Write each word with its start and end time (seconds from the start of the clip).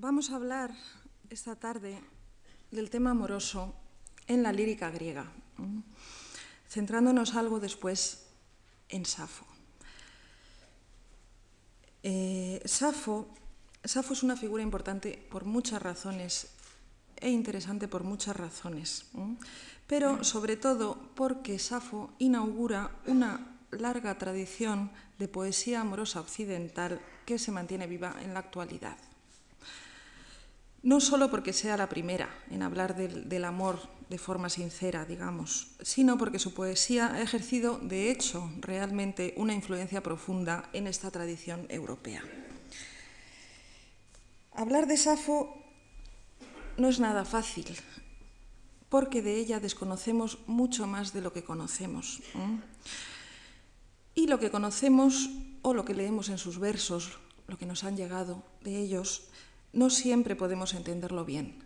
Vamos 0.00 0.30
a 0.30 0.36
hablar 0.36 0.72
esta 1.28 1.56
tarde 1.56 2.00
del 2.70 2.88
tema 2.88 3.10
amoroso 3.10 3.74
en 4.28 4.42
la 4.42 4.50
lírica 4.50 4.88
griega, 4.88 5.30
centrándonos 6.66 7.34
algo 7.34 7.60
después 7.60 8.24
en 8.88 9.04
Safo. 9.04 9.44
Eh, 12.02 12.62
Safo, 12.64 13.28
Safo 13.84 14.14
es 14.14 14.22
una 14.22 14.38
figura 14.38 14.62
importante 14.62 15.22
por 15.30 15.44
muchas 15.44 15.82
razones 15.82 16.48
e 17.16 17.28
interesante 17.28 17.86
por 17.86 18.02
muchas 18.02 18.34
razones, 18.34 19.04
pero 19.86 20.24
sobre 20.24 20.56
todo 20.56 20.96
porque 21.14 21.58
Safo 21.58 22.14
inaugura 22.18 22.96
una 23.06 23.58
larga 23.70 24.16
tradición 24.16 24.92
de 25.18 25.28
poesía 25.28 25.82
amorosa 25.82 26.20
occidental 26.20 27.02
que 27.26 27.38
se 27.38 27.52
mantiene 27.52 27.86
viva 27.86 28.16
en 28.22 28.32
la 28.32 28.40
actualidad. 28.40 28.96
No 30.82 31.00
solo 31.00 31.30
porque 31.30 31.52
sea 31.52 31.76
la 31.76 31.88
primera 31.88 32.30
en 32.50 32.62
hablar 32.62 32.96
del, 32.96 33.44
amor 33.44 33.80
de 34.08 34.16
forma 34.16 34.48
sincera, 34.48 35.04
digamos, 35.04 35.76
sino 35.82 36.16
porque 36.16 36.38
su 36.38 36.54
poesía 36.54 37.12
ha 37.12 37.22
ejercido, 37.22 37.78
de 37.78 38.10
hecho, 38.10 38.50
realmente 38.60 39.34
una 39.36 39.52
influencia 39.52 40.02
profunda 40.02 40.70
en 40.72 40.86
esta 40.86 41.10
tradición 41.10 41.66
europea. 41.68 42.22
Hablar 44.52 44.86
de 44.86 44.96
Safo 44.96 45.54
no 46.78 46.88
es 46.88 46.98
nada 46.98 47.26
fácil, 47.26 47.66
porque 48.88 49.20
de 49.20 49.36
ella 49.36 49.60
desconocemos 49.60 50.38
mucho 50.46 50.86
más 50.86 51.12
de 51.12 51.20
lo 51.20 51.32
que 51.32 51.44
conocemos. 51.44 52.22
Y 54.14 54.26
lo 54.28 54.40
que 54.40 54.50
conocemos 54.50 55.28
o 55.62 55.74
lo 55.74 55.84
que 55.84 55.94
leemos 55.94 56.30
en 56.30 56.38
sus 56.38 56.58
versos, 56.58 57.18
lo 57.48 57.58
que 57.58 57.66
nos 57.66 57.84
han 57.84 57.96
llegado 57.96 58.42
de 58.62 58.78
ellos, 58.78 59.28
no 59.72 59.90
siempre 59.90 60.36
podemos 60.36 60.74
entenderlo 60.74 61.24
bien. 61.24 61.64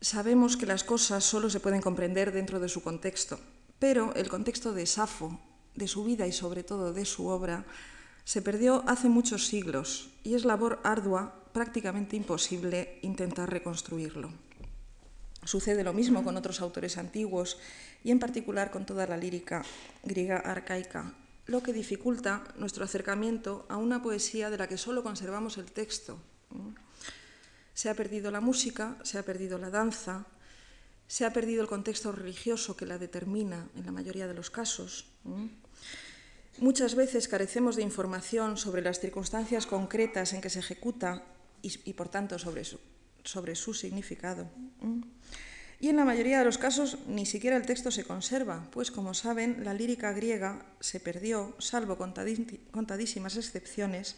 Sabemos 0.00 0.56
que 0.56 0.66
las 0.66 0.84
cosas 0.84 1.24
solo 1.24 1.50
se 1.50 1.60
pueden 1.60 1.82
comprender 1.82 2.32
dentro 2.32 2.60
de 2.60 2.68
su 2.68 2.82
contexto, 2.82 3.38
pero 3.78 4.14
el 4.14 4.28
contexto 4.28 4.72
de 4.72 4.86
Safo, 4.86 5.38
de 5.74 5.88
su 5.88 6.04
vida 6.04 6.26
y 6.26 6.32
sobre 6.32 6.64
todo 6.64 6.92
de 6.92 7.04
su 7.04 7.26
obra, 7.28 7.66
se 8.24 8.42
perdió 8.42 8.84
hace 8.86 9.08
muchos 9.08 9.46
siglos 9.46 10.10
y 10.22 10.34
es 10.34 10.44
labor 10.44 10.80
ardua, 10.84 11.34
prácticamente 11.52 12.16
imposible, 12.16 12.98
intentar 13.02 13.50
reconstruirlo. 13.50 14.30
Sucede 15.44 15.84
lo 15.84 15.92
mismo 15.92 16.22
con 16.22 16.36
otros 16.36 16.60
autores 16.60 16.98
antiguos 16.98 17.58
y 18.04 18.10
en 18.10 18.18
particular 18.18 18.70
con 18.70 18.86
toda 18.86 19.06
la 19.06 19.16
lírica 19.16 19.64
griega 20.04 20.36
arcaica, 20.36 21.14
lo 21.50 21.64
que 21.64 21.72
dificulta 21.72 22.44
nuestro 22.54 22.84
acercamiento 22.84 23.66
a 23.68 23.76
una 23.76 24.00
poesía 24.00 24.50
de 24.50 24.58
la 24.58 24.68
que 24.68 24.78
solo 24.78 25.02
conservamos 25.02 25.58
el 25.58 25.72
texto. 25.72 26.16
Se 27.74 27.90
ha 27.90 27.94
perdido 27.94 28.30
la 28.30 28.40
música, 28.40 28.96
se 29.02 29.18
ha 29.18 29.24
perdido 29.24 29.58
la 29.58 29.68
danza, 29.68 30.26
se 31.08 31.26
ha 31.26 31.32
perdido 31.32 31.62
el 31.62 31.68
contexto 31.68 32.12
religioso 32.12 32.76
que 32.76 32.86
la 32.86 32.98
determina 32.98 33.66
en 33.74 33.84
la 33.84 33.90
mayoría 33.90 34.28
de 34.28 34.34
los 34.34 34.48
casos. 34.48 35.10
Muchas 36.58 36.94
veces 36.94 37.26
carecemos 37.26 37.74
de 37.74 37.82
información 37.82 38.56
sobre 38.56 38.82
las 38.82 39.00
circunstancias 39.00 39.66
concretas 39.66 40.32
en 40.32 40.40
que 40.40 40.50
se 40.50 40.60
ejecuta 40.60 41.24
y, 41.62 41.72
y 41.84 41.94
por 41.94 42.08
tanto 42.08 42.38
sobre 42.38 42.62
su, 42.62 42.78
sobre 43.24 43.56
su 43.56 43.74
significado. 43.74 44.48
Y 45.80 45.88
en 45.88 45.96
la 45.96 46.04
mayoría 46.04 46.38
de 46.38 46.44
los 46.44 46.58
casos 46.58 46.98
ni 47.06 47.24
siquiera 47.24 47.56
el 47.56 47.64
texto 47.64 47.90
se 47.90 48.04
conserva, 48.04 48.68
pues 48.70 48.90
como 48.90 49.14
saben, 49.14 49.64
la 49.64 49.72
lírica 49.72 50.12
griega 50.12 50.66
se 50.78 51.00
perdió, 51.00 51.56
salvo 51.58 51.96
contadísimas 51.96 53.36
excepciones, 53.36 54.16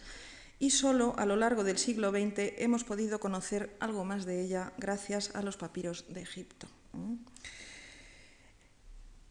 y 0.58 0.70
solo 0.70 1.14
a 1.18 1.26
lo 1.26 1.36
largo 1.36 1.62
del 1.62 1.78
siglo 1.78 2.10
XX 2.10 2.58
hemos 2.58 2.82
podido 2.82 3.20
conocer 3.20 3.76
algo 3.78 4.04
más 4.04 4.26
de 4.26 4.42
ella 4.42 4.72
gracias 4.76 5.34
a 5.34 5.42
los 5.42 5.56
papiros 5.56 6.04
de 6.08 6.22
Egipto. 6.22 6.66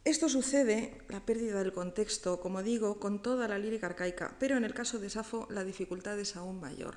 Esto 0.04 0.30
sucede, 0.30 0.98
la 1.10 1.26
pérdida 1.26 1.60
del 1.60 1.74
contexto, 1.74 2.40
como 2.40 2.64
digo, 2.64 3.00
con 3.00 3.22
toda 3.22 3.48
la 3.50 3.60
lírica 3.60 3.88
arcaica, 3.88 4.36
pero 4.40 4.56
en 4.56 4.64
el 4.64 4.74
caso 4.74 5.00
de 5.00 5.10
Safo 5.10 5.48
la 5.52 5.66
dificultad 5.66 6.18
es 6.18 6.38
aún 6.38 6.60
mayor, 6.60 6.96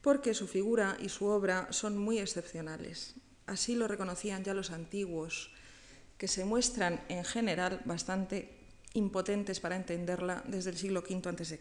porque 0.00 0.34
su 0.34 0.48
figura 0.48 0.96
y 0.98 1.10
su 1.10 1.26
obra 1.26 1.68
son 1.70 1.98
muy 1.98 2.18
excepcionales. 2.18 3.14
Así 3.46 3.74
lo 3.74 3.88
reconocían 3.88 4.44
ya 4.44 4.54
los 4.54 4.70
antiguos, 4.70 5.50
que 6.18 6.28
se 6.28 6.44
muestran 6.44 7.00
en 7.08 7.24
general 7.24 7.80
bastante 7.84 8.48
impotentes 8.94 9.60
para 9.60 9.76
entenderla 9.76 10.44
desde 10.46 10.70
el 10.70 10.76
siglo 10.76 11.00
V 11.00 11.28
a.C. 11.28 11.58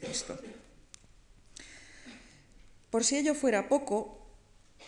Por 2.90 3.04
si 3.04 3.18
ello 3.18 3.34
fuera 3.34 3.70
poco, 3.70 4.22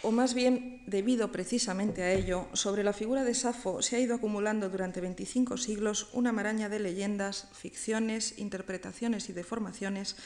o 0.02 0.12
más 0.12 0.34
bien 0.34 0.84
debido 0.88 1.32
precisamente 1.32 2.04
a 2.04 2.12
ello, 2.12 2.48
sobre 2.54 2.84
la 2.84 2.92
figura 2.92 3.24
de 3.24 3.34
Safo 3.34 3.82
se 3.82 3.96
ha 3.96 4.00
ido 4.00 4.16
acumulando 4.16 4.70
durante 4.70 5.00
25 5.00 5.58
siglos 5.58 6.10
una 6.14 6.32
maraña 6.32 6.68
de 6.68 6.80
leyendas, 6.80 7.48
ficciones, 7.54 8.38
interpretaciones 8.38 9.30
y 9.30 9.34
deformaciones 9.34 10.18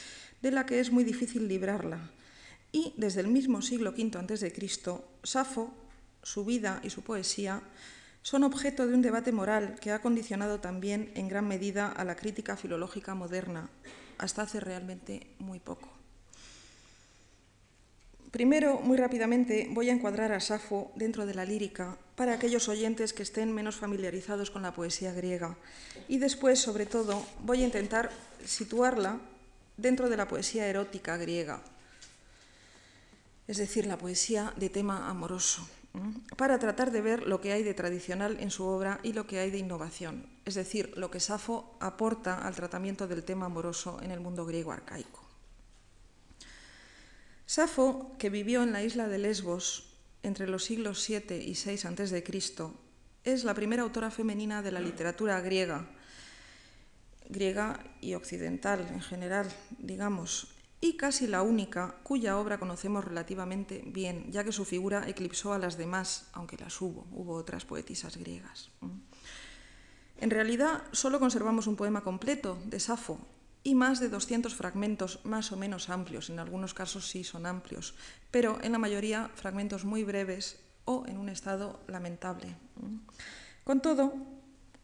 de 0.42 0.50
la 0.50 0.66
que 0.66 0.80
es 0.80 0.90
muy 0.90 1.04
difícil 1.04 1.46
librarla. 1.46 2.10
Y 2.72 2.92
desde 2.96 3.20
el 3.20 3.28
mismo 3.28 3.62
siglo 3.62 3.90
V 3.96 4.18
a.C., 4.18 4.52
Safo 5.22 5.72
su 6.22 6.44
vida 6.44 6.80
y 6.82 6.90
su 6.90 7.02
poesía 7.02 7.62
son 8.22 8.44
objeto 8.44 8.86
de 8.86 8.94
un 8.94 9.02
debate 9.02 9.32
moral 9.32 9.78
que 9.80 9.92
ha 9.92 10.02
condicionado 10.02 10.60
también 10.60 11.10
en 11.14 11.28
gran 11.28 11.48
medida 11.48 11.88
a 11.88 12.04
la 12.04 12.16
crítica 12.16 12.56
filológica 12.56 13.14
moderna, 13.14 13.70
hasta 14.18 14.42
hace 14.42 14.60
realmente 14.60 15.28
muy 15.38 15.60
poco. 15.60 15.88
Primero, 18.30 18.80
muy 18.80 18.98
rápidamente, 18.98 19.68
voy 19.70 19.88
a 19.88 19.94
encuadrar 19.94 20.32
a 20.32 20.40
Safo 20.40 20.92
dentro 20.94 21.24
de 21.24 21.34
la 21.34 21.46
lírica 21.46 21.96
para 22.14 22.34
aquellos 22.34 22.68
oyentes 22.68 23.14
que 23.14 23.22
estén 23.22 23.54
menos 23.54 23.76
familiarizados 23.76 24.50
con 24.50 24.60
la 24.60 24.74
poesía 24.74 25.14
griega. 25.14 25.56
Y 26.08 26.18
después, 26.18 26.58
sobre 26.58 26.84
todo, 26.84 27.24
voy 27.40 27.62
a 27.62 27.66
intentar 27.66 28.10
situarla 28.44 29.18
dentro 29.78 30.10
de 30.10 30.18
la 30.18 30.28
poesía 30.28 30.66
erótica 30.66 31.16
griega, 31.16 31.62
es 33.46 33.56
decir, 33.56 33.86
la 33.86 33.96
poesía 33.96 34.52
de 34.56 34.68
tema 34.68 35.08
amoroso 35.08 35.66
para 36.36 36.58
tratar 36.58 36.90
de 36.90 37.00
ver 37.00 37.26
lo 37.26 37.40
que 37.40 37.52
hay 37.52 37.62
de 37.62 37.74
tradicional 37.74 38.36
en 38.40 38.50
su 38.50 38.64
obra 38.64 39.00
y 39.02 39.12
lo 39.12 39.26
que 39.26 39.38
hay 39.38 39.50
de 39.50 39.58
innovación, 39.58 40.26
es 40.44 40.54
decir, 40.54 40.92
lo 40.96 41.10
que 41.10 41.20
Safo 41.20 41.76
aporta 41.80 42.46
al 42.46 42.54
tratamiento 42.54 43.08
del 43.08 43.24
tema 43.24 43.46
amoroso 43.46 44.00
en 44.02 44.10
el 44.10 44.20
mundo 44.20 44.44
griego 44.44 44.72
arcaico. 44.72 45.24
Safo, 47.46 48.14
que 48.18 48.28
vivió 48.28 48.62
en 48.62 48.72
la 48.72 48.82
isla 48.82 49.08
de 49.08 49.18
Lesbos 49.18 49.96
entre 50.22 50.46
los 50.48 50.64
siglos 50.64 51.02
7 51.02 51.42
y 51.42 51.54
6 51.54 51.86
a.C., 51.86 52.24
es 53.24 53.44
la 53.44 53.54
primera 53.54 53.82
autora 53.82 54.10
femenina 54.10 54.62
de 54.62 54.72
la 54.72 54.80
literatura 54.80 55.40
griega, 55.40 55.88
griega 57.28 57.82
y 58.00 58.14
occidental 58.14 58.86
en 58.88 59.00
general, 59.00 59.50
digamos, 59.78 60.57
y 60.80 60.96
casi 60.96 61.26
la 61.26 61.42
única 61.42 61.96
cuya 62.02 62.38
obra 62.38 62.58
conocemos 62.58 63.04
relativamente 63.04 63.82
bien, 63.86 64.30
ya 64.30 64.44
que 64.44 64.52
su 64.52 64.64
figura 64.64 65.08
eclipsó 65.08 65.52
a 65.52 65.58
las 65.58 65.76
demás, 65.76 66.28
aunque 66.32 66.56
las 66.56 66.80
hubo, 66.80 67.06
hubo 67.10 67.34
otras 67.34 67.64
poetisas 67.64 68.16
griegas. 68.16 68.70
En 70.18 70.30
realidad, 70.30 70.82
solo 70.92 71.18
conservamos 71.18 71.66
un 71.66 71.76
poema 71.76 72.02
completo 72.02 72.58
de 72.66 72.80
Safo 72.80 73.18
y 73.62 73.74
más 73.74 74.00
de 74.00 74.08
200 74.08 74.54
fragmentos 74.54 75.20
más 75.24 75.52
o 75.52 75.56
menos 75.56 75.90
amplios, 75.90 76.30
en 76.30 76.38
algunos 76.38 76.74
casos 76.74 77.08
sí 77.08 77.24
son 77.24 77.46
amplios, 77.46 77.94
pero 78.30 78.58
en 78.62 78.72
la 78.72 78.78
mayoría 78.78 79.30
fragmentos 79.34 79.84
muy 79.84 80.04
breves 80.04 80.60
o 80.84 81.04
en 81.06 81.18
un 81.18 81.28
estado 81.28 81.80
lamentable. 81.86 82.56
Con 83.64 83.80
todo, 83.80 84.14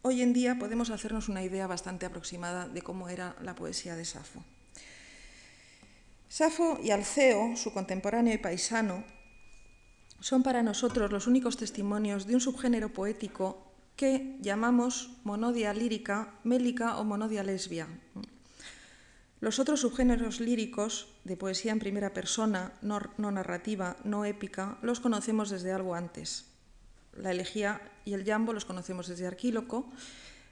hoy 0.03 0.21
en 0.21 0.33
día 0.33 0.59
podemos 0.59 0.89
hacernos 0.89 1.29
una 1.29 1.43
idea 1.43 1.67
bastante 1.67 2.05
aproximada 2.05 2.67
de 2.67 2.81
cómo 2.81 3.09
era 3.09 3.35
la 3.41 3.55
poesía 3.55 3.95
de 3.95 4.05
Safo. 4.05 4.43
Safo 6.27 6.79
y 6.83 6.91
Alceo, 6.91 7.55
su 7.55 7.73
contemporáneo 7.73 8.33
y 8.33 8.37
paisano, 8.37 9.03
son 10.19 10.43
para 10.43 10.63
nosotros 10.63 11.11
los 11.11 11.27
únicos 11.27 11.57
testimonios 11.57 12.25
de 12.25 12.35
un 12.35 12.41
subgénero 12.41 12.93
poético 12.93 13.71
que 13.95 14.37
llamamos 14.41 15.11
monodia 15.23 15.73
lírica, 15.73 16.33
mélica 16.43 16.97
o 16.97 17.03
monodia 17.03 17.43
lesbia. 17.43 17.87
Los 19.39 19.59
otros 19.59 19.81
subgéneros 19.81 20.39
líricos 20.39 21.07
de 21.23 21.37
poesía 21.37 21.71
en 21.71 21.79
primera 21.79 22.13
persona, 22.13 22.73
no, 22.81 22.99
narrativa, 23.17 23.97
no 24.03 24.25
épica, 24.25 24.77
los 24.81 24.99
conocemos 24.99 25.49
desde 25.49 25.71
algo 25.71 25.93
antes. 25.93 26.45
La 27.13 27.31
elegía 27.31 27.81
y 28.03 28.13
el 28.13 28.25
jambo 28.25 28.53
los 28.53 28.65
conocemos 28.65 29.07
desde 29.07 29.27
Arquíloco, 29.27 29.91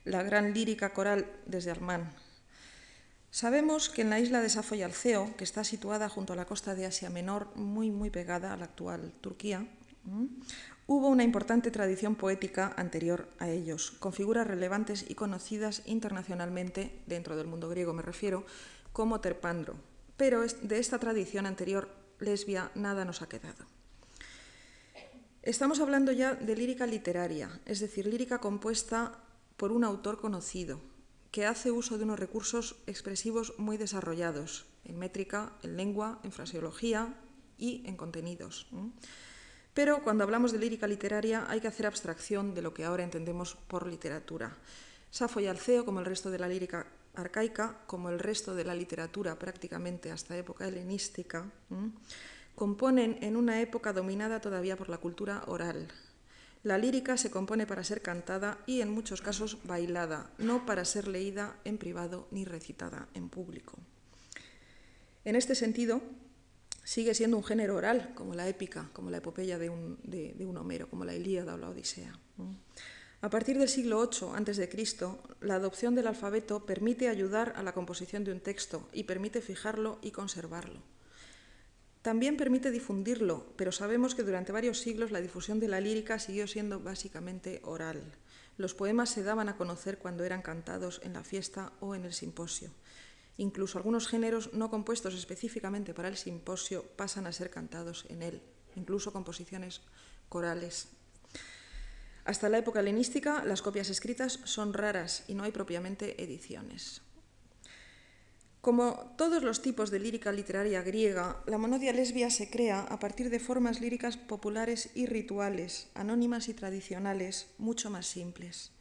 la 0.05 0.21
gran 0.21 0.53
lírica 0.53 0.93
coral 0.93 1.25
desde 1.45 1.71
Armán. 1.71 2.13
Sabemos 3.33 3.89
que 3.89 4.03
en 4.03 4.11
la 4.11 4.19
isla 4.19 4.43
de 4.43 4.49
Safo 4.49 4.75
y 4.75 4.83
Alceo, 4.83 5.35
que 5.35 5.43
está 5.43 5.63
situada 5.63 6.07
junto 6.07 6.33
a 6.33 6.35
la 6.35 6.45
costa 6.45 6.75
de 6.75 6.85
Asia 6.85 7.09
Menor, 7.09 7.47
muy, 7.55 7.89
muy 7.89 8.11
pegada 8.11 8.53
a 8.53 8.57
la 8.57 8.65
actual 8.65 9.11
Turquía, 9.21 9.65
hubo 10.85 11.07
una 11.07 11.23
importante 11.23 11.71
tradición 11.71 12.13
poética 12.13 12.75
anterior 12.77 13.27
a 13.39 13.49
ellos, 13.49 13.89
con 13.97 14.13
figuras 14.13 14.45
relevantes 14.45 15.09
y 15.09 15.15
conocidas 15.15 15.81
internacionalmente, 15.87 17.01
dentro 17.07 17.35
del 17.35 17.47
mundo 17.47 17.69
griego 17.69 17.91
me 17.91 18.03
refiero, 18.03 18.45
como 18.91 19.19
Terpandro. 19.19 19.77
Pero 20.15 20.41
de 20.45 20.77
esta 20.77 20.99
tradición 20.99 21.47
anterior 21.47 21.89
lesbia, 22.19 22.69
nada 22.75 23.03
nos 23.03 23.23
ha 23.23 23.29
quedado. 23.29 23.65
Estamos 25.41 25.79
hablando 25.79 26.11
ya 26.11 26.35
de 26.35 26.55
lírica 26.55 26.85
literaria, 26.85 27.59
es 27.65 27.79
decir, 27.79 28.05
lírica 28.05 28.37
compuesta 28.37 29.17
por 29.57 29.71
un 29.71 29.83
autor 29.83 30.21
conocido, 30.21 30.92
que 31.33 31.47
hace 31.47 31.71
uso 31.71 31.97
de 31.97 32.03
unos 32.03 32.19
recursos 32.19 32.75
expresivos 32.85 33.57
muy 33.57 33.75
desarrollados, 33.77 34.67
en 34.85 34.99
métrica, 34.99 35.53
en 35.63 35.77
lengua, 35.77 36.19
en 36.21 36.31
fraseología 36.31 37.15
y 37.57 37.81
en 37.87 37.97
contenidos. 37.97 38.67
Pero 39.73 40.03
cuando 40.03 40.23
hablamos 40.23 40.51
de 40.51 40.59
lírica 40.59 40.85
literaria 40.85 41.47
hay 41.49 41.59
que 41.59 41.67
hacer 41.67 41.87
abstracción 41.87 42.53
de 42.53 42.61
lo 42.61 42.71
que 42.71 42.85
ahora 42.85 43.03
entendemos 43.03 43.55
por 43.55 43.87
literatura. 43.87 44.55
Safo 45.09 45.39
y 45.39 45.47
Alceo, 45.47 45.85
como 45.85 45.99
el 46.01 46.05
resto 46.05 46.29
de 46.29 46.37
la 46.37 46.47
lírica 46.47 46.85
arcaica, 47.15 47.79
como 47.87 48.11
el 48.11 48.19
resto 48.19 48.53
de 48.53 48.65
la 48.65 48.75
literatura 48.75 49.39
prácticamente 49.39 50.11
hasta 50.11 50.37
época 50.37 50.67
helenística, 50.67 51.49
componen 52.53 53.17
en 53.21 53.37
una 53.37 53.59
época 53.59 53.91
dominada 53.91 54.39
todavía 54.39 54.77
por 54.77 54.89
la 54.89 54.99
cultura 54.99 55.41
oral. 55.47 55.87
La 56.63 56.77
lírica 56.77 57.17
se 57.17 57.29
compone 57.29 57.67
para 57.67 57.83
ser 57.83 58.01
cantada 58.01 58.57
y 58.65 58.79
en 58.79 58.89
muchos 58.89 59.21
casos 59.21 59.57
bailada, 59.65 60.31
no 60.37 60.65
para 60.65 60.85
ser 60.85 61.09
leída 61.09 61.57
en 61.65 61.77
privado 61.77 62.27
ni 62.31 62.45
recitada 62.45 63.09
en 63.13 63.27
público. 63.27 63.77
En 65.25 65.35
este 65.35 65.55
sentido, 65.55 66.01
sigue 66.85 67.13
siendo 67.13 67.35
un 67.35 67.43
género 67.43 67.75
oral, 67.75 68.13
como 68.15 68.33
la 68.33 68.47
épica, 68.47 68.89
como 68.93 69.09
la 69.09 69.17
epopeya 69.17 69.57
de 69.57 69.69
un, 69.69 70.57
Homero, 70.57 70.89
como 70.89 71.03
la 71.03 71.15
Ilíada 71.15 71.55
o 71.55 71.57
la 71.57 71.69
Odisea. 71.69 72.17
A 73.21 73.29
partir 73.29 73.57
del 73.57 73.69
siglo 73.69 74.09
VIII 74.09 74.35
a.C., 74.35 75.07
la 75.41 75.55
adopción 75.55 75.95
del 75.95 76.07
alfabeto 76.07 76.65
permite 76.65 77.09
ayudar 77.09 77.53
a 77.55 77.63
la 77.63 77.73
composición 77.73 78.23
de 78.23 78.31
un 78.31 78.39
texto 78.39 78.87
y 78.93 79.03
permite 79.03 79.41
fijarlo 79.41 79.99
y 80.01 80.11
conservarlo. 80.11 80.81
También 82.03 82.35
permite 82.35 82.69
difundirlo, 82.69 83.45
pero 83.55 83.71
sabemos 83.71 84.13
que 84.13 84.23
durante 84.23 84.51
varios 84.51 84.79
siglos 84.79 85.11
la 85.11 85.21
difusión 85.21 85.61
de 85.61 85.69
la 85.69 85.79
lírica 85.79 86.19
siguió 86.19 86.47
siendo 86.47 86.81
básicamente 86.81 87.61
oral. 87.63 88.03
Los 88.57 88.73
poemas 88.73 89.09
se 89.09 89.23
daban 89.23 89.47
a 89.47 89.55
conocer 89.55 89.99
cuando 89.99 90.25
eran 90.25 90.41
cantados 90.41 90.99
en 91.05 91.13
la 91.13 91.23
fiesta 91.23 91.71
o 91.79 91.95
en 91.95 92.03
el 92.03 92.11
simposio. 92.11 92.71
Incluso 93.37 93.77
algunos 93.77 94.09
géneros 94.09 94.51
no 94.51 94.69
compuestos 94.69 95.13
específicamente 95.15 95.93
para 95.93 96.09
el 96.09 96.17
simposio 96.17 96.83
pasan 96.97 97.25
a 97.25 97.31
ser 97.31 97.49
cantados 97.49 98.05
en 98.09 98.21
él, 98.21 98.41
incluso 98.75 99.13
composiciones 99.13 99.79
corales. 100.27 100.89
Hasta 102.25 102.49
la 102.49 102.57
época 102.57 102.81
helenística, 102.81 103.45
las 103.45 103.61
copias 103.61 103.89
escritas 103.89 104.41
son 104.43 104.73
raras 104.73 105.23
y 105.29 105.35
no 105.35 105.45
hay 105.45 105.53
propiamente 105.53 106.21
ediciones. 106.21 107.01
Como 108.63 109.13
todos 109.17 109.43
los 109.43 109.61
tipos 109.61 109.91
de 109.91 109.99
lírica 109.99 110.31
literaria 110.31 110.81
griega, 110.81 111.35
la 111.47 111.57
monodia 111.57 111.91
lesbia 111.91 112.29
se 112.29 112.49
crea 112.49 112.79
a 112.79 112.97
partir 112.97 113.29
de 113.29 113.41
formas 113.41 113.81
líricas 113.81 114.15
populares 114.15 114.89
y 114.95 115.05
rituales, 115.05 115.89
anónimas 115.95 116.47
y 116.47 116.53
tradicionales, 116.53 117.47
mucho 117.57 117.89
más 117.89 118.07
simples. 118.07 118.71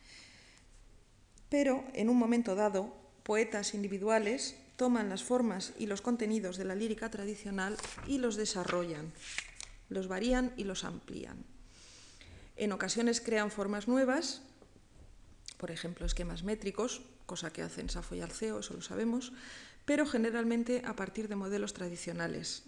Pero, 1.49 1.83
en 1.95 2.11
un 2.11 2.17
momento 2.17 2.55
dado, 2.55 2.95
poetas 3.25 3.75
individuales 3.75 4.55
toman 4.77 5.09
las 5.09 5.25
formas 5.25 5.73
y 5.77 5.87
los 5.87 6.01
contenidos 6.01 6.59
de 6.59 6.65
la 6.65 6.77
lírica 6.77 7.11
tradicional 7.11 7.77
y 8.07 8.19
los 8.19 8.37
desarrollan, 8.37 9.13
los 9.89 10.07
varían 10.07 10.53
y 10.57 10.63
los 10.63 10.85
amplían. 10.85 11.45
En 12.55 12.71
ocasiones 12.71 13.21
crean 13.21 13.51
formas 13.51 13.89
nuevas, 13.89 14.43
por 15.59 15.73
ejemplo, 15.73 16.07
esquemas 16.07 16.45
métricos, 16.45 17.03
cosa 17.27 17.53
que 17.53 17.63
hacen 17.63 17.89
Safo 17.89 18.15
y 18.15 18.21
Alceo, 18.21 18.59
eso 18.59 18.75
lo 18.75 18.83
sabemos, 18.83 19.33
pero 19.85 20.07
generalmente 20.07 20.83
a 20.85 20.95
partir 20.95 21.29
de 21.29 21.37
modelos 21.37 21.75
tradicionales. 21.75 22.65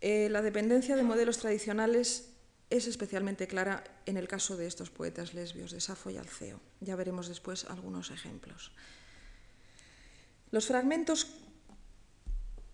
Eh, 0.00 0.28
la 0.30 0.42
dependencia 0.42 0.96
de 0.96 1.02
modelos 1.02 1.38
tradicionales 1.38 2.30
es 2.70 2.86
especialmente 2.86 3.46
clara 3.46 3.82
en 4.06 4.16
el 4.16 4.28
caso 4.28 4.56
de 4.56 4.66
estos 4.66 4.90
poetas 4.90 5.34
lesbios, 5.34 5.72
de 5.72 5.80
Safo 5.80 6.10
y 6.10 6.16
Alceo. 6.16 6.60
Ya 6.80 6.96
veremos 6.96 7.28
después 7.28 7.64
algunos 7.64 8.10
ejemplos. 8.10 8.72
Los 10.50 10.66
fragmentos 10.66 11.26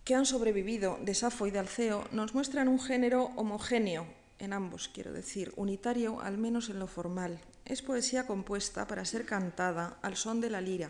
que 0.03 0.15
han 0.15 0.25
sobrevivido 0.25 0.99
de 1.01 1.15
Safo 1.15 1.47
y 1.47 1.51
de 1.51 1.59
Alceo 1.59 2.07
nos 2.11 2.33
muestran 2.33 2.67
un 2.67 2.79
género 2.79 3.31
homogéneo 3.35 4.07
en 4.37 4.53
ambos, 4.53 4.89
quiero 4.89 5.13
decir, 5.13 5.51
unitario 5.55 6.21
al 6.21 6.37
menos 6.37 6.69
en 6.69 6.79
lo 6.79 6.87
formal. 6.87 7.39
Es 7.63 7.81
poesía 7.81 8.27
compuesta 8.27 8.85
para 8.85 9.05
ser 9.05 9.25
cantada 9.25 9.97
al 10.01 10.15
son 10.15 10.41
de 10.41 10.49
la 10.49 10.61
lira, 10.61 10.89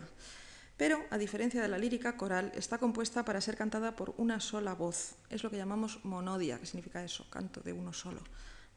pero 0.76 1.04
a 1.10 1.18
diferencia 1.18 1.62
de 1.62 1.68
la 1.68 1.78
lírica 1.78 2.16
coral, 2.16 2.52
está 2.54 2.78
compuesta 2.78 3.24
para 3.24 3.40
ser 3.40 3.56
cantada 3.56 3.96
por 3.96 4.14
una 4.18 4.40
sola 4.40 4.74
voz. 4.74 5.16
Es 5.30 5.42
lo 5.42 5.50
que 5.50 5.56
llamamos 5.56 6.04
monodia, 6.04 6.58
que 6.58 6.66
significa 6.66 7.02
eso, 7.02 7.26
canto 7.30 7.60
de 7.60 7.72
uno 7.72 7.92
solo. 7.92 8.20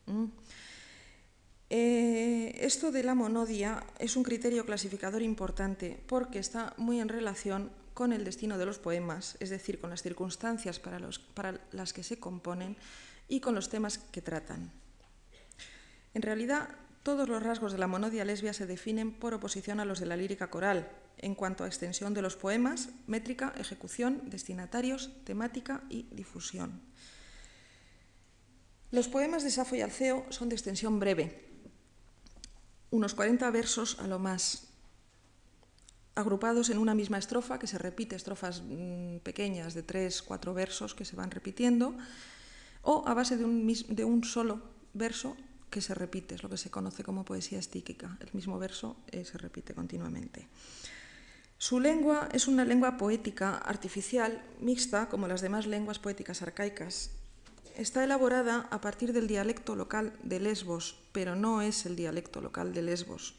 ¿Mm? 0.06 0.26
Eh, 1.72 2.58
esto 2.62 2.92
de 2.92 3.04
la 3.04 3.14
monodia 3.14 3.84
es 4.00 4.16
un 4.16 4.24
criterio 4.24 4.66
clasificador 4.66 5.22
importante 5.22 6.02
porque 6.08 6.40
está 6.40 6.74
muy 6.78 7.00
en 7.00 7.10
relación 7.10 7.70
con 7.94 8.14
el 8.14 8.24
destino 8.24 8.58
de 8.58 8.66
los 8.66 8.80
poemas, 8.80 9.36
es 9.40 9.50
decir, 9.50 9.80
con 9.80 9.90
las 9.90 10.02
circunstancias 10.02 10.80
para, 10.80 11.00
para 11.34 11.60
las 11.72 11.94
que 11.94 12.02
se 12.02 12.18
componen 12.18 12.78
y 13.28 13.42
con 13.42 13.54
los 13.54 13.70
temas 13.70 13.98
que 13.98 14.22
tratan. 14.22 14.72
En 16.14 16.22
realidad, 16.22 16.70
todos 17.04 17.30
los 17.30 17.42
rasgos 17.42 17.72
de 17.72 17.78
la 17.78 17.88
monodia 17.88 18.26
lesbia 18.26 18.54
se 18.54 18.68
definen 18.68 19.12
por 19.14 19.34
oposición 19.34 19.80
a 19.80 19.86
los 19.86 20.00
de 20.00 20.06
la 20.06 20.18
lírica 20.18 20.50
coral, 20.50 20.92
en 21.18 21.36
cuanto 21.36 21.64
a 21.64 21.68
extensión 21.68 22.14
de 22.14 22.22
los 22.22 22.36
poemas, 22.36 22.90
métrica, 23.08 23.54
ejecución, 23.58 24.30
destinatarios, 24.30 25.12
temática 25.24 25.84
y 25.90 26.04
difusión. 26.12 26.82
Los 28.92 29.08
poemas 29.08 29.44
de 29.44 29.52
Safo 29.52 29.76
y 29.76 29.82
Alceo 29.82 30.26
son 30.30 30.50
de 30.50 30.56
extensión 30.56 31.00
breve, 31.00 31.48
unos 32.92 33.14
40 33.14 33.50
versos 33.52 34.00
a 34.00 34.08
lo 34.08 34.20
más, 34.20 34.68
agrupados 36.16 36.70
en 36.70 36.80
una 36.80 36.96
misma 36.96 37.18
estrofa 37.18 37.60
que 37.60 37.68
se 37.68 37.78
repite, 37.78 38.16
estrofas 38.16 38.62
mm, 38.66 39.18
pequeñas 39.20 39.74
de 39.74 39.84
tres, 39.84 40.22
cuatro 40.22 40.54
versos 40.54 40.96
que 40.96 41.06
se 41.06 41.16
van 41.16 41.32
repitiendo, 41.32 41.96
o 42.82 43.08
a 43.08 43.14
base 43.14 43.38
de 43.38 44.06
un 44.06 44.24
solo 44.24 44.62
verso 44.94 45.38
que 45.70 45.82
se 45.82 45.94
repite, 45.94 46.36
es 46.36 46.44
lo 46.44 46.50
que 46.50 46.58
se 46.58 46.70
conoce 46.70 47.04
como 47.04 47.26
poesía 47.26 47.60
estíquica. 47.60 48.18
El 48.20 48.30
mismo 48.34 48.60
verso 48.60 48.98
eh, 49.12 49.26
se 49.26 49.38
repite 49.38 49.74
continuamente. 49.74 50.48
Su 51.58 51.80
lengua 51.80 52.30
es 52.32 52.48
una 52.48 52.64
lengua 52.66 52.98
poética 52.98 53.58
artificial, 53.58 54.42
mixta, 54.60 55.10
como 55.10 55.28
las 55.28 55.42
demás 55.42 55.68
lenguas 55.68 56.00
poéticas 56.00 56.42
arcaicas, 56.42 57.12
Está 57.80 58.04
elaborada 58.04 58.68
a 58.72 58.82
partir 58.82 59.14
del 59.14 59.28
dialecto 59.28 59.74
local 59.74 60.12
de 60.22 60.42
Lesbos, 60.42 61.00
pero 61.14 61.36
no 61.36 61.62
es 61.62 61.86
el 61.86 61.96
dialecto 61.96 62.42
local 62.42 62.74
de 62.74 62.82
Lesbos. 62.82 63.36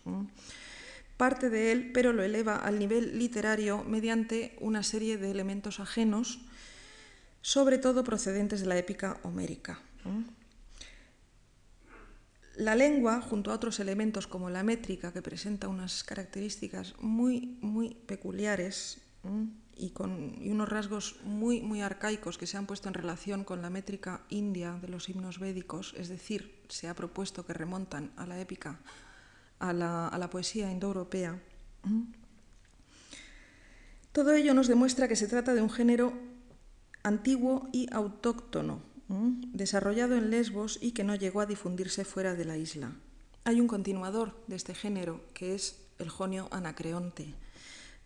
Parte 1.19 1.51
de 1.51 1.73
él, 1.73 1.91
pero 1.93 2.15
lo 2.15 2.23
eleva 2.23 2.57
al 2.57 2.79
nivel 2.79 3.19
literario 3.19 3.85
mediante 3.85 4.57
una 4.59 4.83
serie 4.83 5.19
de 5.19 5.31
elementos 5.31 5.79
ajenos, 5.79 6.41
sobre 7.43 7.77
todo 7.77 8.03
procedentes 8.03 8.63
de 8.63 8.69
la 8.69 8.79
épica 8.79 9.21
homérica. 9.25 9.83
La 12.61 12.75
lengua, 12.75 13.23
junto 13.23 13.51
a 13.51 13.55
otros 13.55 13.81
elementos 13.81 14.27
como 14.27 14.51
la 14.51 14.63
métrica, 14.63 15.15
que 15.15 15.23
presenta 15.23 15.67
unas 15.67 16.05
características 16.05 16.95
muy, 17.01 17.57
muy 17.63 17.95
peculiares, 17.95 19.01
y 19.75 19.91
con 19.91 20.37
unos 20.45 20.69
rasgos 20.69 21.17
muy, 21.25 21.63
muy 21.63 21.81
arcaicos 21.81 22.37
que 22.37 22.47
se 22.47 22.59
han 22.59 22.67
puesto 22.67 22.89
en 22.89 22.93
relación 22.93 23.45
con 23.45 23.63
la 23.63 23.71
métrica 23.71 24.27
india 24.29 24.79
de 24.83 24.89
los 24.89 25.09
himnos 25.09 25.39
védicos, 25.39 25.95
es 25.97 26.11
decir, 26.11 26.61
se 26.69 26.87
ha 26.87 26.95
propuesto 26.95 27.47
que 27.47 27.55
remontan 27.55 28.13
a 28.19 28.27
la 28.27 28.39
épica, 28.39 28.79
a 29.59 29.73
la, 29.73 30.09
a 30.09 30.19
la 30.19 30.29
poesía 30.29 30.71
indoeuropea. 30.71 31.41
Todo 34.13 34.35
ello 34.35 34.53
nos 34.53 34.69
demuestra 34.69 35.09
que 35.09 35.17
se 35.17 35.29
trata 35.29 35.55
de 35.55 35.63
un 35.63 35.71
género 35.71 36.13
antiguo 37.03 37.71
y 37.73 37.89
autóctono, 37.91 38.83
desarrollado 39.53 40.15
en 40.15 40.31
Lesbos 40.31 40.79
y 40.81 40.93
que 40.93 41.05
no 41.05 41.17
llegó 41.17 41.41
a 41.41 41.47
difundirse 41.47 42.05
fuera 42.05 42.35
de 42.35 42.45
la 42.45 42.57
isla. 42.57 42.93
Hay 43.45 43.61
un 43.61 43.67
continuador 43.67 44.37
de 44.47 44.57
este 44.57 44.75
género, 44.75 45.21
que 45.35 45.55
es 45.55 45.81
el 45.99 46.09
jonio 46.09 46.49
Anacreonte, 46.53 47.35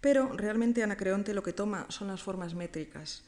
pero 0.01 0.33
realmente 0.33 0.83
Anacreonte 0.83 1.35
lo 1.35 1.43
que 1.43 1.53
toma 1.53 1.87
son 1.89 2.09
las 2.09 2.23
formas 2.23 2.55
métricas. 2.55 3.23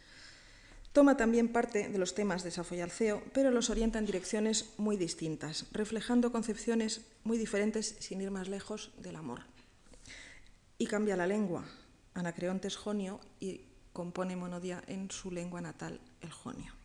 Toma 0.93 1.17
también 1.19 1.49
parte 1.53 1.91
de 1.91 1.99
los 1.99 2.15
temas 2.15 2.43
de 2.43 2.51
Safo 2.51 2.75
Alceo, 2.75 3.23
pero 3.35 3.51
los 3.51 3.69
orienta 3.69 3.99
en 3.99 4.07
direcciones 4.07 4.73
muy 4.79 4.97
distintas, 4.97 5.67
reflejando 5.73 6.33
concepciones 6.33 7.03
muy 7.25 7.37
diferentes 7.37 7.97
sin 8.01 8.23
ir 8.23 8.31
más 8.31 8.49
lejos 8.49 8.93
del 8.99 9.17
amor. 9.17 9.41
Y 10.79 10.87
cambia 10.87 11.17
la 11.17 11.27
lengua. 11.27 11.65
Anacreonte 12.15 12.69
es 12.69 12.77
jonio 12.77 13.21
y 13.41 13.63
compone 13.93 14.37
monodia 14.37 14.83
en 14.87 15.11
su 15.11 15.31
lengua 15.31 15.61
natal, 15.61 16.01
el 16.23 16.31
jonio. 16.31 16.76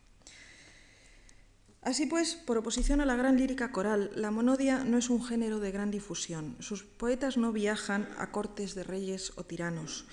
Así 1.82 2.06
pues, 2.06 2.36
por 2.36 2.56
oposición 2.58 3.00
a 3.00 3.06
la 3.06 3.16
gran 3.16 3.36
lírica 3.36 3.72
coral, 3.72 4.12
la 4.14 4.30
monodia 4.30 4.84
no 4.84 4.98
es 4.98 5.10
un 5.10 5.24
género 5.24 5.58
de 5.58 5.72
gran 5.72 5.90
difusión. 5.90 6.54
Sus 6.60 6.84
poetas 6.84 7.36
no 7.36 7.50
viajan 7.50 8.08
a 8.18 8.30
cortes 8.30 8.76
de 8.76 8.84
reyes 8.84 9.32
o 9.34 9.42
tiranos, 9.42 10.06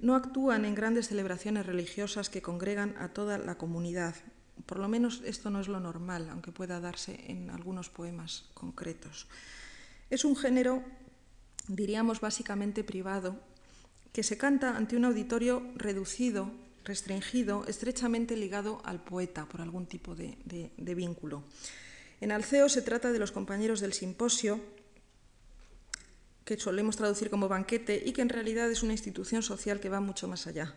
no 0.00 0.14
actúan 0.14 0.64
en 0.64 0.74
grandes 0.74 1.08
celebraciones 1.08 1.66
religiosas 1.66 2.30
que 2.30 2.40
congregan 2.40 2.96
a 2.98 3.08
toda 3.08 3.38
la 3.38 3.56
comunidad, 3.56 4.16
Por 4.66 4.78
lo 4.78 4.86
menos 4.86 5.22
esto 5.24 5.50
no 5.50 5.60
es 5.60 5.68
lo 5.68 5.80
normal, 5.80 6.28
aunque 6.30 6.52
pueda 6.52 6.78
darse 6.78 7.24
en 7.28 7.50
algunos 7.50 7.88
poemas 7.88 8.44
concretos. 8.54 9.26
Es 10.10 10.24
un 10.24 10.36
género, 10.36 10.84
diríamos, 11.68 12.20
básicamente 12.20 12.84
privado, 12.84 13.40
que 14.12 14.22
se 14.22 14.36
canta 14.36 14.76
ante 14.76 14.96
un 14.96 15.06
auditorio 15.06 15.62
reducido, 15.74 16.52
restringido, 16.84 17.64
estrechamente 17.66 18.36
ligado 18.36 18.80
al 18.84 19.02
poeta 19.02 19.46
por 19.46 19.60
algún 19.60 19.86
tipo 19.86 20.14
de, 20.14 20.36
vínculo. 20.76 21.44
En 22.20 22.32
Alceo 22.32 22.68
se 22.68 22.82
trata 22.82 23.12
de 23.12 23.18
los 23.18 23.32
compañeros 23.32 23.80
del 23.80 23.92
simposio, 23.92 24.60
que 26.44 26.58
solemos 26.58 26.96
traducir 26.96 27.30
como 27.30 27.48
banquete 27.48 28.02
y 28.04 28.12
que 28.12 28.22
en 28.22 28.28
realidad 28.28 28.70
es 28.70 28.82
una 28.82 28.92
institución 28.92 29.42
social 29.42 29.80
que 29.80 29.88
va 29.88 30.00
mucho 30.00 30.26
más 30.26 30.46
allá. 30.46 30.74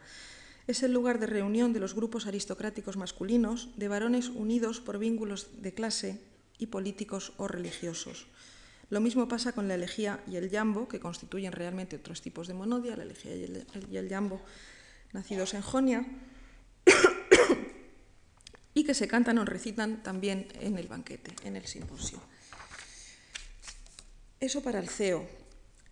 Es 0.67 0.83
el 0.83 0.93
lugar 0.93 1.19
de 1.19 1.27
reunión 1.27 1.73
de 1.73 1.79
los 1.79 1.93
grupos 1.93 2.27
aristocráticos 2.27 2.97
masculinos, 2.97 3.69
de 3.75 3.87
varones 3.87 4.29
unidos 4.29 4.79
por 4.79 4.97
vínculos 4.97 5.47
de 5.61 5.73
clase 5.73 6.21
y 6.57 6.67
políticos 6.67 7.33
o 7.37 7.47
religiosos. 7.47 8.27
Lo 8.89 9.01
mismo 9.01 9.27
pasa 9.27 9.53
con 9.53 9.67
la 9.67 9.75
elegía 9.75 10.23
y 10.27 10.35
el 10.35 10.49
yambo, 10.49 10.87
que 10.87 10.99
constituyen 10.99 11.51
realmente 11.51 11.95
otros 11.95 12.21
tipos 12.21 12.47
de 12.47 12.53
monodia, 12.53 12.95
la 12.95 13.03
elegía 13.03 13.35
y 13.35 13.43
el, 13.43 13.67
y 13.91 13.97
el 13.97 14.09
yambo 14.09 14.41
nacidos 15.13 15.53
en 15.53 15.61
Jonia, 15.61 16.05
y 18.73 18.83
que 18.83 18.93
se 18.93 19.07
cantan 19.07 19.37
o 19.37 19.45
recitan 19.45 20.03
también 20.03 20.47
en 20.59 20.77
el 20.77 20.87
banquete, 20.87 21.33
en 21.43 21.55
el 21.55 21.65
simposio. 21.65 22.19
Eso 24.39 24.61
para 24.61 24.79
el 24.79 24.89
CEO. 24.89 25.25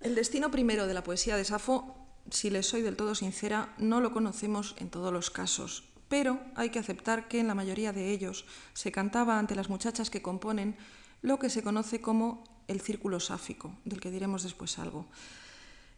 El 0.01 0.15
destino 0.15 0.51
primero 0.51 0.85
de 0.85 0.93
la 0.93 1.03
poesía 1.03 1.37
de 1.37 1.45
Safo, 1.45 1.95
si 2.29 2.49
le 2.49 2.61
soy 2.61 2.81
del 2.81 2.97
todo 2.97 3.15
sincera, 3.15 3.73
no 3.77 4.01
lo 4.01 4.11
conocemos 4.11 4.75
en 4.77 4.89
todos 4.89 5.13
los 5.13 5.29
casos, 5.29 5.85
pero 6.09 6.39
hay 6.55 6.69
que 6.69 6.79
aceptar 6.79 7.27
que 7.27 7.39
en 7.39 7.47
la 7.47 7.55
mayoría 7.55 7.93
de 7.93 8.11
ellos 8.11 8.45
se 8.73 8.91
cantaba 8.91 9.39
ante 9.39 9.55
las 9.55 9.69
muchachas 9.69 10.09
que 10.09 10.21
componen 10.21 10.75
lo 11.21 11.39
que 11.39 11.49
se 11.49 11.63
conoce 11.63 12.01
como 12.01 12.43
el 12.67 12.81
círculo 12.81 13.19
sáfico, 13.19 13.75
del 13.85 14.01
que 14.01 14.11
diremos 14.11 14.43
después 14.43 14.77
algo. 14.77 15.07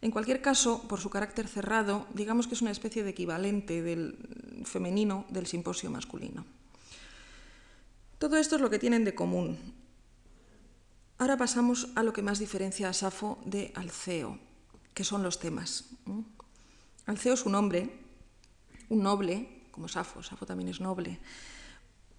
En 0.02 0.12
cualquier 0.12 0.42
caso, 0.42 0.88
por 0.88 1.00
su 1.00 1.10
carácter 1.10 1.48
cerrado, 1.48 2.08
digamos 2.14 2.48
que 2.48 2.54
es 2.54 2.62
una 2.62 2.72
especie 2.72 3.04
de 3.04 3.10
equivalente 3.10 3.82
del 3.82 4.18
femenino 4.66 5.25
del 5.30 5.48
simposio 5.48 5.90
masculino. 5.90 6.46
Todo 8.20 8.38
esto 8.38 8.56
es 8.56 8.62
lo 8.62 8.70
que 8.70 8.80
tienen 8.80 9.04
de 9.04 9.16
común. 9.16 9.58
Ahora 11.18 11.38
pasamos 11.38 11.90
a 11.96 12.04
lo 12.04 12.12
que 12.14 12.22
más 12.22 12.40
diferencia 12.40 12.90
a 12.90 12.94
Safo 12.94 13.40
de 13.46 13.72
Alceo, 13.75 14.38
que 14.94 15.04
son 15.04 15.24
los 15.24 15.40
temas. 15.40 15.86
Alceo 17.06 17.34
es 17.34 17.46
un 17.46 17.56
hombre, 17.56 17.90
un 18.90 19.04
noble, 19.04 19.64
como 19.72 19.88
Safo, 19.88 20.24
Safo 20.24 20.46
también 20.46 20.70
es 20.70 20.82
noble, 20.82 21.20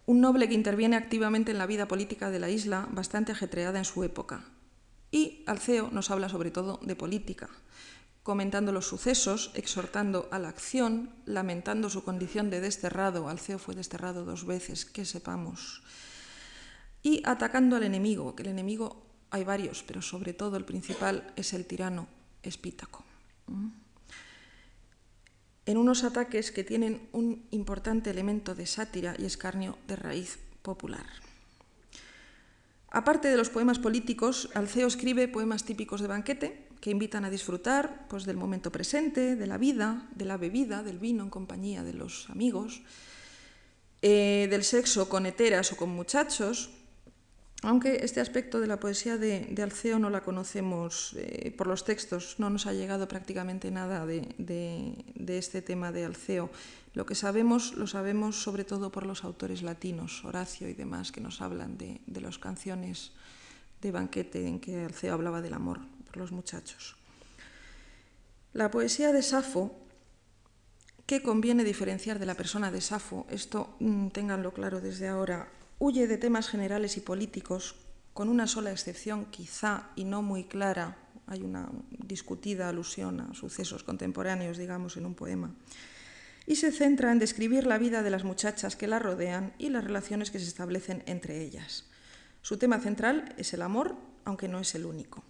un 0.06 0.20
noble 0.20 0.48
que 0.48 0.54
interviene 0.54 0.96
activamente 0.96 1.50
en 1.50 1.58
la 1.58 1.66
vida 1.66 1.88
política 1.88 2.30
de 2.30 2.38
la 2.38 2.48
isla, 2.48 2.88
bastante 2.90 3.32
ajetreada 3.32 3.78
en 3.78 3.84
su 3.84 4.04
época. 4.04 4.44
Y 5.16 5.42
Alceo 5.46 5.88
nos 5.88 6.10
habla 6.10 6.28
sobre 6.28 6.50
todo 6.50 6.78
de 6.84 6.94
política, 6.94 7.48
comentando 8.22 8.70
los 8.70 8.84
sucesos, 8.84 9.50
exhortando 9.54 10.28
a 10.30 10.38
la 10.38 10.50
acción, 10.50 11.08
lamentando 11.24 11.88
su 11.88 12.04
condición 12.04 12.50
de 12.50 12.60
desterrado, 12.60 13.30
Alceo 13.30 13.58
fue 13.58 13.74
desterrado 13.74 14.26
dos 14.26 14.44
veces, 14.44 14.84
que 14.84 15.06
sepamos, 15.06 15.80
y 17.02 17.22
atacando 17.24 17.76
al 17.76 17.84
enemigo, 17.84 18.36
que 18.36 18.42
el 18.42 18.50
enemigo 18.50 19.06
hay 19.30 19.42
varios, 19.42 19.82
pero 19.84 20.02
sobre 20.02 20.34
todo 20.34 20.58
el 20.58 20.66
principal 20.66 21.32
es 21.34 21.54
el 21.54 21.64
tirano 21.64 22.08
Espítaco. 22.42 23.02
En 25.64 25.78
unos 25.78 26.04
ataques 26.04 26.52
que 26.52 26.62
tienen 26.62 27.08
un 27.12 27.48
importante 27.52 28.10
elemento 28.10 28.54
de 28.54 28.66
sátira 28.66 29.16
y 29.18 29.24
escarnio 29.24 29.78
de 29.88 29.96
raíz 29.96 30.38
popular. 30.60 31.25
Aparte 32.96 33.28
de 33.28 33.36
los 33.36 33.50
poemas 33.50 33.78
políticos, 33.78 34.48
Alceo 34.54 34.86
escribe 34.88 35.28
poemas 35.28 35.68
típicos 35.68 36.00
de 36.00 36.08
banquete, 36.08 36.64
que 36.80 36.88
invitan 36.88 37.26
a 37.26 37.30
disfrutar 37.30 38.08
pues, 38.08 38.24
del 38.24 38.38
momento 38.38 38.72
presente, 38.72 39.36
de 39.36 39.46
la 39.46 39.58
vida, 39.58 40.08
de 40.14 40.24
la 40.24 40.38
bebida, 40.38 40.82
del 40.82 40.96
vino 40.96 41.22
en 41.22 41.28
compañía 41.28 41.84
de 41.84 41.92
los 41.92 42.30
amigos, 42.30 42.80
eh, 44.00 44.48
del 44.48 44.64
sexo 44.64 45.10
con 45.10 45.26
heteras 45.26 45.72
o 45.72 45.76
con 45.76 45.90
muchachos, 45.90 46.70
aunque 47.60 48.00
este 48.00 48.22
aspecto 48.22 48.60
de 48.60 48.66
la 48.66 48.80
poesía 48.80 49.18
de, 49.18 49.52
Alceo 49.62 49.98
no 49.98 50.08
la 50.08 50.22
conocemos 50.22 51.12
eh, 51.18 51.52
por 51.52 51.66
los 51.66 51.84
textos, 51.84 52.36
no 52.38 52.48
nos 52.48 52.64
ha 52.64 52.72
llegado 52.72 53.08
prácticamente 53.08 53.70
nada 53.70 54.06
de, 54.06 55.04
este 55.28 55.60
tema 55.60 55.92
de 55.92 56.06
Alceo. 56.06 56.48
Lo 56.96 57.04
que 57.04 57.14
sabemos 57.14 57.76
lo 57.76 57.86
sabemos 57.86 58.40
sobre 58.40 58.64
todo 58.64 58.90
por 58.90 59.04
los 59.04 59.22
autores 59.22 59.60
latinos, 59.60 60.24
Horacio 60.24 60.66
y 60.66 60.72
demás, 60.72 61.12
que 61.12 61.20
nos 61.20 61.44
hablan 61.44 61.76
de, 61.76 62.00
de 62.06 62.20
las 62.22 62.38
canciones 62.40 63.12
de 63.82 63.92
banquete 63.92 64.48
en 64.48 64.58
que 64.58 64.82
Alceo 64.82 65.12
hablaba 65.12 65.42
del 65.42 65.52
amor 65.52 65.80
los 66.16 66.32
muchachos. 66.32 66.96
La 68.52 68.70
poesía 68.70 69.12
de 69.12 69.22
Safo, 69.22 69.76
que 71.04 71.22
conviene 71.22 71.62
diferenciar 71.62 72.18
de 72.18 72.26
la 72.26 72.34
persona 72.34 72.70
de 72.70 72.80
Safo, 72.80 73.26
esto 73.28 73.76
mm, 73.78 74.08
ténganlo 74.08 74.52
claro 74.52 74.80
desde 74.80 75.08
ahora, 75.08 75.48
huye 75.78 76.08
de 76.08 76.16
temas 76.16 76.48
generales 76.48 76.96
y 76.96 77.00
políticos, 77.00 77.76
con 78.12 78.28
una 78.28 78.46
sola 78.46 78.72
excepción 78.72 79.26
quizá 79.26 79.90
y 79.94 80.04
no 80.04 80.22
muy 80.22 80.44
clara, 80.44 80.96
hay 81.26 81.42
una 81.42 81.68
discutida 81.90 82.68
alusión 82.68 83.20
a 83.20 83.34
sucesos 83.34 83.84
contemporáneos, 83.84 84.56
digamos, 84.56 84.96
en 84.96 85.04
un 85.04 85.14
poema, 85.14 85.54
y 86.46 86.56
se 86.56 86.70
centra 86.70 87.10
en 87.10 87.18
describir 87.18 87.66
la 87.66 87.78
vida 87.78 88.02
de 88.02 88.10
las 88.10 88.24
muchachas 88.24 88.76
que 88.76 88.86
la 88.86 88.98
rodean 88.98 89.52
y 89.58 89.68
las 89.68 89.84
relaciones 89.84 90.30
que 90.30 90.38
se 90.38 90.46
establecen 90.46 91.02
entre 91.06 91.42
ellas. 91.42 91.86
Su 92.40 92.56
tema 92.56 92.78
central 92.78 93.34
es 93.36 93.52
el 93.52 93.62
amor, 93.62 93.96
aunque 94.24 94.48
no 94.48 94.60
es 94.60 94.74
el 94.76 94.86
único. 94.86 95.24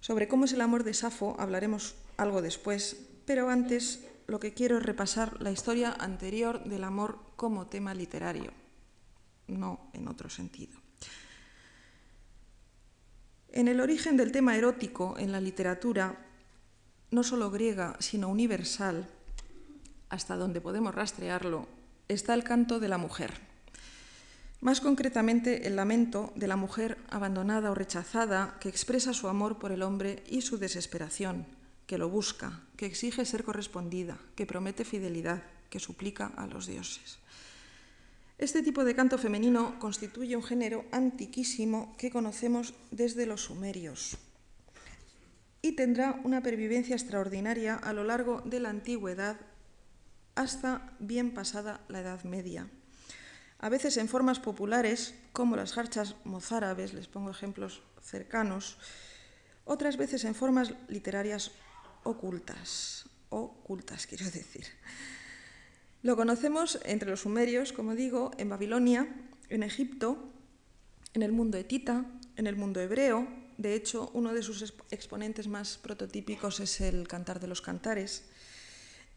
Sobre 0.00 0.28
cómo 0.28 0.44
es 0.44 0.52
el 0.52 0.60
amor 0.60 0.84
de 0.84 0.94
Safo 0.94 1.34
hablaremos 1.40 1.96
algo 2.16 2.40
después, 2.40 2.96
pero 3.24 3.50
antes 3.50 4.06
lo 4.28 4.38
que 4.38 4.54
quiero 4.54 4.78
es 4.78 4.84
repasar 4.84 5.42
la 5.42 5.50
historia 5.50 5.92
anterior 5.92 6.62
del 6.64 6.84
amor 6.84 7.18
como 7.34 7.66
tema 7.66 7.92
literario, 7.92 8.52
no 9.48 9.90
en 9.92 10.06
otro 10.06 10.30
sentido. 10.30 10.80
En 13.48 13.66
el 13.66 13.80
origen 13.80 14.16
del 14.16 14.32
tema 14.32 14.56
erótico 14.56 15.16
en 15.18 15.32
la 15.32 15.40
literatura, 15.40 16.26
no 17.10 17.24
solo 17.24 17.50
griega, 17.50 17.96
sino 18.00 18.28
universal, 18.28 19.08
hasta 20.16 20.36
donde 20.36 20.62
podemos 20.62 20.94
rastrearlo, 20.94 21.68
está 22.08 22.32
el 22.32 22.42
canto 22.42 22.80
de 22.80 22.88
la 22.88 22.96
mujer. 22.96 23.34
Más 24.62 24.80
concretamente, 24.80 25.66
el 25.66 25.76
lamento 25.76 26.32
de 26.34 26.48
la 26.48 26.56
mujer 26.56 26.96
abandonada 27.10 27.70
o 27.70 27.74
rechazada 27.74 28.56
que 28.58 28.70
expresa 28.70 29.12
su 29.12 29.28
amor 29.28 29.58
por 29.58 29.72
el 29.72 29.82
hombre 29.82 30.24
y 30.26 30.40
su 30.40 30.56
desesperación, 30.56 31.44
que 31.86 31.98
lo 31.98 32.08
busca, 32.08 32.62
que 32.78 32.86
exige 32.86 33.26
ser 33.26 33.44
correspondida, 33.44 34.16
que 34.34 34.46
promete 34.46 34.86
fidelidad, 34.86 35.42
que 35.68 35.80
suplica 35.80 36.32
a 36.36 36.46
los 36.46 36.66
dioses. 36.66 37.18
Este 38.38 38.62
tipo 38.62 38.84
de 38.84 38.94
canto 38.94 39.18
femenino 39.18 39.78
constituye 39.78 40.34
un 40.34 40.42
género 40.42 40.86
antiquísimo 40.92 41.94
que 41.98 42.10
conocemos 42.10 42.72
desde 42.90 43.26
los 43.26 43.42
sumerios 43.42 44.16
y 45.60 45.72
tendrá 45.72 46.20
una 46.24 46.42
pervivencia 46.42 46.96
extraordinaria 46.96 47.74
a 47.74 47.92
lo 47.92 48.04
largo 48.04 48.40
de 48.46 48.60
la 48.60 48.70
antigüedad 48.70 49.36
hasta 50.36 50.92
bien 51.00 51.34
pasada 51.34 51.80
la 51.88 52.00
Edad 52.00 52.22
Media 52.24 52.68
a 53.58 53.68
veces 53.68 53.96
en 53.96 54.08
formas 54.08 54.38
populares, 54.38 55.14
como 55.32 55.56
las 55.56 55.72
jarchas 55.72 56.14
mozárabes, 56.24 56.92
les 56.92 57.08
pongo 57.08 57.30
ejemplos 57.30 57.82
cercanos, 58.02 58.76
otras 59.64 59.96
veces 59.96 60.24
en 60.24 60.34
formas 60.34 60.74
literarias 60.88 61.52
ocultas, 62.04 63.06
ocultas 63.30 64.06
quiero 64.06 64.26
decir. 64.26 64.66
Lo 66.02 66.16
conocemos 66.16 66.78
entre 66.84 67.10
los 67.10 67.20
sumerios, 67.20 67.72
como 67.72 67.94
digo, 67.94 68.30
en 68.36 68.50
Babilonia, 68.50 69.08
en 69.48 69.62
Egipto, 69.62 70.18
en 71.14 71.22
el 71.22 71.32
mundo 71.32 71.56
etita, 71.56 72.04
en 72.36 72.46
el 72.46 72.56
mundo 72.56 72.80
hebreo. 72.80 73.26
De 73.56 73.74
hecho, 73.74 74.10
uno 74.12 74.34
de 74.34 74.42
sus 74.42 74.74
exponentes 74.90 75.48
más 75.48 75.78
prototípicos 75.78 76.60
es 76.60 76.82
el 76.82 77.08
Cantar 77.08 77.40
de 77.40 77.48
los 77.48 77.62
Cantares, 77.62 78.26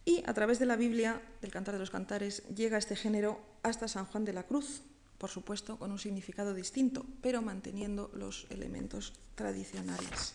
y 0.09 0.23
a 0.25 0.33
través 0.33 0.57
de 0.57 0.65
la 0.65 0.75
Biblia, 0.75 1.21
del 1.39 1.51
Cantar 1.51 1.75
de 1.75 1.79
los 1.79 1.91
Cantares, 1.91 2.41
llega 2.49 2.79
este 2.79 2.95
género 2.95 3.39
hasta 3.61 3.87
San 3.87 4.05
Juan 4.05 4.25
de 4.25 4.33
la 4.33 4.41
Cruz, 4.41 4.81
por 5.19 5.29
supuesto 5.29 5.77
con 5.77 5.91
un 5.91 5.99
significado 5.99 6.55
distinto, 6.55 7.05
pero 7.21 7.43
manteniendo 7.43 8.09
los 8.15 8.47
elementos 8.49 9.13
tradicionales. 9.35 10.33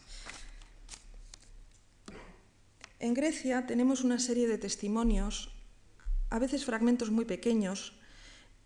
En 3.00 3.14
Grecia 3.14 3.66
tenemos 3.66 4.04
una 4.04 4.20
serie 4.20 4.46
de 4.46 4.58
testimonios, 4.58 5.50
a 6.30 6.38
veces 6.38 6.64
fragmentos 6.64 7.10
muy 7.10 7.24
pequeños, 7.24 7.98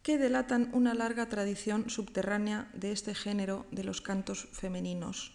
que 0.03 0.19
delatan 0.19 0.69
una 0.75 0.93
larga 0.93 1.31
tradición 1.31 1.89
subterránea 1.89 2.69
de 2.75 2.93
este 2.93 3.15
género 3.15 3.65
de 3.73 3.85
los 3.85 4.03
cantos 4.03 4.49
femeninos. 4.53 5.33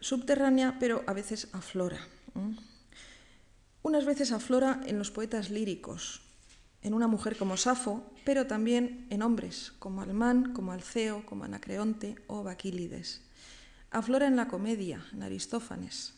Subterránea, 0.00 0.78
pero 0.80 1.04
a 1.06 1.12
veces 1.12 1.48
aflora. 1.52 2.00
Unas 3.82 4.04
veces 4.04 4.32
aflora 4.32 4.80
en 4.86 4.98
los 4.98 5.10
poetas 5.10 5.50
líricos, 5.50 6.22
en 6.82 6.94
una 6.94 7.08
mujer 7.08 7.36
como 7.36 7.56
Safo, 7.56 8.04
pero 8.24 8.46
también 8.46 9.06
en 9.10 9.22
hombres 9.22 9.72
como 9.78 10.02
Almán, 10.02 10.52
como 10.52 10.72
Alceo, 10.72 11.24
como 11.24 11.44
Anacreonte 11.44 12.16
o 12.26 12.42
Baquílides. 12.42 13.22
Aflora 13.90 14.26
en 14.26 14.36
la 14.36 14.48
comedia, 14.48 15.04
en 15.12 15.22
Aristófanes, 15.22 16.14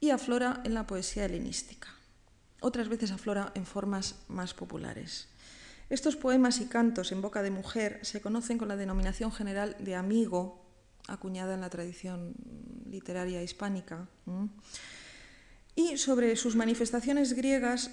y 0.00 0.10
aflora 0.10 0.60
en 0.64 0.74
la 0.74 0.86
poesía 0.86 1.24
helenística. 1.24 1.88
Otras 2.60 2.88
veces 2.88 3.10
aflora 3.10 3.52
en 3.54 3.66
formas 3.66 4.16
más 4.28 4.54
populares. 4.54 5.28
Estos 5.88 6.16
poemas 6.16 6.60
y 6.60 6.66
cantos 6.66 7.12
en 7.12 7.22
boca 7.22 7.42
de 7.42 7.50
mujer 7.50 8.00
se 8.02 8.20
conocen 8.20 8.58
con 8.58 8.68
la 8.68 8.76
denominación 8.76 9.30
general 9.30 9.76
de 9.78 9.94
amigo, 9.94 10.64
acuñada 11.06 11.54
en 11.54 11.60
la 11.60 11.70
tradición 11.70 12.34
literaria 12.90 13.42
hispánica. 13.42 14.08
Y 15.76 15.98
sobre 15.98 16.34
sus 16.36 16.56
manifestaciones 16.56 17.34
griegas 17.34 17.90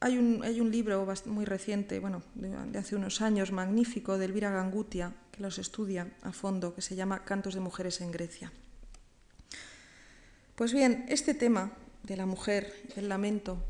hay 0.00 0.16
un, 0.16 0.42
hay 0.42 0.62
un, 0.62 0.70
libro 0.70 1.06
muy 1.26 1.44
reciente, 1.44 2.00
bueno, 2.00 2.22
de, 2.34 2.78
hace 2.78 2.96
unos 2.96 3.20
años, 3.20 3.52
magnífico, 3.52 4.16
de 4.16 4.24
Elvira 4.24 4.50
Gangutia, 4.50 5.12
que 5.30 5.42
los 5.42 5.58
estudia 5.58 6.10
a 6.22 6.32
fondo, 6.32 6.74
que 6.74 6.80
se 6.80 6.96
llama 6.96 7.22
Cantos 7.24 7.52
de 7.52 7.60
Mujeres 7.60 8.00
en 8.00 8.10
Grecia. 8.10 8.50
Pues 10.54 10.72
bien, 10.72 11.04
este 11.08 11.34
tema 11.34 11.72
de 12.02 12.16
la 12.16 12.24
mujer, 12.24 12.72
el 12.96 13.10
lamento, 13.10 13.62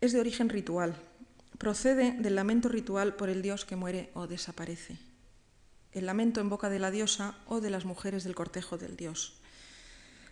es 0.00 0.12
de 0.12 0.18
origen 0.18 0.48
ritual. 0.48 0.96
Procede 1.58 2.16
del 2.18 2.34
lamento 2.34 2.68
ritual 2.68 3.14
por 3.14 3.28
el 3.28 3.42
dios 3.42 3.64
que 3.64 3.76
muere 3.76 4.10
o 4.14 4.26
desaparece. 4.26 4.98
El 5.92 6.06
lamento 6.06 6.40
en 6.40 6.50
boca 6.50 6.68
de 6.68 6.80
la 6.80 6.90
diosa 6.90 7.38
o 7.46 7.60
de 7.60 7.70
las 7.70 7.84
mujeres 7.84 8.24
del 8.24 8.34
cortejo 8.34 8.76
del 8.76 8.96
dios. 8.96 9.40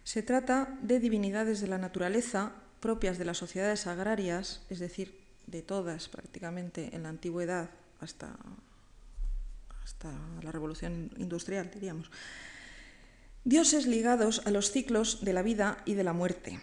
Se 0.05 0.23
trata 0.23 0.79
de 0.83 1.01
divinidades 1.01 1.61
de 1.61 1.67
la 1.67 1.79
naturaleza 1.79 2.53
propias 2.81 3.17
de 3.17 3.25
las 3.25 3.39
sociedades 3.39 3.87
agrarias, 3.87 4.61
es 4.69 4.79
decir, 4.79 5.25
de 5.47 5.63
todas 5.63 6.09
prácticamente 6.09 6.95
en 6.95 7.03
la 7.03 7.09
antigüedad 7.09 7.71
hasta, 8.01 8.37
hasta 9.83 10.13
la 10.43 10.53
revolución 10.53 11.11
industrial, 11.17 11.71
diríamos. 11.73 12.11
Dioses 13.45 13.87
ligados 13.87 14.43
a 14.45 14.51
los 14.51 14.71
ciclos 14.71 15.25
de 15.25 15.33
la 15.33 15.43
vida 15.43 15.79
y 15.87 15.95
de 15.95 16.05
la 16.05 16.13
muerte, 16.13 16.61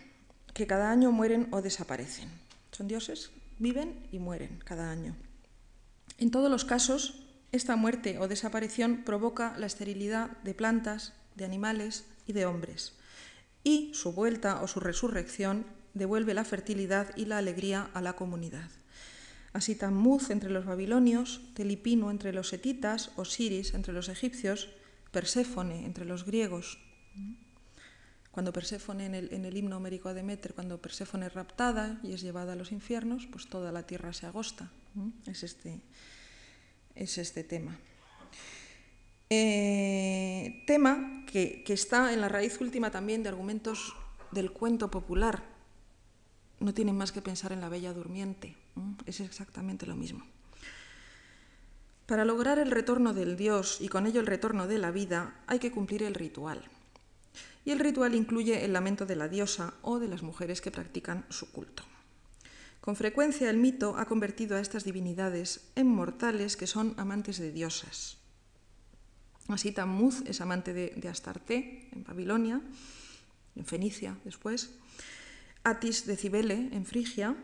que 0.54 0.68
cada 0.68 0.92
año 0.92 1.12
mueren 1.12 1.48
o 1.50 1.64
desaparecen. 1.64 2.30
Son 2.72 2.88
dioses, 2.88 3.32
viven 3.58 4.08
y 4.12 4.20
mueren 4.20 4.60
cada 4.64 4.92
año. 4.92 5.16
En 6.20 6.30
todos 6.30 6.52
los 6.52 6.66
casos, 6.66 7.24
esta 7.52 7.76
muerte 7.76 8.20
o 8.20 8.28
desaparición 8.28 9.04
provoca 9.04 9.58
la 9.58 9.66
esterilidad 9.66 10.38
de 10.44 10.54
plantas, 10.54 11.14
de 11.36 11.46
animales 11.46 12.06
y 12.28 12.34
de 12.34 12.46
hombres, 12.46 12.94
y 13.64 13.92
su 13.94 14.14
vuelta 14.14 14.62
o 14.62 14.68
su 14.68 14.80
resurrección 14.80 15.66
devuelve 15.94 16.34
la 16.34 16.46
fertilidad 16.46 17.16
y 17.16 17.26
la 17.26 17.38
alegría 17.38 17.90
a 17.94 18.02
la 18.02 18.14
comunidad. 18.14 18.70
Así 19.54 19.76
Tammuz 19.76 20.30
entre 20.30 20.50
los 20.50 20.66
babilonios, 20.66 21.42
Telipino 21.54 22.10
entre 22.10 22.32
los 22.32 22.54
etitas, 22.54 23.12
Osiris 23.18 23.74
entre 23.74 23.94
los 23.94 24.08
egipcios, 24.08 24.70
Perséfone 25.12 25.86
entre 25.86 26.06
los 26.06 26.26
griegos, 26.26 26.80
cuando 28.32 28.54
Perséfone 28.54 29.08
en 29.08 29.46
el, 29.46 29.58
himno 29.58 29.76
homérico 29.76 30.08
a 30.08 30.14
Demeter, 30.14 30.54
cuando 30.54 30.82
Perséfone 30.82 31.26
es 31.26 31.34
raptada 31.34 32.00
y 32.02 32.14
es 32.14 32.22
llevada 32.22 32.54
a 32.54 32.56
los 32.56 32.72
infiernos, 32.72 33.28
pues 33.28 33.48
toda 33.48 33.74
la 33.74 33.86
tierra 33.86 34.14
se 34.14 34.26
agosta. 34.26 34.72
Es, 35.26 35.44
este, 35.44 35.82
es 36.96 37.18
este 37.18 37.44
tema. 37.44 37.78
Eh, 39.34 40.62
tema 40.68 41.24
que, 41.26 41.64
que, 41.64 41.72
está 41.72 42.12
en 42.12 42.20
la 42.20 42.28
raíz 42.28 42.60
última 42.60 42.92
también 42.92 43.24
de 43.24 43.30
argumentos 43.30 43.96
del 44.32 44.52
cuento 44.52 44.92
popular. 44.92 45.42
No 46.60 46.74
tienen 46.74 46.98
más 46.98 47.14
que 47.14 47.22
pensar 47.22 47.54
en 47.54 47.62
la 47.62 47.70
bella 47.70 47.94
durmiente. 47.94 48.58
Es 49.06 49.22
exactamente 49.22 49.86
lo 49.86 49.96
mismo. 49.96 50.26
Para 52.08 52.26
lograr 52.26 52.60
el 52.60 52.72
retorno 52.72 53.14
del 53.14 53.38
Dios 53.38 53.80
y 53.80 53.88
con 53.88 54.06
ello 54.06 54.20
el 54.20 54.28
retorno 54.28 54.68
de 54.68 54.80
la 54.80 54.92
vida, 54.92 55.40
hay 55.48 55.60
que 55.60 55.72
cumplir 55.72 56.04
el 56.04 56.14
ritual 56.14 56.70
y 57.64 57.72
el 57.72 57.80
ritual 57.80 58.16
incluye 58.16 58.66
el 58.66 58.74
lamento 58.74 59.06
de 59.06 59.16
la 59.16 59.28
diosa 59.28 59.74
o 59.82 60.00
de 60.00 60.08
las 60.08 60.24
mujeres 60.24 60.62
que 60.62 60.72
practican 60.72 61.26
su 61.30 61.52
culto. 61.52 61.84
Con 62.82 62.96
frecuencia 62.96 63.50
el 63.50 63.58
mito 63.58 63.96
ha 63.98 64.06
convertido 64.06 64.58
a 64.58 64.60
estas 64.60 64.84
divinidades 64.84 65.72
en 65.76 65.88
mortales 65.88 66.58
que 66.58 66.66
son 66.68 66.96
amantes 66.98 67.38
de 67.38 67.52
diosas. 67.52 68.18
Así 69.48 69.72
Tammuz 69.72 70.24
es 70.26 70.42
amante 70.42 70.74
de, 70.74 71.08
Astarte 71.10 71.90
en 71.92 72.04
Babilonia, 72.04 72.62
en 73.56 73.66
Fenicia 73.66 74.18
después, 74.24 74.72
Atis 75.64 76.06
de 76.06 76.16
Cibele 76.16 76.70
en 76.72 76.86
Frigia, 76.86 77.36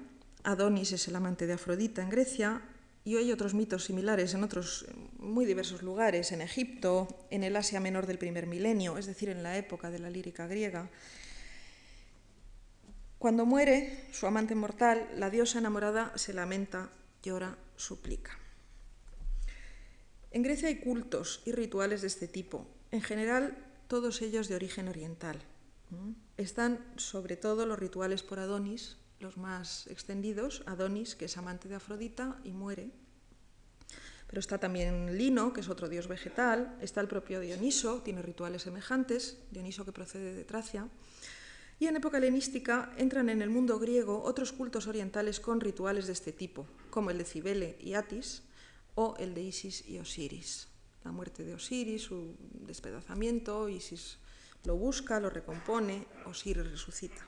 Adonis 0.44 0.94
es 0.94 1.08
el 1.08 1.16
amante 1.16 1.48
de 1.48 1.54
Afrodita 1.54 2.02
en 2.02 2.10
Grecia, 2.10 2.62
y 3.04 3.16
hay 3.16 3.32
otros 3.32 3.54
mitos 3.54 3.86
similares 3.86 4.34
en 4.34 4.44
otros 4.44 4.86
muy 5.18 5.46
diversos 5.46 5.82
lugares, 5.82 6.34
en 6.34 6.42
Egipto, 6.42 7.08
en 7.32 7.44
el 7.44 7.56
Asia 7.56 7.80
Menor 7.80 8.06
del 8.06 8.18
primer 8.18 8.48
milenio, 8.48 8.98
es 8.98 9.06
decir, 9.06 9.30
en 9.30 9.44
la 9.44 9.58
época 9.58 9.90
de 9.92 10.00
la 10.00 10.10
lírica 10.10 10.46
griega. 10.46 10.90
Cuando 13.18 13.46
muere 13.46 14.08
su 14.12 14.28
amante 14.28 14.56
mortal, 14.56 15.08
la 15.16 15.30
diosa 15.30 15.60
enamorada 15.60 16.12
se 16.18 16.34
lamenta, 16.34 16.90
llora, 17.24 17.58
suplica. 17.78 18.38
En 20.38 20.44
Grecia 20.44 20.68
hay 20.68 20.76
cultos 20.76 21.42
y 21.46 21.52
rituales 21.52 22.02
de 22.02 22.08
este 22.08 22.28
tipo, 22.28 22.68
en 22.92 23.02
general 23.02 23.58
todos 23.88 24.22
ellos 24.22 24.48
de 24.48 24.54
origen 24.54 24.88
oriental. 24.88 25.42
Están 26.38 26.78
sobre 26.96 27.38
todo 27.38 27.66
los 27.66 27.80
rituales 27.80 28.22
por 28.22 28.38
Adonis, 28.38 28.98
los 29.20 29.38
más 29.38 29.88
extendidos, 29.88 30.62
Adonis, 30.68 31.16
que 31.16 31.26
es 31.26 31.38
amante 31.38 31.68
de 31.68 31.74
Afrodita 31.74 32.40
y 32.44 32.52
muere. 32.52 32.92
Pero 34.28 34.40
está 34.40 34.60
también 34.60 35.18
Lino, 35.18 35.54
que 35.54 35.62
es 35.62 35.70
otro 35.70 35.90
dios 35.90 36.08
vegetal, 36.08 36.78
está 36.82 37.02
el 37.02 37.08
propio 37.08 37.40
Dioniso, 37.40 38.04
tiene 38.04 38.22
rituales 38.22 38.62
semejantes, 38.62 39.40
Dioniso 39.50 39.86
que 39.86 39.92
procede 39.92 40.36
de 40.36 40.46
Tracia. 40.46 40.88
Y 41.80 41.88
en 41.88 41.96
época 41.96 42.20
helenística 42.20 42.94
entran 42.98 43.30
en 43.30 43.42
el 43.42 43.50
mundo 43.50 43.80
griego 43.80 44.22
otros 44.22 44.54
cultos 44.54 44.86
orientales 44.86 45.40
con 45.40 45.62
rituales 45.62 46.06
de 46.06 46.14
este 46.14 46.32
tipo, 46.32 46.68
como 46.92 47.10
el 47.10 47.18
de 47.18 47.26
Cibele 47.26 47.76
y 47.82 47.96
Atis 47.96 48.44
o 48.98 49.16
el 49.20 49.34
de 49.34 49.44
Isis 49.44 49.88
y 49.88 50.00
Osiris. 50.00 50.68
La 51.06 51.12
muerte 51.12 51.44
de 51.44 51.54
Osiris, 51.54 52.02
su 52.02 52.36
despedazamiento, 52.66 53.70
Isis 53.70 54.18
lo 54.66 54.76
busca, 54.76 55.20
lo 55.20 55.30
recompone, 55.30 56.08
Osiris 56.26 56.70
resucita. 56.72 57.24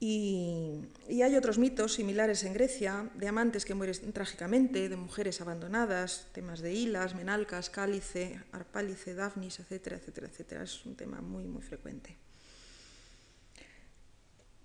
Y, 0.00 0.80
hay 1.22 1.36
otros 1.36 1.58
mitos 1.58 1.92
similares 1.92 2.42
en 2.44 2.54
Grecia, 2.54 3.10
de 3.14 3.28
amantes 3.28 3.66
que 3.66 3.74
mueren 3.74 4.12
trágicamente, 4.14 4.88
de 4.88 4.96
mujeres 4.96 5.42
abandonadas, 5.42 6.28
temas 6.32 6.60
de 6.60 6.72
hilas, 6.72 7.14
menalcas, 7.14 7.68
cálice, 7.68 8.40
arpálice, 8.50 9.14
dafnis, 9.14 9.60
etcétera, 9.60 9.96
etcétera, 9.96 10.26
etcétera. 10.28 10.62
Es 10.64 10.86
un 10.86 10.96
tema 10.96 11.20
muy, 11.20 11.44
muy 11.44 11.62
frecuente. 11.62 12.16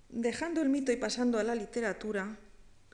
Dejando 0.08 0.62
el 0.62 0.70
mito 0.70 0.94
y 0.94 0.96
pasando 0.96 1.38
a 1.38 1.44
la 1.44 1.54
literatura, 1.54 2.40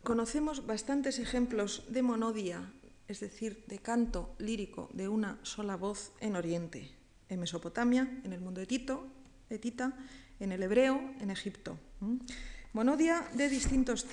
conocemos 0.03 0.65
bastantes 0.65 1.19
ejemplos 1.19 1.83
de 1.87 2.03
monodia, 2.03 2.61
es 3.07 3.19
decir, 3.19 3.63
de 3.67 3.79
canto 3.79 4.35
lírico 4.37 4.89
de 4.93 5.07
una 5.07 5.39
sola 5.43 5.75
voz 5.75 6.11
en 6.19 6.35
Oriente, 6.35 6.91
en 7.29 7.39
Mesopotamia, 7.39 8.07
en 8.23 8.33
el 8.33 8.41
mundo 8.41 8.59
de 8.59 8.67
Tito, 8.67 9.07
etita, 9.49 9.93
en 10.39 10.51
el 10.51 10.63
hebreo, 10.63 10.99
en 11.19 11.31
Egipto. 11.31 11.77
Monodia 12.73 13.27
de 13.33 13.49
distintos 13.49 14.05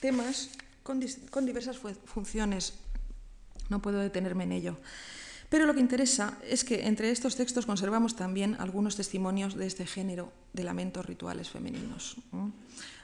temas 0.00 0.50
con, 0.82 1.00
diversas 1.46 1.78
funciones. 2.04 2.74
No 3.68 3.80
puedo 3.80 4.00
detenerme 4.00 4.44
en 4.44 4.52
ello. 4.52 4.76
Pero 5.48 5.66
lo 5.66 5.74
que 5.74 5.80
interesa 5.80 6.38
es 6.46 6.64
que 6.64 6.86
entre 6.86 7.10
estos 7.10 7.34
textos 7.34 7.66
conservamos 7.66 8.14
también 8.14 8.56
algunos 8.60 8.96
testimonios 8.96 9.56
de 9.56 9.66
este 9.66 9.86
género 9.86 10.32
de 10.52 10.64
lamentos 10.64 11.06
rituales 11.06 11.50
femeninos. 11.50 12.16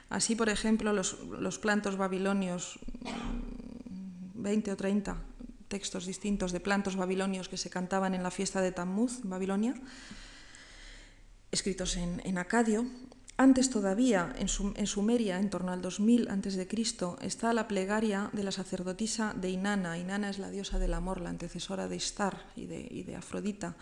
Así, 0.09 0.35
por 0.35 0.49
ejemplo, 0.49 0.93
los, 0.93 1.19
los 1.39 1.59
plantos 1.59 1.97
babilonios, 1.97 2.79
20 4.35 4.71
o 4.71 4.77
30 4.77 5.17
textos 5.67 6.05
distintos 6.05 6.53
de 6.53 6.61
plantos 6.61 6.95
babilonios 6.95 7.49
que 7.49 7.57
se 7.57 7.69
cantaban 7.69 8.15
en 8.15 8.23
la 8.23 8.31
fiesta 8.31 8.61
de 8.61 8.71
Tammuz, 8.71 9.19
en 9.23 9.29
Babilonia, 9.29 9.75
escritos 11.51 11.97
en, 11.97 12.21
en 12.23 12.37
acadio, 12.37 12.87
antes 13.39 13.69
todavía, 13.69 14.33
en, 14.39 14.47
Sumeria, 14.47 15.37
en 15.37 15.51
torno 15.51 15.71
al 15.71 15.79
2000 15.79 16.27
a.C., 16.27 16.67
está 17.21 17.53
la 17.53 17.67
plegaria 17.67 18.31
de 18.33 18.43
la 18.43 18.51
sacerdotisa 18.51 19.35
de 19.35 19.51
Inanna. 19.51 19.99
Inanna 19.99 20.31
es 20.31 20.39
la 20.39 20.49
diosa 20.49 20.79
del 20.79 20.95
amor, 20.95 21.21
la 21.21 21.29
antecesora 21.29 21.87
de 21.87 21.97
Istar 21.97 22.47
y 22.55 22.65
de, 22.65 23.15
Afrodita. 23.15 23.75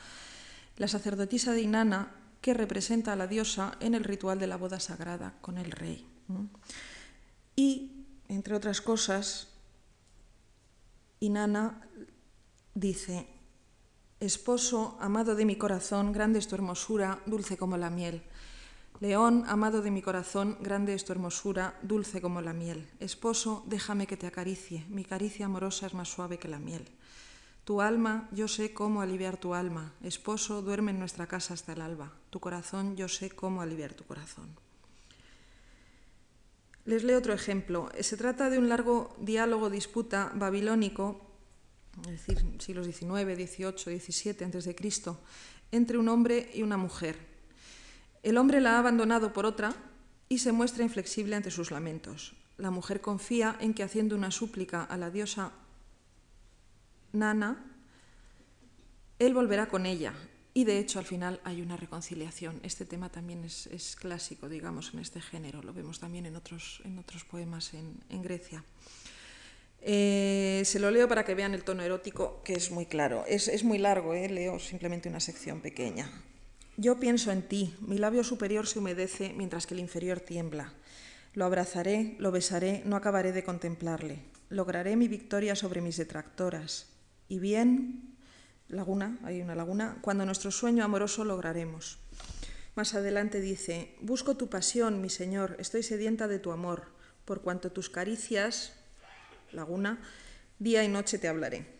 La 0.75 0.89
sacerdotisa 0.89 1.53
de 1.53 1.61
Inanna 1.61 2.11
que 2.41 2.53
representa 2.53 3.13
a 3.13 3.15
la 3.15 3.27
diosa 3.27 3.77
en 3.79 3.95
el 3.95 4.03
ritual 4.03 4.39
de 4.39 4.47
la 4.47 4.57
boda 4.57 4.81
sagrada 4.81 5.35
con 5.39 5.57
el 5.57 5.71
rey. 5.71 6.05
Y, 7.55 7.91
entre 8.27 8.55
otras 8.55 8.81
cosas, 8.81 9.47
Inanna 11.19 11.81
dice, 12.73 13.27
Esposo, 14.19 14.97
amado 15.01 15.35
de 15.35 15.45
mi 15.45 15.55
corazón, 15.55 16.11
grande 16.11 16.39
es 16.39 16.47
tu 16.47 16.55
hermosura, 16.55 17.21
dulce 17.25 17.57
como 17.57 17.77
la 17.77 17.89
miel. 17.89 18.23
León, 19.01 19.43
amado 19.47 19.81
de 19.81 19.91
mi 19.91 20.01
corazón, 20.01 20.57
grande 20.61 20.93
es 20.93 21.03
tu 21.03 21.11
hermosura, 21.11 21.77
dulce 21.81 22.21
como 22.21 22.39
la 22.41 22.53
miel. 22.53 22.87
Esposo, 22.99 23.63
déjame 23.67 24.07
que 24.07 24.15
te 24.15 24.25
acaricie, 24.25 24.85
mi 24.87 25.03
caricia 25.03 25.47
amorosa 25.47 25.87
es 25.87 25.93
más 25.93 26.07
suave 26.07 26.39
que 26.39 26.47
la 26.47 26.59
miel. 26.59 26.87
Tu 27.65 27.81
alma, 27.81 28.29
yo 28.31 28.47
sé 28.47 28.73
cómo 28.73 29.01
aliviar 29.01 29.37
tu 29.37 29.53
alma. 29.53 29.91
Esposo, 30.01 30.61
duerme 30.61 30.91
en 30.91 30.99
nuestra 30.99 31.27
casa 31.27 31.53
hasta 31.53 31.73
el 31.73 31.81
alba. 31.81 32.13
Tu 32.29 32.39
corazón, 32.39 32.95
yo 32.95 33.09
sé 33.09 33.31
cómo 33.31 33.61
aliviar 33.61 33.93
tu 33.93 34.05
corazón. 34.05 34.64
Les 36.85 37.03
leo 37.03 37.17
otro 37.17 37.33
ejemplo. 37.33 37.89
Se 37.99 38.15
trata 38.15 38.49
de 38.49 38.59
un 38.59 38.69
largo 38.69 39.15
diálogo 39.19 39.71
disputa 39.71 40.31
babilónico, 40.35 41.19
es 42.03 42.27
decir, 42.27 42.37
siglos 42.59 42.85
XIX, 42.85 43.35
XVIII, 43.35 43.99
XVII 43.99 44.45
a.C., 44.45 44.75
entre 45.71 45.97
un 45.97 46.07
hombre 46.09 46.51
y 46.53 46.61
una 46.61 46.77
mujer. 46.77 47.17
El 48.21 48.37
hombre 48.37 48.61
la 48.61 48.75
ha 48.75 48.79
abandonado 48.79 49.33
por 49.33 49.45
otra 49.45 49.73
y 50.29 50.39
se 50.39 50.51
muestra 50.51 50.83
inflexible 50.83 51.35
ante 51.35 51.51
sus 51.51 51.71
lamentos. 51.71 52.35
La 52.57 52.71
mujer 52.71 53.01
confía 53.01 53.57
en 53.59 53.73
que 53.73 53.83
haciendo 53.83 54.15
una 54.15 54.31
súplica 54.31 54.83
a 54.83 54.95
la 54.97 55.09
diosa 55.09 55.51
Nana, 57.13 57.65
él 59.19 59.33
volverá 59.33 59.67
con 59.67 59.85
ella. 59.85 60.13
Y 60.57 60.63
de 60.63 60.79
hecho 60.79 60.99
al 60.99 61.05
final 61.05 61.41
hay 61.43 61.61
una 61.61 61.75
reconciliación. 61.75 62.61
Este 62.63 62.85
tema 62.85 63.09
también 63.09 63.43
es, 63.43 63.97
clásico, 63.99 64.47
digamos, 64.47 64.93
en 64.93 65.01
este 65.01 65.19
género. 65.19 65.61
Lo 65.61 65.73
vemos 65.73 65.99
también 65.99 66.25
en 66.25 66.37
otros, 66.37 66.81
poemas 67.29 67.73
en, 67.73 68.23
Grecia. 68.23 68.63
Eh, 69.81 70.61
se 70.63 70.79
lo 70.79 70.91
leo 70.91 71.09
para 71.09 71.25
que 71.25 71.35
vean 71.35 71.53
el 71.53 71.65
tono 71.65 71.83
erótico, 71.83 72.41
que 72.45 72.53
es 72.53 72.71
muy 72.71 72.85
claro. 72.85 73.25
Es, 73.27 73.65
muy 73.65 73.77
largo, 73.77 74.13
eh, 74.13 74.29
leo 74.29 74.57
simplemente 74.57 75.09
una 75.09 75.19
sección 75.19 75.59
pequeña. 75.59 76.09
Yo 76.77 77.01
pienso 77.01 77.33
en 77.33 77.41
ti, 77.41 77.75
mi 77.81 77.97
labio 77.97 78.23
superior 78.23 78.65
se 78.65 78.79
humedece 78.79 79.33
mientras 79.35 79.67
que 79.67 79.73
el 79.73 79.81
inferior 79.81 80.21
tiembla. 80.21 80.71
Lo 81.33 81.43
abrazaré, 81.43 82.15
lo 82.17 82.31
besaré, 82.31 82.81
no 82.85 82.95
acabaré 82.95 83.33
de 83.33 83.43
contemplarle. 83.43 84.19
Lograré 84.47 84.95
mi 84.95 85.09
victoria 85.09 85.53
sobre 85.53 85.81
mis 85.81 85.97
detractoras. 85.97 86.87
Y 87.27 87.39
bien, 87.39 88.14
laguna, 88.67 89.17
hay 89.23 89.41
una 89.41 89.55
laguna, 89.55 89.97
cuando 90.01 90.25
nuestro 90.25 90.51
sueño 90.51 90.83
amoroso 90.83 91.23
lograremos. 91.23 91.99
Más 92.75 92.93
adelante 92.93 93.39
dice, 93.39 93.95
busco 94.01 94.35
tu 94.35 94.49
pasión, 94.49 95.01
mi 95.01 95.09
Señor, 95.09 95.55
estoy 95.59 95.83
sedienta 95.83 96.27
de 96.27 96.39
tu 96.39 96.51
amor, 96.51 96.87
por 97.23 97.41
cuanto 97.41 97.71
tus 97.71 97.89
caricias, 97.89 98.73
laguna, 99.51 100.01
día 100.59 100.83
y 100.83 100.87
noche 100.87 101.17
te 101.17 101.27
hablaré. 101.27 101.75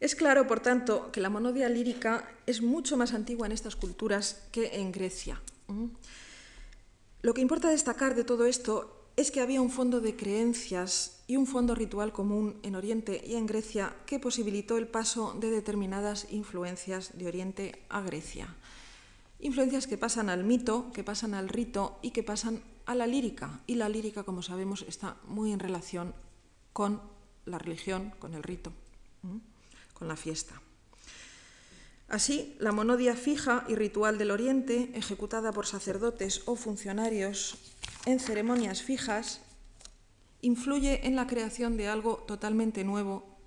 Es 0.00 0.14
claro, 0.14 0.46
por 0.46 0.60
tanto, 0.60 1.10
que 1.10 1.20
la 1.20 1.30
monodia 1.30 1.68
lírica 1.68 2.30
es 2.46 2.62
mucho 2.62 2.96
más 2.96 3.14
antigua 3.14 3.46
en 3.46 3.52
estas 3.52 3.74
culturas 3.74 4.46
que 4.52 4.80
en 4.80 4.92
Grecia. 4.92 5.40
Lo 7.22 7.34
que 7.34 7.40
importa 7.40 7.68
destacar 7.68 8.14
de 8.14 8.24
todo 8.24 8.46
esto 8.46 8.97
es 9.18 9.32
que 9.32 9.40
había 9.40 9.60
un 9.60 9.70
fondo 9.70 10.00
de 10.00 10.14
creencias 10.14 11.24
y 11.26 11.34
un 11.36 11.48
fondo 11.48 11.74
ritual 11.74 12.12
común 12.12 12.60
en 12.62 12.76
Oriente 12.76 13.20
y 13.26 13.34
en 13.34 13.46
Grecia 13.46 13.96
que 14.06 14.20
posibilitó 14.20 14.78
el 14.78 14.86
paso 14.86 15.34
de 15.40 15.50
determinadas 15.50 16.28
influencias 16.30 17.18
de 17.18 17.26
Oriente 17.26 17.82
a 17.88 18.00
Grecia. 18.00 18.54
Influencias 19.40 19.88
que 19.88 19.98
pasan 19.98 20.30
al 20.30 20.44
mito, 20.44 20.92
que 20.94 21.02
pasan 21.02 21.34
al 21.34 21.48
rito 21.48 21.98
y 22.00 22.12
que 22.12 22.22
pasan 22.22 22.62
a 22.86 22.94
la 22.94 23.08
lírica. 23.08 23.60
Y 23.66 23.74
la 23.74 23.88
lírica, 23.88 24.22
como 24.22 24.40
sabemos, 24.40 24.84
está 24.86 25.16
muy 25.26 25.50
en 25.50 25.58
relación 25.58 26.14
con 26.72 27.02
la 27.44 27.58
religión, 27.58 28.12
con 28.20 28.34
el 28.34 28.44
rito 28.44 28.72
con 29.94 30.06
la 30.06 30.14
fiesta. 30.14 30.54
Así, 32.08 32.56
la 32.60 32.70
monodia 32.70 33.16
fija 33.16 33.64
y 33.68 33.74
ritual 33.74 34.16
del 34.16 34.30
Oriente, 34.30 34.90
ejecutada 34.94 35.52
por 35.52 35.66
sacerdotes 35.66 36.42
o 36.46 36.54
funcionarios 36.54 37.58
en 38.06 38.20
ceremonias 38.20 38.82
fijas, 38.82 39.40
influye 40.40 41.06
en 41.06 41.16
la 41.16 41.26
creación 41.26 41.76
de 41.76 41.88
algo 41.88 42.18
totalmente 42.26 42.84
nuevo 42.84 43.38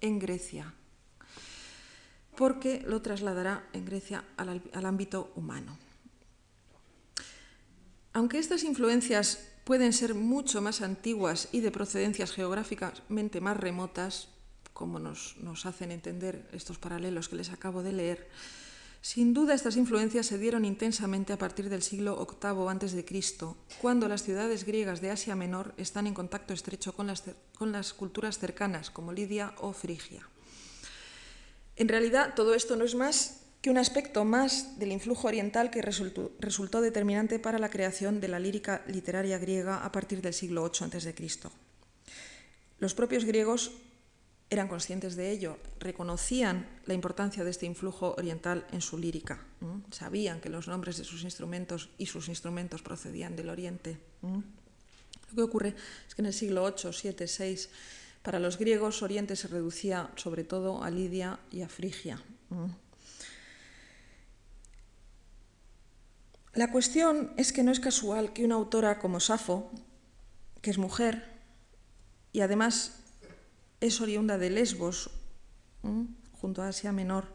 en 0.00 0.18
Grecia, 0.18 0.74
porque 2.36 2.82
lo 2.86 3.02
trasladará 3.02 3.66
en 3.72 3.84
Grecia 3.84 4.24
al, 4.36 4.62
al 4.72 4.86
ámbito 4.86 5.32
humano. 5.36 5.78
Aunque 8.12 8.38
estas 8.38 8.64
influencias 8.64 9.48
pueden 9.64 9.92
ser 9.92 10.14
mucho 10.14 10.60
más 10.60 10.82
antiguas 10.82 11.48
y 11.52 11.60
de 11.60 11.70
procedencias 11.70 12.32
geográficamente 12.32 13.40
más 13.40 13.56
remotas, 13.56 14.28
como 14.72 14.98
nos, 14.98 15.36
hacen 15.64 15.92
entender 15.92 16.48
estos 16.52 16.78
paralelos 16.78 17.28
que 17.28 17.36
les 17.36 17.50
acabo 17.50 17.82
de 17.82 17.92
leer, 17.92 18.28
sin 19.02 19.34
duda 19.34 19.52
estas 19.52 19.76
influencias 19.76 20.26
se 20.26 20.38
dieron 20.38 20.64
intensamente 20.64 21.32
a 21.32 21.38
partir 21.38 21.68
del 21.68 21.82
siglo 21.82 22.16
VIII 22.16 22.68
a.C., 22.70 23.04
cuando 23.80 24.06
las 24.06 24.22
ciudades 24.22 24.64
griegas 24.64 25.00
de 25.00 25.10
Asia 25.10 25.34
Menor 25.34 25.74
están 25.76 26.06
en 26.06 26.14
contacto 26.14 26.54
estrecho 26.54 26.94
con 26.94 27.08
las, 27.08 27.24
con 27.58 27.72
las 27.72 27.92
culturas 27.92 28.38
cercanas, 28.38 28.90
como 28.90 29.12
Lidia 29.12 29.54
o 29.58 29.72
Frigia. 29.72 30.28
En 31.74 31.88
realidad, 31.88 32.34
todo 32.36 32.54
esto 32.54 32.76
no 32.76 32.84
es 32.84 32.94
más 32.94 33.40
que 33.60 33.70
un 33.70 33.78
aspecto 33.78 34.24
más 34.24 34.78
del 34.78 34.92
influjo 34.92 35.26
oriental 35.26 35.70
que 35.70 35.82
resultó, 35.82 36.30
resultó 36.38 36.80
determinante 36.80 37.40
para 37.40 37.58
la 37.58 37.70
creación 37.70 38.20
de 38.20 38.28
la 38.28 38.38
lírica 38.38 38.84
literaria 38.86 39.38
griega 39.38 39.84
a 39.84 39.90
partir 39.90 40.22
del 40.22 40.34
siglo 40.34 40.70
VIII 40.70 40.96
a.C. 40.96 41.14
Los 42.78 42.94
propios 42.94 43.24
griegos 43.24 43.72
eran 44.52 44.68
conscientes 44.68 45.16
de 45.16 45.30
ello, 45.30 45.56
reconocían 45.80 46.68
la 46.84 46.92
importancia 46.92 47.42
de 47.42 47.50
este 47.50 47.64
influjo 47.64 48.14
oriental 48.18 48.66
en 48.70 48.82
su 48.82 48.98
lírica, 48.98 49.40
sabían 49.90 50.42
que 50.42 50.50
los 50.50 50.68
nombres 50.68 50.98
de 50.98 51.04
sus 51.04 51.24
instrumentos 51.24 51.88
y 51.96 52.04
sus 52.04 52.28
instrumentos 52.28 52.82
procedían 52.82 53.34
del 53.34 53.48
oriente. 53.48 53.98
Lo 54.20 55.36
que 55.36 55.42
ocurre 55.42 55.74
es 56.06 56.14
que 56.14 56.20
en 56.20 56.26
el 56.26 56.34
siglo 56.34 56.66
VIII, 56.66 57.14
VII, 57.18 57.26
VI, 57.26 57.68
para 58.20 58.38
los 58.38 58.58
griegos 58.58 59.02
Oriente 59.02 59.36
se 59.36 59.48
reducía 59.48 60.10
sobre 60.16 60.44
todo 60.44 60.84
a 60.84 60.90
Lidia 60.90 61.40
y 61.50 61.62
a 61.62 61.68
Frigia. 61.70 62.20
La 66.52 66.70
cuestión 66.70 67.32
es 67.38 67.54
que 67.54 67.62
no 67.62 67.72
es 67.72 67.80
casual 67.80 68.34
que 68.34 68.44
una 68.44 68.56
autora 68.56 68.98
como 68.98 69.18
Safo, 69.18 69.70
que 70.60 70.70
es 70.70 70.76
mujer 70.76 71.40
y 72.32 72.42
además 72.42 73.01
es 73.82 74.00
oriunda 74.00 74.38
de 74.38 74.48
Lesbos, 74.48 75.10
junto 76.40 76.62
a 76.62 76.68
Asia 76.68 76.92
Menor. 76.92 77.26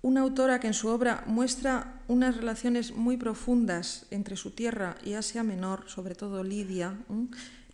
Una 0.00 0.22
autora 0.22 0.58
que 0.58 0.66
en 0.66 0.74
su 0.74 0.88
obra 0.88 1.22
muestra 1.26 2.02
unas 2.08 2.36
relaciones 2.36 2.92
muy 2.92 3.16
profundas 3.16 4.06
entre 4.10 4.36
su 4.36 4.52
tierra 4.52 4.96
y 5.04 5.12
Asia 5.12 5.42
Menor, 5.42 5.84
sobre 5.86 6.14
todo 6.14 6.42
Lidia. 6.42 6.98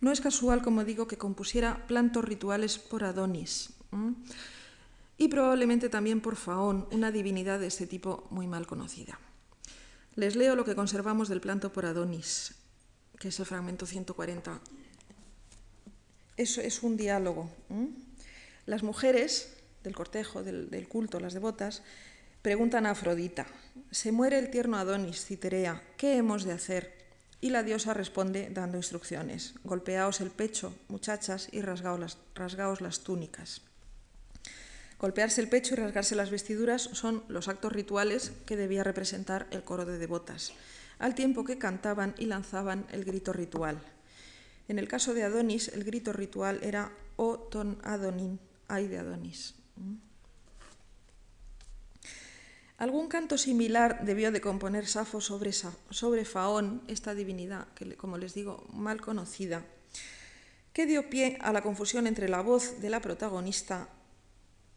No 0.01 0.11
es 0.11 0.19
casual, 0.19 0.61
como 0.61 0.83
digo, 0.83 1.07
que 1.07 1.17
compusiera 1.17 1.87
plantos 1.87 2.25
rituales 2.25 2.77
por 2.77 3.05
Adonis. 3.05 3.73
Y 5.17 5.29
probablemente 5.29 5.87
también 5.87 6.19
por 6.19 6.35
Faón, 6.35 6.87
una 6.91 7.11
divinidad 7.11 7.59
de 7.59 7.67
este 7.67 7.87
tipo 7.87 8.27
muy 8.31 8.47
mal 8.47 8.67
conocida. 8.67 9.17
Les 10.15 10.35
leo 10.35 10.57
lo 10.57 10.65
que 10.65 10.75
conservamos 10.75 11.29
del 11.29 11.39
planto 11.39 11.71
por 11.71 11.85
Adonis, 11.85 12.55
que 13.17 13.29
es 13.29 13.39
el 13.39 13.45
fragmento 13.45 13.85
140 13.85 14.59
eso 16.41 16.61
es 16.61 16.83
un 16.83 16.97
diálogo. 16.97 17.49
Las 18.65 18.83
mujeres 18.83 19.53
del 19.83 19.95
cortejo, 19.95 20.43
del, 20.43 20.87
culto, 20.87 21.19
las 21.19 21.33
devotas, 21.33 21.83
preguntan 22.41 22.85
a 22.85 22.91
Afrodita, 22.91 23.45
se 23.91 24.11
muere 24.11 24.39
el 24.39 24.49
tierno 24.49 24.77
Adonis, 24.77 25.25
Citerea, 25.25 25.81
¿qué 25.97 26.17
hemos 26.17 26.43
de 26.43 26.53
hacer? 26.53 26.99
Y 27.39 27.49
la 27.49 27.63
diosa 27.63 27.93
responde 27.93 28.49
dando 28.51 28.77
instrucciones, 28.77 29.55
golpeaos 29.63 30.21
el 30.21 30.29
pecho, 30.29 30.75
muchachas, 30.89 31.47
y 31.51 31.61
rasgaos 31.61 31.99
las, 31.99 32.17
rasgaos 32.35 32.81
las 32.81 32.99
túnicas. 32.99 33.61
Golpearse 34.99 35.41
el 35.41 35.49
pecho 35.49 35.73
y 35.73 35.77
rasgarse 35.77 36.15
las 36.15 36.29
vestiduras 36.29 36.83
son 36.93 37.23
los 37.27 37.47
actos 37.47 37.73
rituales 37.73 38.33
que 38.45 38.57
debía 38.57 38.83
representar 38.83 39.47
el 39.49 39.63
coro 39.63 39.85
de 39.85 39.97
devotas, 39.97 40.53
al 40.99 41.15
tiempo 41.15 41.43
que 41.43 41.57
cantaban 41.57 42.13
y 42.19 42.25
lanzaban 42.25 42.85
el 42.91 43.03
grito 43.03 43.33
ritual. 43.33 43.81
En 44.67 44.79
el 44.79 44.87
caso 44.87 45.13
de 45.13 45.23
Adonis, 45.23 45.69
el 45.69 45.83
grito 45.83 46.13
ritual 46.13 46.59
era 46.63 46.91
O 47.15 47.37
ton 47.39 47.77
Adonin, 47.83 48.39
ay 48.67 48.87
de 48.87 48.97
Adonis. 48.99 49.55
Algún 52.81 53.09
canto 53.09 53.37
similar 53.37 54.03
debió 54.05 54.31
de 54.31 54.41
componer 54.41 54.87
Safo 54.87 55.21
sobre, 55.21 55.51
sobre 55.53 56.25
Faón, 56.25 56.81
esta 56.87 57.13
divinidad, 57.13 57.67
que 57.75 57.95
como 57.95 58.17
les 58.17 58.33
digo, 58.33 58.65
mal 58.73 58.99
conocida, 59.01 59.63
que 60.73 60.87
dio 60.87 61.07
pie 61.07 61.37
a 61.41 61.53
la 61.53 61.61
confusión 61.61 62.07
entre 62.07 62.27
la 62.27 62.41
voz 62.41 62.81
de 62.81 62.89
la 62.89 62.99
protagonista 62.99 63.87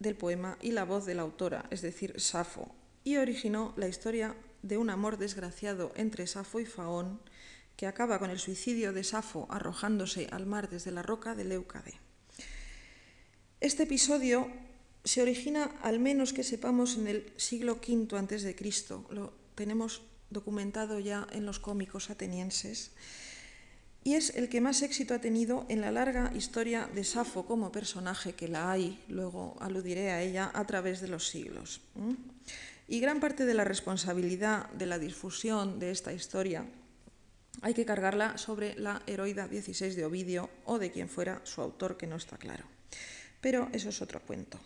del 0.01 0.17
poema 0.17 0.59
y 0.61 0.73
la 0.73 0.85
voz 0.85 1.07
de 1.07 1.15
la 1.15 1.23
autora, 1.23 1.65
es 1.71 1.81
decir, 1.81 2.21
Safo, 2.21 2.75
y 3.05 3.17
originó 3.17 3.73
la 3.77 3.89
historia 3.89 4.37
de 4.61 4.77
un 4.77 4.91
amor 4.91 5.17
desgraciado 5.17 5.93
entre 5.95 6.27
Safo 6.27 6.61
y 6.61 6.67
Faón, 6.67 7.21
que 7.77 7.87
acaba 7.87 8.19
con 8.19 8.31
el 8.31 8.39
suicidio 8.39 8.93
de 8.93 9.05
Safo 9.05 9.47
arrojándose 9.51 10.29
al 10.31 10.47
mar 10.47 10.69
desde 10.69 10.93
la 10.93 11.03
roca 11.03 11.35
de 11.35 11.45
Leucade. 11.45 11.95
Este 13.61 13.85
episodio 13.85 14.51
se 15.05 15.23
origina, 15.23 15.71
al 15.83 15.99
menos 15.99 16.33
que 16.33 16.45
sepamos, 16.45 16.97
en 16.97 17.09
el 17.09 17.33
siglo 17.37 17.81
V 17.81 18.17
a.C. 18.17 18.57
Lo 19.11 19.33
tenemos 19.55 20.03
documentado 20.31 20.99
ya 21.01 21.27
en 21.33 21.47
los 21.47 21.59
cómicos 21.59 22.11
atenienses, 22.11 22.93
y 24.03 24.15
es 24.15 24.37
el 24.37 24.51
que 24.51 24.61
más 24.61 24.83
éxito 24.83 25.15
ha 25.15 25.21
tenido 25.21 25.65
en 25.71 25.81
la 25.81 25.91
larga 25.91 26.31
historia 26.35 26.91
de 26.95 27.05
Safo 27.05 27.47
como 27.47 27.73
personaje, 27.73 28.35
que 28.35 28.49
la 28.49 28.71
hay, 28.71 29.03
luego 29.09 29.57
aludiré 29.61 30.11
a 30.11 30.21
ella, 30.21 30.51
a 30.53 30.67
través 30.67 31.01
de 31.01 31.09
los 31.09 31.29
siglos. 31.29 31.81
Y 32.87 33.01
gran 33.01 33.19
parte 33.19 33.47
de 33.47 33.55
la 33.55 33.65
responsabilidad 33.65 34.69
de 34.73 34.85
la 34.85 34.99
difusión 34.99 35.79
de 35.79 35.91
esta 35.91 36.13
historia 36.13 36.67
hay 37.63 37.75
que 37.75 37.85
cargarla 37.85 38.39
sobre 38.39 38.75
la 38.77 39.03
heroída 39.07 39.49
16 39.49 39.97
de 39.97 40.05
Ovidio 40.05 40.51
o 40.65 40.79
de 40.79 40.91
quien 40.91 41.09
fuera 41.09 41.41
su 41.45 41.61
autor, 41.61 41.97
que 41.97 42.07
no 42.07 42.17
está 42.17 42.37
claro. 42.37 42.65
Pero 43.41 43.69
eso 43.73 43.89
es 43.89 44.03
otro 44.03 44.21
cuento. 44.21 44.59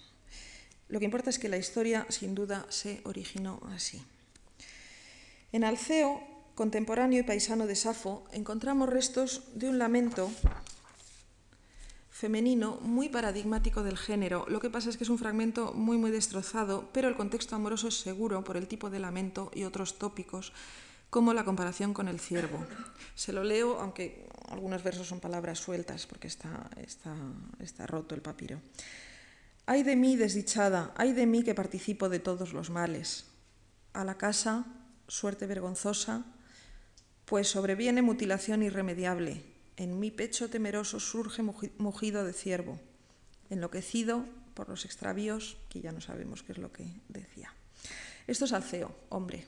Lo 0.89 0.99
que 0.99 1.05
importa 1.05 1.31
es 1.31 1.39
que 1.39 1.49
la 1.49 1.59
historia, 1.59 2.07
sin 2.09 2.35
duda, 2.35 2.67
se 2.71 3.01
originó 3.05 3.61
así. 3.75 4.03
En 5.53 5.65
Alceo, 5.65 6.23
contemporáneo 6.55 7.21
y 7.21 7.23
paisano 7.23 7.67
de 7.67 7.77
Safo, 7.77 8.27
encontramos 8.33 8.89
restos 8.89 9.45
de 9.55 9.69
un 9.69 9.79
lamento 9.79 10.31
femenino 12.19 12.79
muy 12.83 13.09
paradigmático 13.09 13.85
del 13.85 13.97
género. 13.97 14.45
Lo 14.49 14.59
que 14.59 14.71
pasa 14.71 14.91
es 14.91 14.97
que 14.97 15.05
es 15.05 15.11
un 15.11 15.19
fragmento 15.19 15.73
muy 15.73 15.99
muy 15.99 16.11
destrozado, 16.11 16.89
pero 16.93 17.07
el 17.07 17.15
contexto 17.15 17.55
amoroso 17.55 17.87
es 17.87 18.01
seguro 18.01 18.43
por 18.43 18.57
el 18.57 18.67
tipo 18.67 18.91
de 18.91 18.99
lamento 18.99 19.53
y 19.55 19.63
otros 19.63 19.99
tópicos, 19.99 20.53
como 21.11 21.35
la 21.35 21.45
comparación 21.45 21.95
con 21.95 22.09
el 22.09 22.21
ciervo. 22.21 22.65
Se 23.15 23.33
lo 23.33 23.45
leo, 23.45 23.81
aunque 23.81 24.29
algunos 24.49 24.83
versos 24.83 25.07
son 25.07 25.21
palabras 25.21 25.59
sueltas 25.59 26.07
porque 26.07 26.29
está, 26.29 26.71
está, 26.77 27.15
está 27.61 27.87
roto 27.87 28.15
el 28.15 28.23
papiro. 28.23 28.61
Ay 29.67 29.83
de 29.83 29.97
mí, 29.97 30.17
desdichada, 30.17 30.93
ay 30.97 31.13
de 31.13 31.27
mí 31.27 31.43
que 31.43 31.55
participo 31.55 32.09
de 32.09 32.21
todos 32.21 32.53
los 32.53 32.71
males. 32.71 33.27
A 33.93 34.05
la 34.05 34.17
casa, 34.17 34.67
suerte 35.09 35.47
vergonzosa, 35.47 36.25
pues 37.25 37.49
sobreviene 37.49 38.01
mutilación 38.01 38.63
irremediable. 38.63 39.43
En 39.77 40.01
mi 40.01 40.11
pecho 40.11 40.49
temeroso 40.49 40.99
surge 40.99 41.43
mugido 41.43 42.25
de 42.25 42.33
ciervo, 42.33 42.81
enloquecido 43.51 44.25
por 44.55 44.69
los 44.69 44.85
extravíos, 44.85 45.59
que 45.69 45.81
ya 45.81 45.93
no 45.93 46.01
sabemos 46.01 46.43
qué 46.43 46.53
es 46.53 46.59
lo 46.59 46.73
que 46.73 46.87
decía. 47.09 47.53
Esto 48.29 48.45
es 48.45 48.53
Alceo, 48.53 48.95
hombre. 49.09 49.47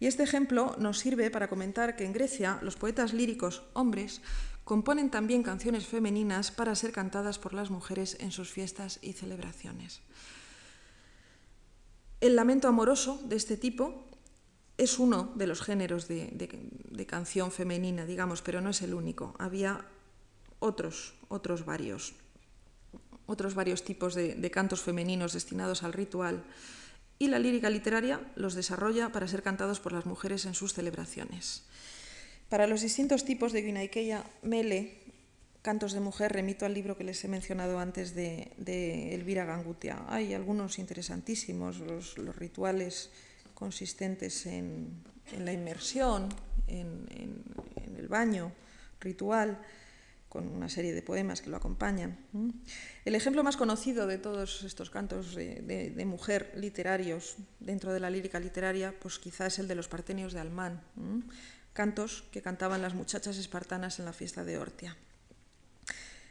Y 0.00 0.06
este 0.06 0.22
ejemplo 0.22 0.74
nos 0.78 0.98
sirve 0.98 1.30
para 1.30 1.48
comentar 1.48 1.94
que 1.94 2.06
en 2.06 2.14
Grecia 2.14 2.58
los 2.62 2.74
poetas 2.74 3.12
líricos 3.12 3.62
hombres 3.74 4.22
componen 4.64 5.10
también 5.10 5.42
canciones 5.42 5.86
femeninas 5.86 6.50
para 6.50 6.74
ser 6.74 6.90
cantadas 6.90 7.38
por 7.38 7.52
las 7.52 7.70
mujeres 7.70 8.16
en 8.18 8.32
sus 8.32 8.50
fiestas 8.50 8.98
y 9.02 9.12
celebraciones. 9.12 10.00
El 12.20 12.34
lamento 12.34 12.66
amoroso 12.66 13.20
de 13.26 13.36
este 13.36 13.58
tipo 13.58 14.06
es 14.78 14.98
uno 14.98 15.30
de 15.36 15.46
los 15.46 15.60
géneros 15.60 16.08
de, 16.08 17.06
canción 17.06 17.52
femenina, 17.52 18.06
digamos, 18.06 18.40
pero 18.40 18.62
no 18.62 18.70
es 18.70 18.80
el 18.80 18.94
único. 18.94 19.34
Había 19.38 19.84
otros, 20.60 21.14
otros 21.28 21.66
varios, 21.66 22.14
otros 23.26 23.54
varios 23.54 23.84
tipos 23.84 24.14
de, 24.14 24.34
de 24.34 24.50
cantos 24.50 24.80
femeninos 24.80 25.34
destinados 25.34 25.82
al 25.82 25.92
ritual 25.92 26.42
y 27.18 27.28
la 27.28 27.38
lírica 27.38 27.70
literaria 27.70 28.20
los 28.34 28.54
desarrolla 28.54 29.10
para 29.10 29.28
ser 29.28 29.42
cantados 29.42 29.80
por 29.80 29.92
las 29.92 30.06
mujeres 30.06 30.46
en 30.46 30.54
sus 30.54 30.74
celebraciones. 30.74 31.64
Para 32.48 32.66
los 32.66 32.82
distintos 32.82 33.24
tipos 33.24 33.52
de 33.52 33.62
Guinaikeya 33.62 34.24
Mele, 34.42 35.02
cantos 35.62 35.92
de 35.92 36.00
mujer, 36.00 36.32
remito 36.32 36.66
al 36.66 36.74
libro 36.74 36.96
que 36.96 37.04
les 37.04 37.24
he 37.24 37.28
mencionado 37.28 37.78
antes 37.78 38.14
de, 38.14 38.52
Elvira 39.14 39.44
Gangutia. 39.44 40.04
Hay 40.08 40.34
algunos 40.34 40.78
interesantísimos, 40.78 41.78
los, 41.78 42.16
rituales 42.36 43.10
consistentes 43.54 44.44
en, 44.46 45.02
la 45.38 45.52
inmersión, 45.52 46.28
en, 46.66 47.06
el 47.96 48.08
baño 48.08 48.52
ritual, 49.00 49.58
con 50.32 50.48
una 50.48 50.70
serie 50.70 50.94
de 50.94 51.02
poemas 51.02 51.42
que 51.42 51.50
lo 51.50 51.58
acompañan. 51.58 52.16
El 53.04 53.14
ejemplo 53.14 53.44
más 53.44 53.58
conocido 53.58 54.06
de 54.06 54.16
todos 54.16 54.62
estos 54.62 54.88
cantos 54.88 55.34
de, 55.34 56.04
mujer 56.06 56.54
literarios 56.56 57.36
dentro 57.60 57.92
de 57.92 58.00
la 58.00 58.08
lírica 58.08 58.40
literaria, 58.40 58.94
pues 58.98 59.18
quizás 59.18 59.52
es 59.52 59.58
el 59.58 59.68
de 59.68 59.74
los 59.74 59.88
partenios 59.88 60.32
de 60.32 60.40
Almán 60.40 60.80
cantos 61.74 62.24
que 62.32 62.40
cantaban 62.40 62.80
las 62.80 62.94
muchachas 62.94 63.36
espartanas 63.36 63.98
en 63.98 64.06
la 64.06 64.14
fiesta 64.14 64.42
de 64.42 64.56
Ortia. 64.56 64.96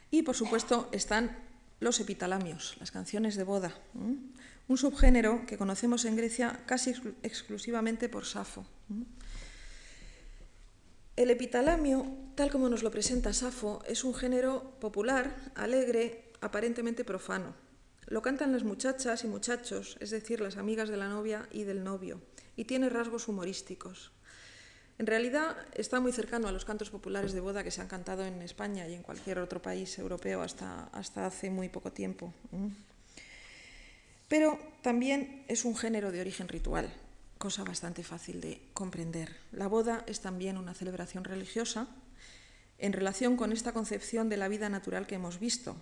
Y 0.10 0.24
por 0.24 0.36
supuesto 0.36 0.90
están 0.92 1.38
los 1.80 2.00
epitalamios, 2.00 2.78
las 2.80 2.90
canciones 2.90 3.36
de 3.36 3.44
boda, 3.44 3.72
un 3.94 4.78
subgénero 4.78 5.46
que 5.46 5.60
conocemos 5.60 6.06
en 6.06 6.16
Grecia 6.16 6.60
casi 6.66 6.96
exclusivamente 7.22 8.10
por 8.10 8.26
Safo. 8.26 8.66
El 11.18 11.30
epitalamio, 11.30 12.06
tal 12.36 12.50
como 12.50 12.70
nos 12.70 12.84
lo 12.84 12.92
presenta 12.92 13.34
Safo, 13.34 13.84
es 13.86 14.06
un 14.06 14.16
género 14.16 14.80
popular, 14.80 15.52
alegre, 15.56 16.32
aparentemente 16.40 17.04
profano. 17.04 17.54
Lo 18.08 18.22
cantan 18.22 18.54
las 18.54 18.64
muchachas 18.64 19.24
y 19.26 19.28
muchachos, 19.28 19.98
es 20.00 20.10
decir, 20.10 20.40
las 20.40 20.56
amigas 20.56 20.88
de 20.90 20.98
la 20.98 21.10
novia 21.10 21.48
y 21.52 21.64
del 21.64 21.84
novio, 21.84 22.22
y 22.56 22.64
tiene 22.64 22.90
rasgos 22.90 23.28
humorísticos. 23.28 24.12
En 25.00 25.06
realidad 25.06 25.58
está 25.74 26.00
muy 26.00 26.14
cercano 26.14 26.48
a 26.48 26.52
los 26.54 26.64
cantos 26.64 26.90
populares 26.90 27.34
de 27.34 27.42
boda 27.42 27.64
que 27.64 27.72
se 27.72 27.82
han 27.82 27.88
cantado 27.88 28.26
en 28.26 28.42
España 28.42 28.88
y 28.88 28.94
en 28.94 29.04
cualquier 29.04 29.40
otro 29.40 29.62
país 29.62 30.00
europeo 30.00 30.42
hasta, 30.42 30.86
hasta 30.94 31.26
hace 31.26 31.50
muy 31.50 31.68
poco 31.68 31.92
tiempo. 31.92 32.34
Pero 34.30 34.58
también 34.82 35.44
es 35.50 35.66
un 35.66 35.76
género 35.76 36.12
de 36.12 36.22
origen 36.22 36.48
ritual, 36.48 36.90
cosa 37.42 37.64
bastante 37.64 38.04
fácil 38.04 38.40
de 38.40 38.62
comprender. 38.76 39.36
La 39.52 39.66
boda 39.66 40.04
es 40.06 40.22
también 40.22 40.58
una 40.58 40.76
celebración 40.76 41.24
religiosa 41.24 41.88
en 42.78 42.94
relación 42.94 43.36
con 43.36 43.52
esta 43.52 43.74
concepción 43.74 44.30
de 44.30 44.38
la 44.38 44.48
vida 44.48 44.70
natural 44.70 45.08
que 45.08 45.16
hemos 45.16 45.40
visto. 45.40 45.76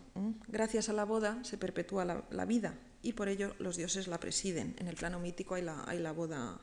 Gracias 0.48 0.88
a 0.88 0.94
la 0.94 1.04
boda 1.04 1.44
se 1.44 1.58
perpetúa 1.58 2.06
la, 2.06 2.46
vida 2.46 2.76
y 3.02 3.12
por 3.12 3.28
ello 3.28 3.56
los 3.60 3.76
dioses 3.76 4.08
la 4.08 4.22
presiden. 4.22 4.74
En 4.80 4.88
el 4.88 4.96
plano 4.96 5.20
mítico 5.20 5.56
hay 5.56 5.64
la, 5.64 6.12
boda 6.14 6.62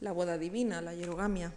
la 0.00 0.10
boda 0.10 0.36
divina, 0.36 0.82
la 0.82 0.96
hierogamia. 0.96 1.52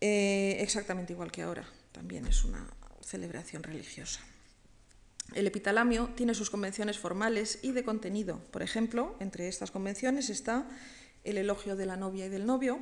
Eh, 0.00 0.56
exactamente 0.58 1.12
igual 1.12 1.30
que 1.30 1.42
ahora, 1.42 1.68
también 1.92 2.26
es 2.26 2.44
una 2.44 2.66
celebración 3.00 3.62
religiosa. 3.62 4.20
El 5.34 5.46
epitalamio 5.46 6.10
tiene 6.16 6.34
sus 6.34 6.50
convenciones 6.50 6.98
formales 6.98 7.60
y 7.62 7.70
de 7.70 7.84
contenido. 7.84 8.40
Por 8.50 8.62
ejemplo, 8.62 9.16
entre 9.20 9.46
estas 9.46 9.70
convenciones 9.70 10.30
está 10.30 10.66
el 11.26 11.38
elogio 11.38 11.76
de 11.76 11.86
la 11.86 11.96
novia 11.96 12.26
y 12.26 12.28
del 12.28 12.46
novio, 12.46 12.80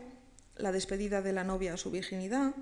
la 0.56 0.70
despedida 0.70 1.22
de 1.22 1.32
la 1.32 1.44
novia 1.44 1.74
a 1.74 1.76
su 1.76 1.90
virginidad, 1.90 2.54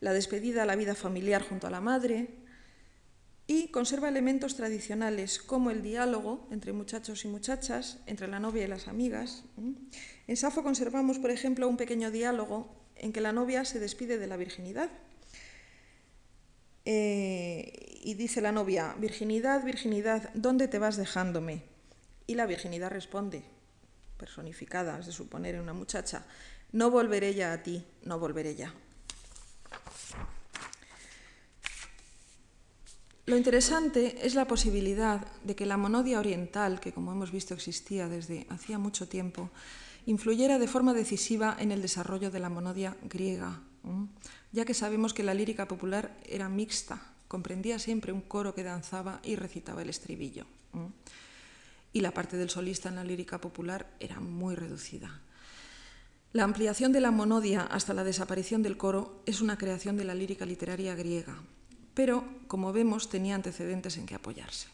la 0.00 0.12
despedida 0.12 0.64
a 0.64 0.66
la 0.66 0.76
vida 0.76 0.94
familiar 0.94 1.42
junto 1.42 1.66
a 1.66 1.70
la 1.70 1.80
madre, 1.80 2.28
y 3.46 3.68
conserva 3.68 4.08
elementos 4.08 4.56
tradicionales 4.56 5.38
como 5.38 5.70
el 5.70 5.82
diálogo 5.82 6.48
entre 6.50 6.72
muchachos 6.72 7.24
y 7.24 7.28
muchachas, 7.28 7.98
entre 8.06 8.26
la 8.26 8.40
novia 8.40 8.64
y 8.64 8.68
las 8.68 8.88
amigas. 8.88 9.44
En 10.26 10.36
Safo 10.36 10.62
conservamos, 10.62 11.18
por 11.18 11.30
ejemplo, 11.30 11.68
un 11.68 11.76
pequeño 11.76 12.10
diálogo 12.10 12.74
en 12.96 13.12
que 13.12 13.20
la 13.20 13.32
novia 13.32 13.64
se 13.66 13.80
despide 13.80 14.18
de 14.18 14.26
la 14.26 14.38
virginidad. 14.38 14.88
Eh, 16.86 18.00
y 18.02 18.14
dice 18.14 18.40
la 18.40 18.52
novia, 18.52 18.94
virginidad, 18.98 19.62
virginidad, 19.64 20.30
¿dónde 20.34 20.68
te 20.68 20.78
vas 20.78 20.96
dejándome? 20.96 21.62
Y 22.26 22.34
la 22.34 22.46
virginidad 22.46 22.90
responde, 22.90 23.42
personificada, 24.24 24.96
de 24.98 25.12
suponer 25.12 25.54
en 25.54 25.60
una 25.60 25.74
muchacha, 25.74 26.24
no 26.72 26.90
volveré 26.90 27.34
ya 27.34 27.52
a 27.52 27.62
ti, 27.62 27.84
no 28.04 28.18
volveré 28.18 28.54
ya. 28.54 28.72
Lo 33.26 33.36
interesante 33.36 34.26
es 34.26 34.34
la 34.34 34.46
posibilidad 34.46 35.26
de 35.44 35.54
que 35.54 35.66
la 35.66 35.76
monodia 35.76 36.18
oriental, 36.18 36.80
que 36.80 36.92
como 36.92 37.12
hemos 37.12 37.32
visto 37.32 37.52
existía 37.52 38.08
desde 38.08 38.46
hacía 38.48 38.78
mucho 38.78 39.08
tiempo, 39.08 39.50
influyera 40.06 40.58
de 40.58 40.68
forma 40.68 40.94
decisiva 40.94 41.56
en 41.58 41.70
el 41.70 41.82
desarrollo 41.82 42.30
de 42.30 42.40
la 42.40 42.48
monodia 42.48 42.96
griega, 43.02 43.60
ya 44.52 44.64
que 44.64 44.72
sabemos 44.72 45.12
que 45.12 45.22
la 45.22 45.34
lírica 45.34 45.68
popular 45.68 46.16
era 46.24 46.48
mixta, 46.48 47.12
comprendía 47.28 47.78
siempre 47.78 48.12
un 48.12 48.22
coro 48.22 48.54
que 48.54 48.64
danzaba 48.64 49.20
y 49.22 49.36
recitaba 49.36 49.82
el 49.82 49.90
estribillo. 49.90 50.46
Y 51.94 52.02
la 52.02 52.12
parte 52.12 52.36
del 52.36 52.50
solista 52.50 52.90
en 52.90 52.96
la 52.96 53.04
lírica 53.04 53.40
popular 53.40 53.86
era 54.00 54.20
muy 54.20 54.54
reducida. 54.54 55.22
La 56.32 56.42
ampliación 56.42 56.90
de 56.90 57.00
la 57.00 57.12
monodia 57.12 57.62
hasta 57.62 57.94
la 57.94 58.02
desaparición 58.02 58.62
del 58.62 58.76
coro 58.76 59.22
es 59.24 59.40
una 59.40 59.56
creación 59.56 59.96
de 59.96 60.02
la 60.02 60.16
lírica 60.16 60.44
literaria 60.44 60.96
griega, 60.96 61.36
pero, 61.94 62.24
como 62.48 62.72
vemos, 62.72 63.08
tenía 63.08 63.36
antecedentes 63.36 63.96
en 63.96 64.06
que 64.06 64.16
apoyarse. 64.16 64.66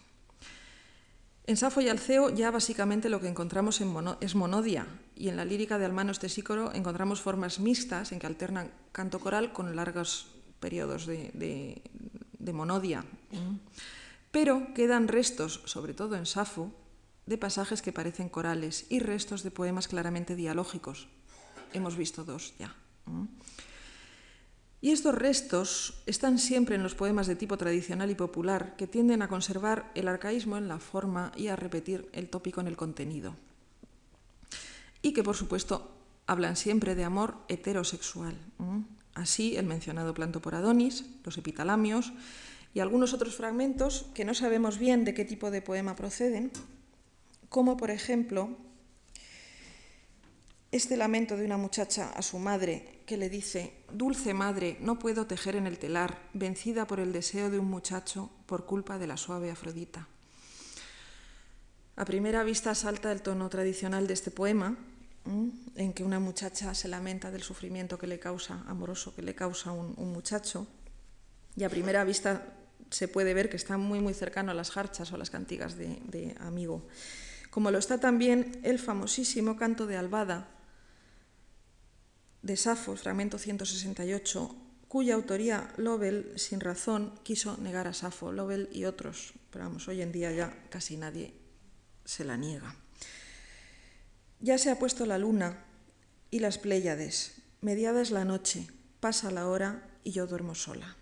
En 1.46 1.58
Safo 1.58 1.82
y 1.82 1.88
Alceo 1.88 2.30
ya 2.30 2.50
básicamente 2.50 3.10
lo 3.10 3.20
que 3.20 3.28
encontramos 3.28 3.82
es 4.20 4.34
monodia, 4.34 4.86
y 5.14 5.28
en 5.28 5.36
la 5.36 5.44
lírica 5.44 5.78
de 5.78 5.84
Almanos 5.84 6.18
Tesícoro 6.18 6.72
encontramos 6.72 7.20
formas 7.20 7.60
mixtas 7.60 8.12
en 8.12 8.18
que 8.18 8.26
alternan 8.26 8.70
canto 8.92 9.20
coral 9.20 9.52
con 9.52 9.76
largos 9.76 10.28
periodos 10.60 11.04
de, 11.04 11.82
monodia. 12.52 13.04
Pero 14.30 14.72
quedan 14.72 15.08
restos, 15.08 15.60
sobre 15.66 15.92
todo 15.92 16.16
en 16.16 16.24
Safo, 16.24 16.72
de 17.26 17.38
pasajes 17.38 17.82
que 17.82 17.92
parecen 17.92 18.28
corales 18.28 18.86
y 18.88 19.00
restos 19.00 19.42
de 19.42 19.50
poemas 19.50 19.88
claramente 19.88 20.36
dialógicos, 20.36 21.08
hemos 21.72 21.96
visto 21.96 22.24
dos 22.24 22.54
ya. 22.58 22.74
Y 24.82 24.92
estos 24.92 25.14
restos 25.14 26.02
están 26.06 26.38
siempre 26.38 26.74
en 26.74 26.82
los 26.82 26.94
poemas 26.94 27.26
de 27.26 27.36
tipo 27.36 27.58
tradicional 27.58 28.10
y 28.10 28.14
popular, 28.14 28.76
que 28.76 28.86
tienden 28.86 29.20
a 29.20 29.28
conservar 29.28 29.90
el 29.94 30.08
arcaísmo 30.08 30.56
en 30.56 30.68
la 30.68 30.78
forma 30.78 31.32
y 31.36 31.48
a 31.48 31.56
repetir 31.56 32.08
el 32.12 32.30
tópico 32.30 32.62
en 32.62 32.66
el 32.66 32.78
contenido. 32.78 33.36
Y 35.02 35.12
que, 35.12 35.22
por 35.22 35.36
supuesto, 35.36 35.92
hablan 36.26 36.56
siempre 36.56 36.94
de 36.94 37.04
amor 37.04 37.36
heterosexual. 37.48 38.36
Así, 39.12 39.56
el 39.56 39.66
mencionado 39.66 40.14
planto 40.14 40.40
por 40.40 40.54
Adonis, 40.54 41.04
los 41.24 41.36
epitalamios 41.36 42.12
y 42.72 42.80
algunos 42.80 43.12
otros 43.12 43.34
fragmentos 43.34 44.06
que 44.14 44.24
no 44.24 44.32
sabemos 44.32 44.78
bien 44.78 45.04
de 45.04 45.12
qué 45.12 45.26
tipo 45.26 45.50
de 45.50 45.60
poema 45.60 45.94
proceden, 45.94 46.52
como 47.50 47.76
por 47.76 47.90
ejemplo 47.90 48.56
este 50.72 50.96
lamento 50.96 51.36
de 51.36 51.44
una 51.44 51.56
muchacha 51.56 52.10
a 52.10 52.22
su 52.22 52.38
madre 52.38 53.00
que 53.04 53.16
le 53.16 53.28
dice, 53.28 53.74
Dulce 53.92 54.34
madre, 54.34 54.76
no 54.80 55.00
puedo 55.00 55.26
tejer 55.26 55.56
en 55.56 55.66
el 55.66 55.80
telar, 55.80 56.22
vencida 56.32 56.86
por 56.86 57.00
el 57.00 57.12
deseo 57.12 57.50
de 57.50 57.58
un 57.58 57.66
muchacho 57.66 58.30
por 58.46 58.66
culpa 58.66 58.98
de 58.98 59.08
la 59.08 59.16
suave 59.16 59.50
Afrodita. 59.50 60.06
A 61.96 62.04
primera 62.04 62.44
vista 62.44 62.72
salta 62.76 63.10
el 63.10 63.20
tono 63.20 63.48
tradicional 63.48 64.06
de 64.06 64.14
este 64.14 64.30
poema, 64.30 64.76
en 65.74 65.92
que 65.92 66.04
una 66.04 66.20
muchacha 66.20 66.72
se 66.72 66.86
lamenta 66.86 67.32
del 67.32 67.42
sufrimiento 67.42 67.98
que 67.98 68.06
le 68.06 68.20
causa, 68.20 68.62
amoroso 68.68 69.14
que 69.14 69.22
le 69.22 69.34
causa 69.34 69.72
un, 69.72 70.12
muchacho, 70.12 70.68
y 71.56 71.64
a 71.64 71.68
primera 71.68 72.04
vista 72.04 72.54
se 72.90 73.08
puede 73.08 73.34
ver 73.34 73.50
que 73.50 73.56
está 73.56 73.76
muy 73.76 74.00
muy 74.00 74.14
cercano 74.14 74.52
a 74.52 74.54
las 74.54 74.70
jarchas 74.70 75.10
o 75.10 75.16
a 75.16 75.18
las 75.18 75.30
cantigas 75.30 75.76
de, 75.76 75.98
de 76.06 76.36
amigo. 76.38 76.86
Como 77.50 77.70
lo 77.70 77.78
está 77.78 77.98
también 77.98 78.60
el 78.62 78.78
famosísimo 78.78 79.56
canto 79.56 79.86
de 79.86 79.96
Albada, 79.96 80.48
de 82.42 82.56
Safo, 82.56 82.96
fragmento 82.96 83.38
168, 83.38 84.56
cuya 84.88 85.14
autoría 85.14 85.72
Lovell, 85.76 86.32
sin 86.36 86.60
razón, 86.60 87.14
quiso 87.22 87.56
negar 87.58 87.86
a 87.86 87.94
Safo, 87.94 88.32
Lovell 88.32 88.68
y 88.72 88.84
otros, 88.84 89.34
pero 89.50 89.64
vamos, 89.64 89.88
hoy 89.88 90.00
en 90.00 90.12
día 90.12 90.32
ya 90.32 90.64
casi 90.70 90.96
nadie 90.96 91.34
se 92.04 92.24
la 92.24 92.36
niega. 92.36 92.74
Ya 94.40 94.56
se 94.56 94.70
ha 94.70 94.78
puesto 94.78 95.04
la 95.04 95.18
luna 95.18 95.64
y 96.30 96.38
las 96.38 96.58
Pléyades, 96.58 97.42
mediada 97.60 98.00
es 98.00 98.10
la 98.10 98.24
noche, 98.24 98.68
pasa 99.00 99.30
la 99.30 99.48
hora 99.48 99.88
y 100.02 100.12
yo 100.12 100.26
duermo 100.26 100.54
sola. 100.54 100.96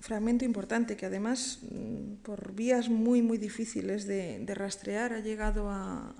Fragmento 0.00 0.44
importante 0.44 0.96
que 0.96 1.06
además 1.06 1.60
mm, 1.62 2.22
por 2.22 2.52
vías 2.52 2.88
muy 2.88 3.22
muy 3.22 3.38
difíciles 3.38 4.06
de, 4.06 4.44
rastrear 4.54 5.12
ha 5.12 5.20
llegado 5.20 5.70
a, 5.70 6.14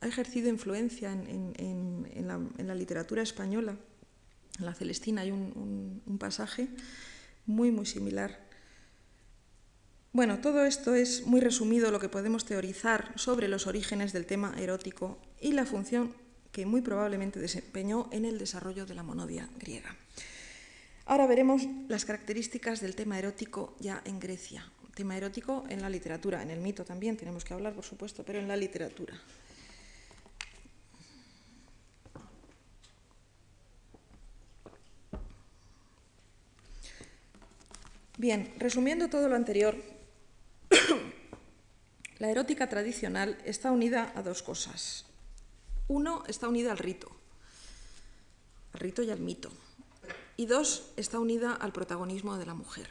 ha 0.00 0.06
ejercido 0.06 0.48
influencia 0.48 1.12
en, 1.12 2.66
la, 2.66 2.74
literatura 2.74 3.22
española. 3.22 3.76
En 4.58 4.66
la 4.66 4.74
Celestina 4.74 5.22
hay 5.22 5.30
un, 5.30 6.02
un 6.04 6.18
pasaje 6.18 6.68
muy 7.46 7.70
muy 7.70 7.86
similar. 7.86 8.48
Bueno, 10.12 10.40
todo 10.40 10.64
esto 10.64 10.94
es 10.94 11.24
muy 11.26 11.40
resumido 11.40 11.92
lo 11.92 12.00
que 12.00 12.08
podemos 12.08 12.44
teorizar 12.44 13.12
sobre 13.16 13.46
los 13.46 13.68
orígenes 13.68 14.12
del 14.12 14.26
tema 14.26 14.54
erótico 14.58 15.18
y 15.40 15.52
la 15.52 15.64
función 15.64 16.14
que 16.50 16.66
muy 16.66 16.80
probablemente 16.80 17.38
desempeñó 17.38 18.08
en 18.10 18.24
el 18.24 18.38
desarrollo 18.38 18.86
de 18.86 18.94
la 18.96 19.04
monodia 19.04 19.48
griega. 19.58 19.96
Ahora 21.10 21.26
veremos 21.26 21.66
las 21.88 22.04
características 22.04 22.80
del 22.80 22.94
tema 22.94 23.18
erótico 23.18 23.74
ya 23.80 24.00
en 24.04 24.20
Grecia. 24.20 24.70
Tema 24.94 25.16
erótico 25.16 25.64
en 25.68 25.82
la 25.82 25.90
literatura, 25.90 26.40
en 26.40 26.50
el 26.52 26.60
mito 26.60 26.84
también 26.84 27.16
tenemos 27.16 27.44
que 27.44 27.52
hablar, 27.52 27.74
por 27.74 27.82
supuesto, 27.82 28.22
pero 28.24 28.38
en 28.38 28.46
la 28.46 28.56
literatura. 28.56 29.20
Bien, 38.16 38.54
resumiendo 38.58 39.08
todo 39.08 39.28
lo 39.28 39.34
anterior, 39.34 39.74
la 42.20 42.30
erótica 42.30 42.68
tradicional 42.68 43.36
está 43.44 43.72
unida 43.72 44.12
a 44.14 44.22
dos 44.22 44.44
cosas. 44.44 45.06
Uno, 45.88 46.22
está 46.28 46.46
unida 46.46 46.70
al 46.70 46.78
rito, 46.78 47.10
al 48.74 48.78
rito 48.78 49.02
y 49.02 49.10
al 49.10 49.18
mito 49.18 49.50
y 50.40 50.46
dos, 50.46 50.84
está 50.96 51.18
unida 51.18 51.52
al 51.52 51.70
protagonismo 51.70 52.38
de 52.38 52.46
la 52.46 52.54
mujer. 52.54 52.88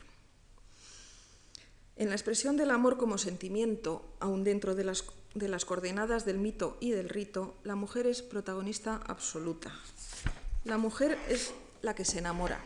En 1.96 2.10
la 2.10 2.14
expresión 2.14 2.58
del 2.58 2.70
amor 2.70 2.98
como 2.98 3.18
sentimiento, 3.18 4.06
aun 4.20 4.44
dentro 4.44 4.76
de 4.76 4.84
las, 4.84 5.04
de 5.34 5.50
las 5.50 5.66
coordenadas 5.66 6.26
del 6.26 6.38
mito 6.38 6.78
y 6.80 6.92
del 6.92 7.10
rito, 7.10 7.58
la 7.64 7.74
mujer 7.74 8.06
es 8.06 8.22
protagonista 8.22 9.02
absoluta. 9.04 9.74
La 10.64 10.78
mujer 10.78 11.18
es 11.28 11.52
la 11.82 11.96
que 11.96 12.06
se 12.06 12.20
enamora, 12.20 12.62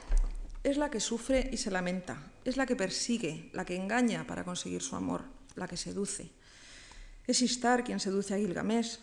es 0.66 0.76
la 0.76 0.92
que 0.92 1.00
sufre 1.00 1.50
y 1.54 1.56
se 1.56 1.72
lamenta, 1.72 2.34
es 2.44 2.58
la 2.58 2.66
que 2.66 2.76
persigue, 2.76 3.52
la 3.54 3.64
que 3.64 3.78
engaña 3.78 4.28
para 4.28 4.44
conseguir 4.44 4.82
su 4.82 4.98
amor, 4.98 5.22
la 5.56 5.70
que 5.70 5.78
seduce. 5.78 6.30
Es 7.26 7.42
Istar 7.42 7.86
quien 7.86 8.02
seduce 8.02 8.34
a 8.34 8.38
Gilgamesh, 8.38 9.00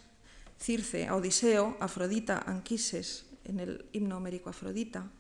Circe 0.60 1.08
a 1.08 1.16
Odiseo, 1.16 1.78
Afrodita 1.80 2.36
a 2.36 2.50
Anquises 2.50 3.24
en 3.44 3.60
el 3.60 3.86
himno 3.92 4.18
homérico 4.18 4.50
Afrodita, 4.50 5.10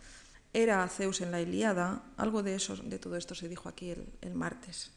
era 0.52 0.86
Zeus 0.88 1.20
en 1.20 1.30
la 1.30 1.40
Ilíada, 1.40 2.02
algo 2.16 2.42
de, 2.42 2.54
eso, 2.54 2.76
de 2.76 2.98
todo 2.98 3.16
esto 3.16 3.34
se 3.34 3.48
dijo 3.48 3.68
aquí 3.68 3.90
el, 3.90 4.34
martes. 4.34 4.90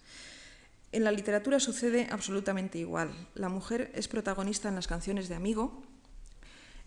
En 0.92 1.04
la 1.04 1.12
literatura 1.12 1.60
sucede 1.60 2.08
absolutamente 2.12 2.78
igual. 2.78 3.12
La 3.36 3.50
mujer 3.50 3.92
es 3.94 4.08
protagonista 4.08 4.70
en 4.70 4.76
las 4.76 4.88
canciones 4.88 5.30
de 5.30 5.36
amigo, 5.36 5.84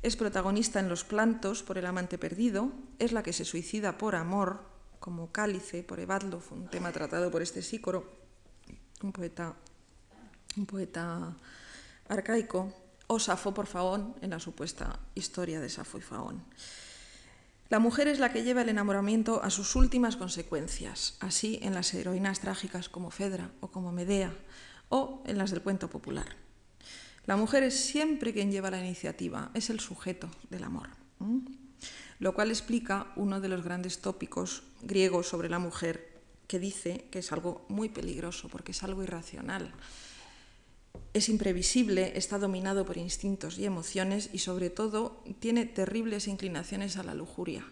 es 0.03 0.17
protagonista 0.17 0.81
en 0.81 0.89
los 0.89 1.05
plantos 1.05 1.63
por 1.63 1.79
el 1.79 1.87
amante 1.87 2.19
perdido, 2.19 2.73
es 2.99 3.13
la 3.13 3.23
que 3.23 3.33
se 3.33 3.45
suicida 3.45 3.99
por 3.99 4.15
amor, 4.15 4.63
como 5.01 5.31
Cálice 5.31 5.83
por 5.83 6.01
Evadlo, 6.01 6.43
un 6.51 6.69
tema 6.69 6.93
tratado 6.93 7.31
por 7.31 7.43
este 7.43 7.63
Sícoro, 7.63 8.11
un 9.03 9.13
poeta, 9.13 9.55
un 10.57 10.67
poeta 10.67 11.37
arcaico, 12.09 12.73
o 13.07 13.19
Safo 13.19 13.55
por 13.55 13.67
Faón 13.67 14.17
en 14.21 14.31
la 14.31 14.41
supuesta 14.41 14.99
historia 15.15 15.61
de 15.61 15.69
Safo 15.69 15.99
y 15.99 16.03
Faón. 16.03 16.43
La 17.69 17.81
mujer 17.81 18.07
es 18.07 18.21
la 18.21 18.33
que 18.33 18.45
lleva 18.45 18.63
el 18.63 18.69
enamoramiento 18.69 19.43
a 19.43 19.51
sus 19.51 19.75
últimas 19.75 20.17
consecuencias, 20.17 21.17
así 21.19 21.59
en 21.63 21.75
las 21.75 21.93
heroínas 21.95 22.39
trágicas 22.39 22.89
como 22.89 23.11
Fedra 23.11 23.51
o 23.61 23.69
como 23.69 23.91
Medea, 23.91 24.33
o 24.89 25.23
en 25.27 25.37
las 25.37 25.51
del 25.51 25.63
cuento 25.63 25.91
popular. 25.91 26.37
La 27.25 27.37
mujer 27.37 27.65
es 27.65 27.75
siempre 27.75 28.33
quien 28.33 28.53
lleva 28.53 28.71
la 28.71 28.79
iniciativa, 28.79 29.51
es 29.53 29.69
el 29.69 29.81
sujeto 29.81 30.31
del 30.49 30.63
amor. 30.63 30.91
Lo 32.21 32.35
cual 32.35 32.51
explica 32.51 33.09
uno 33.17 33.41
de 33.41 33.49
los 33.49 33.65
grandes 33.65 33.99
tópicos 34.01 34.63
griegos 34.83 35.27
sobre 35.27 35.49
la 35.49 35.59
mujer, 35.59 36.21
que 36.47 36.61
dice 36.61 37.09
que 37.11 37.19
es 37.19 37.33
algo 37.33 37.67
muy 37.69 37.89
peligroso 37.89 38.49
porque 38.49 38.71
es 38.71 38.85
algo 38.85 39.03
irracional 39.03 39.73
es 41.13 41.29
imprevisible, 41.29 42.17
está 42.17 42.39
dominado 42.39 42.85
por 42.85 42.97
instintos 42.97 43.59
y 43.59 43.65
emociones 43.65 44.31
y 44.33 44.39
sobre 44.39 44.71
todo 44.71 45.23
tiene 45.41 45.67
terribles 45.67 46.29
inclinaciones 46.29 46.97
a 46.97 47.03
la 47.03 47.15
lujuria. 47.15 47.65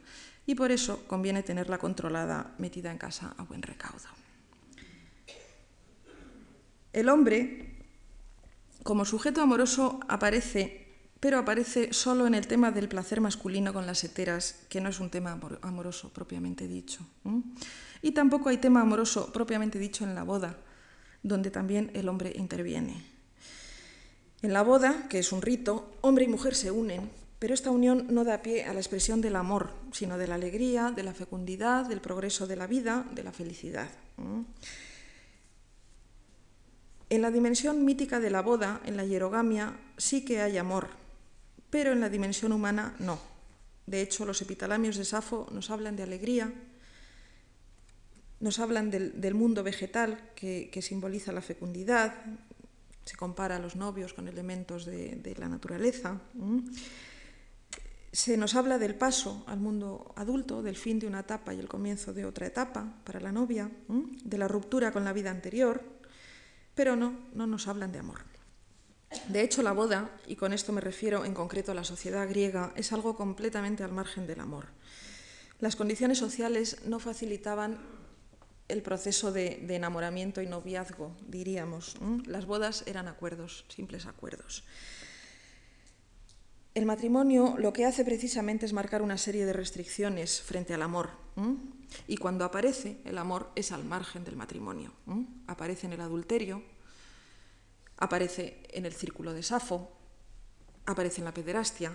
Y 0.46 0.54
por 0.54 0.72
eso 0.72 1.04
conviene 1.06 1.42
tenerla 1.42 1.78
controlada, 1.78 2.54
metida 2.58 2.90
en 2.90 2.98
casa 2.98 3.34
a 3.38 3.44
buen 3.44 3.62
recaudo. 3.62 4.08
El 6.92 7.08
hombre, 7.08 7.76
como 8.82 9.04
sujeto 9.04 9.42
amoroso, 9.42 10.00
aparece, 10.06 10.86
pero 11.18 11.38
aparece 11.38 11.92
solo 11.92 12.26
en 12.26 12.34
el 12.34 12.46
tema 12.46 12.70
del 12.70 12.88
placer 12.88 13.20
masculino 13.20 13.72
con 13.72 13.86
las 13.86 14.04
heteras, 14.04 14.66
que 14.68 14.80
no 14.80 14.90
es 14.90 15.00
un 15.00 15.10
tema 15.10 15.40
amoroso 15.62 16.12
propiamente 16.12 16.68
dicho. 16.68 17.00
Y 18.02 18.12
tampoco 18.12 18.50
hay 18.50 18.58
tema 18.58 18.82
amoroso 18.82 19.32
propiamente 19.32 19.78
dicho 19.78 20.04
en 20.04 20.14
la 20.14 20.22
boda, 20.22 20.58
donde 21.22 21.50
también 21.50 21.90
el 21.94 22.08
hombre 22.08 22.32
interviene. 22.36 23.13
En 24.44 24.52
la 24.52 24.60
boda, 24.60 25.06
que 25.08 25.20
es 25.20 25.32
un 25.32 25.40
rito, 25.40 25.90
hombre 26.02 26.26
y 26.26 26.28
mujer 26.28 26.54
se 26.54 26.70
unen, 26.70 27.08
pero 27.38 27.54
esta 27.54 27.70
unión 27.70 28.08
no 28.10 28.24
da 28.24 28.42
pie 28.42 28.64
a 28.64 28.74
la 28.74 28.78
expresión 28.78 29.22
del 29.22 29.36
amor, 29.36 29.70
sino 29.90 30.18
de 30.18 30.26
la 30.26 30.34
alegría, 30.34 30.92
de 30.94 31.02
la 31.02 31.14
fecundidad, 31.14 31.86
del 31.86 32.02
progreso 32.02 32.46
de 32.46 32.56
la 32.56 32.66
vida, 32.66 33.06
de 33.14 33.24
la 33.24 33.32
felicidad. 33.32 33.88
En 37.08 37.22
la 37.22 37.30
dimensión 37.30 37.86
mítica 37.86 38.20
de 38.20 38.28
la 38.28 38.42
boda, 38.42 38.82
en 38.84 38.98
la 38.98 39.06
hierogamia, 39.06 39.80
sí 39.96 40.26
que 40.26 40.42
hay 40.42 40.58
amor, 40.58 40.90
pero 41.70 41.92
en 41.92 42.00
la 42.00 42.10
dimensión 42.10 42.52
humana 42.52 42.94
no. 42.98 43.18
De 43.86 44.02
hecho, 44.02 44.26
los 44.26 44.42
epitalamios 44.42 44.98
de 44.98 45.06
Safo 45.06 45.48
nos 45.52 45.70
hablan 45.70 45.96
de 45.96 46.02
alegría, 46.02 46.52
nos 48.40 48.58
hablan 48.58 48.90
del, 48.90 49.34
mundo 49.34 49.62
vegetal 49.62 50.20
que, 50.34 50.68
simboliza 50.82 51.32
la 51.32 51.40
fecundidad, 51.40 52.12
se 53.04 53.16
compara 53.16 53.56
a 53.56 53.58
los 53.58 53.76
novios 53.76 54.14
con 54.14 54.28
elementos 54.28 54.84
de, 54.86 55.34
la 55.38 55.48
naturaleza. 55.48 56.20
Se 58.12 58.36
nos 58.36 58.54
habla 58.54 58.78
del 58.78 58.94
paso 58.94 59.44
al 59.46 59.60
mundo 59.60 60.12
adulto, 60.16 60.62
del 60.62 60.76
fin 60.76 60.98
de 60.98 61.06
una 61.06 61.20
etapa 61.20 61.52
y 61.52 61.58
el 61.58 61.68
comienzo 61.68 62.12
de 62.12 62.24
otra 62.24 62.46
etapa 62.46 63.00
para 63.04 63.20
la 63.20 63.32
novia, 63.32 63.70
de 63.88 64.38
la 64.38 64.48
ruptura 64.48 64.92
con 64.92 65.04
la 65.04 65.12
vida 65.12 65.30
anterior, 65.30 65.82
pero 66.74 66.96
no, 66.96 67.18
no 67.34 67.46
nos 67.46 67.68
hablan 67.68 67.92
de 67.92 67.98
amor. 67.98 68.20
De 69.28 69.42
hecho, 69.42 69.62
la 69.62 69.72
boda, 69.72 70.10
y 70.26 70.36
con 70.36 70.52
esto 70.52 70.72
me 70.72 70.80
refiero 70.80 71.24
en 71.24 71.34
concreto 71.34 71.72
a 71.72 71.74
la 71.74 71.84
sociedad 71.84 72.28
griega, 72.28 72.72
es 72.76 72.92
algo 72.92 73.16
completamente 73.16 73.84
al 73.84 73.92
margen 73.92 74.26
del 74.26 74.40
amor. 74.40 74.66
Las 75.60 75.76
condiciones 75.76 76.18
sociales 76.18 76.78
no 76.84 76.98
facilitaban 76.98 77.78
el 78.68 78.82
proceso 78.82 79.32
de, 79.32 79.64
enamoramiento 79.68 80.40
y 80.40 80.46
noviazgo, 80.46 81.16
diríamos. 81.28 81.96
Las 82.26 82.46
bodas 82.46 82.84
eran 82.86 83.08
acuerdos, 83.08 83.64
simples 83.68 84.06
acuerdos. 84.06 84.64
El 86.74 86.86
matrimonio 86.86 87.54
lo 87.58 87.72
que 87.72 87.84
hace 87.84 88.04
precisamente 88.04 88.66
es 88.66 88.72
marcar 88.72 89.02
una 89.02 89.16
serie 89.16 89.46
de 89.46 89.52
restricciones 89.52 90.40
frente 90.40 90.74
al 90.74 90.82
amor. 90.82 91.10
Y 92.08 92.16
cuando 92.16 92.44
aparece, 92.44 92.98
el 93.04 93.18
amor 93.18 93.50
es 93.54 93.70
al 93.70 93.84
margen 93.84 94.24
del 94.24 94.36
matrimonio. 94.36 94.92
Aparece 95.46 95.86
en 95.86 95.92
el 95.92 96.00
adulterio, 96.00 96.62
aparece 97.98 98.62
en 98.70 98.86
el 98.86 98.92
círculo 98.92 99.32
de 99.32 99.42
Safo, 99.42 99.92
aparece 100.86 101.20
en 101.20 101.26
la 101.26 101.34
pederastia, 101.34 101.92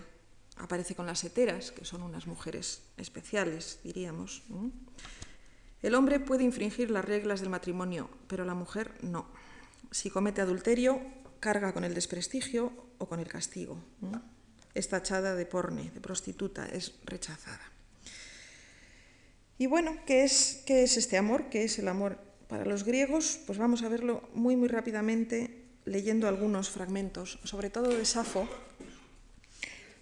aparece 0.57 0.95
con 0.95 1.05
las 1.05 1.23
heteras, 1.23 1.71
que 1.71 1.83
son 1.83 2.01
unas 2.01 2.27
mujeres 2.27 2.83
especiales, 2.95 3.79
diríamos. 3.83 4.43
El 5.81 5.95
hombre 5.95 6.19
puede 6.19 6.43
infringir 6.43 6.91
las 6.91 7.05
reglas 7.05 7.39
del 7.39 7.49
matrimonio, 7.49 8.09
pero 8.27 8.43
la 8.43 8.53
mujer 8.53 8.91
no. 9.01 9.27
Si 9.91 10.09
comete 10.09 10.41
adulterio, 10.41 11.01
carga 11.39 11.73
con 11.73 11.83
el 11.83 11.93
desprestigio 11.93 12.73
o 12.97 13.07
con 13.07 13.19
el 13.19 13.27
castigo. 13.27 13.77
Es 14.73 14.89
tachada 14.89 15.35
de 15.35 15.45
porne, 15.45 15.91
de 15.91 16.01
prostituta, 16.01 16.67
es 16.67 16.95
rechazada. 17.05 17.71
Y 19.57 19.67
bueno, 19.67 19.97
¿qué 20.05 20.23
es, 20.23 20.63
¿qué 20.65 20.83
es 20.83 20.97
este 20.97 21.17
amor? 21.17 21.49
¿Qué 21.49 21.63
es 21.63 21.79
el 21.79 21.87
amor 21.87 22.17
para 22.47 22.65
los 22.65 22.83
griegos? 22.83 23.39
Pues 23.45 23.57
vamos 23.57 23.83
a 23.83 23.89
verlo 23.89 24.23
muy, 24.33 24.55
muy 24.55 24.67
rápidamente 24.67 25.65
leyendo 25.85 26.27
algunos 26.27 26.69
fragmentos, 26.69 27.39
sobre 27.43 27.69
todo 27.69 27.89
de 27.89 28.05
Safo, 28.05 28.47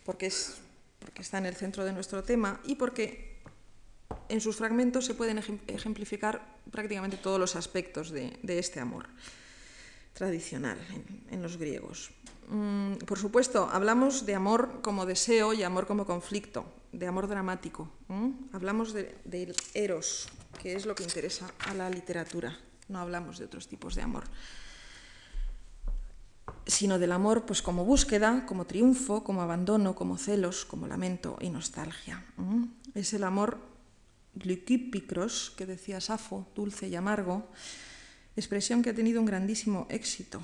porque, 0.03 0.27
es, 0.27 0.57
porque 0.99 1.21
está 1.21 1.37
en 1.37 1.45
el 1.45 1.55
centro 1.55 1.85
de 1.85 1.93
nuestro 1.93 2.23
tema 2.23 2.61
y 2.65 2.75
porque 2.75 3.26
en 4.29 4.41
sus 4.41 4.57
fragmentos 4.57 5.05
se 5.05 5.13
pueden 5.13 5.39
ejemplificar 5.67 6.57
prácticamente 6.71 7.17
todos 7.17 7.39
los 7.39 7.55
aspectos 7.55 8.11
de, 8.11 8.37
este 8.47 8.79
amor 8.79 9.07
tradicional 10.13 10.77
en, 11.29 11.41
los 11.41 11.57
griegos. 11.57 12.11
Mm, 12.49 12.95
por 13.05 13.19
supuesto, 13.19 13.69
hablamos 13.71 14.25
de 14.25 14.35
amor 14.35 14.81
como 14.81 15.05
deseo 15.05 15.53
y 15.53 15.63
amor 15.63 15.87
como 15.87 16.05
conflicto, 16.05 16.65
de 16.91 17.07
amor 17.07 17.27
dramático. 17.27 17.89
Hablamos 18.53 18.93
del 18.93 19.15
de 19.25 19.53
eros, 19.73 20.27
que 20.61 20.73
es 20.73 20.85
lo 20.85 20.95
que 20.95 21.03
interesa 21.03 21.51
a 21.67 21.73
la 21.73 21.89
literatura. 21.89 22.57
No 22.87 22.99
hablamos 22.99 23.37
de 23.37 23.45
otros 23.45 23.67
tipos 23.67 23.95
de 23.95 24.01
amor 24.01 24.23
sino 26.65 26.99
del 26.99 27.13
amor 27.13 27.45
pues 27.45 27.61
como 27.61 27.85
búsqueda, 27.85 28.45
como 28.45 28.65
triunfo, 28.65 29.23
como 29.23 29.41
abandono, 29.41 29.95
como 29.95 30.17
celos, 30.17 30.65
como 30.65 30.87
lamento 30.87 31.37
y 31.39 31.49
nostalgia. 31.49 32.25
Es 32.93 33.13
el 33.13 33.23
amor 33.23 33.57
glucípicros 34.39 35.53
que 35.57 35.65
decía 35.65 36.01
Safo, 36.01 36.47
dulce 36.55 36.87
y 36.87 36.95
amargo, 36.95 37.49
expresión 38.35 38.81
que 38.81 38.91
ha 38.91 38.93
tenido 38.93 39.19
un 39.19 39.25
grandísimo 39.25 39.87
éxito. 39.89 40.41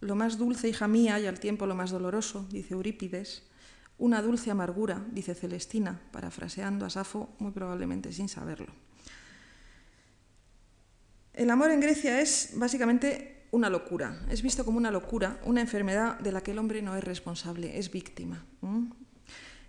Lo 0.00 0.14
más 0.14 0.38
dulce, 0.38 0.68
hija 0.68 0.88
mía, 0.88 1.18
y 1.20 1.26
al 1.26 1.40
tiempo 1.40 1.66
lo 1.66 1.74
más 1.74 1.90
doloroso, 1.90 2.46
dice 2.50 2.74
Eurípides, 2.74 3.42
una 3.98 4.20
dulce 4.22 4.50
amargura, 4.50 5.04
dice 5.12 5.34
Celestina, 5.34 6.00
parafraseando 6.10 6.84
a 6.84 6.90
Safo 6.90 7.30
muy 7.38 7.52
probablemente 7.52 8.12
sin 8.12 8.28
saberlo. 8.28 8.72
El 11.32 11.50
amor 11.50 11.70
en 11.70 11.80
Grecia 11.80 12.20
es 12.20 12.52
básicamente 12.54 13.46
una 13.50 13.70
locura, 13.70 14.20
es 14.30 14.42
visto 14.42 14.64
como 14.64 14.78
una 14.78 14.90
locura, 14.90 15.40
una 15.44 15.60
enfermedad 15.60 16.18
de 16.18 16.32
la 16.32 16.42
que 16.42 16.50
el 16.50 16.58
hombre 16.58 16.82
no 16.82 16.96
es 16.96 17.04
responsable, 17.04 17.78
es 17.78 17.90
víctima. 17.90 18.44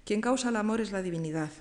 Quien 0.03 0.21
causa 0.21 0.49
el 0.49 0.55
amor 0.55 0.81
es 0.81 0.91
la 0.91 1.01
divinidad, 1.01 1.51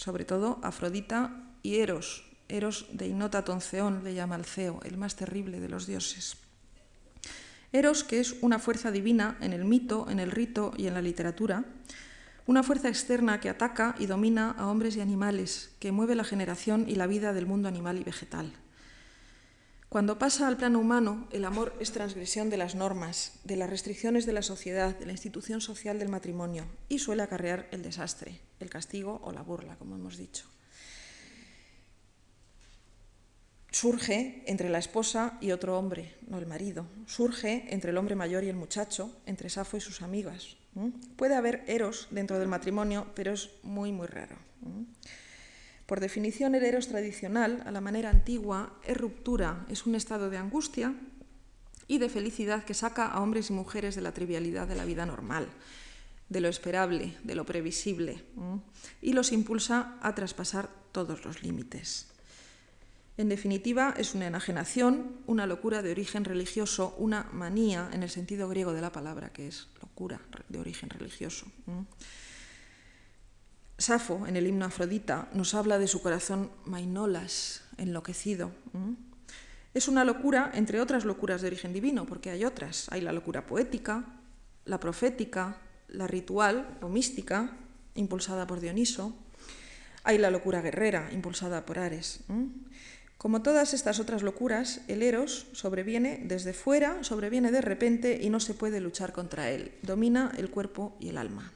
sobre 0.00 0.24
todo 0.24 0.58
Afrodita 0.62 1.44
y 1.62 1.76
Eros. 1.76 2.24
Eros 2.48 2.86
de 2.90 3.06
Inota 3.06 3.44
Tonceón 3.44 4.02
le 4.02 4.14
llama 4.14 4.34
Alceo, 4.34 4.80
el 4.82 4.96
más 4.96 5.14
terrible 5.14 5.60
de 5.60 5.68
los 5.68 5.86
dioses. 5.86 6.38
Eros, 7.70 8.02
que 8.02 8.18
es 8.18 8.36
una 8.40 8.58
fuerza 8.58 8.90
divina 8.90 9.36
en 9.42 9.52
el 9.52 9.66
mito, 9.66 10.08
en 10.08 10.18
el 10.18 10.30
rito 10.30 10.72
y 10.78 10.86
en 10.86 10.94
la 10.94 11.02
literatura, 11.02 11.64
una 12.46 12.62
fuerza 12.62 12.88
externa 12.88 13.40
que 13.40 13.50
ataca 13.50 13.94
y 13.98 14.06
domina 14.06 14.52
a 14.52 14.68
hombres 14.68 14.96
y 14.96 15.02
animales, 15.02 15.70
que 15.78 15.92
mueve 15.92 16.14
la 16.14 16.24
generación 16.24 16.86
y 16.88 16.94
la 16.94 17.06
vida 17.06 17.34
del 17.34 17.44
mundo 17.44 17.68
animal 17.68 17.98
y 17.98 18.02
vegetal. 18.02 18.54
Cuando 19.90 20.20
pasa 20.20 20.46
al 20.46 20.56
plano 20.56 20.78
humano, 20.78 21.26
el 21.32 21.44
amor 21.44 21.74
es 21.80 21.90
transgresión 21.90 22.48
de 22.48 22.56
las 22.56 22.76
normas, 22.76 23.40
de 23.42 23.56
las 23.56 23.68
restricciones 23.68 24.24
de 24.24 24.32
la 24.32 24.42
sociedad, 24.42 24.96
de 24.96 25.04
la 25.04 25.10
institución 25.10 25.60
social 25.60 25.98
del 25.98 26.08
matrimonio 26.08 26.64
y 26.88 27.00
suele 27.00 27.24
acarrear 27.24 27.66
el 27.72 27.82
desastre, 27.82 28.40
el 28.60 28.70
castigo 28.70 29.20
o 29.24 29.32
la 29.32 29.42
burla, 29.42 29.74
como 29.78 29.96
hemos 29.96 30.16
dicho. 30.16 30.44
Surge 33.72 34.44
entre 34.46 34.68
la 34.68 34.78
esposa 34.78 35.36
y 35.40 35.50
otro 35.50 35.76
hombre, 35.76 36.14
no 36.28 36.38
el 36.38 36.46
marido. 36.46 36.86
Surge 37.06 37.66
entre 37.70 37.90
el 37.90 37.98
hombre 37.98 38.14
mayor 38.14 38.44
y 38.44 38.48
el 38.48 38.54
muchacho, 38.54 39.20
entre 39.26 39.50
Safo 39.50 39.76
y 39.76 39.80
sus 39.80 40.02
amigas. 40.02 40.56
Puede 41.16 41.34
haber 41.34 41.64
eros 41.66 42.06
dentro 42.12 42.38
del 42.38 42.46
matrimonio, 42.46 43.08
pero 43.16 43.32
es 43.32 43.50
muy, 43.64 43.90
muy 43.90 44.06
raro. 44.06 44.36
Por 45.90 45.98
definición, 45.98 46.54
el 46.54 46.62
eros 46.62 46.86
tradicional, 46.86 47.64
a 47.66 47.72
la 47.72 47.80
manera 47.80 48.10
antigua, 48.10 48.78
es 48.86 48.96
ruptura, 48.96 49.66
es 49.68 49.86
un 49.86 49.96
estado 49.96 50.30
de 50.30 50.36
angustia 50.36 50.94
y 51.88 51.98
de 51.98 52.08
felicidad 52.08 52.62
que 52.62 52.74
saca 52.74 53.06
a 53.06 53.20
hombres 53.20 53.50
y 53.50 53.54
mujeres 53.54 53.96
de 53.96 54.00
la 54.00 54.14
trivialidad 54.14 54.68
de 54.68 54.76
la 54.76 54.84
vida 54.84 55.04
normal, 55.04 55.48
de 56.28 56.40
lo 56.40 56.46
esperable, 56.46 57.16
de 57.24 57.34
lo 57.34 57.44
previsible, 57.44 58.22
y 59.02 59.14
los 59.14 59.32
impulsa 59.32 59.98
a 60.00 60.14
traspasar 60.14 60.68
todos 60.92 61.24
los 61.24 61.42
límites. 61.42 62.06
En 63.16 63.28
definitiva, 63.28 63.92
es 63.98 64.14
una 64.14 64.28
enajenación, 64.28 65.16
una 65.26 65.46
locura 65.46 65.82
de 65.82 65.90
origen 65.90 66.24
religioso, 66.24 66.94
una 66.98 67.24
manía 67.32 67.90
en 67.92 68.04
el 68.04 68.10
sentido 68.10 68.48
griego 68.48 68.72
de 68.72 68.80
la 68.80 68.92
palabra, 68.92 69.30
que 69.30 69.48
es 69.48 69.66
locura 69.82 70.20
de 70.48 70.60
origen 70.60 70.88
religioso. 70.88 71.46
Safo, 73.80 74.26
en 74.26 74.36
el 74.36 74.46
himno 74.46 74.66
Afrodita, 74.66 75.28
nos 75.32 75.54
habla 75.54 75.78
de 75.78 75.88
su 75.88 76.02
corazón 76.02 76.50
mainolas, 76.66 77.62
enloquecido. 77.78 78.52
Es 79.72 79.88
una 79.88 80.04
locura, 80.04 80.50
entre 80.52 80.82
otras 80.82 81.06
locuras 81.06 81.40
de 81.40 81.46
origen 81.46 81.72
divino, 81.72 82.04
porque 82.04 82.28
hay 82.28 82.44
otras. 82.44 82.88
Hay 82.90 83.00
la 83.00 83.12
locura 83.12 83.46
poética, 83.46 84.04
la 84.66 84.78
profética, 84.78 85.56
la 85.88 86.06
ritual 86.06 86.76
o 86.82 86.90
mística, 86.90 87.56
impulsada 87.94 88.46
por 88.46 88.60
Dioniso. 88.60 89.16
Hay 90.04 90.18
la 90.18 90.30
locura 90.30 90.60
guerrera, 90.60 91.08
impulsada 91.12 91.64
por 91.64 91.78
Ares. 91.78 92.20
Como 93.16 93.40
todas 93.40 93.72
estas 93.72 93.98
otras 93.98 94.22
locuras, 94.22 94.82
el 94.88 95.02
Eros 95.02 95.46
sobreviene 95.52 96.20
desde 96.24 96.52
fuera, 96.52 97.02
sobreviene 97.02 97.50
de 97.50 97.62
repente 97.62 98.18
y 98.20 98.28
no 98.28 98.40
se 98.40 98.52
puede 98.52 98.80
luchar 98.80 99.14
contra 99.14 99.50
él. 99.50 99.72
Domina 99.82 100.32
el 100.36 100.50
cuerpo 100.50 100.96
y 101.00 101.08
el 101.08 101.16
alma. 101.16 101.50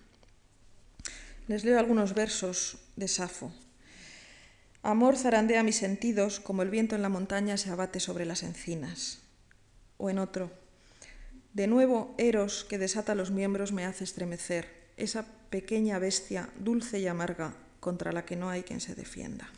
Les 1.46 1.62
leo 1.62 1.78
algunos 1.78 2.14
versos 2.14 2.78
de 2.96 3.06
Safo. 3.06 3.52
Amor 4.82 5.18
zarandea 5.18 5.62
mis 5.62 5.76
sentidos 5.76 6.40
como 6.40 6.62
el 6.62 6.70
viento 6.70 6.94
en 6.96 7.02
la 7.02 7.10
montaña 7.10 7.58
se 7.58 7.70
abate 7.70 8.00
sobre 8.00 8.24
las 8.24 8.42
encinas. 8.42 9.18
O 9.98 10.08
en 10.08 10.18
otro, 10.18 10.50
de 11.52 11.66
nuevo 11.66 12.14
Eros 12.16 12.64
que 12.64 12.78
desata 12.78 13.14
los 13.14 13.30
miembros 13.30 13.72
me 13.72 13.84
hace 13.84 14.04
estremecer, 14.04 14.68
esa 14.96 15.26
pequeña 15.50 15.98
bestia 15.98 16.48
dulce 16.56 16.98
y 17.00 17.08
amarga 17.08 17.54
contra 17.78 18.12
la 18.12 18.24
que 18.24 18.36
no 18.36 18.48
hay 18.48 18.62
quien 18.62 18.80
se 18.80 18.94
defienda. 18.94 19.50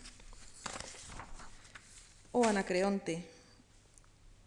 Oh 2.32 2.44
Anacreonte, 2.46 3.28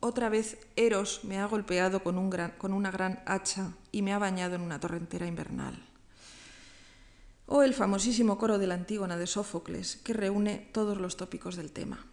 otra 0.02 0.28
vez 0.28 0.58
Eros 0.76 1.22
me 1.24 1.40
ha 1.40 1.46
golpeado 1.46 2.04
con, 2.04 2.30
con 2.58 2.74
una 2.74 2.92
gran 2.92 3.24
hacha 3.26 3.72
y 3.94 4.02
me 4.02 4.12
ha 4.12 4.20
bañado 4.20 4.56
en 4.56 4.62
una 4.62 4.82
torrentera 4.82 5.26
invernal 5.26 5.89
o 7.52 7.64
el 7.64 7.74
famosísimo 7.74 8.38
coro 8.38 8.60
de 8.60 8.68
la 8.68 8.76
Antígona 8.76 9.18
de 9.18 9.26
Sófocles, 9.26 9.97
que 10.04 10.14
reúne 10.14 10.70
todos 10.72 11.02
los 11.02 11.18
tópicos 11.18 11.56
del 11.56 11.72
tema. 11.72 12.06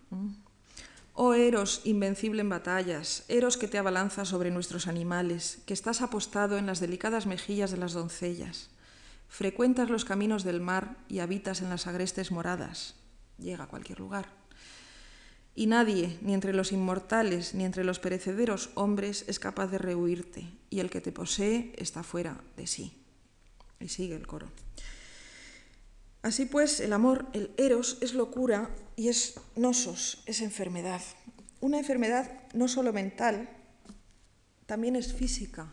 Oh 1.12 1.34
Eros, 1.34 1.82
invencible 1.84 2.40
en 2.40 2.48
batallas, 2.48 3.22
Eros 3.28 3.58
que 3.58 3.68
te 3.68 3.76
abalanza 3.76 4.24
sobre 4.24 4.50
nuestros 4.50 4.86
animales, 4.86 5.58
que 5.66 5.74
estás 5.74 6.00
apostado 6.00 6.56
en 6.56 6.64
las 6.64 6.80
delicadas 6.80 7.26
mejillas 7.26 7.70
de 7.70 7.76
las 7.76 7.92
doncellas, 7.92 8.70
frecuentas 9.28 9.90
los 9.90 10.06
caminos 10.06 10.42
del 10.42 10.62
mar 10.62 10.96
y 11.06 11.18
habitas 11.18 11.60
en 11.60 11.68
las 11.68 11.86
agrestes 11.86 12.32
moradas, 12.32 12.94
llega 13.38 13.64
a 13.64 13.68
cualquier 13.68 14.00
lugar. 14.00 14.30
Y 15.54 15.66
nadie, 15.66 16.18
ni 16.22 16.32
entre 16.32 16.54
los 16.54 16.72
inmortales, 16.72 17.54
ni 17.54 17.66
entre 17.66 17.84
los 17.84 17.98
perecederos 17.98 18.70
hombres, 18.74 19.24
es 19.28 19.38
capaz 19.38 19.66
de 19.66 19.76
rehuirte, 19.76 20.48
y 20.70 20.80
el 20.80 20.88
que 20.88 21.02
te 21.02 21.12
posee 21.12 21.74
está 21.76 22.02
fuera 22.02 22.40
de 22.56 22.66
sí. 22.66 22.94
Y 23.80 23.88
sigue 23.88 24.14
el 24.14 24.26
coro. 24.26 24.48
Así 26.22 26.46
pues, 26.46 26.80
el 26.80 26.92
amor, 26.92 27.26
el 27.32 27.52
eros, 27.56 27.98
es 28.00 28.14
locura 28.14 28.70
y 28.96 29.08
es 29.08 29.34
nosos, 29.54 30.22
es 30.26 30.40
enfermedad. 30.40 31.02
Una 31.60 31.78
enfermedad 31.78 32.30
no 32.52 32.68
solo 32.68 32.92
mental, 32.92 33.48
también 34.66 34.96
es 34.96 35.12
física. 35.12 35.68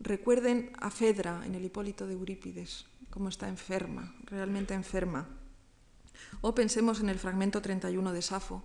Recuerden 0.00 0.72
a 0.78 0.90
Fedra 0.90 1.42
en 1.44 1.54
el 1.54 1.64
Hipólito 1.64 2.06
de 2.06 2.14
Eurípides, 2.14 2.86
cómo 3.10 3.28
está 3.28 3.48
enferma, 3.48 4.14
realmente 4.24 4.74
enferma. 4.74 5.28
O 6.40 6.54
pensemos 6.54 7.00
en 7.00 7.08
el 7.08 7.18
fragmento 7.18 7.60
31 7.60 8.12
de 8.12 8.22
Safo, 8.22 8.64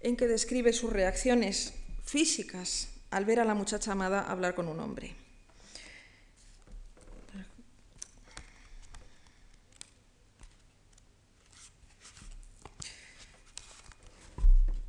en 0.00 0.16
que 0.16 0.26
describe 0.26 0.72
sus 0.72 0.92
reacciones 0.92 1.74
físicas 2.04 2.88
al 3.10 3.24
ver 3.24 3.40
a 3.40 3.44
la 3.44 3.54
muchacha 3.54 3.92
amada 3.92 4.20
hablar 4.22 4.54
con 4.54 4.68
un 4.68 4.80
hombre. 4.80 5.25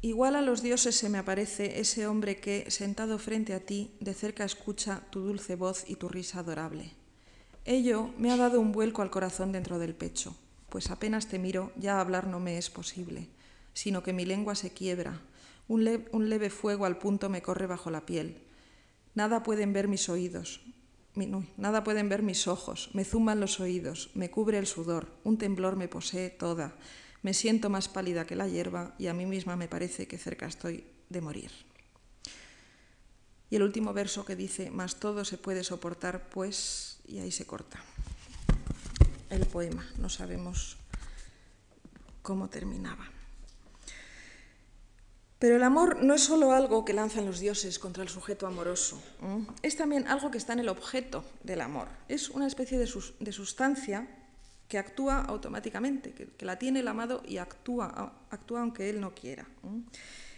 Igual 0.02 0.36
a 0.36 0.42
los 0.42 0.62
dioses 0.62 0.96
se 0.96 1.10
me 1.10 1.18
aparece 1.18 1.80
ese 1.80 2.06
hombre 2.06 2.38
que, 2.40 2.70
sentado 2.70 3.18
frente 3.18 3.54
a 3.54 3.60
ti, 3.60 3.96
de 4.00 4.14
cerca 4.14 4.44
escucha 4.44 5.02
tu 5.10 5.22
dulce 5.22 5.56
voz 5.56 5.86
y 5.88 5.96
tu 5.96 6.08
risa 6.08 6.40
adorable. 6.40 6.94
Ello 7.66 8.12
me 8.18 8.32
ha 8.32 8.38
dado 8.38 8.62
un 8.62 8.72
vuelco 8.72 9.02
al 9.02 9.10
corazón 9.10 9.52
dentro 9.52 9.80
del 9.80 9.96
pecho, 9.96 10.36
pues 10.70 10.92
apenas 10.92 11.28
te 11.28 11.40
miro 11.40 11.72
ya 11.76 12.00
hablar 12.00 12.28
no 12.28 12.40
me 12.40 12.58
es 12.58 12.70
posible, 12.70 13.28
sino 13.74 14.04
que 14.04 14.14
mi 14.14 14.24
lengua 14.24 14.54
se 14.54 14.72
quiebra, 14.72 15.20
un, 15.68 15.84
leve 16.30 16.50
fuego 16.50 16.86
al 16.86 16.98
punto 16.98 17.30
me 17.30 17.42
corre 17.42 17.68
bajo 17.68 17.92
la 17.92 18.06
piel. 18.06 18.38
Nada 19.16 19.44
pueden 19.44 19.74
ver 19.74 19.88
mis 19.88 20.10
oídos, 20.10 20.62
nada 21.58 21.84
pueden 21.84 22.08
ver 22.08 22.22
mis 22.22 22.48
ojos, 22.48 22.92
me 22.94 23.04
zuman 23.04 23.40
los 23.40 23.60
oídos, 23.60 24.12
me 24.14 24.30
cubre 24.30 24.60
el 24.60 24.68
sudor, 24.68 25.08
un 25.24 25.38
temblor 25.38 25.76
me 25.76 25.88
posee 25.88 26.30
toda, 26.30 26.76
me 27.22 27.34
siento 27.34 27.70
más 27.70 27.88
pálida 27.88 28.26
que 28.26 28.36
la 28.36 28.48
hierba 28.48 28.96
y 28.98 29.08
a 29.08 29.14
mí 29.14 29.26
misma 29.26 29.56
me 29.56 29.68
parece 29.68 30.08
que 30.08 30.18
cerca 30.18 30.46
estoy 30.46 30.86
de 31.10 31.22
morir. 31.22 31.52
Y 33.50 33.56
el 33.56 33.64
último 33.64 33.94
verso 33.94 34.26
que 34.26 34.36
dice, 34.36 34.72
más 34.72 34.98
todo 34.98 35.24
se 35.24 35.38
puede 35.38 35.64
soportar, 35.64 36.30
pues, 36.30 37.00
y 37.08 37.20
ahí 37.20 37.32
se 37.32 37.46
corta 37.46 37.82
el 39.30 39.46
poema, 39.46 39.86
no 39.98 40.10
sabemos 40.10 40.78
cómo 42.22 42.50
terminaba. 42.50 43.10
Pero 45.40 45.56
el 45.56 45.64
amor 45.64 46.04
no 46.04 46.16
es 46.16 46.24
solo 46.24 46.52
algo 46.52 46.84
que 46.84 46.94
lanzan 46.94 47.26
los 47.26 47.40
dioses 47.40 47.78
contra 47.78 48.02
el 48.02 48.10
sujeto 48.10 48.48
amoroso, 48.48 49.02
es 49.62 49.78
también 49.78 50.08
algo 50.08 50.32
que 50.32 50.40
está 50.40 50.54
en 50.54 50.60
el 50.60 50.70
objeto 50.70 51.24
del 51.44 51.62
amor. 51.62 51.90
Es 52.08 52.30
una 52.30 52.48
especie 52.48 52.80
de, 52.80 52.88
sustancia 53.32 54.08
que 54.68 54.78
actúa 54.78 55.22
automáticamente, 55.22 56.14
que, 56.14 56.46
la 56.46 56.60
tiene 56.60 56.82
el 56.82 56.88
amado 56.88 57.24
y 57.26 57.38
actúa, 57.38 58.14
actúa 58.30 58.62
aunque 58.62 58.90
él 58.90 59.00
no 59.00 59.16
quiera. 59.16 59.48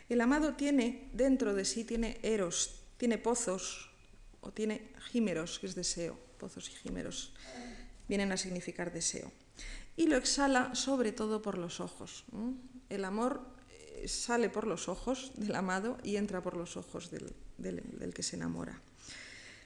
El 0.08 0.22
amado 0.22 0.54
tiene 0.54 1.10
dentro 1.14 1.54
de 1.54 1.66
sí, 1.66 1.84
tiene 1.84 2.20
eros, 2.22 2.84
tiene 2.98 3.18
pozos 3.18 3.90
o 4.42 4.52
tiene 4.52 4.92
gímeros, 5.12 5.60
que 5.60 5.68
es 5.68 5.76
deseo. 5.76 6.18
Pozos 6.38 6.70
y 6.70 6.72
gímeros 6.74 7.34
vienen 8.08 8.32
a 8.32 8.38
significar 8.38 8.94
deseo. 8.94 9.32
Y 9.98 10.08
lo 10.08 10.16
exhala 10.16 10.74
sobre 10.74 11.12
todo 11.12 11.42
por 11.42 11.58
los 11.58 11.80
ojos. 11.80 12.24
El 12.88 13.04
amor 13.06 13.42
eh, 13.72 14.08
sale 14.08 14.50
por 14.50 14.66
los 14.66 14.88
ojos 14.88 15.34
del 15.36 15.56
amado 15.56 15.98
y 16.04 16.16
entra 16.16 16.42
por 16.42 16.56
los 16.56 16.78
ojos 16.78 17.12
del, 17.12 17.34
del 17.58 18.14
que 18.14 18.24
se 18.24 18.36
enamora. 18.38 18.80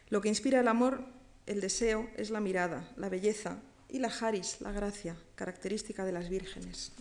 Lo 0.10 0.22
que 0.22 0.30
inspira 0.30 0.60
el 0.60 0.68
amor, 0.68 1.06
el 1.46 1.62
deseo, 1.62 2.10
es 2.18 2.32
la 2.32 2.40
mirada, 2.40 2.92
la 2.98 3.10
belleza, 3.10 3.62
y 3.94 4.00
la 4.00 4.10
haris, 4.10 4.60
la 4.60 4.72
gracia, 4.72 5.16
característica 5.36 6.04
de 6.04 6.12
las 6.12 6.28
vírgenes. 6.28 6.92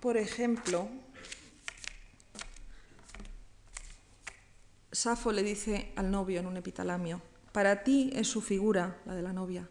Por 0.00 0.16
ejemplo, 0.16 0.88
Safo 4.90 5.30
le 5.30 5.44
dice 5.44 5.92
al 5.94 6.10
novio 6.10 6.40
en 6.40 6.46
un 6.46 6.56
epitalamio, 6.56 7.22
para 7.52 7.84
ti 7.84 8.10
es 8.12 8.26
su 8.26 8.42
figura, 8.42 8.98
la 9.06 9.14
de 9.14 9.22
la 9.22 9.32
novia, 9.32 9.68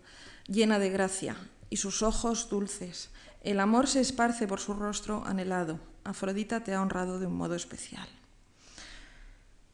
llena 0.47 0.79
de 0.79 0.89
gracia, 0.89 1.35
y 1.69 1.75
sus 1.75 2.01
ojos 2.01 2.49
dulces. 2.49 3.09
El 3.43 3.59
amor 3.59 3.87
se 3.87 3.99
esparce 3.99 4.47
por 4.47 4.61
su 4.61 4.73
rostro 4.73 5.25
anhelado. 5.25 5.77
Afrodita 6.05 6.63
te 6.63 6.73
ha 6.73 6.81
honrado 6.81 7.19
de 7.19 7.27
un 7.27 7.35
modo 7.35 7.55
especial. 7.55 8.07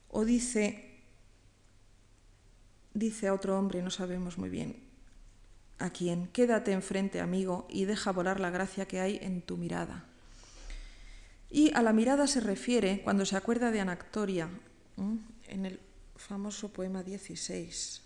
O 0.10 0.26
dice, 0.26 1.04
dice 2.96 3.28
a 3.28 3.36
otro 3.36 3.60
hombre, 3.60 3.84
no 3.84 3.92
sabemos 3.92 4.40
muy 4.40 4.50
bien, 4.50 4.91
a 5.82 5.90
quien 5.90 6.28
quédate 6.28 6.72
enfrente, 6.72 7.20
amigo, 7.20 7.68
y 7.70 7.86
deja 7.86 8.12
volar 8.12 8.40
la 8.40 8.52
gracia 8.52 8.88
que 8.88 9.00
hay 9.00 9.20
en 9.22 9.42
tu 9.42 9.58
mirada. 9.58 10.06
Y 11.50 11.74
a 11.74 11.82
la 11.82 11.92
mirada 11.92 12.28
se 12.28 12.40
refiere 12.40 13.02
cuando 13.04 13.26
se 13.26 13.36
acuerda 13.36 13.72
de 13.72 13.82
Anactoria, 13.82 14.50
en 15.48 15.66
el 15.66 15.80
famoso 16.16 16.72
poema 16.72 17.04
16. 17.04 18.02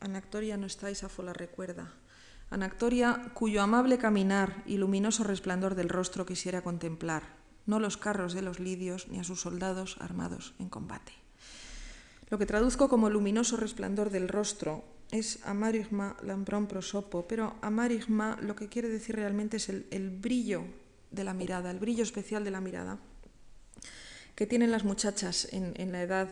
Anactoria 0.00 0.56
no 0.56 0.66
está, 0.66 0.90
Isafo 0.90 1.22
la 1.22 1.32
recuerda. 1.32 1.92
Anactoria, 2.50 3.30
cuyo 3.34 3.60
amable 3.60 3.98
caminar 3.98 4.62
y 4.66 4.78
luminoso 4.78 5.24
resplandor 5.24 5.74
del 5.74 5.88
rostro 5.88 6.24
quisiera 6.24 6.62
contemplar, 6.62 7.24
no 7.66 7.80
los 7.80 7.96
carros 7.96 8.32
de 8.32 8.42
los 8.42 8.60
lidios 8.60 9.08
ni 9.08 9.18
a 9.18 9.24
sus 9.24 9.40
soldados 9.40 9.96
armados 10.00 10.54
en 10.60 10.68
combate. 10.68 11.12
Lo 12.30 12.38
que 12.38 12.46
traduzco 12.46 12.88
como 12.88 13.10
luminoso 13.10 13.56
resplandor 13.56 14.10
del 14.10 14.28
rostro 14.28 14.84
es 15.10 15.38
amarigma 15.44 16.16
lambrón 16.22 16.66
prosopo, 16.66 17.26
pero 17.28 17.56
amarigma 17.62 18.38
lo 18.40 18.56
que 18.56 18.68
quiere 18.68 18.88
decir 18.88 19.16
realmente 19.16 19.58
es 19.58 19.68
el, 19.68 20.10
brillo 20.10 20.64
de 21.10 21.24
la 21.24 21.34
mirada, 21.34 21.70
el 21.70 21.78
brillo 21.78 22.02
especial 22.02 22.44
de 22.44 22.50
la 22.50 22.60
mirada 22.60 22.98
que 24.34 24.46
tienen 24.46 24.70
las 24.70 24.84
muchachas 24.84 25.48
en, 25.52 25.92
la 25.92 26.02
edad 26.02 26.28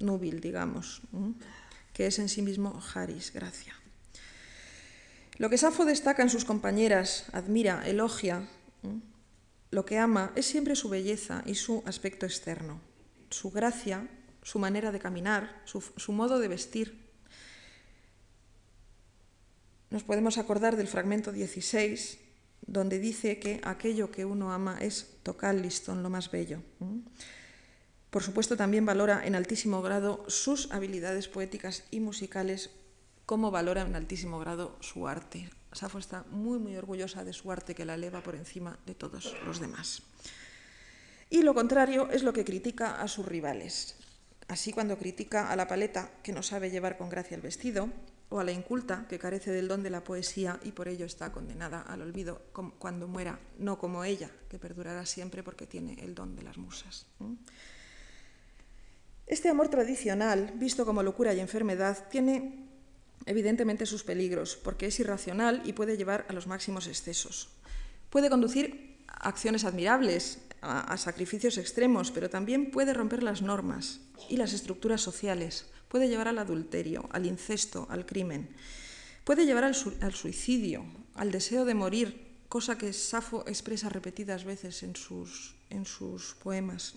núbil, 0.00 0.40
digamos, 0.40 1.02
que 1.92 2.06
es 2.06 2.18
en 2.18 2.28
sí 2.28 2.42
mismo 2.42 2.82
haris, 2.94 3.32
gracia. 3.32 3.74
Lo 5.38 5.48
que 5.48 5.56
Safo 5.56 5.84
destaca 5.84 6.22
en 6.22 6.30
sus 6.30 6.44
compañeras, 6.44 7.26
admira, 7.32 7.86
elogia, 7.86 8.48
lo 9.70 9.84
que 9.84 9.98
ama 9.98 10.32
es 10.34 10.46
siempre 10.46 10.74
su 10.74 10.88
belleza 10.88 11.44
y 11.46 11.54
su 11.54 11.84
aspecto 11.86 12.26
externo, 12.26 12.80
su 13.30 13.52
gracia, 13.52 14.08
su 14.42 14.58
manera 14.58 14.90
de 14.90 14.98
caminar, 14.98 15.62
su 15.64 16.12
modo 16.12 16.40
de 16.40 16.48
vestir, 16.48 17.01
nos 19.92 20.04
podemos 20.04 20.38
acordar 20.38 20.76
del 20.76 20.88
fragmento 20.88 21.32
16, 21.32 22.18
donde 22.66 22.98
dice 22.98 23.38
que 23.38 23.60
aquello 23.62 24.10
que 24.10 24.24
uno 24.24 24.50
ama 24.50 24.78
es 24.80 25.18
tocar 25.22 25.54
listón, 25.54 26.02
lo 26.02 26.08
más 26.08 26.30
bello. 26.30 26.62
Por 28.08 28.22
supuesto, 28.22 28.56
también 28.56 28.86
valora 28.86 29.26
en 29.26 29.34
altísimo 29.34 29.82
grado 29.82 30.24
sus 30.28 30.72
habilidades 30.72 31.28
poéticas 31.28 31.84
y 31.90 32.00
musicales, 32.00 32.70
como 33.26 33.50
valora 33.50 33.82
en 33.82 33.94
altísimo 33.94 34.38
grado 34.38 34.78
su 34.80 35.06
arte. 35.06 35.50
Safo 35.72 35.98
está 35.98 36.24
muy, 36.30 36.58
muy 36.58 36.74
orgullosa 36.76 37.22
de 37.22 37.34
su 37.34 37.52
arte 37.52 37.74
que 37.74 37.84
la 37.84 37.94
eleva 37.94 38.22
por 38.22 38.34
encima 38.34 38.78
de 38.86 38.94
todos 38.94 39.36
los 39.44 39.60
demás. 39.60 40.02
Y 41.28 41.42
lo 41.42 41.52
contrario 41.52 42.08
es 42.10 42.22
lo 42.22 42.32
que 42.32 42.44
critica 42.46 43.02
a 43.02 43.08
sus 43.08 43.26
rivales. 43.26 43.96
Así 44.48 44.72
cuando 44.72 44.98
critica 44.98 45.50
a 45.50 45.56
la 45.56 45.68
paleta 45.68 46.10
que 46.22 46.32
no 46.32 46.42
sabe 46.42 46.70
llevar 46.70 46.96
con 46.96 47.10
gracia 47.10 47.34
el 47.34 47.42
vestido, 47.42 47.90
o 48.32 48.40
a 48.40 48.44
la 48.44 48.52
inculta, 48.52 49.06
que 49.08 49.18
carece 49.18 49.52
del 49.52 49.68
don 49.68 49.82
de 49.82 49.90
la 49.90 50.02
poesía 50.02 50.58
y 50.64 50.72
por 50.72 50.88
ello 50.88 51.04
está 51.04 51.30
condenada 51.30 51.82
al 51.82 52.00
olvido 52.00 52.40
cuando 52.78 53.06
muera, 53.06 53.38
no 53.58 53.78
como 53.78 54.04
ella, 54.04 54.30
que 54.48 54.58
perdurará 54.58 55.04
siempre 55.04 55.42
porque 55.42 55.66
tiene 55.66 56.02
el 56.02 56.14
don 56.14 56.34
de 56.34 56.42
las 56.42 56.56
musas. 56.56 57.06
Este 59.26 59.48
amor 59.48 59.68
tradicional, 59.68 60.52
visto 60.56 60.84
como 60.86 61.02
locura 61.02 61.34
y 61.34 61.40
enfermedad, 61.40 62.08
tiene 62.08 62.66
evidentemente 63.26 63.86
sus 63.86 64.02
peligros, 64.02 64.56
porque 64.56 64.86
es 64.86 64.98
irracional 64.98 65.62
y 65.64 65.74
puede 65.74 65.96
llevar 65.96 66.26
a 66.28 66.32
los 66.32 66.46
máximos 66.46 66.86
excesos. 66.86 67.50
Puede 68.10 68.30
conducir 68.30 69.04
a 69.06 69.28
acciones 69.28 69.64
admirables, 69.64 70.38
a, 70.62 70.96
sacrificios 70.96 71.58
extremos, 71.58 72.10
pero 72.10 72.30
también 72.30 72.70
puede 72.70 72.94
romper 72.94 73.22
las 73.22 73.42
normas 73.42 74.00
y 74.28 74.36
las 74.36 74.52
estructuras 74.52 75.00
sociales, 75.00 75.66
puede 75.88 76.08
llevar 76.08 76.28
al 76.28 76.38
adulterio, 76.38 77.08
al 77.10 77.26
incesto, 77.26 77.86
al 77.90 78.06
crimen, 78.06 78.48
puede 79.24 79.44
llevar 79.44 79.64
al, 79.64 79.74
suicidio, 79.74 80.84
al 81.14 81.32
deseo 81.32 81.64
de 81.64 81.74
morir, 81.74 82.32
cosa 82.48 82.78
que 82.78 82.92
Safo 82.92 83.44
expresa 83.46 83.88
repetidas 83.88 84.44
veces 84.44 84.82
en 84.84 84.94
sus, 84.94 85.56
en 85.68 85.84
sus 85.84 86.34
poemas. 86.34 86.94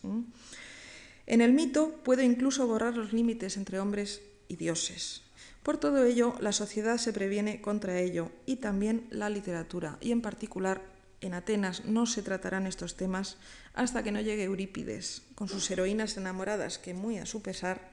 En 1.26 1.41
el 1.41 1.53
mito 1.53 2.03
puede 2.03 2.24
incluso 2.24 2.68
borrar 2.68 2.95
los 2.95 3.13
límites 3.13 3.57
entre 3.57 3.80
hombres 3.80 4.22
y 4.47 4.57
dioses. 4.57 5.24
Por 5.63 5.78
todo 5.78 6.05
ello, 6.05 6.36
la 6.39 6.51
sociedad 6.51 6.97
se 6.97 7.11
previene 7.11 7.59
contra 7.59 7.99
ello 7.99 8.32
y 8.45 8.57
también 8.57 9.07
la 9.09 9.32
literatura, 9.32 9.97
y 9.99 10.11
en 10.11 10.22
particular 10.22 10.95
en 11.26 11.34
Atenas 11.34 11.86
no 11.86 12.05
se 12.05 12.21
tratarán 12.21 12.67
estos 12.67 12.95
temas 12.95 13.38
hasta 13.73 14.03
que 14.03 14.11
no 14.11 14.21
llegue 14.21 14.43
Eurípides, 14.43 15.23
con 15.36 15.47
sus 15.47 15.69
heroínas 15.71 16.17
enamoradas 16.17 16.78
que, 16.78 16.93
muy 16.93 17.17
a 17.17 17.26
su 17.26 17.41
pesar, 17.41 17.91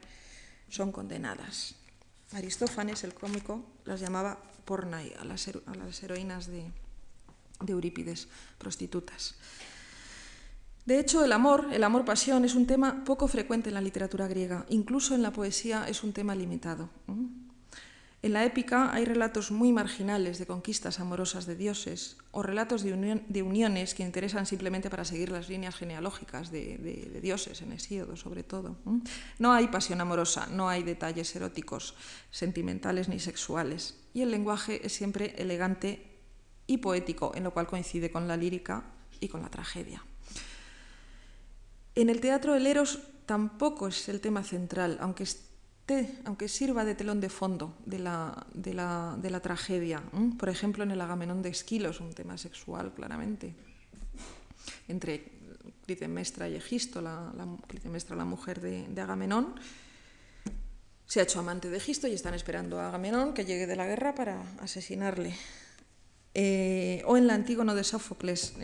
son 0.69 0.91
condenadas. 0.91 1.75
Aristófanes, 2.31 3.03
el 3.03 3.13
cómico, 3.13 3.63
las 3.85 3.99
llamaba 3.99 4.39
pornai, 4.65 5.13
a 5.19 5.25
las, 5.25 5.47
heroínas 6.03 6.47
de, 6.47 6.71
Eurípides, 7.67 8.27
prostitutas. 8.57 9.35
De 10.85 10.99
hecho, 10.99 11.23
el 11.23 11.31
amor, 11.31 11.69
el 11.71 11.83
amor-pasión, 11.83 12.43
es 12.43 12.55
un 12.55 12.67
tema 12.67 13.03
poco 13.05 13.27
frecuente 13.27 13.69
en 13.69 13.75
la 13.75 13.81
literatura 13.81 14.27
griega, 14.27 14.65
incluso 14.69 15.15
en 15.15 15.21
la 15.21 15.31
poesía 15.31 15.87
es 15.87 16.03
un 16.03 16.11
tema 16.11 16.35
limitado. 16.35 16.89
En 18.23 18.31
la 18.31 18.45
épica 18.45 18.93
hay 18.93 19.03
relatos 19.03 19.51
muy 19.51 19.73
marginales 19.73 20.39
de 20.39 20.45
conquistas 20.45 21.01
amorosas 21.01 21.45
de 21.45 21.57
dioses 21.57 22.15
o 22.31 22.41
relatos 22.41 22.81
de, 22.81 23.43
uniones 23.43 23.93
que 23.93 24.03
interesan 24.03 24.45
simplemente 24.45 24.89
para 24.89 25.03
seguir 25.03 25.29
las 25.29 25.49
líneas 25.49 25.75
genealógicas 25.75 26.49
de, 26.49 27.19
dioses, 27.21 27.61
en 27.61 27.73
Hesíodo 27.73 28.15
sobre 28.15 28.43
todo. 28.43 28.77
No 29.39 29.51
hay 29.51 29.67
pasión 29.67 29.99
amorosa, 29.99 30.47
no 30.47 30.69
hay 30.69 30.83
detalles 30.83 31.35
eróticos, 31.35 31.95
sentimentales 32.31 33.09
ni 33.09 33.19
sexuales. 33.19 33.99
Y 34.13 34.21
el 34.21 34.31
lenguaje 34.31 34.85
es 34.85 34.93
siempre 34.93 35.35
elegante 35.37 36.07
y 36.65 36.77
poético, 36.77 37.33
en 37.35 37.43
lo 37.43 37.51
cual 37.51 37.67
coincide 37.67 38.09
con 38.09 38.29
la 38.29 38.37
lírica 38.37 38.85
y 39.19 39.27
con 39.27 39.41
la 39.41 39.49
tragedia. 39.49 40.01
En 41.95 42.09
el 42.09 42.21
teatro 42.21 42.55
el 42.55 42.67
eros 42.67 42.99
tampoco 43.25 43.89
es 43.89 44.07
el 44.07 44.21
tema 44.21 44.43
central, 44.43 44.97
aunque 45.01 45.25
aunque 46.25 46.47
sirva 46.47 46.85
de 46.85 46.95
telón 46.95 47.19
de 47.19 47.29
fondo 47.29 47.75
de 47.85 47.99
la, 47.99 48.45
de 48.53 48.73
la, 48.73 49.39
tragedia. 49.41 50.01
Por 50.39 50.49
ejemplo, 50.49 50.83
en 50.83 50.91
el 50.91 51.01
Agamenón 51.01 51.41
de 51.41 51.49
Esquilos, 51.49 51.99
un 51.99 52.13
tema 52.13 52.37
sexual 52.37 52.93
claramente, 52.93 53.53
entre 54.87 55.31
Clitemestra 55.85 56.47
y 56.47 56.55
Egisto, 56.55 57.01
la, 57.01 57.33
la 57.35 58.15
la 58.15 58.25
mujer 58.25 58.61
de, 58.61 59.01
Agamenón, 59.01 59.55
se 61.05 61.19
ha 61.19 61.23
hecho 61.23 61.39
amante 61.39 61.69
de 61.69 61.77
Egisto 61.77 62.07
y 62.07 62.13
están 62.13 62.33
esperando 62.33 62.79
a 62.79 62.87
Agamenón 62.87 63.33
que 63.33 63.43
llegue 63.43 63.67
de 63.67 63.75
la 63.75 63.85
guerra 63.85 64.15
para 64.15 64.41
asesinarle. 64.61 65.35
Eh, 66.35 67.03
o 67.05 67.15
en 67.15 67.27
la 67.27 67.35
Antígono 67.35 67.75
de 67.75 67.83
Sófocles, 67.83 68.55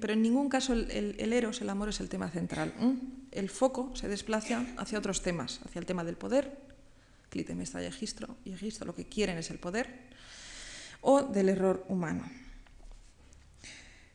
pero 0.00 0.12
en 0.12 0.22
ningún 0.22 0.48
caso 0.48 0.72
el, 0.72 0.90
el, 0.90 1.32
eros, 1.32 1.60
el 1.60 1.70
amor, 1.70 1.88
es 1.88 2.00
el 2.00 2.08
tema 2.08 2.28
central. 2.28 2.72
El 3.30 3.48
foco 3.48 3.94
se 3.94 4.08
desplaza 4.08 4.66
hacia 4.76 4.98
otros 4.98 5.22
temas, 5.22 5.60
hacia 5.64 5.78
el 5.78 5.86
tema 5.86 6.02
del 6.02 6.16
poder, 6.16 6.58
Clitemnestra 7.30 7.82
y 7.82 7.86
Egisto, 7.86 8.36
y 8.44 8.56
lo 8.84 8.94
que 8.94 9.06
quieren 9.06 9.38
es 9.38 9.50
el 9.50 9.58
poder, 9.58 9.88
o 11.00 11.22
del 11.22 11.48
error 11.48 11.84
humano. 11.88 12.24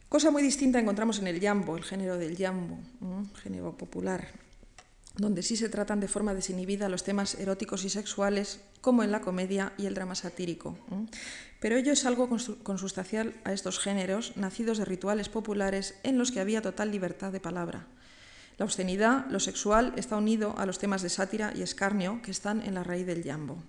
Cosa 0.10 0.30
muy 0.30 0.44
distinta 0.44 0.80
encontramos 0.80 1.20
en 1.20 1.28
el 1.28 1.40
yambo, 1.40 1.78
el 1.78 1.84
género 1.84 2.18
del 2.18 2.36
yambo, 2.36 2.78
género 3.42 3.76
popular, 3.76 4.28
donde 5.18 5.44
sí 5.44 5.58
se 5.58 5.70
tratan 5.70 6.00
de 6.00 6.08
forma 6.08 6.34
desinhibida 6.34 6.90
los 6.90 7.04
temas 7.04 7.36
eróticos 7.36 7.84
y 7.86 7.90
sexuales, 7.90 8.62
como 8.82 9.04
en 9.04 9.12
la 9.12 9.22
comedia 9.22 9.74
y 9.78 9.88
el 9.88 9.94
drama 9.94 10.16
satírico. 10.16 10.78
Pero 11.60 11.76
ello 11.76 11.92
es 11.92 12.06
algo 12.06 12.30
consustancial 12.64 13.34
a 13.44 13.52
estos 13.52 13.80
géneros, 13.80 14.38
nacidos 14.38 14.78
de 14.78 14.86
rituales 14.86 15.30
populares 15.30 15.96
en 16.04 16.18
los 16.18 16.32
que 16.32 16.40
había 16.40 16.62
total 16.62 16.92
libertad 16.92 17.32
de 17.32 17.40
palabra. 17.40 17.88
La 18.58 18.66
obscenidad, 18.66 19.28
lo 19.30 19.40
sexual, 19.40 19.94
está 19.98 20.18
unido 20.18 20.56
a 20.58 20.66
los 20.66 20.80
temas 20.80 21.02
de 21.02 21.10
sátira 21.10 21.54
y 21.56 21.62
escarnio 21.62 22.22
que 22.22 22.32
están 22.32 22.62
en 22.62 22.74
la 22.74 22.84
raíz 22.84 23.06
del 23.06 23.24
yambo. 23.24 23.62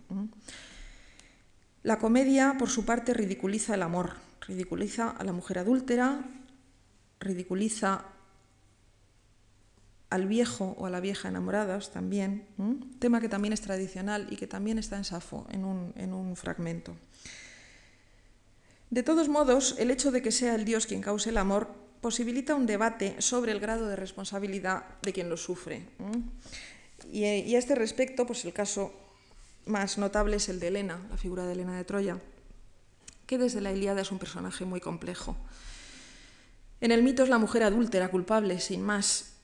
La 1.83 1.99
comedia, 1.99 2.57
por 2.59 2.71
su 2.71 2.85
parte, 2.85 3.15
ridiculiza 3.15 3.75
el 3.75 3.83
amor, 3.83 4.13
ridiculiza 4.47 5.11
a 5.11 5.25
la 5.25 5.33
mujer 5.33 5.59
adúltera, 5.59 6.25
ridiculiza 7.21 8.05
al 10.11 10.27
viejo 10.27 10.75
o 10.79 10.87
a 10.87 10.91
la 10.91 11.01
vieja 11.01 11.29
enamoradas 11.29 11.91
también, 11.91 12.47
tema 12.99 13.21
que 13.21 13.29
también 13.29 13.53
es 13.53 13.61
tradicional 13.61 14.27
y 14.31 14.37
que 14.37 14.47
también 14.47 14.79
está 14.79 14.97
en 14.97 15.05
Safo 15.05 15.47
en 15.51 15.65
un, 15.65 15.93
en 15.97 16.13
un 16.13 16.35
fragmento. 16.37 16.97
De 18.91 19.03
todos 19.03 19.29
modos, 19.29 19.77
el 19.79 19.91
hecho 19.91 20.11
de 20.11 20.23
que 20.23 20.33
sea 20.33 20.55
el 20.55 20.65
Dios 20.65 20.87
quien 20.87 21.03
cause 21.03 21.29
el 21.29 21.37
amor 21.37 21.69
posibilita 22.01 22.55
un 22.55 22.67
debate 22.67 23.21
sobre 23.21 23.53
el 23.53 23.61
grado 23.61 23.87
de 23.87 23.97
responsabilidad 23.97 24.85
de 25.03 25.13
quien 25.13 25.29
lo 25.29 25.37
sufre. 25.37 25.87
Y, 27.13 27.25
a 27.25 27.59
este 27.59 27.75
respecto, 27.75 28.27
pues 28.27 28.45
el 28.45 28.53
caso 28.53 28.93
más 29.67 29.99
notable 29.99 30.37
es 30.37 30.49
el 30.49 30.61
de 30.61 30.69
Helena, 30.69 31.07
la 31.11 31.17
figura 31.17 31.45
de 31.45 31.53
Helena 31.53 31.77
de 31.77 31.85
Troya, 31.85 32.19
que 33.27 33.39
desde 33.39 33.61
la 33.61 33.73
Ilíada 33.73 34.03
es 34.03 34.13
un 34.13 34.19
personaje 34.19 34.65
muy 34.65 34.81
complejo. 34.81 35.37
En 36.81 36.93
el 36.93 37.03
mito 37.03 37.23
es 37.23 37.29
la 37.29 37.39
mujer 37.39 37.65
adúltera, 37.65 38.09
culpable, 38.09 38.61
sin 38.61 38.83
más, 38.83 39.38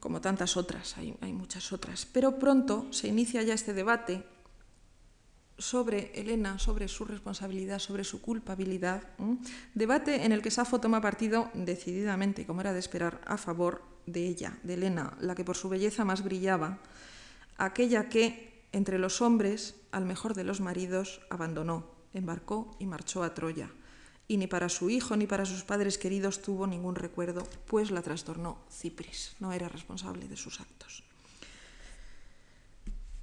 como 0.00 0.20
tantas 0.20 0.56
otras, 0.56 0.96
hay, 0.98 1.32
muchas 1.32 1.72
otras. 1.72 2.06
Pero 2.06 2.38
pronto 2.38 2.86
se 2.90 3.08
inicia 3.08 3.42
ya 3.42 3.54
este 3.54 3.74
debate 3.74 4.24
sobre 5.58 6.12
Elena, 6.14 6.58
sobre 6.58 6.88
su 6.88 7.04
responsabilidad, 7.04 7.78
sobre 7.78 8.04
su 8.04 8.20
culpabilidad. 8.20 9.02
Debate 9.74 10.24
en 10.24 10.32
el 10.32 10.42
que 10.42 10.50
Safo 10.50 10.80
toma 10.80 11.00
partido 11.00 11.50
decididamente, 11.54 12.46
como 12.46 12.60
era 12.60 12.72
de 12.72 12.80
esperar, 12.80 13.20
a 13.26 13.36
favor 13.36 13.82
de 14.06 14.26
ella, 14.26 14.58
de 14.62 14.74
Elena, 14.74 15.16
la 15.20 15.34
que 15.34 15.44
por 15.44 15.56
su 15.56 15.68
belleza 15.68 16.04
más 16.04 16.24
brillaba, 16.24 16.78
aquella 17.56 18.08
que, 18.08 18.66
entre 18.72 18.98
los 18.98 19.22
hombres, 19.22 19.76
al 19.92 20.04
mejor 20.04 20.34
de 20.34 20.44
los 20.44 20.60
maridos, 20.60 21.20
abandonó, 21.30 21.86
embarcó 22.12 22.74
y 22.80 22.86
marchó 22.86 23.22
a 23.22 23.34
Troya 23.34 23.70
y 24.28 24.36
ni 24.36 24.46
para 24.46 24.68
su 24.68 24.90
hijo 24.90 25.16
ni 25.16 25.26
para 25.26 25.44
sus 25.44 25.64
padres 25.64 25.98
queridos 25.98 26.42
tuvo 26.42 26.66
ningún 26.66 26.94
recuerdo, 26.94 27.46
pues 27.66 27.90
la 27.90 28.02
trastornó 28.02 28.58
Cipris, 28.70 29.34
no 29.40 29.52
era 29.52 29.68
responsable 29.68 30.28
de 30.28 30.36
sus 30.36 30.60
actos. 30.60 31.04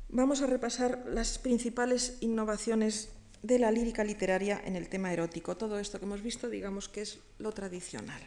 Vamos 0.10 0.42
a 0.42 0.48
repasar 0.48 1.06
las 1.08 1.38
principales 1.38 2.18
innovaciones 2.22 3.10
de 3.44 3.60
la 3.60 3.72
lírica 3.72 4.04
literaria 4.04 4.62
en 4.66 4.76
el 4.76 4.90
tema 4.90 5.14
erótico. 5.14 5.56
Todo 5.56 5.80
esto 5.80 6.00
que 6.00 6.06
hemos 6.06 6.24
visto, 6.24 6.50
digamos 6.50 6.90
que 6.90 7.02
es 7.02 7.20
lo 7.38 7.52
tradicional. 7.52 8.22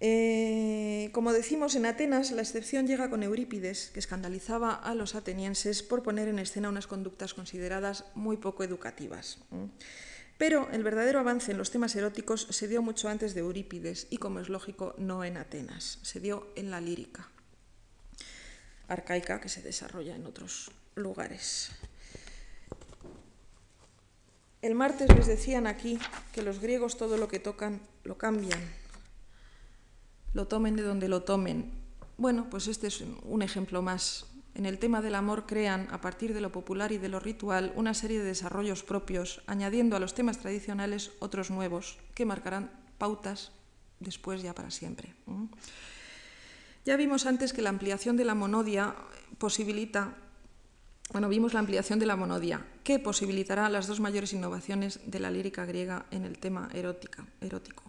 Eh, 0.00 1.10
como 1.12 1.32
decimos, 1.32 1.76
en 1.76 1.86
Atenas 1.86 2.32
la 2.32 2.42
excepción 2.42 2.88
llega 2.88 3.08
con 3.08 3.22
Eurípides, 3.22 3.90
que 3.94 4.00
escandalizaba 4.00 4.74
a 4.74 4.94
los 4.94 5.14
atenienses 5.14 5.82
por 5.84 6.02
poner 6.02 6.26
en 6.28 6.40
escena 6.40 6.70
unas 6.70 6.88
conductas 6.88 7.34
consideradas 7.34 8.06
muy 8.14 8.36
poco 8.36 8.64
educativas. 8.64 9.38
Pero 10.42 10.68
el 10.72 10.82
verdadero 10.82 11.20
avance 11.20 11.52
en 11.52 11.58
los 11.58 11.70
temas 11.70 11.94
eróticos 11.94 12.48
se 12.50 12.66
dio 12.66 12.82
mucho 12.82 13.08
antes 13.08 13.32
de 13.32 13.42
Eurípides 13.42 14.08
y, 14.10 14.16
como 14.16 14.40
es 14.40 14.48
lógico, 14.48 14.92
no 14.98 15.22
en 15.22 15.36
Atenas, 15.36 16.00
se 16.02 16.18
dio 16.18 16.48
en 16.56 16.68
la 16.72 16.80
lírica 16.80 17.28
arcaica 18.88 19.40
que 19.40 19.48
se 19.48 19.62
desarrolla 19.62 20.16
en 20.16 20.26
otros 20.26 20.72
lugares. 20.96 21.70
El 24.62 24.74
martes 24.74 25.14
les 25.14 25.28
decían 25.28 25.68
aquí 25.68 26.00
que 26.32 26.42
los 26.42 26.58
griegos 26.58 26.96
todo 26.96 27.18
lo 27.18 27.28
que 27.28 27.38
tocan 27.38 27.80
lo 28.02 28.18
cambian, 28.18 28.60
lo 30.34 30.48
tomen 30.48 30.74
de 30.74 30.82
donde 30.82 31.06
lo 31.06 31.22
tomen. 31.22 31.70
Bueno, 32.16 32.50
pues 32.50 32.66
este 32.66 32.88
es 32.88 33.00
un 33.00 33.42
ejemplo 33.42 33.80
más 33.80 34.26
en 34.54 34.66
el 34.66 34.78
tema 34.78 35.00
del 35.00 35.14
amor 35.14 35.46
crean, 35.46 35.88
a 35.90 36.00
partir 36.00 36.34
de 36.34 36.40
lo 36.40 36.52
popular 36.52 36.92
y 36.92 36.98
de 36.98 37.08
lo 37.08 37.20
ritual, 37.20 37.72
una 37.74 37.94
serie 37.94 38.18
de 38.18 38.26
desarrollos 38.26 38.82
propios, 38.82 39.42
añadiendo 39.46 39.96
a 39.96 40.00
los 40.00 40.14
temas 40.14 40.38
tradicionales 40.38 41.12
otros 41.20 41.50
nuevos 41.50 41.98
que 42.14 42.26
marcarán 42.26 42.70
pautas 42.98 43.52
después 44.00 44.42
ya 44.42 44.54
para 44.54 44.70
siempre. 44.70 45.14
Ya 46.84 46.96
vimos 46.96 47.26
antes 47.26 47.52
que 47.52 47.62
la 47.62 47.70
ampliación 47.70 48.16
de 48.16 48.24
la 48.24 48.34
monodia 48.34 48.94
posibilita, 49.38 50.16
bueno, 51.12 51.28
vimos 51.28 51.54
la 51.54 51.60
ampliación 51.60 51.98
de 51.98 52.06
la 52.06 52.16
monodia, 52.16 52.66
que 52.84 52.98
posibilitará 52.98 53.70
las 53.70 53.86
dos 53.86 54.00
mayores 54.00 54.32
innovaciones 54.32 55.00
de 55.06 55.20
la 55.20 55.30
lírica 55.30 55.64
griega 55.64 56.06
en 56.10 56.24
el 56.24 56.38
tema 56.38 56.68
erótica, 56.74 57.24
erótico, 57.40 57.84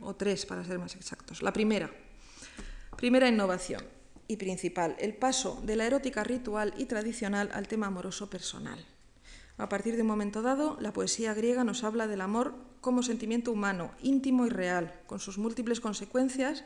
o 0.00 0.14
tres 0.14 0.46
para 0.46 0.64
ser 0.64 0.78
más 0.78 0.94
exactos. 0.94 1.42
La 1.42 1.52
primera, 1.52 1.90
primera 2.96 3.28
innovación, 3.28 3.84
y 4.28 4.36
principal, 4.36 4.96
el 4.98 5.14
paso 5.14 5.60
de 5.64 5.76
la 5.76 5.86
erótica 5.86 6.24
ritual 6.24 6.74
y 6.76 6.86
tradicional 6.86 7.50
al 7.52 7.68
tema 7.68 7.86
amoroso 7.86 8.30
personal. 8.30 8.84
A 9.56 9.68
partir 9.68 9.94
de 9.94 10.02
un 10.02 10.08
momento 10.08 10.42
dado, 10.42 10.76
la 10.80 10.92
poesía 10.92 11.34
griega 11.34 11.62
nos 11.62 11.84
habla 11.84 12.06
del 12.06 12.20
amor 12.20 12.54
como 12.80 13.02
sentimiento 13.02 13.52
humano, 13.52 13.92
íntimo 14.02 14.46
y 14.46 14.50
real, 14.50 15.00
con 15.06 15.20
sus 15.20 15.38
múltiples 15.38 15.80
consecuencias 15.80 16.64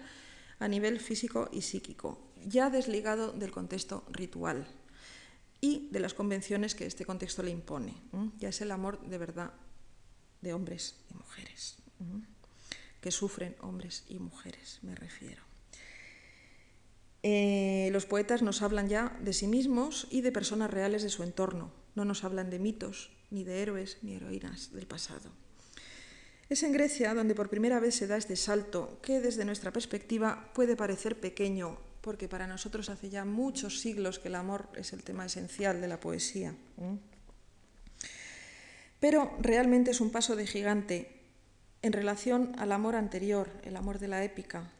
a 0.58 0.68
nivel 0.68 0.98
físico 0.98 1.48
y 1.52 1.62
psíquico, 1.62 2.18
ya 2.44 2.70
desligado 2.70 3.32
del 3.32 3.50
contexto 3.50 4.04
ritual 4.10 4.66
y 5.60 5.88
de 5.90 6.00
las 6.00 6.14
convenciones 6.14 6.74
que 6.74 6.86
este 6.86 7.04
contexto 7.04 7.42
le 7.42 7.50
impone. 7.50 7.94
Ya 8.38 8.48
es 8.48 8.60
el 8.60 8.70
amor 8.70 9.00
de 9.06 9.18
verdad 9.18 9.52
de 10.40 10.54
hombres 10.54 10.96
y 11.10 11.14
mujeres, 11.14 11.76
que 13.00 13.10
sufren 13.10 13.56
hombres 13.60 14.04
y 14.08 14.18
mujeres, 14.18 14.78
me 14.82 14.94
refiero. 14.94 15.47
Eh, 17.22 17.88
los 17.92 18.06
poetas 18.06 18.42
nos 18.42 18.62
hablan 18.62 18.88
ya 18.88 19.16
de 19.20 19.32
sí 19.32 19.46
mismos 19.46 20.06
y 20.10 20.20
de 20.20 20.32
personas 20.32 20.70
reales 20.70 21.02
de 21.02 21.08
su 21.08 21.22
entorno, 21.22 21.72
no 21.94 22.04
nos 22.04 22.22
hablan 22.22 22.50
de 22.50 22.58
mitos, 22.58 23.10
ni 23.30 23.44
de 23.44 23.62
héroes 23.62 23.98
ni 24.02 24.14
heroínas 24.14 24.72
del 24.72 24.86
pasado. 24.86 25.30
Es 26.48 26.62
en 26.62 26.72
Grecia 26.72 27.14
donde 27.14 27.34
por 27.34 27.50
primera 27.50 27.80
vez 27.80 27.94
se 27.94 28.06
da 28.06 28.16
este 28.16 28.36
salto 28.36 29.00
que 29.02 29.20
desde 29.20 29.44
nuestra 29.44 29.72
perspectiva 29.72 30.50
puede 30.54 30.76
parecer 30.76 31.20
pequeño, 31.20 31.78
porque 32.00 32.28
para 32.28 32.46
nosotros 32.46 32.88
hace 32.88 33.10
ya 33.10 33.24
muchos 33.24 33.80
siglos 33.80 34.18
que 34.18 34.28
el 34.28 34.36
amor 34.36 34.68
es 34.74 34.92
el 34.92 35.02
tema 35.02 35.26
esencial 35.26 35.80
de 35.80 35.88
la 35.88 36.00
poesía. 36.00 36.54
Pero 39.00 39.36
realmente 39.40 39.90
es 39.90 40.00
un 40.00 40.10
paso 40.10 40.36
de 40.36 40.46
gigante 40.46 41.20
en 41.82 41.92
relación 41.92 42.52
al 42.58 42.72
amor 42.72 42.96
anterior, 42.96 43.50
el 43.64 43.76
amor 43.76 43.98
de 43.98 44.08
la 44.08 44.24
épica, 44.24 44.72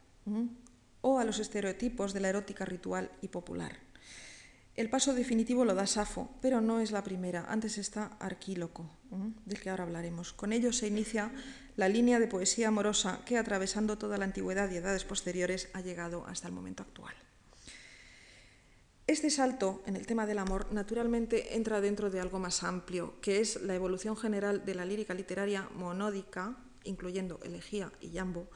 o 1.09 1.19
a 1.19 1.25
los 1.25 1.39
estereotipos 1.39 2.13
de 2.13 2.21
la 2.21 2.29
erótica 2.29 2.65
ritual 2.65 3.11
y 3.23 3.29
popular. 3.29 3.79
El 4.77 4.91
paso 4.91 5.13
definitivo 5.13 5.65
lo 5.65 5.75
da 5.75 5.87
Safo, 5.87 6.31
pero 6.41 6.61
no 6.61 6.79
es 6.79 6.93
la 6.93 7.03
primera. 7.03 7.47
Antes 7.49 7.79
está 7.79 8.17
Arquíloco, 8.21 8.89
del 9.45 9.61
que 9.61 9.71
ahora 9.71 9.83
hablaremos. 9.83 10.33
Con 10.33 10.53
ello 10.53 10.73
se 10.73 10.87
inicia 10.87 11.33
la 11.75 11.89
línea 11.89 12.21
de 12.21 12.29
poesía 12.29 12.69
amorosa 12.69 13.21
que, 13.25 13.39
atravesando 13.39 13.99
toda 13.99 14.19
la 14.19 14.25
antigüedad 14.25 14.71
y 14.71 14.77
edades 14.77 15.03
posteriores, 15.03 15.69
ha 15.73 15.81
llegado 15.81 16.27
hasta 16.29 16.47
el 16.47 16.55
momento 16.55 16.85
actual. 16.85 17.15
Este 19.09 19.31
salto 19.31 19.83
en 19.87 19.97
el 19.97 20.07
tema 20.07 20.27
del 20.27 20.39
amor 20.39 20.71
naturalmente 20.71 21.57
entra 21.57 21.81
dentro 21.81 22.11
de 22.11 22.21
algo 22.21 22.39
más 22.39 22.63
amplio, 22.63 23.19
que 23.21 23.41
es 23.41 23.61
la 23.63 23.75
evolución 23.75 24.17
general 24.17 24.65
de 24.65 24.75
la 24.75 24.85
lírica 24.85 25.15
literaria 25.15 25.69
monódica, 25.75 26.57
incluyendo 26.85 27.41
elegía 27.43 27.91
y 28.01 28.11
yambo, 28.11 28.49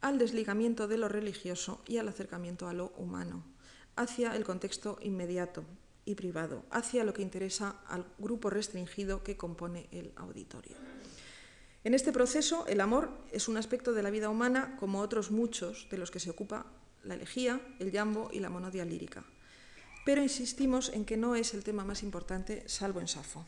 al 0.00 0.18
desligamiento 0.18 0.88
de 0.88 0.98
lo 0.98 1.08
religioso 1.08 1.82
y 1.86 1.98
al 1.98 2.08
acercamiento 2.08 2.68
a 2.68 2.72
lo 2.72 2.92
humano, 2.96 3.44
hacia 3.96 4.36
el 4.36 4.44
contexto 4.44 4.98
inmediato 5.02 5.64
y 6.04 6.14
privado, 6.14 6.64
hacia 6.70 7.04
lo 7.04 7.12
que 7.12 7.22
interesa 7.22 7.80
al 7.88 8.06
grupo 8.18 8.50
restringido 8.50 9.22
que 9.22 9.36
compone 9.36 9.88
el 9.90 10.12
auditorio. 10.16 10.76
En 11.84 11.94
este 11.94 12.12
proceso, 12.12 12.66
el 12.66 12.80
amor 12.80 13.10
es 13.30 13.48
un 13.48 13.56
aspecto 13.56 13.92
de 13.92 14.02
la 14.02 14.10
vida 14.10 14.28
humana 14.28 14.76
como 14.78 15.00
otros 15.00 15.30
muchos 15.30 15.86
de 15.90 15.98
los 15.98 16.10
que 16.10 16.20
se 16.20 16.30
ocupa 16.30 16.66
la 17.04 17.14
elegía, 17.14 17.60
el 17.78 17.92
yambo 17.92 18.28
y 18.32 18.40
la 18.40 18.50
monodia 18.50 18.84
lírica. 18.84 19.24
Pero 20.04 20.22
insistimos 20.22 20.88
en 20.88 21.04
que 21.04 21.16
no 21.16 21.36
es 21.36 21.54
el 21.54 21.64
tema 21.64 21.84
más 21.84 22.02
importante, 22.02 22.68
salvo 22.68 23.00
en 23.00 23.08
Safo. 23.08 23.44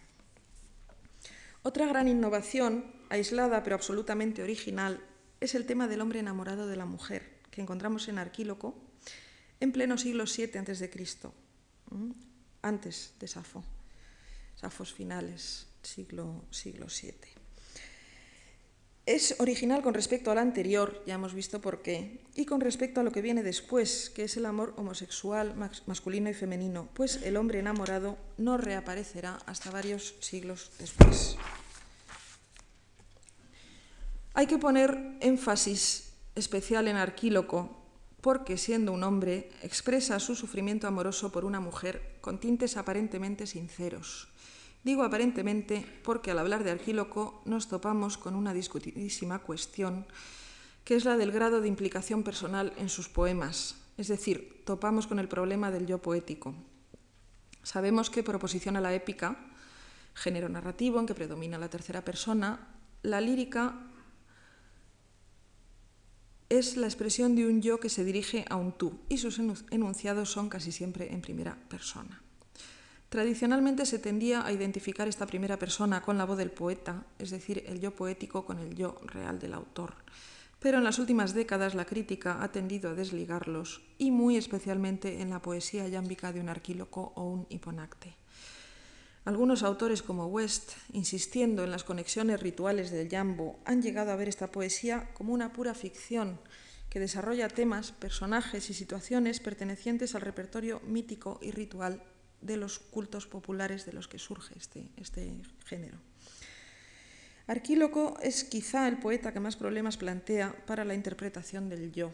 Otra 1.63 1.87
gran 1.87 2.07
innovación, 2.07 2.85
aislada 3.11 3.63
pero 3.63 3.77
absolutamente 3.77 4.43
original, 4.43 5.01
es 5.41 5.55
el 5.55 5.67
tema 5.67 5.89
del 5.89 6.01
hombre 6.01 6.21
enamorado 6.21 6.67
de 6.67 6.77
la 6.77 6.85
mujer, 6.85 7.39
que 7.51 7.61
encontramos 7.61 8.09
en 8.09 8.19
Arquíloco 8.19 8.77
en 9.61 9.73
pleno 9.73 9.99
siglo 9.99 10.25
VII 10.25 10.59
a.C., 10.59 10.91
antes 12.63 13.15
de 13.19 13.29
Safo, 13.29 13.65
Safos 14.57 14.93
finales, 14.93 15.67
siglo, 15.83 16.45
siglo 16.51 16.87
VII. 16.87 17.39
Es 19.07 19.37
original 19.39 19.81
con 19.81 19.95
respecto 19.95 20.31
al 20.31 20.37
anterior, 20.37 21.03
ya 21.07 21.15
hemos 21.15 21.33
visto 21.33 21.63
por 21.63 21.81
qué, 21.81 22.21
y 22.35 22.45
con 22.45 22.61
respecto 22.61 23.01
a 23.01 23.03
lo 23.03 23.11
que 23.11 23.23
viene 23.23 23.43
después, 23.43 24.11
que 24.11 24.25
es 24.25 24.37
el 24.37 24.45
amor 24.45 24.75
homosexual 24.77 25.55
masculino 25.87 26.29
y 26.29 26.35
femenino, 26.35 26.91
pues 26.93 27.23
el 27.23 27.39
hombre 27.39 27.61
enamorado 27.61 28.19
no 28.37 28.59
reaparecerá 28.59 29.39
hasta 29.47 29.71
varios 29.71 30.15
siglos 30.21 30.73
después. 30.79 31.39
Hay 34.39 34.47
que 34.47 34.57
poner 34.57 35.19
énfasis 35.19 36.15
especial 36.37 36.87
en 36.87 36.95
Arquíloco, 36.95 37.75
porque 38.21 38.57
siendo 38.57 38.93
un 38.93 39.03
hombre 39.03 39.51
expresa 39.65 40.21
su 40.21 40.37
sufrimiento 40.37 40.87
amoroso 40.87 41.33
por 41.33 41.45
una 41.45 41.59
mujer 41.59 42.19
con 42.21 42.39
tintes 42.39 42.77
aparentemente 42.77 43.49
sinceros 43.49 44.29
Digo 44.85 45.03
aparentemente 45.03 45.85
porque 46.05 46.31
al 46.31 46.39
hablar 46.39 46.63
de 46.63 46.71
Arquíloco 46.71 47.43
nos 47.47 47.67
topamos 47.67 48.17
con 48.17 48.37
una 48.37 48.55
discutidísima 48.55 49.41
cuestión, 49.41 50.07
que 50.85 50.95
es 50.95 51.05
la 51.05 51.17
del 51.17 51.33
grado 51.33 51.61
de 51.61 51.67
implicación 51.67 52.23
personal 52.23 52.73
en 52.79 52.89
sus 52.89 53.09
poemas, 53.09 53.75
es 53.97 54.07
decir, 54.07 54.63
topamos 54.65 55.09
con 55.09 55.19
el 55.19 55.27
problema 55.27 55.73
del 55.73 55.89
yo 55.89 55.99
poético. 55.99 56.55
Sabemos 57.65 58.09
que 58.09 58.23
por 58.23 58.37
oposición 58.37 58.77
a 58.77 58.81
la 58.81 58.95
épica, 58.95 59.37
género 60.15 60.49
narrativo 60.49 61.01
en 61.01 61.07
que 61.07 61.17
predomina 61.17 61.59
la 61.59 61.69
tercera 61.69 62.05
persona, 62.05 62.69
la 63.03 63.21
lírica 63.21 63.88
es 66.49 66.77
la 66.77 66.87
expresión 66.87 67.37
de 67.37 67.47
un 67.47 67.61
yo 67.61 67.79
que 67.79 67.89
se 67.89 68.05
dirige 68.05 68.45
a 68.49 68.57
un 68.57 68.73
tú 68.73 68.99
y 69.09 69.19
sus 69.19 69.39
enunciados 69.71 70.31
son 70.31 70.49
casi 70.49 70.73
siempre 70.73 71.13
en 71.13 71.21
primera 71.21 71.57
persona. 71.69 72.23
Tradicionalmente 73.09 73.87
se 73.87 73.99
tendía 73.99 74.45
a 74.45 74.53
identificar 74.53 75.09
esta 75.09 75.27
primera 75.27 75.59
persona 75.59 76.03
con 76.03 76.19
la 76.19 76.27
voz 76.27 76.37
del 76.37 76.51
poeta, 76.51 77.07
es 77.19 77.31
decir, 77.31 77.65
el 77.67 77.81
yo 77.81 77.95
poético 77.95 78.45
con 78.45 78.59
el 78.59 78.75
yo 78.75 79.01
real 79.03 79.39
del 79.39 79.55
autor. 79.55 79.95
Pero 80.61 80.79
en 80.79 80.85
las 80.85 80.99
últimas 80.99 81.33
décadas 81.33 81.75
la 81.75 81.87
crítica 81.87 82.43
ha 82.43 82.53
tendido 82.53 82.91
a 82.91 82.95
desligarlos, 82.95 83.81
y 83.97 84.11
muy 84.11 84.37
especialmente 84.37 85.23
en 85.23 85.31
la 85.31 85.41
poesía 85.41 85.89
yámbica 85.89 86.33
de 86.33 86.41
un 86.41 86.49
arquíloco 86.49 87.13
o 87.15 87.25
un 87.25 87.47
hiponacte. 87.49 88.17
Algunos 89.25 89.63
autores 89.63 90.03
como 90.03 90.27
West, 90.27 90.73
insistiendo 90.93 91.65
en 91.65 91.71
las 91.71 91.85
conexiones 91.85 92.41
rituales 92.41 92.91
del 92.91 93.09
yambo, 93.09 93.59
han 93.65 93.83
llegado 93.83 94.11
a 94.11 94.17
ver 94.17 94.29
esta 94.29 94.51
poesía 94.51 95.11
como 95.15 95.33
una 95.33 95.53
pura 95.53 95.75
ficción 95.75 96.41
que 96.89 97.01
desarrolla 97.01 97.49
temas, 97.49 97.93
personajes 97.93 98.71
y 98.71 98.75
situaciones 98.75 99.41
pertenecientes 99.41 100.15
al 100.15 100.23
repertorio 100.23 100.81
mítico 100.87 101.39
y 101.43 101.51
ritual 101.51 102.03
de 102.41 102.57
los 102.57 102.79
cultos 102.79 103.27
populares 103.27 103.85
de 103.85 103.93
los 103.93 104.09
que 104.09 104.19
surge 104.19 104.57
este, 104.57 104.89
este 104.97 105.43
género. 105.67 105.99
Arquíloco 107.47 108.19
es 108.23 108.45
quizá 108.45 108.89
el 108.89 108.99
poeta 108.99 109.33
que 109.33 109.41
más 109.41 109.57
problemas 109.57 109.97
plantea 109.97 110.55
para 110.67 110.85
la 110.85 110.95
interpretación 110.95 111.69
del 111.69 111.93
yo, 111.93 112.13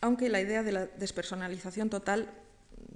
aunque 0.00 0.28
la 0.28 0.40
idea 0.40 0.62
de 0.62 0.72
la 0.72 0.86
despersonalización 0.86 1.88
total 1.88 2.32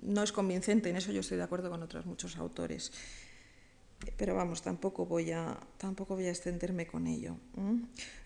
no 0.03 0.23
es 0.23 0.33
convincente, 0.33 0.91
en 0.91 0.97
eso 0.97 1.13
yo 1.13 1.21
estoy 1.21 1.37
de 1.37 1.45
acuerdo 1.45 1.71
con 1.71 1.83
otros 1.83 2.07
muchos 2.07 2.37
autores 2.37 2.93
pero 4.17 4.35
vamos, 4.35 4.63
tampoco 4.63 5.07
voy 5.07 5.31
a, 5.31 5.59
tampoco 5.79 6.15
voy 6.15 6.27
a 6.27 6.31
extenderme 6.31 6.87
con 6.87 7.07
ello. 7.07 7.37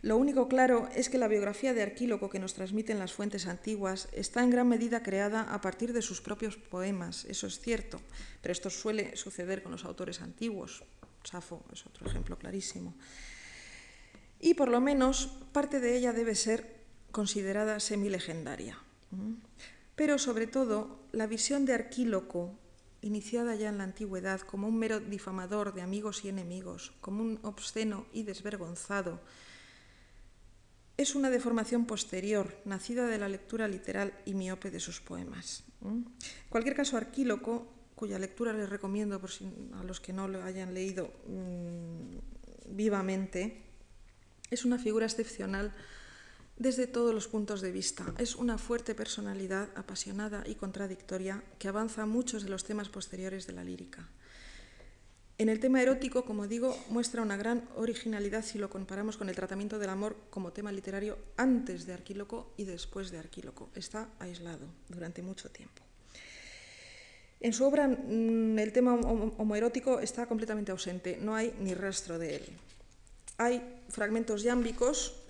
Lo 0.02 0.16
único 0.16 0.48
claro 0.48 0.88
es 0.94 1.08
que 1.08 1.18
la 1.18 1.28
biografía 1.28 1.74
de 1.74 1.82
Arquíloco 1.82 2.30
que 2.30 2.38
nos 2.38 2.54
transmiten 2.54 2.98
las 2.98 3.12
fuentes 3.12 3.46
antiguas 3.46 4.08
está 4.12 4.42
en 4.42 4.50
gran 4.50 4.68
medida 4.68 5.02
creada 5.02 5.42
a 5.42 5.60
partir 5.60 5.92
de 5.92 6.02
sus 6.02 6.20
propios 6.20 6.56
poemas, 6.56 7.24
eso 7.26 7.46
es 7.46 7.60
cierto, 7.60 8.00
pero 8.42 8.52
esto 8.52 8.70
suele 8.70 9.16
suceder 9.16 9.62
con 9.62 9.72
los 9.72 9.84
autores 9.84 10.20
antiguos. 10.20 10.84
Safo 11.24 11.64
es 11.72 11.86
otro 11.86 12.06
ejemplo 12.06 12.38
clarísimo. 12.38 12.94
Y 14.40 14.54
por 14.54 14.68
lo 14.68 14.80
menos 14.80 15.38
parte 15.52 15.80
de 15.80 15.96
ella 15.96 16.12
debe 16.12 16.34
ser 16.34 16.78
considerada 17.10 17.80
semilegendaria. 17.80 18.78
Pero 19.96 20.18
sobre 20.18 20.46
todo, 20.46 20.97
la 21.12 21.26
visión 21.26 21.64
de 21.64 21.74
Arquíloco 21.74 22.58
iniciada 23.00 23.54
ya 23.54 23.68
en 23.68 23.78
la 23.78 23.84
antigüedad 23.84 24.40
como 24.40 24.68
un 24.68 24.78
mero 24.78 25.00
difamador 25.00 25.72
de 25.74 25.82
amigos 25.82 26.24
y 26.24 26.28
enemigos, 26.28 26.92
como 27.00 27.22
un 27.22 27.38
obsceno 27.42 28.06
y 28.12 28.24
desvergonzado, 28.24 29.20
es 30.96 31.14
una 31.14 31.30
deformación 31.30 31.86
posterior, 31.86 32.60
nacida 32.64 33.06
de 33.06 33.18
la 33.18 33.28
lectura 33.28 33.68
literal 33.68 34.12
y 34.24 34.34
miope 34.34 34.70
de 34.70 34.80
sus 34.80 35.00
poemas. 35.00 35.62
En 35.84 36.06
cualquier 36.48 36.74
caso, 36.74 36.96
Arquíloco, 36.96 37.72
cuya 37.94 38.18
lectura 38.18 38.52
les 38.52 38.68
recomiendo 38.68 39.20
por 39.20 39.30
si, 39.30 39.48
a 39.74 39.84
los 39.84 40.00
que 40.00 40.12
no 40.12 40.26
lo 40.26 40.42
hayan 40.42 40.74
leído 40.74 41.12
mm, 41.28 42.74
vivamente, 42.76 43.62
es 44.50 44.64
una 44.64 44.78
figura 44.78 45.06
excepcional 45.06 45.72
desde 46.58 46.86
todos 46.86 47.14
los 47.14 47.28
puntos 47.28 47.60
de 47.60 47.72
vista. 47.72 48.04
Es 48.18 48.34
una 48.34 48.58
fuerte 48.58 48.94
personalidad 48.94 49.68
apasionada 49.76 50.42
y 50.46 50.56
contradictoria 50.56 51.42
que 51.58 51.68
avanza 51.68 52.06
muchos 52.06 52.42
de 52.42 52.50
los 52.50 52.64
temas 52.64 52.88
posteriores 52.88 53.46
de 53.46 53.52
la 53.52 53.64
lírica. 53.64 54.08
En 55.38 55.48
el 55.48 55.60
tema 55.60 55.80
erótico, 55.80 56.24
como 56.24 56.48
digo, 56.48 56.76
muestra 56.90 57.22
una 57.22 57.36
gran 57.36 57.68
originalidad 57.76 58.44
si 58.44 58.58
lo 58.58 58.68
comparamos 58.68 59.16
con 59.16 59.28
el 59.28 59.36
tratamiento 59.36 59.78
del 59.78 59.90
amor 59.90 60.16
como 60.30 60.52
tema 60.52 60.72
literario 60.72 61.16
antes 61.36 61.86
de 61.86 61.92
Arquíloco 61.92 62.52
y 62.56 62.64
después 62.64 63.12
de 63.12 63.18
Arquíloco. 63.18 63.70
Está 63.76 64.08
aislado 64.18 64.66
durante 64.88 65.22
mucho 65.22 65.48
tiempo. 65.48 65.84
En 67.40 67.52
su 67.52 67.64
obra 67.64 67.86
mm, 67.86 68.58
el 68.58 68.72
tema 68.72 68.94
homoerótico 68.94 70.00
está 70.00 70.26
completamente 70.26 70.72
ausente, 70.72 71.18
no 71.22 71.36
hay 71.36 71.54
ni 71.60 71.72
rastro 71.72 72.18
de 72.18 72.34
él. 72.34 72.42
Hay 73.36 73.62
fragmentos 73.88 74.42
yámbicos 74.42 75.22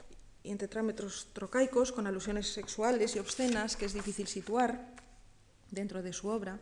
y 0.43 0.51
en 0.51 0.59
tetrámetros 0.59 1.29
trocaicos 1.33 1.93
con 1.93 2.07
alusiones 2.07 2.53
sexuales 2.53 3.17
y 3.17 3.19
obscenas 3.19 3.77
que 3.77 3.87
es 3.87 3.93
difícil 3.93 4.27
situar 4.27 4.95
dentro 5.71 6.03
de 6.03 6.13
su 6.13 6.29
obra. 6.29 6.59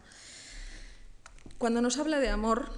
Cuando 1.58 1.80
nos 1.80 1.98
habla 1.98 2.18
de 2.18 2.28
amor, 2.28 2.70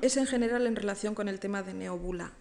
es 0.00 0.16
en 0.16 0.26
general 0.26 0.66
en 0.66 0.76
relación 0.76 1.14
con 1.14 1.28
el 1.28 1.40
tema 1.40 1.62
de 1.62 1.74
Neobula. 1.74 2.32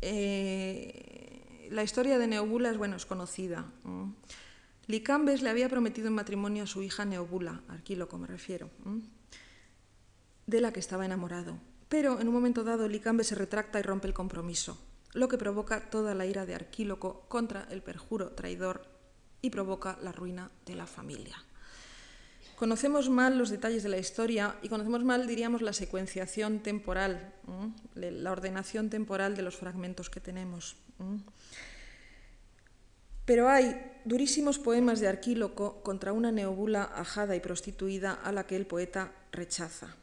Eh, 0.00 1.68
la 1.70 1.82
historia 1.82 2.18
de 2.18 2.26
Neobula 2.26 2.70
es, 2.70 2.78
bueno, 2.78 2.96
es 2.96 3.06
conocida. 3.06 3.70
Licambes 4.86 5.42
le 5.42 5.50
había 5.50 5.68
prometido 5.68 6.08
en 6.08 6.14
matrimonio 6.14 6.64
a 6.64 6.66
su 6.66 6.82
hija 6.82 7.04
Neobula, 7.04 7.62
Arquíloco 7.68 8.16
me 8.16 8.26
refiero, 8.26 8.70
de 10.46 10.60
la 10.60 10.72
que 10.72 10.80
estaba 10.80 11.04
enamorado. 11.04 11.58
Pero 11.88 12.20
en 12.20 12.28
un 12.28 12.34
momento 12.34 12.64
dado 12.64 12.88
Licambes 12.88 13.26
se 13.26 13.34
retracta 13.34 13.80
y 13.80 13.82
rompe 13.82 14.06
el 14.06 14.14
compromiso 14.14 14.78
lo 15.14 15.28
que 15.28 15.38
provoca 15.38 15.90
toda 15.90 16.14
la 16.14 16.26
ira 16.26 16.46
de 16.46 16.54
Arquíloco 16.54 17.24
contra 17.28 17.66
el 17.70 17.82
perjuro 17.82 18.32
traidor 18.32 18.86
y 19.40 19.50
provoca 19.50 19.98
la 20.02 20.12
ruina 20.12 20.50
de 20.66 20.74
la 20.74 20.86
familia. 20.86 21.36
Conocemos 22.56 23.08
mal 23.08 23.38
los 23.38 23.50
detalles 23.50 23.84
de 23.84 23.88
la 23.88 23.98
historia 23.98 24.56
y 24.62 24.68
conocemos 24.68 25.04
mal, 25.04 25.28
diríamos, 25.28 25.62
la 25.62 25.72
secuenciación 25.72 26.58
temporal, 26.58 27.32
la 27.94 28.32
ordenación 28.32 28.90
temporal 28.90 29.36
de 29.36 29.42
los 29.42 29.56
fragmentos 29.56 30.10
que 30.10 30.18
tenemos. 30.18 30.76
Pero 33.24 33.48
hay 33.48 33.80
durísimos 34.04 34.58
poemas 34.58 34.98
de 34.98 35.06
Arquíloco 35.06 35.82
contra 35.84 36.12
una 36.12 36.32
neobula 36.32 36.82
ajada 36.82 37.36
y 37.36 37.40
prostituida 37.40 38.14
a 38.14 38.32
la 38.32 38.46
que 38.46 38.56
el 38.56 38.66
poeta 38.66 39.12
rechaza. 39.30 39.94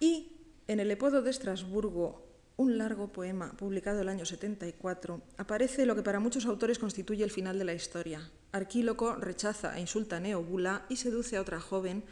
Y 0.00 0.32
en 0.66 0.80
el 0.80 0.90
Epodo 0.90 1.22
de 1.22 1.30
Estrasburgo, 1.30 2.27
un 2.58 2.76
largo 2.76 3.06
poema 3.06 3.52
publicado 3.56 4.02
el 4.02 4.08
año 4.08 4.26
74, 4.26 5.22
aparece 5.36 5.86
lo 5.86 5.94
que 5.94 6.02
para 6.02 6.18
muchos 6.18 6.44
autores 6.44 6.80
constituye 6.80 7.22
el 7.22 7.30
final 7.30 7.56
de 7.56 7.64
la 7.64 7.72
historia. 7.72 8.20
Arquíloco 8.50 9.14
rechaza 9.14 9.78
e 9.78 9.80
insulta 9.80 10.16
a 10.16 10.20
Neobula 10.20 10.84
y 10.88 10.96
seduce 10.96 11.36
a 11.36 11.40
otra 11.40 11.60
joven, 11.60 12.02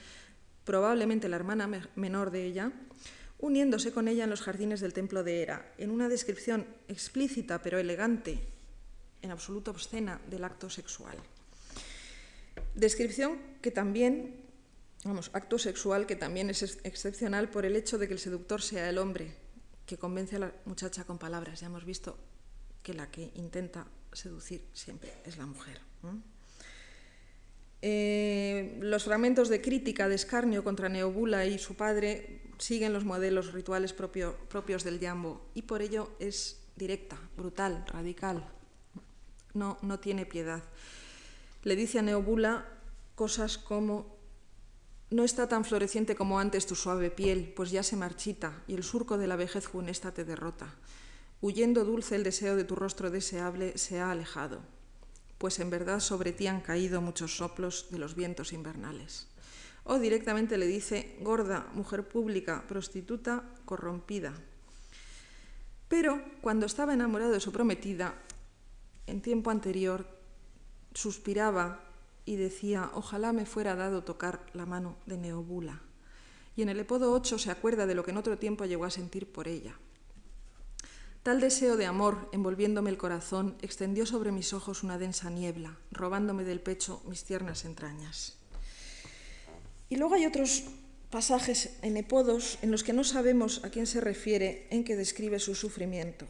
probablemente 0.65 1.29
la 1.29 1.35
hermana 1.35 1.91
menor 1.97 2.31
de 2.31 2.45
ella, 2.45 2.73
uniéndose 3.39 3.91
con 3.91 4.07
ella 4.07 4.23
en 4.23 4.31
los 4.31 4.41
jardines 4.41 4.81
del 4.81 4.93
templo 4.93 5.25
de 5.25 5.43
Hera, 5.43 5.73
en 5.79 5.91
una 5.91 6.09
descripción 6.09 6.65
explícita 6.87 7.61
pero 7.61 7.81
elegante, 7.81 8.39
en 9.23 9.33
absoluto 9.33 9.73
obscena, 9.73 10.21
del 10.31 10.45
acto 10.45 10.71
sexual. 10.71 11.17
Descripción 12.77 13.41
que 13.61 13.73
también, 13.73 14.37
vamos, 15.03 15.29
acto 15.33 15.59
sexual 15.59 16.07
que 16.07 16.15
también 16.15 16.51
es 16.51 16.79
excepcional 16.85 17.51
por 17.51 17.67
el 17.67 17.75
hecho 17.75 17.99
de 17.99 18.07
que 18.07 18.15
el 18.15 18.21
seductor 18.21 18.63
sea 18.63 18.89
el 18.89 18.99
hombre, 18.99 19.35
que 19.87 19.97
convence 19.97 20.37
a 20.37 20.41
la 20.41 20.53
muchacha 20.65 21.05
con 21.05 21.19
palabras. 21.19 21.61
Ya 21.61 21.67
hemos 21.67 21.85
visto 21.85 22.19
que 22.83 22.93
la 22.95 23.11
que 23.11 23.31
intenta 23.35 23.87
seducir 24.13 24.67
siempre 24.73 25.13
es 25.25 25.39
la 25.39 25.47
mujer. 25.47 25.81
Eh, 27.83 28.79
los 28.81 29.05
fragmentos 29.05 29.49
de 29.49 29.61
crítica, 29.61 30.09
de 30.09 30.15
escarnio 30.15 30.65
contra 30.65 30.89
Neobula 30.89 31.47
y 31.47 31.59
su 31.59 31.75
padre 31.75 32.43
siguen 32.59 32.93
los 32.93 33.05
modelos 33.05 33.53
rituales 33.53 33.93
propios 33.93 34.85
del 34.85 34.99
Yambo 34.99 35.51
y 35.55 35.63
por 35.63 35.83
ello 35.83 36.11
es 36.19 36.63
directa, 36.77 37.19
brutal, 37.37 37.85
radical. 37.87 38.45
No, 39.55 39.79
no 39.83 40.01
tiene 40.01 40.27
piedad. 40.27 40.63
Le 41.65 41.77
dice 41.77 41.99
a 41.99 42.03
Neobula 42.03 42.67
cosas 43.15 43.59
como 43.59 44.16
no 45.11 45.23
está 45.23 45.49
tan 45.49 45.65
floreciente 45.65 46.17
como 46.17 46.41
antes 46.41 46.67
tu 46.67 46.75
suave 46.75 47.11
piel, 47.11 47.53
pues 47.55 47.71
ya 47.71 47.83
se 47.83 47.97
marchita 47.97 48.63
y 48.67 48.75
el 48.75 48.83
surco 48.83 49.19
de 49.19 49.29
la 49.29 49.37
vejez 49.37 49.69
funesta 49.69 50.13
te 50.13 50.25
derrota. 50.25 50.75
Huyendo 51.41 51.85
dulce 51.85 52.17
el 52.17 52.25
deseo 52.25 52.57
de 52.57 52.65
tu 52.65 52.75
rostro 52.75 53.11
deseable 53.11 53.79
se 53.79 54.01
ha 54.01 54.11
alejado, 54.11 54.63
pues 55.39 55.61
en 55.61 55.71
verdad 55.71 56.01
sobre 56.01 56.33
ti 56.33 56.49
han 56.49 56.61
caído 56.61 57.01
muchos 57.01 57.37
soplos 57.37 57.87
de 57.91 57.99
los 57.99 58.17
vientos 58.17 58.53
invernales. 58.53 59.29
O 59.85 60.01
directamente 60.01 60.59
le 60.59 60.67
dice, 60.67 61.17
gorda, 61.21 61.69
mujer 61.75 62.09
pública, 62.09 62.65
prostituta, 62.67 63.45
corrompida. 63.65 64.35
Pero 65.87 66.21
cuando 66.41 66.67
estaba 66.67 66.95
enamorado 66.95 67.31
de 67.31 67.39
su 67.39 67.53
prometida, 67.53 68.15
en 69.07 69.21
tiempo 69.21 69.51
anterior, 69.51 70.05
suspiraba 70.93 71.86
y 72.27 72.37
decía, 72.37 72.91
ojalá 72.93 73.33
me 73.33 73.47
fuera 73.47 73.77
dado 73.77 74.05
tocar 74.05 74.45
la 74.53 74.67
mano 74.67 74.97
de 75.07 75.17
Neobula. 75.17 75.81
Y 76.57 76.63
en 76.63 76.69
el 76.69 76.81
Epodo 76.81 77.13
8 77.13 77.39
se 77.39 77.51
acuerda 77.51 77.87
de 77.87 77.95
lo 77.95 78.05
que 78.05 78.11
en 78.11 78.17
otro 78.19 78.37
tiempo 78.37 78.65
llegó 78.65 78.85
a 78.85 78.91
sentir 78.91 79.31
por 79.31 79.47
ella. 79.47 79.79
Tal 81.23 81.41
deseo 81.41 81.77
de 81.77 81.87
amor, 81.87 82.29
envolviéndome 82.33 82.91
el 82.91 82.99
corazón, 82.99 83.57
extendió 83.63 84.07
sobre 84.07 84.33
mis 84.33 84.53
ojos 84.53 84.83
una 84.83 84.99
densa 84.99 85.31
niebla, 85.31 85.77
robándome 85.91 86.45
del 86.45 86.61
pecho 86.61 87.03
mis 87.07 87.25
tiernas 87.25 87.65
entrañas. 87.65 88.37
Y 89.89 89.97
luego 89.97 90.15
hay 90.15 90.27
otros 90.27 90.65
pasajes 91.11 91.79
en 91.83 91.97
Epodos 91.97 92.59
en 92.63 92.71
los 92.71 92.85
que 92.85 92.93
no 92.93 93.05
sabemos 93.05 93.65
a 93.65 93.71
quién 93.71 93.87
se 93.87 94.01
refiere 94.01 94.67
en 94.71 94.85
que 94.85 94.97
describe 94.97 95.39
su 95.39 95.55
sufrimiento. 95.55 96.27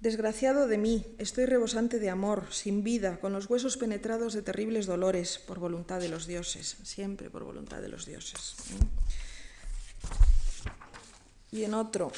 Desgraciado 0.00 0.66
de 0.66 0.78
mí, 0.78 1.04
estoy 1.18 1.44
rebosante 1.44 1.98
de 1.98 2.08
amor, 2.08 2.46
sin 2.50 2.82
vida, 2.82 3.20
con 3.20 3.34
los 3.34 3.50
huesos 3.50 3.76
penetrados 3.76 4.32
de 4.32 4.40
terribles 4.40 4.86
dolores, 4.86 5.38
por 5.38 5.58
voluntad 5.58 6.00
de 6.00 6.08
los 6.08 6.26
dioses, 6.26 6.78
siempre 6.84 7.28
por 7.28 7.44
voluntad 7.44 7.82
de 7.82 7.90
los 7.90 8.06
dioses. 8.06 8.56
Y 11.52 11.64
en 11.64 11.74
otro, 11.74 12.12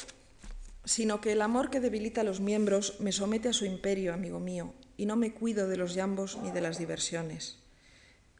sino 0.84 1.20
que 1.20 1.32
el 1.32 1.42
amor 1.42 1.70
que 1.70 1.80
debilita 1.80 2.22
los 2.22 2.38
miembros 2.38 3.00
me 3.00 3.10
somete 3.10 3.48
a 3.48 3.52
su 3.52 3.64
imperio, 3.64 4.14
amigo 4.14 4.38
mío, 4.38 4.74
y 4.96 5.06
no 5.06 5.16
me 5.16 5.34
cuido 5.34 5.66
de 5.66 5.76
los 5.76 5.94
llambos 5.94 6.38
ni 6.40 6.52
de 6.52 6.60
las 6.60 6.78
diversiones. 6.78 7.58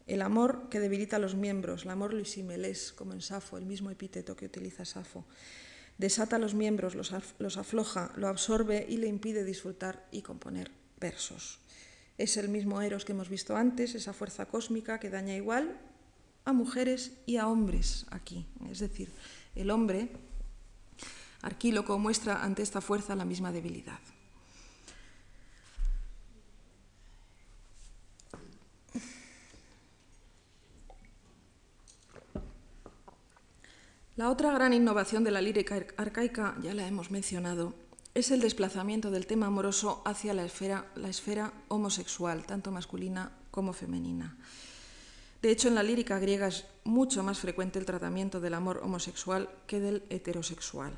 El 0.07 0.21
amor 0.21 0.69
que 0.69 0.79
debilita 0.79 1.19
los 1.19 1.35
miembros, 1.35 1.83
el 1.83 1.91
amor 1.91 2.13
lisimelés, 2.13 2.93
como 2.93 3.11
en 3.11 3.21
Safo, 3.21 3.57
el 3.57 3.65
mismo 3.65 3.89
epíteto 3.89 4.37
que 4.37 4.45
utiliza 4.45 4.85
Safo, 4.85 5.25
desata 5.97 6.39
los 6.39 6.53
miembros, 6.53 6.95
los, 6.95 7.57
afloja, 7.57 8.11
lo 8.15 8.27
absorbe 8.27 8.85
y 8.87 8.97
le 8.97 9.07
impide 9.07 9.43
disfrutar 9.43 10.07
y 10.11 10.21
componer 10.21 10.71
versos. 10.99 11.59
Es 12.17 12.37
el 12.37 12.49
mismo 12.49 12.81
Eros 12.81 13.05
que 13.05 13.11
hemos 13.11 13.29
visto 13.29 13.55
antes, 13.55 13.95
esa 13.95 14.13
fuerza 14.13 14.45
cósmica 14.45 14.99
que 14.99 15.09
daña 15.09 15.35
igual 15.35 15.79
a 16.45 16.53
mujeres 16.53 17.13
y 17.25 17.37
a 17.37 17.47
hombres 17.47 18.05
aquí. 18.11 18.45
Es 18.69 18.79
decir, 18.79 19.11
el 19.55 19.71
hombre, 19.71 20.09
Arquíloco, 21.41 21.99
muestra 21.99 22.43
ante 22.43 22.61
esta 22.61 22.79
fuerza 22.79 23.15
la 23.15 23.25
misma 23.25 23.51
debilidad. 23.51 23.99
La 34.15 34.29
otra 34.29 34.51
gran 34.51 34.73
innovación 34.73 35.23
de 35.23 35.31
la 35.31 35.41
lírica 35.41 35.83
arcaica, 35.97 36.55
ya 36.61 36.75
la 36.75 36.85
hemos 36.85 37.09
mencionado, 37.09 37.73
es 38.13 38.29
el 38.29 38.41
desplazamiento 38.41 39.09
del 39.09 39.25
tema 39.25 39.47
amoroso 39.47 40.03
hacia 40.05 40.35
la 40.35 40.45
esfera, 40.45 41.53
homosexual, 41.67 42.45
tanto 42.45 42.69
masculina 42.69 43.31
como 43.49 43.73
femenina. 43.73 44.37
De 45.41 45.49
hecho, 45.49 45.67
en 45.67 45.73
la 45.73 45.81
lírica 45.81 46.19
griega 46.19 46.45
es 46.45 46.65
mucho 46.83 47.23
más 47.23 47.39
frecuente 47.39 47.79
el 47.79 47.87
tratamiento 47.87 48.39
del 48.39 48.53
amor 48.53 48.81
homosexual 48.83 49.49
que 49.65 49.79
del 49.79 50.03
heterosexual. 50.11 50.93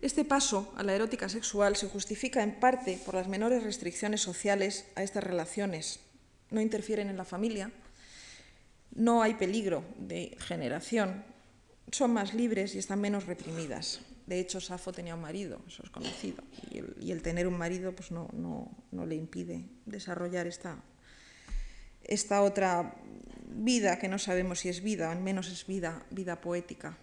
Este 0.00 0.24
paso 0.24 0.72
a 0.76 0.84
la 0.84 0.94
erótica 0.94 1.28
sexual 1.28 1.74
se 1.74 1.88
justifica 1.88 2.44
en 2.44 2.60
parte 2.60 3.00
por 3.04 3.16
las 3.16 3.26
menores 3.26 3.64
restricciones 3.64 4.20
sociales 4.20 4.86
a 4.94 5.02
estas 5.02 5.24
relaciones. 5.24 5.98
No 6.52 6.60
interfieren 6.60 7.08
en 7.08 7.16
la 7.16 7.24
familia, 7.24 7.72
no 8.92 9.22
hay 9.22 9.34
peligro 9.34 9.82
de 9.98 10.36
generación, 10.38 11.24
son 11.90 12.12
más 12.12 12.34
libres 12.34 12.74
y 12.74 12.78
están 12.78 13.00
menos 13.00 13.26
reprimidas. 13.26 14.00
De 14.26 14.40
hecho, 14.40 14.60
Safo 14.60 14.92
tenía 14.92 15.14
un 15.14 15.20
marido, 15.20 15.60
eso 15.68 15.82
es 15.84 15.90
conocido, 15.90 16.42
y 17.00 17.12
el, 17.12 17.22
tener 17.22 17.46
un 17.46 17.56
marido 17.56 17.94
pues 17.94 18.10
no, 18.10 18.28
no, 18.32 19.06
le 19.06 19.14
impide 19.14 19.68
desarrollar 19.84 20.48
esta, 20.48 20.82
esta 22.02 22.42
otra 22.42 22.96
vida 23.46 24.00
que 24.00 24.08
no 24.08 24.18
sabemos 24.18 24.60
si 24.60 24.68
es 24.68 24.82
vida, 24.82 25.08
o 25.08 25.12
al 25.12 25.20
menos 25.20 25.48
es 25.48 25.64
vida, 25.66 26.04
vida 26.10 26.40
poética. 26.40 26.98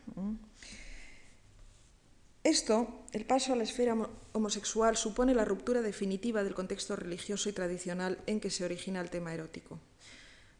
Esto, 2.43 3.05
el 3.13 3.25
paso 3.25 3.53
a 3.53 3.55
la 3.55 3.63
esfera 3.63 3.95
homosexual, 4.33 4.97
supone 4.97 5.33
la 5.33 5.45
ruptura 5.45 5.81
definitiva 5.81 6.43
del 6.43 6.53
contexto 6.53 6.97
religioso 6.97 7.47
y 7.47 7.53
tradicional 7.53 8.19
en 8.27 8.41
que 8.41 8.49
se 8.49 8.65
origina 8.65 8.99
el 8.99 9.09
tema 9.09 9.33
erótico. 9.33 9.79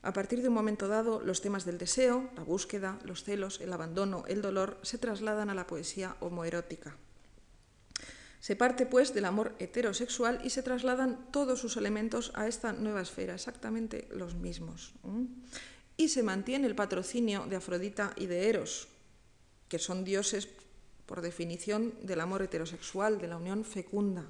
A 0.04 0.12
partir 0.12 0.42
de 0.42 0.50
un 0.50 0.54
momento 0.54 0.90
dado, 0.90 1.22
los 1.22 1.40
temas 1.40 1.64
del 1.64 1.78
deseo, 1.78 2.30
la 2.36 2.44
búsqueda, 2.44 3.00
los 3.06 3.24
celos, 3.24 3.62
el 3.62 3.72
abandono, 3.72 4.26
el 4.28 4.42
dolor, 4.42 4.78
se 4.84 4.98
trasladan 4.98 5.50
a 5.50 5.56
la 5.56 5.66
poesía 5.66 6.18
homoerótica. 6.20 6.98
Se 8.42 8.58
parte, 8.58 8.86
pues, 8.86 9.14
del 9.14 9.24
amor 9.24 9.56
heterosexual 9.60 10.42
y 10.44 10.50
se 10.50 10.62
trasladan 10.62 11.32
todos 11.32 11.60
sus 11.60 11.78
elementos 11.78 12.34
a 12.36 12.50
esta 12.50 12.74
nueva 12.74 13.02
esfera, 13.02 13.36
exactamente 13.36 14.10
los 14.12 14.36
mismos. 14.36 14.94
Y 15.96 16.10
se 16.10 16.22
mantiene 16.22 16.68
el 16.68 16.76
patrocinio 16.76 17.46
de 17.46 17.56
Afrodita 17.56 18.12
y 18.18 18.26
de 18.26 18.50
Eros, 18.50 18.90
que 19.70 19.80
son 19.80 20.04
dioses, 20.04 20.50
por 21.06 21.22
definición, 21.22 21.94
del 22.04 22.20
amor 22.20 22.42
heterosexual, 22.42 23.20
de 23.20 23.28
la 23.30 23.38
unión 23.38 23.64
fecunda, 23.64 24.30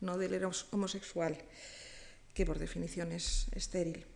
no 0.00 0.16
del 0.16 0.32
eros 0.32 0.66
homosexual, 0.70 1.36
que 2.32 2.46
por 2.46 2.58
definición 2.58 3.12
es 3.12 3.48
estéril. 3.52 4.06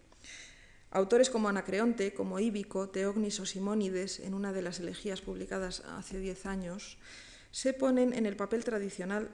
Autores 0.94 1.28
como 1.28 1.48
Anacreonte, 1.48 2.14
como 2.14 2.38
Íbico, 2.38 2.88
Teognis 2.88 3.40
o 3.40 3.46
Simónides, 3.46 4.20
en 4.20 4.32
una 4.32 4.52
de 4.52 4.62
las 4.62 4.78
elegías 4.78 5.20
publicadas 5.20 5.80
hace 5.80 6.20
diez 6.20 6.46
años, 6.46 6.98
se 7.50 7.72
ponen 7.72 8.12
en 8.12 8.26
el 8.26 8.36
papel 8.36 8.62
tradicional 8.62 9.28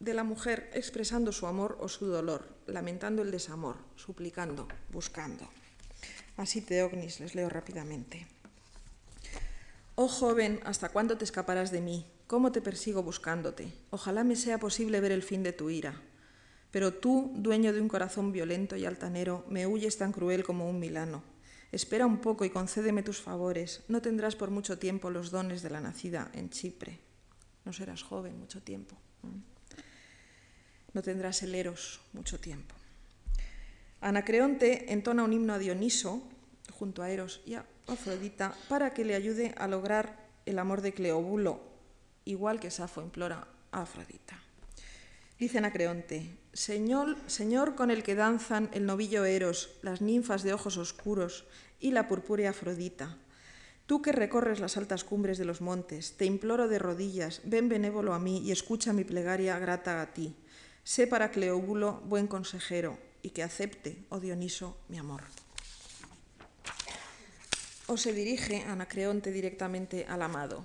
de 0.00 0.14
la 0.14 0.24
mujer 0.24 0.68
expresando 0.74 1.30
su 1.30 1.46
amor 1.46 1.78
o 1.80 1.88
su 1.88 2.06
dolor, 2.06 2.48
lamentando 2.66 3.22
el 3.22 3.30
desamor, 3.30 3.76
suplicando, 3.94 4.66
buscando. 4.90 5.48
Así 6.36 6.60
Teognis, 6.60 7.20
les 7.20 7.36
leo 7.36 7.48
rápidamente. 7.48 8.26
Oh 9.94 10.08
joven, 10.08 10.58
¿hasta 10.64 10.88
cuándo 10.88 11.16
te 11.16 11.24
escaparás 11.24 11.70
de 11.70 11.82
mí? 11.82 12.04
¿Cómo 12.26 12.50
te 12.50 12.60
persigo 12.60 13.04
buscándote? 13.04 13.72
Ojalá 13.90 14.24
me 14.24 14.34
sea 14.34 14.58
posible 14.58 14.98
ver 14.98 15.12
el 15.12 15.22
fin 15.22 15.44
de 15.44 15.52
tu 15.52 15.70
ira. 15.70 16.02
Pero 16.76 16.92
tú, 16.92 17.32
dueño 17.34 17.72
de 17.72 17.80
un 17.80 17.88
corazón 17.88 18.32
violento 18.32 18.76
y 18.76 18.84
altanero, 18.84 19.46
me 19.48 19.66
huyes 19.66 19.96
tan 19.96 20.12
cruel 20.12 20.44
como 20.44 20.68
un 20.68 20.78
milano. 20.78 21.22
Espera 21.72 22.04
un 22.04 22.18
poco 22.18 22.44
y 22.44 22.50
concédeme 22.50 23.02
tus 23.02 23.18
favores. 23.18 23.82
No 23.88 24.02
tendrás 24.02 24.36
por 24.36 24.50
mucho 24.50 24.78
tiempo 24.78 25.08
los 25.08 25.30
dones 25.30 25.62
de 25.62 25.70
la 25.70 25.80
nacida 25.80 26.30
en 26.34 26.50
Chipre. 26.50 26.98
No 27.64 27.72
serás 27.72 28.02
joven 28.02 28.38
mucho 28.38 28.60
tiempo. 28.60 28.94
No 30.92 31.00
tendrás 31.00 31.42
el 31.42 31.54
eros 31.54 32.02
mucho 32.12 32.38
tiempo. 32.38 32.74
Anacreonte 34.02 34.92
entona 34.92 35.24
un 35.24 35.32
himno 35.32 35.54
a 35.54 35.58
Dioniso, 35.58 36.28
junto 36.72 37.02
a 37.02 37.08
Eros 37.08 37.40
y 37.46 37.54
a 37.54 37.64
Afrodita, 37.86 38.54
para 38.68 38.92
que 38.92 39.06
le 39.06 39.14
ayude 39.14 39.54
a 39.56 39.66
lograr 39.66 40.28
el 40.44 40.58
amor 40.58 40.82
de 40.82 40.92
Cleobulo, 40.92 41.58
igual 42.26 42.60
que 42.60 42.70
Safo 42.70 43.00
implora 43.00 43.48
a 43.72 43.80
Afrodita. 43.80 44.45
Dice 45.38 45.58
Anacreonte, 45.58 46.38
Señor, 46.54 47.18
Señor 47.26 47.74
con 47.74 47.90
el 47.90 48.02
que 48.02 48.14
danzan 48.14 48.70
el 48.72 48.86
novillo 48.86 49.26
Eros, 49.26 49.68
las 49.82 50.00
ninfas 50.00 50.42
de 50.42 50.54
ojos 50.54 50.78
oscuros 50.78 51.44
y 51.78 51.90
la 51.90 52.08
purpúrea 52.08 52.50
Afrodita. 52.50 53.18
Tú 53.84 54.00
que 54.00 54.12
recorres 54.12 54.60
las 54.60 54.78
altas 54.78 55.04
cumbres 55.04 55.36
de 55.36 55.44
los 55.44 55.60
montes, 55.60 56.16
te 56.16 56.24
imploro 56.24 56.68
de 56.68 56.78
rodillas, 56.78 57.42
ven 57.44 57.68
benévolo 57.68 58.14
a 58.14 58.18
mí 58.18 58.38
y 58.38 58.50
escucha 58.50 58.94
mi 58.94 59.04
plegaria 59.04 59.58
grata 59.58 60.00
a 60.00 60.14
ti. 60.14 60.34
Sé 60.84 61.06
para 61.06 61.30
Cleóbulo 61.30 62.00
buen 62.06 62.28
consejero 62.28 62.98
y 63.20 63.30
que 63.30 63.42
acepte, 63.42 64.06
oh 64.08 64.20
Dioniso, 64.20 64.78
mi 64.88 64.96
amor. 64.96 65.22
O 67.88 67.98
se 67.98 68.14
dirige 68.14 68.62
Anacreonte 68.62 69.30
directamente 69.30 70.06
al 70.08 70.22
amado. 70.22 70.64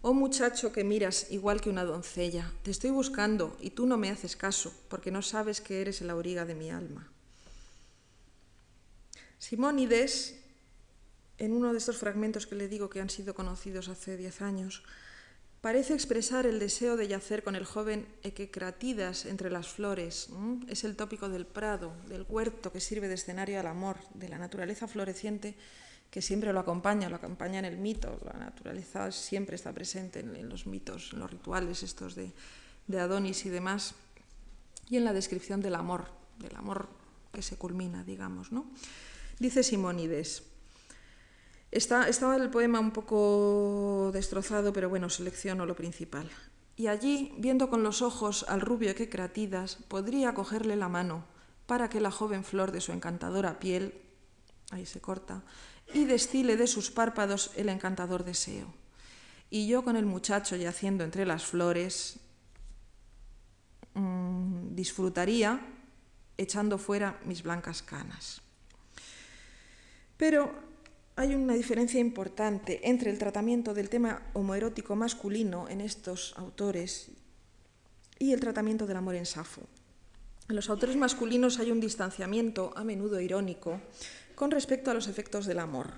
Oh 0.00 0.14
muchacho 0.14 0.70
que 0.70 0.84
miras 0.84 1.26
igual 1.30 1.60
que 1.60 1.70
una 1.70 1.84
doncella, 1.84 2.52
te 2.62 2.70
estoy 2.70 2.90
buscando 2.90 3.56
y 3.60 3.70
tú 3.70 3.84
no 3.84 3.96
me 3.96 4.10
haces 4.10 4.36
caso, 4.36 4.72
porque 4.88 5.10
no 5.10 5.22
sabes 5.22 5.60
que 5.60 5.80
eres 5.80 6.00
el 6.00 6.10
auriga 6.10 6.44
de 6.44 6.54
mi 6.54 6.70
alma. 6.70 7.10
Simónides, 9.40 10.36
en 11.38 11.52
uno 11.52 11.72
de 11.72 11.78
estos 11.78 11.96
fragmentos 11.96 12.46
que 12.46 12.54
le 12.54 12.68
digo 12.68 12.88
que 12.88 13.00
han 13.00 13.10
sido 13.10 13.34
conocidos 13.34 13.88
hace 13.88 14.16
diez 14.16 14.40
años, 14.40 14.84
parece 15.60 15.94
expresar 15.94 16.46
el 16.46 16.60
deseo 16.60 16.96
de 16.96 17.08
yacer 17.08 17.42
con 17.42 17.56
el 17.56 17.64
joven 17.64 18.06
Equecratidas 18.22 19.26
entre 19.26 19.50
las 19.50 19.66
flores. 19.66 20.28
Es 20.68 20.84
el 20.84 20.94
tópico 20.94 21.28
del 21.28 21.44
prado, 21.44 21.92
del 22.08 22.24
huerto 22.28 22.72
que 22.72 22.80
sirve 22.80 23.08
de 23.08 23.14
escenario 23.14 23.58
al 23.58 23.66
amor, 23.66 23.96
de 24.14 24.28
la 24.28 24.38
naturaleza 24.38 24.86
floreciente 24.86 25.56
que 26.10 26.22
siempre 26.22 26.52
lo 26.52 26.60
acompaña, 26.60 27.08
lo 27.08 27.16
acompaña 27.16 27.58
en 27.58 27.64
el 27.64 27.76
mito. 27.76 28.18
La 28.24 28.38
naturaleza 28.38 29.12
siempre 29.12 29.56
está 29.56 29.72
presente 29.72 30.20
en, 30.20 30.48
los 30.48 30.66
mitos, 30.66 31.12
en 31.12 31.20
los 31.20 31.30
rituales 31.30 31.82
estos 31.82 32.14
de, 32.14 32.32
Adonis 32.98 33.44
y 33.44 33.50
demás, 33.50 33.94
y 34.88 34.96
en 34.96 35.04
la 35.04 35.12
descripción 35.12 35.60
del 35.60 35.74
amor, 35.74 36.06
del 36.38 36.56
amor 36.56 36.88
que 37.32 37.42
se 37.42 37.56
culmina, 37.56 38.02
digamos. 38.04 38.52
¿no? 38.52 38.66
Dice 39.38 39.62
Simónides, 39.62 40.42
Está, 41.70 42.08
estaba 42.08 42.36
el 42.36 42.48
poema 42.48 42.80
un 42.80 42.92
poco 42.92 44.10
destrozado, 44.14 44.72
pero 44.72 44.88
bueno, 44.88 45.10
selecciono 45.10 45.66
lo 45.66 45.76
principal. 45.76 46.30
Y 46.76 46.86
allí, 46.86 47.34
viendo 47.36 47.68
con 47.68 47.82
los 47.82 48.00
ojos 48.00 48.46
al 48.48 48.62
rubio 48.62 48.94
que 48.94 49.10
cratidas, 49.10 49.76
podría 49.88 50.32
cogerle 50.32 50.76
la 50.76 50.88
mano 50.88 51.26
para 51.66 51.90
que 51.90 52.00
la 52.00 52.10
joven 52.10 52.44
flor 52.44 52.72
de 52.72 52.80
su 52.80 52.92
encantadora 52.92 53.58
piel, 53.58 54.00
ahí 54.70 54.86
se 54.86 55.00
corta, 55.00 55.42
y 55.94 56.04
destile 56.04 56.56
de 56.56 56.66
sus 56.66 56.90
párpados 56.90 57.50
el 57.56 57.68
encantador 57.68 58.24
deseo. 58.24 58.72
Y 59.50 59.66
yo 59.66 59.82
con 59.82 59.96
el 59.96 60.06
muchacho 60.06 60.56
yaciendo 60.56 61.04
entre 61.04 61.24
las 61.24 61.44
flores, 61.44 62.18
mmm, 63.94 64.74
disfrutaría 64.74 65.60
echando 66.36 66.78
fuera 66.78 67.18
mis 67.24 67.42
blancas 67.42 67.82
canas. 67.82 68.40
Pero 70.16 70.52
hay 71.16 71.34
una 71.34 71.54
diferencia 71.54 71.98
importante 71.98 72.88
entre 72.88 73.10
el 73.10 73.18
tratamiento 73.18 73.74
del 73.74 73.88
tema 73.88 74.22
homoerótico 74.34 74.94
masculino 74.94 75.68
en 75.68 75.80
estos 75.80 76.34
autores 76.36 77.10
y 78.18 78.32
el 78.32 78.40
tratamiento 78.40 78.86
del 78.86 78.98
amor 78.98 79.16
en 79.16 79.26
Safo. 79.26 79.62
En 80.48 80.56
los 80.56 80.70
autores 80.70 80.96
masculinos 80.96 81.58
hay 81.58 81.70
un 81.70 81.80
distanciamiento, 81.80 82.72
a 82.76 82.84
menudo 82.84 83.20
irónico, 83.20 83.80
con 84.38 84.52
respecto 84.52 84.92
a 84.92 84.94
los 84.94 85.08
efectos 85.08 85.46
del 85.46 85.58
amor. 85.58 85.88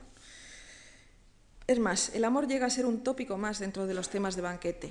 Es 1.67 1.79
más, 1.79 2.15
el 2.15 2.25
amor 2.25 2.49
llega 2.49 2.65
a 2.65 2.71
ser 2.71 2.87
un 2.87 3.05
tópico 3.05 3.37
más 3.37 3.59
dentro 3.59 3.87
de 3.87 3.93
los 3.93 4.09
temas 4.09 4.35
de 4.35 4.41
banquete. 4.41 4.91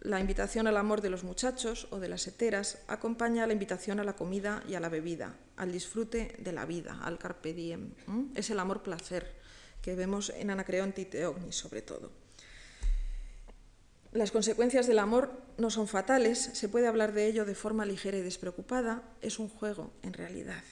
La 0.00 0.18
invitación 0.18 0.66
al 0.66 0.76
amor 0.76 1.00
de 1.00 1.08
los 1.08 1.22
muchachos 1.22 1.86
o 1.90 2.00
de 2.00 2.08
las 2.08 2.26
heteras 2.26 2.78
acompaña 2.88 3.44
a 3.44 3.46
la 3.46 3.52
invitación 3.52 4.00
a 4.00 4.04
la 4.04 4.16
comida 4.16 4.64
y 4.68 4.74
a 4.74 4.80
la 4.80 4.88
bebida, 4.88 5.36
al 5.56 5.70
disfrute 5.70 6.34
de 6.40 6.50
la 6.50 6.66
vida, 6.66 6.98
al 7.04 7.16
carpe 7.16 7.54
diem. 7.54 7.92
Es 8.34 8.50
el 8.50 8.58
amor 8.58 8.82
placer 8.82 9.36
que 9.80 9.94
vemos 9.94 10.30
en 10.30 10.50
Anacreonte 10.50 11.02
y 11.02 11.04
Teognis 11.04 11.54
sobre 11.54 11.82
todo. 11.82 12.10
Las 14.10 14.32
consecuencias 14.32 14.88
del 14.88 14.98
amor 14.98 15.30
no 15.58 15.70
son 15.70 15.86
fatales, 15.86 16.50
se 16.54 16.68
puede 16.68 16.88
hablar 16.88 17.12
de 17.12 17.28
ello 17.28 17.44
de 17.44 17.54
forma 17.54 17.86
ligera 17.86 18.18
y 18.18 18.22
despreocupada, 18.22 19.04
es 19.20 19.38
un 19.38 19.48
juego 19.48 19.92
en 20.02 20.12
realidad. 20.12 20.64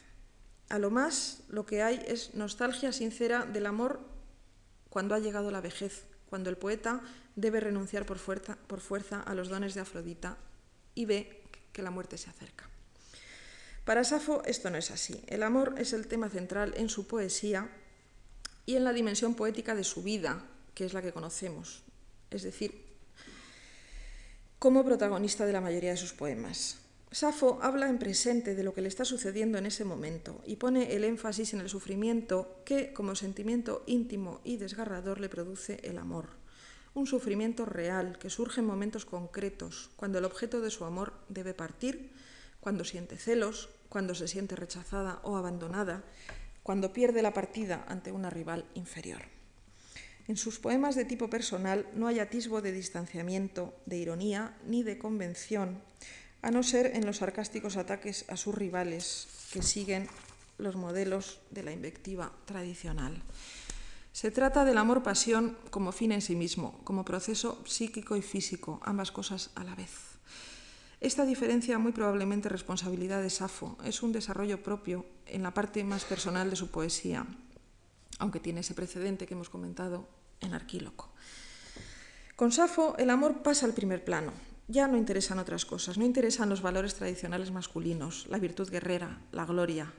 A 0.68 0.78
lo 0.78 0.90
más, 0.90 1.42
lo 1.48 1.64
que 1.64 1.82
hay 1.82 2.02
es 2.06 2.34
nostalgia 2.34 2.92
sincera 2.92 3.44
del 3.44 3.66
amor 3.66 4.00
cuando 4.90 5.14
ha 5.14 5.18
llegado 5.18 5.50
la 5.50 5.60
vejez, 5.60 6.04
cuando 6.28 6.50
el 6.50 6.56
poeta 6.56 7.00
debe 7.36 7.60
renunciar 7.60 8.06
por 8.06 8.18
fuerza, 8.18 9.20
a 9.20 9.34
los 9.34 9.48
dones 9.48 9.74
de 9.74 9.80
Afrodita 9.80 10.38
y 10.94 11.04
ve 11.04 11.42
que 11.72 11.82
la 11.82 11.90
muerte 11.90 12.18
se 12.18 12.30
acerca. 12.30 12.68
Para 13.84 14.02
Safo 14.02 14.42
esto 14.44 14.70
no 14.70 14.78
es 14.78 14.90
así. 14.90 15.22
El 15.28 15.44
amor 15.44 15.74
es 15.78 15.92
el 15.92 16.08
tema 16.08 16.28
central 16.28 16.74
en 16.76 16.88
su 16.88 17.06
poesía 17.06 17.68
y 18.64 18.74
en 18.74 18.82
la 18.82 18.92
dimensión 18.92 19.34
poética 19.36 19.76
de 19.76 19.84
su 19.84 20.02
vida, 20.02 20.42
que 20.74 20.84
es 20.84 20.92
la 20.92 21.02
que 21.02 21.12
conocemos, 21.12 21.84
es 22.30 22.42
decir, 22.42 22.84
como 24.58 24.84
protagonista 24.84 25.46
de 25.46 25.52
la 25.52 25.60
mayoría 25.60 25.90
de 25.90 25.96
sus 25.96 26.12
poemas. 26.12 26.78
Safo 27.12 27.60
habla 27.62 27.88
en 27.88 27.98
presente 27.98 28.54
de 28.54 28.64
lo 28.64 28.74
que 28.74 28.82
le 28.82 28.88
está 28.88 29.04
sucediendo 29.04 29.58
en 29.58 29.66
ese 29.66 29.84
momento 29.84 30.42
y 30.44 30.56
pone 30.56 30.94
el 30.94 31.04
énfasis 31.04 31.54
en 31.54 31.60
el 31.60 31.68
sufrimiento 31.68 32.60
que, 32.64 32.92
como 32.92 33.14
sentimiento 33.14 33.84
íntimo 33.86 34.40
y 34.44 34.56
desgarrador, 34.56 35.20
le 35.20 35.28
produce 35.28 35.78
el 35.84 35.98
amor. 35.98 36.30
Un 36.94 37.06
sufrimiento 37.06 37.64
real 37.64 38.18
que 38.18 38.28
surge 38.28 38.60
en 38.60 38.66
momentos 38.66 39.04
concretos, 39.04 39.90
cuando 39.96 40.18
el 40.18 40.24
objeto 40.24 40.60
de 40.60 40.70
su 40.70 40.84
amor 40.84 41.14
debe 41.28 41.54
partir, 41.54 42.10
cuando 42.60 42.84
siente 42.84 43.16
celos, 43.16 43.68
cuando 43.88 44.14
se 44.14 44.26
siente 44.26 44.56
rechazada 44.56 45.20
o 45.22 45.36
abandonada, 45.36 46.02
cuando 46.62 46.92
pierde 46.92 47.22
la 47.22 47.32
partida 47.32 47.84
ante 47.86 48.10
una 48.10 48.30
rival 48.30 48.66
inferior. 48.74 49.22
En 50.26 50.36
sus 50.36 50.58
poemas 50.58 50.96
de 50.96 51.04
tipo 51.04 51.30
personal 51.30 51.86
no 51.94 52.08
hay 52.08 52.18
atisbo 52.18 52.60
de 52.60 52.72
distanciamiento, 52.72 53.74
de 53.86 53.98
ironía 53.98 54.56
ni 54.66 54.82
de 54.82 54.98
convención 54.98 55.80
a 56.46 56.52
no 56.52 56.62
ser 56.62 56.94
en 56.94 57.04
los 57.04 57.16
sarcásticos 57.16 57.76
ataques 57.76 58.24
a 58.28 58.36
sus 58.36 58.54
rivales 58.54 59.26
que 59.52 59.62
siguen 59.62 60.06
los 60.58 60.76
modelos 60.76 61.40
de 61.50 61.64
la 61.64 61.72
invectiva 61.72 62.30
tradicional. 62.44 63.20
Se 64.12 64.30
trata 64.30 64.64
del 64.64 64.78
amor-pasión 64.78 65.58
como 65.70 65.90
fin 65.90 66.12
en 66.12 66.22
sí 66.22 66.36
mismo, 66.36 66.78
como 66.84 67.04
proceso 67.04 67.60
psíquico 67.66 68.14
y 68.14 68.22
físico, 68.22 68.78
ambas 68.84 69.10
cosas 69.10 69.50
a 69.56 69.64
la 69.64 69.74
vez. 69.74 69.90
Esta 71.00 71.26
diferencia, 71.26 71.80
muy 71.80 71.90
probablemente 71.90 72.48
responsabilidad 72.48 73.22
de 73.22 73.30
Safo, 73.30 73.76
es 73.82 74.04
un 74.04 74.12
desarrollo 74.12 74.62
propio 74.62 75.04
en 75.26 75.42
la 75.42 75.52
parte 75.52 75.82
más 75.82 76.04
personal 76.04 76.48
de 76.48 76.54
su 76.54 76.70
poesía, 76.70 77.26
aunque 78.20 78.38
tiene 78.38 78.60
ese 78.60 78.74
precedente 78.74 79.26
que 79.26 79.34
hemos 79.34 79.50
comentado 79.50 80.08
en 80.40 80.54
Arquíloco. 80.54 81.10
Con 82.36 82.52
Safo 82.52 82.96
el 82.98 83.10
amor 83.10 83.42
pasa 83.42 83.66
al 83.66 83.74
primer 83.74 84.04
plano, 84.04 84.32
ya 84.68 84.88
no 84.88 84.96
interesan 84.96 85.38
otras 85.38 85.64
cosas, 85.64 85.98
no 85.98 86.04
interesan 86.04 86.48
los 86.48 86.62
valores 86.62 86.94
tradicionales 86.94 87.50
masculinos, 87.50 88.26
la 88.28 88.38
virtud 88.38 88.68
guerrera, 88.70 89.20
la 89.32 89.44
gloria. 89.44 89.92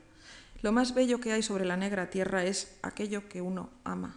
Lo 0.60 0.72
más 0.72 0.94
bello 0.94 1.20
que 1.20 1.32
hay 1.32 1.42
sobre 1.42 1.64
la 1.64 1.76
negra 1.76 2.10
tierra 2.10 2.44
es 2.44 2.76
aquello 2.82 3.28
que 3.28 3.40
uno 3.40 3.70
ama. 3.84 4.16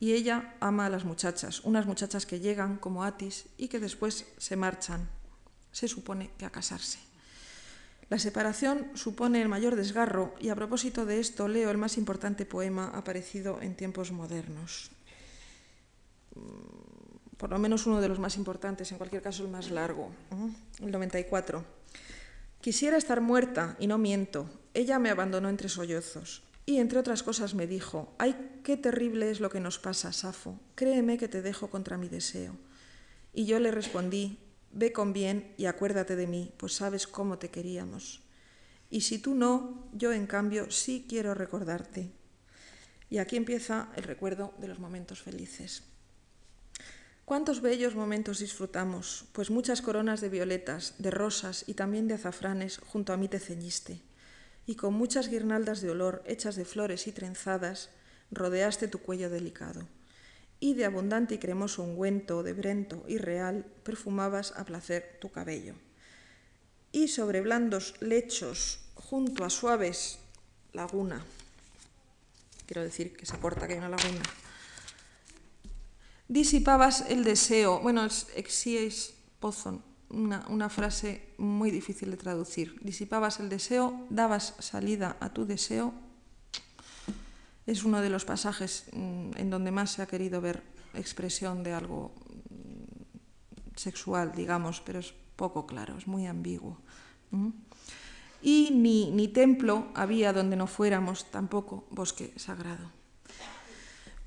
Y 0.00 0.12
ella 0.12 0.56
ama 0.60 0.86
a 0.86 0.90
las 0.90 1.04
muchachas, 1.04 1.60
unas 1.60 1.86
muchachas 1.86 2.26
que 2.26 2.40
llegan 2.40 2.76
como 2.76 3.04
Atis 3.04 3.46
y 3.56 3.68
que 3.68 3.78
después 3.78 4.26
se 4.36 4.56
marchan, 4.56 5.08
se 5.70 5.86
supone 5.86 6.30
que 6.38 6.44
a 6.44 6.50
casarse. 6.50 6.98
La 8.08 8.18
separación 8.18 8.90
supone 8.94 9.40
el 9.40 9.48
mayor 9.48 9.76
desgarro 9.76 10.34
y 10.40 10.48
a 10.48 10.56
propósito 10.56 11.06
de 11.06 11.20
esto 11.20 11.46
leo 11.46 11.70
el 11.70 11.78
más 11.78 11.96
importante 11.96 12.44
poema 12.44 12.88
aparecido 12.88 13.62
en 13.62 13.76
tiempos 13.76 14.10
modernos 14.10 14.90
por 17.42 17.50
lo 17.50 17.58
menos 17.58 17.88
uno 17.88 18.00
de 18.00 18.08
los 18.08 18.20
más 18.20 18.36
importantes, 18.36 18.92
en 18.92 18.98
cualquier 18.98 19.20
caso 19.20 19.42
el 19.42 19.50
más 19.50 19.68
largo, 19.72 20.12
el 20.80 20.92
94. 20.92 21.64
Quisiera 22.60 22.96
estar 22.96 23.20
muerta 23.20 23.76
y 23.80 23.88
no 23.88 23.98
miento. 23.98 24.48
Ella 24.74 25.00
me 25.00 25.10
abandonó 25.10 25.48
entre 25.48 25.68
sollozos. 25.68 26.44
Y 26.66 26.78
entre 26.78 27.00
otras 27.00 27.24
cosas 27.24 27.54
me 27.54 27.66
dijo, 27.66 28.14
ay, 28.20 28.60
qué 28.62 28.76
terrible 28.76 29.28
es 29.28 29.40
lo 29.40 29.50
que 29.50 29.58
nos 29.58 29.80
pasa, 29.80 30.12
Safo. 30.12 30.60
Créeme 30.76 31.18
que 31.18 31.26
te 31.26 31.42
dejo 31.42 31.68
contra 31.68 31.98
mi 31.98 32.08
deseo. 32.08 32.54
Y 33.32 33.44
yo 33.44 33.58
le 33.58 33.72
respondí, 33.72 34.38
ve 34.70 34.92
con 34.92 35.12
bien 35.12 35.52
y 35.56 35.66
acuérdate 35.66 36.14
de 36.14 36.28
mí, 36.28 36.52
pues 36.58 36.74
sabes 36.74 37.08
cómo 37.08 37.38
te 37.38 37.50
queríamos. 37.50 38.22
Y 38.88 39.00
si 39.00 39.18
tú 39.18 39.34
no, 39.34 39.88
yo 39.92 40.12
en 40.12 40.28
cambio 40.28 40.70
sí 40.70 41.06
quiero 41.08 41.34
recordarte. 41.34 42.12
Y 43.10 43.18
aquí 43.18 43.36
empieza 43.36 43.88
el 43.96 44.04
recuerdo 44.04 44.54
de 44.58 44.68
los 44.68 44.78
momentos 44.78 45.20
felices. 45.20 45.88
Cuántos 47.24 47.60
bellos 47.60 47.94
momentos 47.94 48.40
disfrutamos, 48.40 49.26
pues 49.32 49.50
muchas 49.50 49.80
coronas 49.80 50.20
de 50.20 50.28
violetas, 50.28 50.94
de 50.98 51.12
rosas 51.12 51.64
y 51.68 51.74
también 51.74 52.08
de 52.08 52.14
azafranes 52.14 52.78
junto 52.78 53.12
a 53.12 53.16
mí 53.16 53.28
te 53.28 53.38
ceñiste, 53.38 54.00
y 54.66 54.74
con 54.74 54.94
muchas 54.94 55.28
guirnaldas 55.28 55.80
de 55.80 55.90
olor 55.90 56.22
hechas 56.26 56.56
de 56.56 56.64
flores 56.64 57.06
y 57.06 57.12
trenzadas, 57.12 57.90
rodeaste 58.32 58.88
tu 58.88 58.98
cuello 58.98 59.30
delicado, 59.30 59.86
y 60.58 60.74
de 60.74 60.84
abundante 60.84 61.36
y 61.36 61.38
cremoso 61.38 61.84
ungüento 61.84 62.42
de 62.42 62.54
brento 62.54 63.04
y 63.06 63.18
real 63.18 63.66
perfumabas 63.84 64.52
a 64.56 64.64
placer 64.64 65.18
tu 65.20 65.30
cabello. 65.30 65.74
Y 66.90 67.08
sobre 67.08 67.40
blandos 67.40 67.94
lechos, 68.00 68.80
junto 68.94 69.44
a 69.44 69.50
suaves 69.50 70.18
laguna, 70.72 71.24
quiero 72.66 72.82
decir 72.82 73.16
que 73.16 73.26
se 73.26 73.38
corta 73.38 73.66
que 73.66 73.74
hay 73.74 73.78
una 73.78 73.88
laguna, 73.88 74.22
disipabas 76.32 77.04
el 77.10 77.24
deseo, 77.24 77.80
bueno, 77.80 78.04
es 78.06 78.26
exíes 78.34 79.14
pozon, 79.38 79.82
una, 80.08 80.46
una, 80.48 80.68
frase 80.68 81.34
muy 81.36 81.70
difícil 81.70 82.10
de 82.10 82.16
traducir. 82.16 82.80
Disipabas 82.80 83.38
el 83.40 83.48
deseo, 83.48 84.06
dabas 84.08 84.54
salida 84.58 85.16
a 85.20 85.28
tu 85.28 85.44
deseo. 85.44 85.92
Es 87.66 87.84
uno 87.84 88.00
de 88.00 88.08
los 88.08 88.24
pasajes 88.24 88.86
mm, 88.92 89.36
en 89.36 89.50
donde 89.50 89.70
más 89.70 89.92
se 89.92 90.02
ha 90.02 90.06
querido 90.06 90.40
ver 90.40 90.62
expresión 90.94 91.62
de 91.62 91.74
algo 91.74 92.14
mm, 92.48 93.76
sexual, 93.76 94.32
digamos, 94.32 94.80
pero 94.80 95.00
es 95.00 95.12
poco 95.36 95.66
claro, 95.66 95.98
es 95.98 96.06
muy 96.06 96.26
ambiguo. 96.26 96.78
Y 98.40 98.70
ni, 98.72 99.10
ni 99.10 99.28
templo 99.28 99.88
había 99.94 100.32
donde 100.32 100.56
no 100.56 100.66
fuéramos, 100.66 101.30
tampoco 101.30 101.86
bosque 101.90 102.32
sagrado. 102.36 103.01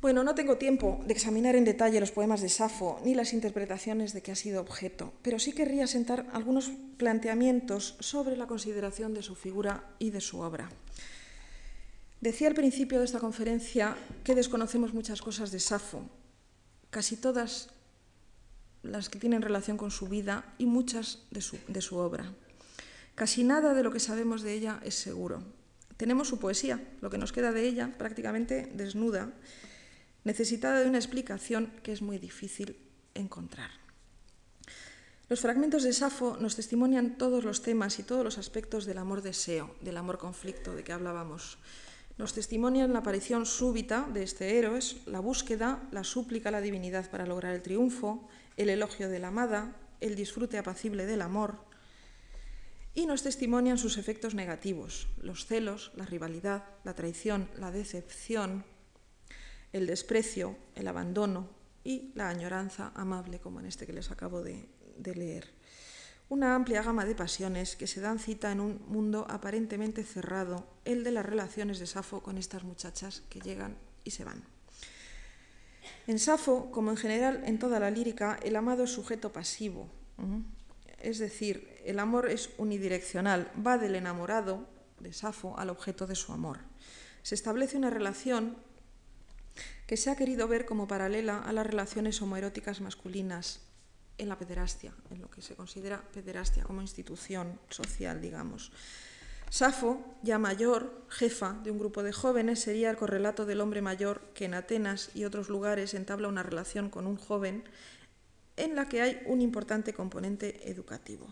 Bueno, 0.05 0.23
no 0.23 0.35
tengo 0.35 0.57
tiempo 0.57 1.01
de 1.07 1.13
examinar 1.13 1.55
en 1.55 1.65
detalle 1.65 1.99
los 1.99 2.11
poemas 2.11 2.39
de 2.39 2.47
Safo 2.47 3.01
ni 3.03 3.15
las 3.15 3.33
interpretaciones 3.33 4.13
de 4.13 4.21
que 4.21 4.31
ha 4.31 4.35
sido 4.35 4.61
objeto, 4.61 5.13
pero 5.23 5.39
sí 5.39 5.51
querría 5.51 5.87
sentar 5.87 6.27
algunos 6.31 6.69
planteamientos 6.97 7.95
sobre 8.01 8.37
la 8.37 8.45
consideración 8.45 9.15
de 9.15 9.23
su 9.23 9.33
figura 9.33 9.89
y 9.97 10.11
de 10.11 10.21
su 10.21 10.41
obra. 10.41 10.69
Decía 12.21 12.47
al 12.49 12.53
principio 12.53 12.99
de 12.99 13.05
esta 13.05 13.19
conferencia 13.19 13.97
que 14.23 14.35
desconocemos 14.35 14.93
muchas 14.93 15.23
cosas 15.23 15.49
de 15.49 15.59
Safo, 15.59 16.03
casi 16.91 17.17
todas 17.17 17.69
las 18.83 19.09
que 19.09 19.17
tienen 19.17 19.41
relación 19.41 19.75
con 19.75 19.89
su 19.89 20.07
vida 20.07 20.53
y 20.59 20.67
muchas 20.67 21.23
de 21.31 21.41
su, 21.41 21.57
de 21.67 21.81
su 21.81 21.97
obra. 21.97 22.31
Casi 23.15 23.43
nada 23.43 23.73
de 23.73 23.81
lo 23.81 23.91
que 23.91 23.99
sabemos 23.99 24.43
de 24.43 24.53
ella 24.53 24.79
es 24.83 24.93
seguro. 24.93 25.41
Tenemos 25.97 26.27
su 26.27 26.37
poesía, 26.37 26.79
lo 27.01 27.09
que 27.09 27.17
nos 27.17 27.31
queda 27.31 27.51
de 27.51 27.63
ella 27.67 27.95
prácticamente 27.97 28.71
desnuda, 28.75 29.33
necesitada 30.25 30.81
de 30.81 30.89
una 30.89 30.97
explicación 30.97 31.71
que 31.81 31.93
es 31.93 32.01
muy 32.01 32.17
difícil 32.17 32.75
encontrar. 33.13 33.71
Los 35.29 35.39
fragmentos 35.39 35.83
de 35.83 35.93
Safo 35.93 36.37
nos 36.37 36.55
testimonian 36.55 37.17
todos 37.17 37.43
los 37.43 37.61
temas 37.61 37.97
y 37.97 38.03
todos 38.03 38.23
los 38.23 38.37
aspectos 38.37 38.85
del 38.85 38.99
amor-deseo, 38.99 39.75
del 39.81 39.97
amor-conflicto 39.97 40.75
de 40.75 40.83
que 40.83 40.93
hablábamos. 40.93 41.57
Nos 42.17 42.33
testimonian 42.33 42.93
la 42.93 42.99
aparición 42.99 43.45
súbita 43.45 44.07
de 44.13 44.23
este 44.23 44.57
héroe, 44.57 44.79
la 45.05 45.19
búsqueda, 45.19 45.81
la 45.91 46.03
súplica 46.03 46.49
a 46.49 46.51
la 46.51 46.61
divinidad 46.61 47.09
para 47.09 47.25
lograr 47.25 47.55
el 47.55 47.61
triunfo, 47.61 48.27
el 48.57 48.69
elogio 48.69 49.09
de 49.09 49.19
la 49.19 49.29
amada, 49.29 49.75
el 49.99 50.15
disfrute 50.15 50.57
apacible 50.57 51.05
del 51.05 51.21
amor, 51.21 51.57
y 52.93 53.05
nos 53.07 53.23
testimonian 53.23 53.77
sus 53.77 53.97
efectos 53.97 54.35
negativos, 54.35 55.07
los 55.21 55.45
celos, 55.45 55.91
la 55.95 56.05
rivalidad, 56.05 56.63
la 56.83 56.93
traición, 56.93 57.49
la 57.57 57.71
decepción, 57.71 58.63
el 59.73 59.87
desprecio, 59.87 60.57
el 60.75 60.87
abandono 60.87 61.49
y 61.83 62.11
la 62.15 62.29
añoranza 62.29 62.91
amable, 62.95 63.39
como 63.39 63.59
en 63.59 63.67
este 63.67 63.85
que 63.85 63.93
les 63.93 64.11
acabo 64.11 64.41
de, 64.41 64.67
leer 64.97 65.53
una 66.27 66.55
amplia 66.55 66.81
gama 66.81 67.05
de 67.05 67.13
pasiones 67.13 67.75
que 67.75 67.85
se 67.85 68.01
dan 68.01 68.17
cita 68.17 68.51
en 68.51 68.59
un 68.59 68.81
mundo 68.87 69.27
aparentemente 69.29 70.03
cerrado, 70.03 70.67
el 70.83 71.03
de 71.03 71.11
las 71.11 71.23
relaciones 71.23 71.77
de 71.77 71.85
Safo 71.85 72.23
con 72.23 72.39
estas 72.39 72.63
muchachas 72.63 73.21
que 73.29 73.39
llegan 73.39 73.77
y 74.03 74.09
se 74.09 74.23
van. 74.23 74.43
En 76.07 76.17
Safo, 76.17 76.71
como 76.71 76.89
en 76.89 76.97
general 76.97 77.43
en 77.45 77.59
toda 77.59 77.79
la 77.79 77.91
lírica, 77.91 78.39
el 78.41 78.55
amado 78.55 78.85
es 78.85 78.91
sujeto 78.91 79.31
pasivo, 79.31 79.87
es 80.99 81.19
decir, 81.19 81.77
el 81.85 81.99
amor 81.99 82.27
es 82.27 82.49
unidireccional, 82.57 83.51
va 83.65 83.77
del 83.77 83.93
enamorado 83.93 84.67
de 84.99 85.13
Safo 85.13 85.57
al 85.59 85.69
objeto 85.69 86.07
de 86.07 86.15
su 86.15 86.33
amor. 86.33 86.59
Se 87.21 87.35
establece 87.35 87.77
una 87.77 87.91
relación 87.91 88.57
que 89.85 89.97
se 89.97 90.09
ha 90.09 90.15
querido 90.15 90.47
ver 90.47 90.65
como 90.65 90.87
paralela 90.87 91.39
a 91.39 91.53
las 91.53 91.67
relaciones 91.67 92.21
homoeróticas 92.21 92.81
masculinas 92.81 93.61
en 94.17 94.29
la 94.29 94.37
pederastia, 94.37 94.93
en 95.11 95.21
lo 95.21 95.29
que 95.29 95.41
se 95.41 95.55
considera 95.55 96.01
pederastia 96.13 96.63
como 96.63 96.81
institución 96.81 97.59
social, 97.69 98.21
digamos. 98.21 98.71
Safo, 99.49 100.03
ya 100.23 100.39
mayor, 100.39 101.05
jefa 101.09 101.53
de 101.63 101.71
un 101.71 101.77
grupo 101.77 102.01
de 102.01 102.11
jóvenes, 102.11 102.59
sería 102.59 102.89
el 102.89 102.97
correlato 102.97 103.45
del 103.45 103.61
hombre 103.61 103.81
mayor 103.81 104.21
que 104.33 104.45
en 104.45 104.53
Atenas 104.53 105.11
y 105.13 105.23
otros 105.23 105.49
lugares 105.49 105.93
entabla 105.93 106.27
una 106.27 106.43
relación 106.43 106.89
con 106.89 107.05
un 107.05 107.17
joven 107.17 107.63
en 108.57 108.75
la 108.75 108.89
que 108.89 109.01
hay 109.01 109.21
un 109.25 109.41
importante 109.41 109.93
componente 109.93 110.69
educativo. 110.69 111.27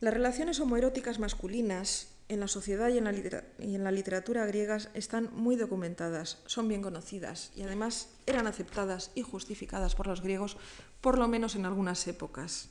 Las 0.00 0.14
relaciones 0.14 0.60
homoeróticas 0.60 1.18
masculinas 1.18 2.08
en 2.28 2.40
la 2.40 2.48
sociedad 2.48 2.88
y 2.88 2.98
en 2.98 3.84
la, 3.84 3.90
literatura 3.90 4.44
griegas 4.44 4.90
están 4.92 5.30
muy 5.32 5.56
documentadas, 5.56 6.38
son 6.46 6.68
bien 6.68 6.82
conocidas 6.82 7.50
y 7.56 7.62
además 7.62 8.10
eran 8.26 8.46
aceptadas 8.46 9.10
y 9.14 9.22
justificadas 9.22 9.94
por 9.94 10.06
los 10.06 10.20
griegos, 10.20 10.58
por 11.00 11.18
lo 11.18 11.26
menos 11.26 11.56
en 11.56 11.64
algunas 11.64 12.06
épocas. 12.06 12.68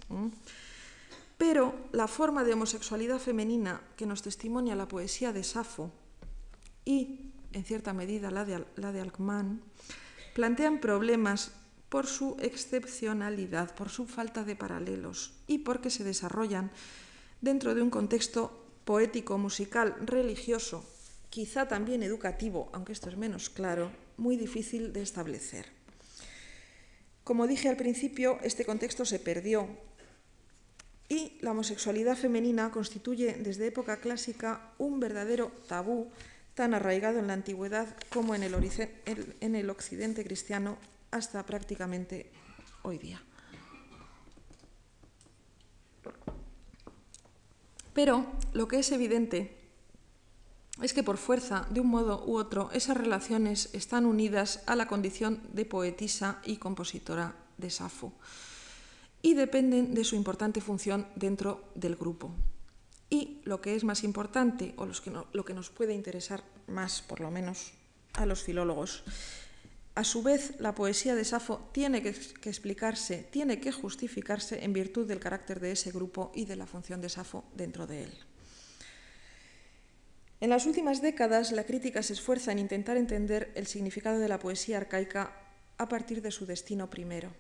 Pero 1.38 1.76
la 1.92 2.08
forma 2.08 2.44
de 2.44 2.54
homosexualidad 2.54 3.20
femenina 3.20 3.82
que 3.96 4.06
nos 4.06 4.22
testimonia 4.22 4.76
la 4.76 4.88
poesía 4.88 5.34
de 5.34 5.44
Safo 5.44 5.92
y, 6.86 7.32
en 7.52 7.64
cierta 7.64 7.94
medida, 7.94 8.30
la 8.30 8.46
de, 8.46 8.64
la 8.76 8.92
de 8.92 9.02
Alcmán, 9.02 9.62
plantean 10.36 10.80
problemas 10.80 11.52
por 11.90 12.06
su 12.06 12.38
excepcionalidad, 12.40 13.74
por 13.74 13.90
su 13.90 14.06
falta 14.06 14.44
de 14.44 14.56
paralelos 14.56 15.34
y 15.48 15.60
porque 15.60 15.90
se 15.90 16.04
desarrollan 16.04 16.70
dentro 17.42 17.74
de 17.74 17.82
un 17.82 17.90
contexto 17.90 18.67
poético, 18.88 19.38
musical, 19.38 19.98
religioso, 20.00 20.88
quizá 21.30 21.68
también 21.68 22.04
educativo, 22.04 22.70
aunque 22.72 22.94
esto 22.94 23.10
es 23.10 23.18
menos 23.18 23.50
claro, 23.50 23.92
muy 24.16 24.38
difícil 24.38 24.94
de 24.94 25.02
establecer. 25.02 25.66
Como 27.26 27.48
dije 27.48 27.68
al 27.68 27.76
principio, 27.76 28.40
este 28.44 28.64
contexto 28.64 29.04
se 29.04 29.20
perdió 29.20 29.68
y 31.10 31.38
la 31.42 31.52
homosexualidad 31.52 32.16
femenina 32.16 32.72
constituye 32.72 33.34
desde 33.34 33.68
época 33.68 33.98
clásica 33.98 34.72
un 34.78 35.02
verdadero 35.02 35.52
tabú 35.68 36.10
tan 36.56 36.74
arraigado 36.74 37.20
en 37.20 37.28
la 37.28 37.34
antigüedad 37.34 37.94
como 38.10 38.36
en 38.36 38.44
el, 38.44 38.56
en 39.42 39.56
el 39.56 39.70
occidente 39.70 40.24
cristiano 40.24 40.78
hasta 41.12 41.46
prácticamente 41.46 42.32
hoy 42.84 43.00
día. 43.00 43.22
Pero 47.98 48.28
lo 48.54 48.68
que 48.68 48.78
es 48.78 48.92
evidente 48.92 49.58
es 50.84 50.94
que 50.94 51.02
por 51.02 51.18
fuerza, 51.18 51.66
de 51.72 51.80
un 51.80 51.88
modo 51.88 52.24
u 52.28 52.38
otro, 52.38 52.70
esas 52.72 52.96
relaciones 52.96 53.72
están 53.74 54.06
unidas 54.06 54.62
a 54.68 54.76
la 54.76 54.88
condición 54.88 55.42
de 55.52 55.66
poetisa 55.66 56.40
y 56.46 56.58
compositora 56.58 57.34
de 57.58 57.72
Safo 57.72 58.14
y 59.24 59.34
dependen 59.34 59.96
de 59.96 60.04
su 60.04 60.16
importante 60.16 60.62
función 60.62 61.08
dentro 61.16 61.64
del 61.74 61.96
grupo. 61.96 62.30
Y 63.10 63.42
lo 63.46 63.62
que 63.62 63.74
es 63.74 63.84
más 63.84 64.04
importante, 64.04 64.76
o 64.78 64.86
lo 65.34 65.44
que 65.44 65.56
nos 65.56 65.72
puede 65.72 65.96
interesar 65.96 66.44
más, 66.68 67.02
por 67.02 67.20
lo 67.20 67.32
menos, 67.32 67.72
a 68.14 68.28
los 68.28 68.44
filólogos, 68.44 69.04
a 69.98 70.04
su 70.04 70.22
vez, 70.22 70.54
la 70.60 70.76
poesía 70.76 71.16
de 71.16 71.26
Safo 71.26 71.72
tiene 71.72 72.04
que, 72.04 72.10
explicarse, 72.10 73.28
tiene 73.32 73.60
que 73.60 73.72
justificarse 73.72 74.64
en 74.64 74.72
virtud 74.72 75.08
del 75.08 75.20
carácter 75.20 75.60
de 75.60 75.72
ese 75.72 75.90
grupo 75.90 76.32
y 76.36 76.46
de 76.46 76.56
la 76.56 76.68
función 76.68 77.02
de 77.02 77.10
Safo 77.10 77.46
dentro 77.56 77.88
de 77.88 78.04
él. 78.04 78.14
En 80.40 80.52
las 80.52 80.68
últimas 80.68 81.02
décadas, 81.02 81.52
la 81.52 81.64
crítica 81.64 82.04
se 82.04 82.14
esfuerza 82.14 82.52
en 82.52 82.60
intentar 82.60 82.96
entender 82.96 83.52
el 83.56 83.66
significado 83.66 84.20
de 84.20 84.28
la 84.28 84.38
poesía 84.38 84.78
arcaica 84.78 85.34
a 85.80 85.90
partir 85.90 86.22
de 86.22 86.30
su 86.30 86.46
destino 86.46 86.92
primero. 86.92 87.34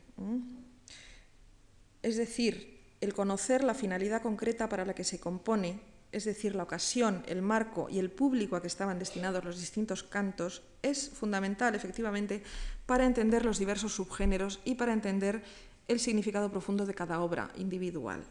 Es 2.01 2.17
decir, 2.17 2.81
el 3.01 3.13
conocer 3.13 3.63
la 3.63 3.75
finalidad 3.75 4.23
concreta 4.23 4.67
para 4.67 4.83
la 4.83 4.95
que 4.95 5.03
se 5.03 5.19
compone 5.19 5.79
es 6.11 6.25
decir, 6.25 6.55
la 6.55 6.63
ocasión, 6.63 7.23
el 7.27 7.41
marco 7.41 7.89
y 7.89 7.99
el 7.99 8.09
público 8.09 8.55
a 8.55 8.61
que 8.61 8.67
estaban 8.67 8.99
destinados 8.99 9.43
los 9.43 9.59
distintos 9.59 10.03
cantos, 10.03 10.63
es 10.81 11.09
fundamental, 11.09 11.75
efectivamente, 11.75 12.43
para 12.85 13.05
entender 13.05 13.45
los 13.45 13.59
diversos 13.59 13.93
subgéneros 13.95 14.59
y 14.63 14.75
para 14.75 14.93
entender 14.93 15.43
el 15.87 15.99
significado 15.99 16.51
profundo 16.51 16.85
de 16.85 16.93
cada 16.93 17.21
obra 17.21 17.51
individual. 17.55 18.23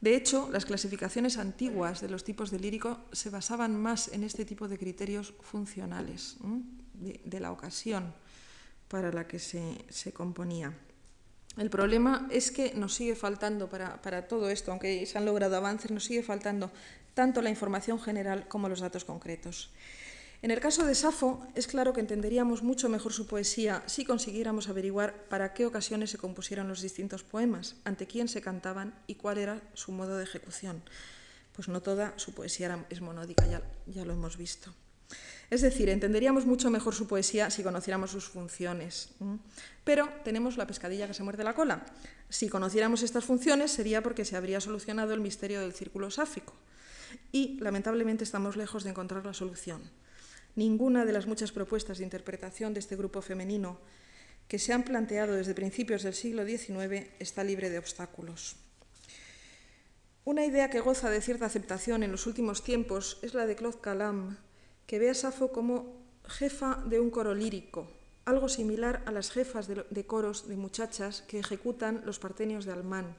De 0.00 0.14
hecho, 0.14 0.48
las 0.52 0.66
clasificaciones 0.66 1.38
antiguas 1.38 2.00
de 2.00 2.08
los 2.08 2.22
tipos 2.22 2.50
de 2.50 2.60
lírico 2.60 3.00
se 3.12 3.30
basaban 3.30 3.80
más 3.80 4.08
en 4.08 4.24
este 4.24 4.44
tipo 4.44 4.68
de 4.68 4.78
criterios 4.78 5.34
funcionales 5.40 6.36
de, 6.94 7.40
la 7.40 7.50
ocasión 7.50 8.12
para 8.88 9.10
la 9.12 9.26
que 9.26 9.38
se, 9.38 10.12
componía. 10.12 10.76
El 11.56 11.70
problema 11.70 12.28
es 12.30 12.50
que 12.50 12.74
nos 12.74 12.94
sigue 12.94 13.14
faltando 13.14 13.68
para, 13.68 14.28
todo 14.28 14.50
esto, 14.50 14.70
aunque 14.70 15.06
se 15.06 15.16
han 15.16 15.24
logrado 15.24 15.56
avances, 15.56 15.90
nos 15.90 16.04
sigue 16.04 16.22
faltando 16.22 16.70
tanto 17.14 17.40
la 17.40 17.48
información 17.48 17.98
general 17.98 18.46
como 18.46 18.68
los 18.68 18.80
datos 18.80 19.06
concretos. 19.06 19.70
En 20.42 20.50
el 20.50 20.60
caso 20.60 20.84
de 20.84 20.94
Safo, 20.94 21.46
es 21.54 21.66
claro 21.66 21.94
que 21.94 22.00
entenderíamos 22.00 22.62
mucho 22.62 22.90
mejor 22.90 23.14
su 23.14 23.26
poesía 23.26 23.82
si 23.86 24.04
consiguiéramos 24.04 24.68
averiguar 24.68 25.14
para 25.30 25.54
qué 25.54 25.64
ocasiones 25.64 26.10
se 26.10 26.18
compusieron 26.18 26.68
los 26.68 26.82
distintos 26.82 27.24
poemas, 27.24 27.76
ante 27.84 28.06
quién 28.06 28.28
se 28.28 28.42
cantaban 28.42 28.94
y 29.06 29.14
cuál 29.14 29.38
era 29.38 29.62
su 29.72 29.92
modo 29.92 30.18
de 30.18 30.24
ejecución. 30.24 30.82
Pues 31.52 31.68
no 31.68 31.80
toda 31.80 32.12
su 32.16 32.34
poesía 32.34 32.84
es 32.90 33.00
monódica, 33.00 33.46
ya 33.46 34.04
lo 34.04 34.12
hemos 34.12 34.36
visto. 34.36 34.74
Es 35.50 35.60
decir, 35.60 35.88
entenderíamos 35.88 36.44
mucho 36.44 36.70
mejor 36.70 36.94
su 36.94 37.06
poesía 37.06 37.50
si 37.50 37.62
conociéramos 37.62 38.10
sus 38.10 38.28
funciones. 38.28 39.10
Pero 39.84 40.08
tenemos 40.24 40.56
la 40.56 40.66
pescadilla 40.66 41.06
que 41.06 41.14
se 41.14 41.22
muerde 41.22 41.44
la 41.44 41.54
cola. 41.54 41.86
Si 42.28 42.48
conociéramos 42.48 43.02
estas 43.02 43.24
funciones 43.24 43.70
sería 43.70 44.02
porque 44.02 44.24
se 44.24 44.36
habría 44.36 44.60
solucionado 44.60 45.14
el 45.14 45.20
misterio 45.20 45.60
del 45.60 45.72
círculo 45.72 46.10
sáfico. 46.10 46.54
Y 47.30 47.58
lamentablemente 47.60 48.24
estamos 48.24 48.56
lejos 48.56 48.82
de 48.82 48.90
encontrar 48.90 49.24
la 49.24 49.34
solución. 49.34 49.82
Ninguna 50.56 51.04
de 51.04 51.12
las 51.12 51.26
muchas 51.26 51.52
propuestas 51.52 51.98
de 51.98 52.04
interpretación 52.04 52.74
de 52.74 52.80
este 52.80 52.96
grupo 52.96 53.22
femenino 53.22 53.78
que 54.48 54.58
se 54.58 54.72
han 54.72 54.84
planteado 54.84 55.34
desde 55.34 55.54
principios 55.54 56.02
del 56.02 56.14
siglo 56.14 56.46
XIX 56.46 57.06
está 57.18 57.44
libre 57.44 57.70
de 57.70 57.78
obstáculos. 57.78 58.56
Una 60.24 60.44
idea 60.44 60.70
que 60.70 60.80
goza 60.80 61.10
de 61.10 61.20
cierta 61.20 61.46
aceptación 61.46 62.02
en 62.02 62.10
los 62.10 62.26
últimos 62.26 62.64
tiempos 62.64 63.18
es 63.22 63.34
la 63.34 63.46
de 63.46 63.54
Claude 63.54 63.78
Calam, 63.80 64.38
que 64.86 64.98
ve 64.98 65.10
a 65.10 65.14
Safo 65.14 65.52
como 65.52 66.02
jefa 66.26 66.82
de 66.86 67.00
un 67.00 67.10
coro 67.10 67.34
lírico, 67.34 67.88
algo 68.24 68.48
similar 68.48 69.02
a 69.06 69.12
las 69.12 69.30
jefas 69.30 69.68
de, 69.68 70.06
coros 70.06 70.48
de 70.48 70.56
muchachas 70.56 71.22
que 71.22 71.38
ejecutan 71.38 72.02
los 72.04 72.18
partenios 72.18 72.64
de 72.64 72.72
Almán, 72.72 73.16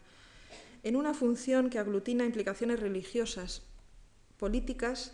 en 0.83 0.95
una 0.95 1.13
función 1.13 1.69
que 1.69 1.79
aglutina 1.79 2.25
implicaciones 2.25 2.79
religiosas, 2.79 3.63
políticas 4.37 5.13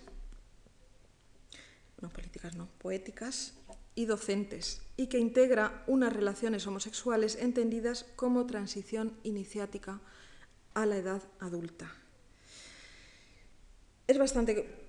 no 2.03 2.09
políticas, 2.09 2.55
no, 2.55 2.67
poéticas 2.79 3.53
y 3.95 4.05
docentes, 4.05 4.81
y 4.97 5.07
que 5.07 5.19
integra 5.19 5.85
unas 5.87 6.11
relaciones 6.11 6.67
homosexuales 6.67 7.37
entendidas 7.37 8.05
como 8.17 8.45
transición 8.45 9.17
iniciática 9.23 10.01
a 10.73 10.85
la 10.85 10.97
edad 10.97 11.23
adulta. 11.39 11.95
Es 14.05 14.17
bastante 14.17 14.82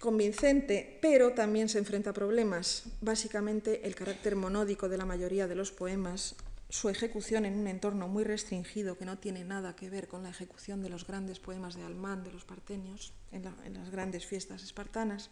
convincente, 0.00 0.98
pero 1.00 1.32
también 1.32 1.68
se 1.68 1.78
enfrenta 1.78 2.10
a 2.10 2.12
problemas, 2.12 2.84
básicamente 3.00 3.86
el 3.86 3.94
carácter 3.94 4.36
monódico 4.36 4.88
de 4.88 4.98
la 4.98 5.06
mayoría 5.06 5.46
de 5.46 5.54
los 5.54 5.72
poemas, 5.72 6.36
su 6.68 6.88
ejecución 6.90 7.46
en 7.46 7.58
un 7.58 7.66
entorno 7.66 8.08
muy 8.08 8.24
restringido 8.24 8.98
que 8.98 9.06
no 9.06 9.18
tiene 9.18 9.44
nada 9.44 9.74
que 9.74 9.88
ver 9.88 10.06
con 10.06 10.22
la 10.22 10.28
ejecución 10.28 10.82
de 10.82 10.90
los 10.90 11.06
grandes 11.06 11.40
poemas 11.40 11.74
de 11.74 11.82
Almán, 11.82 12.22
de 12.22 12.32
los 12.32 12.44
partenios, 12.44 13.14
en, 13.32 13.44
en 13.64 13.74
las 13.74 13.90
grandes 13.90 14.26
fiestas 14.26 14.62
espartanas, 14.62 15.30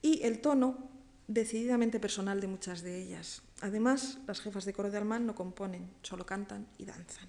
y 0.00 0.22
el 0.22 0.40
tono 0.40 0.90
decididamente 1.26 1.98
personal 1.98 2.40
de 2.40 2.46
muchas 2.46 2.82
de 2.82 3.02
ellas. 3.02 3.42
Además, 3.60 4.18
las 4.26 4.40
jefas 4.40 4.64
de 4.64 4.72
coro 4.72 4.90
de 4.90 4.98
Almán 4.98 5.26
no 5.26 5.34
componen, 5.34 5.90
solo 6.02 6.24
cantan 6.24 6.68
y 6.78 6.84
danzan. 6.84 7.28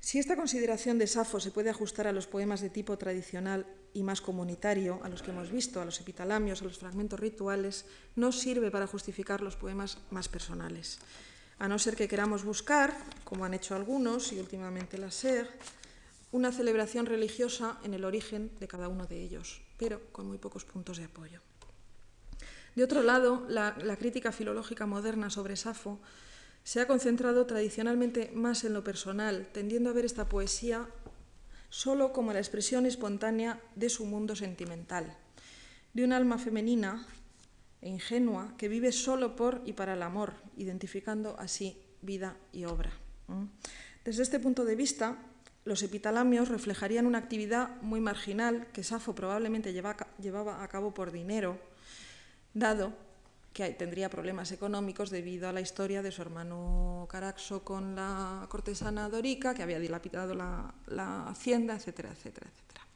Si 0.00 0.20
esta 0.20 0.36
consideración 0.36 0.98
de 0.98 1.08
Safo 1.08 1.40
se 1.40 1.50
puede 1.50 1.68
ajustar 1.68 2.06
a 2.06 2.12
los 2.12 2.28
poemas 2.28 2.60
de 2.60 2.70
tipo 2.70 2.96
tradicional 2.96 3.66
y 3.96 4.02
más 4.02 4.20
comunitario, 4.20 5.00
a 5.02 5.08
los 5.08 5.22
que 5.22 5.30
hemos 5.30 5.50
visto, 5.50 5.80
a 5.80 5.86
los 5.86 6.00
epitalamios, 6.00 6.60
a 6.60 6.64
los 6.64 6.78
fragmentos 6.78 7.18
rituales, 7.18 7.86
no 8.14 8.30
sirve 8.30 8.70
para 8.70 8.86
justificar 8.86 9.40
los 9.40 9.56
poemas 9.56 9.98
más 10.10 10.28
personales. 10.28 10.98
A 11.58 11.66
no 11.66 11.78
ser 11.78 11.96
que 11.96 12.06
queramos 12.06 12.44
buscar, 12.44 12.94
como 13.24 13.46
han 13.46 13.54
hecho 13.54 13.74
algunos 13.74 14.32
y 14.32 14.38
últimamente 14.38 14.98
la 14.98 15.10
SER, 15.10 15.48
una 16.30 16.52
celebración 16.52 17.06
religiosa 17.06 17.78
en 17.84 17.94
el 17.94 18.04
origen 18.04 18.50
de 18.60 18.68
cada 18.68 18.88
uno 18.88 19.06
de 19.06 19.22
ellos, 19.22 19.62
pero 19.78 20.02
con 20.12 20.26
muy 20.26 20.36
pocos 20.36 20.66
puntos 20.66 20.98
de 20.98 21.04
apoyo. 21.04 21.40
De 22.74 22.84
otro 22.84 23.02
lado, 23.02 23.46
la, 23.48 23.74
crítica 23.98 24.32
filológica 24.32 24.84
moderna 24.84 25.30
sobre 25.30 25.56
Safo 25.56 25.98
se 26.62 26.82
ha 26.82 26.86
concentrado 26.86 27.46
tradicionalmente 27.46 28.30
más 28.34 28.64
en 28.64 28.74
lo 28.74 28.84
personal, 28.84 29.48
tendiendo 29.54 29.88
a 29.88 29.94
ver 29.94 30.04
esta 30.04 30.28
poesía 30.28 30.86
solo 31.68 32.12
como 32.12 32.32
la 32.32 32.38
expresión 32.38 32.86
espontánea 32.86 33.60
de 33.74 33.88
su 33.88 34.06
mundo 34.06 34.36
sentimental, 34.36 35.16
de 35.92 36.04
un 36.04 36.12
alma 36.12 36.38
femenina 36.38 37.06
e 37.80 37.88
ingenua 37.88 38.54
que 38.56 38.68
vive 38.68 38.92
solo 38.92 39.36
por 39.36 39.62
y 39.64 39.72
para 39.72 39.94
el 39.94 40.02
amor, 40.02 40.34
identificando 40.56 41.36
así 41.38 41.76
vida 42.02 42.36
y 42.52 42.64
obra. 42.64 42.92
Desde 44.04 44.22
este 44.22 44.40
punto 44.40 44.64
de 44.64 44.76
vista, 44.76 45.18
los 45.64 45.82
epitalamios 45.82 46.48
reflejarían 46.48 47.06
una 47.06 47.18
actividad 47.18 47.80
muy 47.82 48.00
marginal 48.00 48.68
que 48.72 48.84
Safo 48.84 49.14
probablemente 49.14 49.72
llevaba 49.72 50.62
a 50.62 50.68
cabo 50.68 50.94
por 50.94 51.10
dinero, 51.10 51.58
dado 52.54 53.05
que 53.56 53.70
tendría 53.70 54.10
problemas 54.10 54.52
económicos 54.52 55.08
debido 55.08 55.48
a 55.48 55.52
la 55.52 55.62
historia 55.62 56.02
de 56.02 56.12
su 56.12 56.20
hermano 56.20 57.06
Caraxo 57.08 57.64
con 57.64 57.96
la 57.96 58.44
cortesana 58.50 59.08
Dorica, 59.08 59.54
que 59.54 59.62
había 59.62 59.78
dilapidado 59.78 60.34
la, 60.34 61.26
hacienda, 61.26 61.74
etcétera, 61.74 62.10
etcétera, 62.12 62.50
etcétera. 62.52 62.86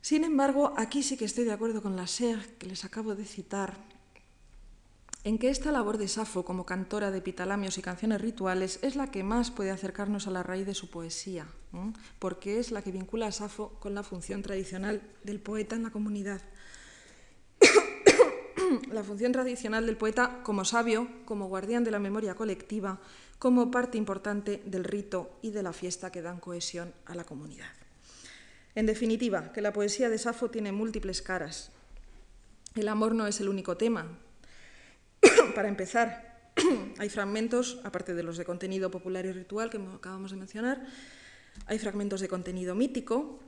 Sin 0.00 0.22
embargo, 0.22 0.74
aquí 0.76 1.02
sí 1.02 1.16
que 1.16 1.24
estoy 1.24 1.42
de 1.42 1.50
acuerdo 1.50 1.82
con 1.82 1.96
la 1.96 2.06
que 2.06 2.66
les 2.66 2.84
acabo 2.84 3.16
de 3.16 3.24
citar, 3.24 3.78
en 5.24 5.38
que 5.38 5.50
esta 5.50 5.72
labor 5.72 5.98
de 5.98 6.06
Safo 6.06 6.44
como 6.44 6.64
cantora 6.64 7.10
de 7.10 7.18
epitalamios 7.18 7.78
y 7.78 7.82
canciones 7.82 8.20
rituales 8.20 8.78
es 8.80 8.94
la 8.94 9.10
que 9.10 9.24
más 9.24 9.50
puede 9.50 9.72
acercarnos 9.72 10.28
a 10.28 10.30
la 10.30 10.44
raíz 10.44 10.66
de 10.66 10.74
su 10.74 10.88
poesía, 10.88 11.48
porque 12.20 12.60
es 12.60 12.70
la 12.70 12.80
que 12.80 12.92
vincula 12.92 13.26
a 13.26 13.32
Safo 13.32 13.70
con 13.80 13.92
la 13.92 14.04
función 14.04 14.42
tradicional 14.42 15.02
del 15.24 15.40
poeta 15.40 15.74
en 15.74 15.82
la 15.82 15.90
comunidad 15.90 16.42
la 18.92 19.02
función 19.02 19.32
tradicional 19.32 19.86
del 19.86 19.96
poeta 19.96 20.40
como 20.42 20.64
sabio, 20.64 21.08
como 21.24 21.48
guardián 21.48 21.84
de 21.84 21.90
la 21.90 21.98
memoria 21.98 22.34
colectiva, 22.34 23.00
como 23.38 23.70
parte 23.70 23.98
importante 23.98 24.62
del 24.66 24.84
rito 24.84 25.38
y 25.42 25.50
de 25.50 25.62
la 25.62 25.72
fiesta 25.72 26.12
que 26.12 26.22
dan 26.22 26.40
cohesión 26.40 26.92
a 27.06 27.14
la 27.14 27.24
comunidad. 27.24 27.70
En 28.74 28.86
definitiva, 28.86 29.52
que 29.52 29.62
la 29.62 29.72
poesía 29.72 30.08
de 30.08 30.18
Safo 30.18 30.50
tiene 30.50 30.72
múltiples 30.72 31.22
caras. 31.22 31.72
El 32.74 32.88
amor 32.88 33.14
no 33.14 33.26
es 33.26 33.40
el 33.40 33.48
único 33.48 33.76
tema. 33.76 34.06
Para 35.54 35.68
empezar, 35.68 36.52
hay 36.98 37.08
fragmentos, 37.08 37.80
aparte 37.84 38.14
de 38.14 38.22
los 38.22 38.36
de 38.36 38.44
contenido 38.44 38.90
popular 38.90 39.26
y 39.26 39.32
ritual 39.32 39.70
que 39.70 39.78
acabamos 39.78 40.30
de 40.30 40.36
mencionar, 40.36 40.86
hay 41.66 41.78
fragmentos 41.78 42.20
de 42.20 42.28
contenido 42.28 42.74
mítico, 42.74 43.40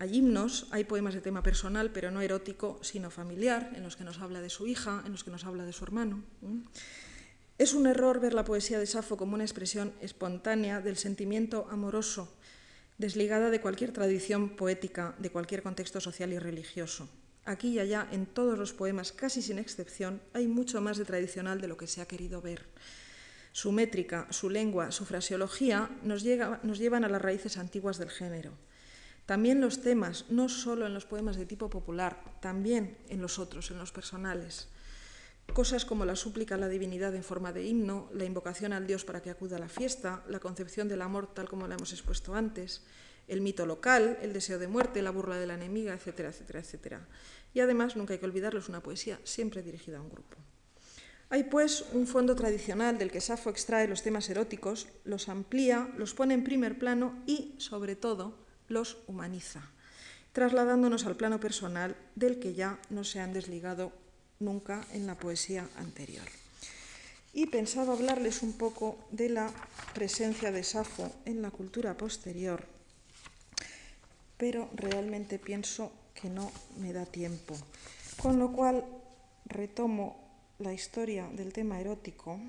hay 0.00 0.16
himnos, 0.16 0.66
hay 0.70 0.84
poemas 0.84 1.12
de 1.12 1.20
tema 1.20 1.42
personal, 1.42 1.90
pero 1.92 2.10
no 2.10 2.22
erótico, 2.22 2.78
sino 2.80 3.10
familiar, 3.10 3.70
en 3.76 3.82
los 3.82 3.96
que 3.96 4.04
nos 4.04 4.18
habla 4.18 4.40
de 4.40 4.48
su 4.48 4.66
hija, 4.66 5.02
en 5.04 5.12
los 5.12 5.24
que 5.24 5.30
nos 5.30 5.44
habla 5.44 5.66
de 5.66 5.74
su 5.74 5.84
hermano. 5.84 6.24
Es 7.58 7.74
un 7.74 7.86
error 7.86 8.18
ver 8.18 8.32
la 8.32 8.46
poesía 8.46 8.78
de 8.78 8.86
Safo 8.86 9.18
como 9.18 9.34
una 9.34 9.44
expresión 9.44 9.92
espontánea 10.00 10.80
del 10.80 10.96
sentimiento 10.96 11.68
amoroso, 11.70 12.34
desligada 12.96 13.50
de 13.50 13.60
cualquier 13.60 13.92
tradición 13.92 14.56
poética, 14.56 15.14
de 15.18 15.30
cualquier 15.30 15.62
contexto 15.62 16.00
social 16.00 16.32
y 16.32 16.38
religioso. 16.38 17.06
Aquí 17.44 17.68
y 17.68 17.78
allá, 17.78 18.08
en 18.10 18.24
todos 18.24 18.58
los 18.58 18.72
poemas, 18.72 19.12
casi 19.12 19.42
sin 19.42 19.58
excepción, 19.58 20.22
hay 20.32 20.46
mucho 20.46 20.80
más 20.80 20.96
de 20.96 21.04
tradicional 21.04 21.60
de 21.60 21.68
lo 21.68 21.76
que 21.76 21.86
se 21.86 22.00
ha 22.00 22.08
querido 22.08 22.40
ver. 22.40 22.64
Su 23.52 23.70
métrica, 23.70 24.28
su 24.30 24.48
lengua, 24.48 24.92
su 24.92 25.04
fraseología 25.04 25.90
nos, 26.02 26.24
nos 26.62 26.78
llevan 26.78 27.04
a 27.04 27.10
las 27.10 27.20
raíces 27.20 27.58
antiguas 27.58 27.98
del 27.98 28.08
género. 28.08 28.54
También 29.30 29.60
los 29.60 29.80
temas, 29.80 30.24
no 30.28 30.48
solo 30.48 30.88
en 30.88 30.92
los 30.92 31.06
poemas 31.06 31.36
de 31.36 31.46
tipo 31.46 31.70
popular, 31.70 32.18
también 32.40 32.98
en 33.08 33.22
los 33.22 33.38
otros, 33.38 33.70
en 33.70 33.78
los 33.78 33.92
personales. 33.92 34.66
Cosas 35.54 35.84
como 35.84 36.04
la 36.04 36.16
súplica 36.16 36.56
a 36.56 36.58
la 36.58 36.66
divinidad 36.66 37.14
en 37.14 37.22
forma 37.22 37.52
de 37.52 37.64
himno, 37.64 38.10
la 38.12 38.24
invocación 38.24 38.72
al 38.72 38.88
Dios 38.88 39.04
para 39.04 39.22
que 39.22 39.30
acuda 39.30 39.54
a 39.54 39.60
la 39.60 39.68
fiesta, 39.68 40.24
la 40.26 40.40
concepción 40.40 40.88
del 40.88 41.00
amor 41.00 41.32
tal 41.32 41.48
como 41.48 41.68
la 41.68 41.76
hemos 41.76 41.92
expuesto 41.92 42.34
antes, 42.34 42.82
el 43.28 43.40
mito 43.40 43.66
local, 43.66 44.18
el 44.20 44.32
deseo 44.32 44.58
de 44.58 44.66
muerte, 44.66 45.00
la 45.00 45.12
burla 45.12 45.36
de 45.36 45.46
la 45.46 45.54
enemiga, 45.54 45.94
etcétera, 45.94 46.30
etcétera, 46.30 46.58
etcétera. 46.58 47.08
Y 47.54 47.60
además, 47.60 47.94
nunca 47.94 48.14
hay 48.14 48.18
que 48.18 48.26
olvidarlo, 48.26 48.58
es 48.58 48.68
una 48.68 48.82
poesía 48.82 49.20
siempre 49.22 49.62
dirigida 49.62 49.98
a 49.98 50.02
un 50.02 50.10
grupo. 50.10 50.38
Hay 51.28 51.44
pues 51.44 51.84
un 51.92 52.08
fondo 52.08 52.34
tradicional 52.34 52.98
del 52.98 53.12
que 53.12 53.20
Safo 53.20 53.48
extrae 53.48 53.86
los 53.86 54.02
temas 54.02 54.28
eróticos, 54.28 54.88
los 55.04 55.28
amplía, 55.28 55.88
los 55.96 56.14
pone 56.14 56.34
en 56.34 56.42
primer 56.42 56.80
plano 56.80 57.22
y, 57.28 57.54
sobre 57.58 57.94
todo, 57.94 58.49
los 58.70 58.96
humaniza, 59.06 59.60
trasladándonos 60.32 61.04
al 61.04 61.16
plano 61.16 61.38
personal 61.38 61.94
del 62.14 62.40
que 62.40 62.54
ya 62.54 62.78
no 62.88 63.04
se 63.04 63.20
han 63.20 63.34
desligado 63.34 63.92
nunca 64.38 64.86
en 64.92 65.06
la 65.06 65.16
poesía 65.16 65.68
anterior. 65.76 66.24
y 67.32 67.46
pensaba 67.46 67.92
hablarles 67.92 68.42
un 68.42 68.54
poco 68.54 68.98
de 69.12 69.28
la 69.28 69.52
presencia 69.94 70.50
de 70.50 70.64
Safo 70.64 71.12
en 71.26 71.42
la 71.42 71.52
cultura 71.52 71.96
posterior, 71.96 72.66
pero 74.36 74.68
realmente 74.74 75.38
pienso 75.38 75.92
que 76.12 76.28
no 76.28 76.50
me 76.78 76.92
da 76.92 77.06
tiempo. 77.06 77.54
Con 78.20 78.38
lo 78.38 78.50
cual 78.50 78.84
retomo 79.46 80.16
la 80.58 80.72
historia 80.72 81.28
del 81.32 81.52
tema 81.52 81.80
erótico. 81.80 82.40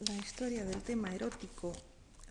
La 0.00 0.14
historia 0.14 0.64
del 0.64 0.82
tema 0.82 1.14
erótico 1.14 1.72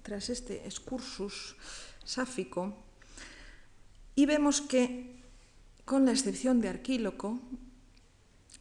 tras 0.03 0.29
este 0.29 0.65
excursus 0.65 1.55
sáfico 2.03 2.77
y 4.13 4.27
vemos 4.27 4.61
que 4.61 5.23
con 5.85 6.05
la 6.05 6.11
excepción 6.11 6.61
de 6.61 6.69
Arquíloco, 6.69 7.39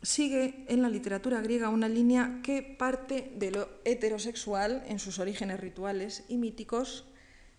sigue 0.02 0.64
en 0.68 0.82
la 0.82 0.88
literatura 0.88 1.40
griega 1.40 1.70
una 1.70 1.88
línea 1.88 2.40
que 2.42 2.62
parte 2.62 3.32
de 3.36 3.50
lo 3.50 3.68
heterosexual 3.84 4.84
en 4.86 4.98
sus 4.98 5.18
orígenes 5.18 5.60
rituales 5.60 6.24
y 6.28 6.36
míticos, 6.36 7.04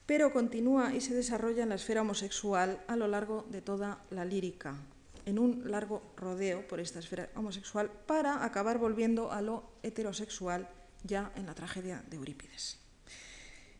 pero 0.06 0.32
continúa 0.34 0.94
y 0.94 1.02
se 1.02 1.16
desarrolla 1.16 1.64
en 1.64 1.70
la 1.70 1.76
esfera 1.76 2.02
homosexual 2.02 2.84
a 2.88 2.96
lo 2.96 3.08
largo 3.08 3.46
de 3.50 3.62
toda 3.62 4.04
la 4.12 4.26
lírica, 4.26 4.78
en 5.26 5.40
un 5.40 5.70
largo 5.70 6.02
rodeo 6.16 6.68
por 6.68 6.80
esta 6.80 7.00
esfera 7.00 7.30
homosexual, 7.36 7.92
para 8.06 8.46
acabar 8.46 8.78
volviendo 8.78 9.32
a 9.32 9.42
lo 9.42 9.64
heterosexual 9.82 10.70
ya 11.06 11.32
en 11.36 11.46
la 11.46 11.54
tragedia 11.54 12.04
de 12.10 12.18
Eurípides. 12.18 12.80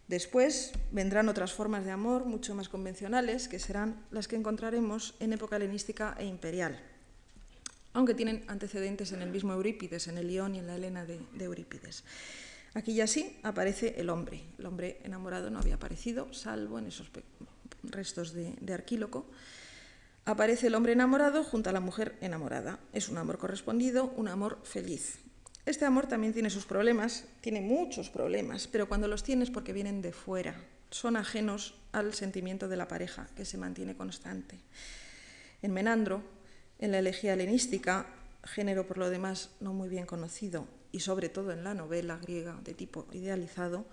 Después 0.08 0.72
vendrán 0.92 1.30
otras 1.30 1.52
formas 1.54 1.84
de 1.84 1.92
amor 1.92 2.26
mucho 2.26 2.54
más 2.54 2.70
convencionales, 2.70 3.48
que 3.48 3.58
serán 3.58 4.06
las 4.12 4.28
que 4.28 4.36
encontraremos 4.36 5.16
en 5.20 5.34
época 5.34 5.56
helenística 5.56 6.16
e 6.20 6.26
imperial, 6.26 6.80
aunque 7.94 8.14
tienen 8.14 8.46
antecedentes 8.48 9.12
en 9.14 9.24
el 9.24 9.32
mismo 9.32 9.54
Eurípides, 9.54 10.08
en 10.08 10.20
el 10.20 10.28
León 10.28 10.54
y 10.54 10.60
en 10.60 10.68
la 10.68 10.76
Helena 10.76 11.06
de, 11.06 11.20
Eurípides. 11.40 12.04
Aquí 12.76 12.94
ya 12.94 13.08
sí 13.08 13.40
aparece 13.42 13.96
el 13.98 14.10
hombre. 14.10 14.44
El 14.60 14.68
hombre 14.68 15.00
enamorado 15.04 15.50
no 15.50 15.60
había 15.60 15.76
aparecido, 15.76 16.32
salvo 16.34 16.78
en 16.78 16.88
esos 16.88 17.10
restos 17.84 18.34
de, 18.34 18.54
de 18.62 18.74
Arquíloco. 18.74 19.26
Aparece 20.26 20.68
el 20.68 20.76
hombre 20.76 20.94
enamorado 20.94 21.44
junto 21.44 21.70
a 21.70 21.74
la 21.74 21.80
mujer 21.80 22.16
enamorada. 22.22 22.80
Es 22.94 23.10
un 23.10 23.18
amor 23.18 23.38
correspondido, 23.38 24.14
un 24.18 24.28
amor 24.28 24.60
feliz. 24.64 25.25
Este 25.66 25.86
amor 25.86 26.06
también 26.06 26.32
tiene 26.32 26.52
sus 26.52 26.66
problemas, 26.66 27.26
tiene 27.42 27.60
muchos 27.60 28.12
problemas, 28.12 28.68
pero 28.68 28.88
cuando 28.88 29.08
los 29.08 29.24
tienes 29.24 29.50
porque 29.50 29.74
vienen 29.74 30.02
de 30.02 30.12
fuera, 30.12 30.56
son 30.92 31.18
ajenos 31.18 31.74
al 31.92 32.14
sentimiento 32.14 32.68
de 32.68 32.78
la 32.78 32.88
pareja, 32.88 33.28
que 33.36 33.46
se 33.46 33.58
mantiene 33.58 33.96
constante. 33.96 34.60
En 35.64 35.74
Menandro, 35.74 36.22
en 36.78 36.92
la 36.92 37.00
elegía 37.00 37.34
helenística, 37.34 38.06
género 38.44 38.86
por 38.86 39.00
lo 39.00 39.10
demás 39.10 39.50
no 39.60 39.74
muy 39.74 39.90
bien 39.90 40.06
conocido, 40.06 40.68
y 40.92 41.00
sobre 41.00 41.30
todo 41.30 41.52
en 41.52 41.64
la 41.64 41.74
novela 41.74 42.20
griega 42.22 42.60
de 42.64 42.76
tipo 42.76 43.08
idealizado, 43.12 43.86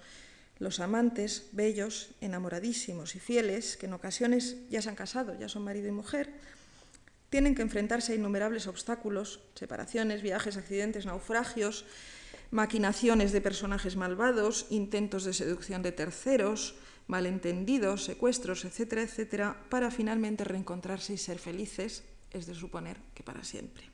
los 0.59 0.78
amantes, 0.78 1.49
bellos, 1.53 2.11
enamoradísimos 2.20 3.16
y 3.16 3.19
fieles, 3.19 3.78
que 3.78 3.86
en 3.86 3.94
ocasiones 3.94 4.59
ya 4.69 4.82
se 4.82 4.90
han 4.90 4.94
casado, 4.94 5.39
ya 5.39 5.49
son 5.49 5.65
marido 5.65 5.89
y 5.89 5.93
mujer, 5.93 6.35
tienen 7.32 7.54
que 7.54 7.62
enfrentarse 7.62 8.12
a 8.12 8.16
innumerables 8.20 8.66
obstáculos, 8.68 9.40
separaciones, 9.54 10.20
viajes, 10.20 10.59
accidentes, 10.59 11.06
naufragios, 11.06 11.86
maquinaciones 12.50 13.32
de 13.32 13.40
personajes 13.40 13.96
malvados, 13.96 14.66
intentos 14.68 15.24
de 15.24 15.32
seducción 15.32 15.80
de 15.80 15.92
terceros, 15.92 16.76
malentendidos, 17.09 18.04
secuestros, 18.04 18.66
etcétera, 18.66 19.00
etcétera, 19.00 19.56
para 19.70 19.90
finalmente 19.90 20.44
reencontrarse 20.44 21.14
y 21.14 21.16
ser 21.16 21.38
felices, 21.38 22.04
es 22.30 22.44
de 22.44 22.52
suponer 22.52 23.00
que 23.14 23.22
para 23.22 23.44
siempre. 23.44 23.88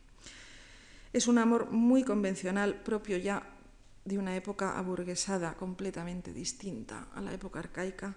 Es 1.12 1.28
un 1.28 1.38
amor 1.38 1.70
muy 1.70 2.02
convencional, 2.02 2.82
propio 2.82 3.18
ya 3.18 3.46
de 4.04 4.18
una 4.18 4.34
época 4.34 4.76
aburguesada, 4.76 5.54
completamente 5.54 6.32
distinta 6.32 7.06
a 7.14 7.20
la 7.20 7.32
época 7.32 7.60
arcaica, 7.60 8.16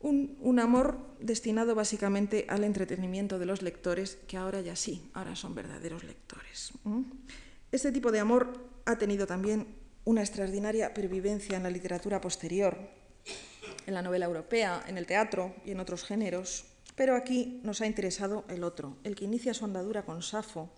un, 0.00 0.58
amor 0.58 0.98
destinado 1.20 1.74
básicamente 1.74 2.46
al 2.48 2.64
entretenimiento 2.64 3.38
de 3.38 3.46
los 3.46 3.62
lectores, 3.62 4.18
que 4.26 4.36
ahora 4.36 4.60
ya 4.60 4.76
sí, 4.76 5.10
ahora 5.12 5.36
son 5.36 5.54
verdaderos 5.54 6.04
lectores. 6.04 6.72
Este 7.70 7.92
tipo 7.92 8.10
de 8.10 8.20
amor 8.20 8.68
ha 8.86 8.96
tenido 8.96 9.26
también 9.26 9.66
una 10.04 10.22
extraordinaria 10.22 10.94
pervivencia 10.94 11.56
en 11.56 11.62
la 11.62 11.70
literatura 11.70 12.20
posterior, 12.20 12.76
en 13.86 13.94
la 13.94 14.02
novela 14.02 14.26
europea, 14.26 14.82
en 14.86 14.96
el 14.96 15.06
teatro 15.06 15.54
y 15.64 15.72
en 15.72 15.80
otros 15.80 16.04
géneros, 16.04 16.64
pero 16.96 17.14
aquí 17.14 17.60
nos 17.62 17.80
ha 17.80 17.86
interesado 17.86 18.44
el 18.48 18.64
otro, 18.64 18.96
el 19.04 19.14
que 19.14 19.24
inicia 19.24 19.54
su 19.54 19.64
andadura 19.64 20.04
con 20.04 20.22
Safo 20.22 20.70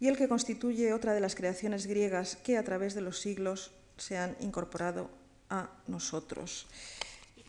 y 0.00 0.08
el 0.08 0.16
que 0.16 0.28
constituye 0.28 0.92
otra 0.92 1.12
de 1.12 1.20
las 1.20 1.34
creaciones 1.34 1.86
griegas 1.86 2.36
que 2.36 2.56
a 2.56 2.64
través 2.64 2.94
de 2.94 3.00
los 3.02 3.20
siglos 3.20 3.72
se 3.96 4.16
han 4.16 4.36
incorporado 4.40 5.10
a 5.50 5.70
nosotros. 5.86 6.66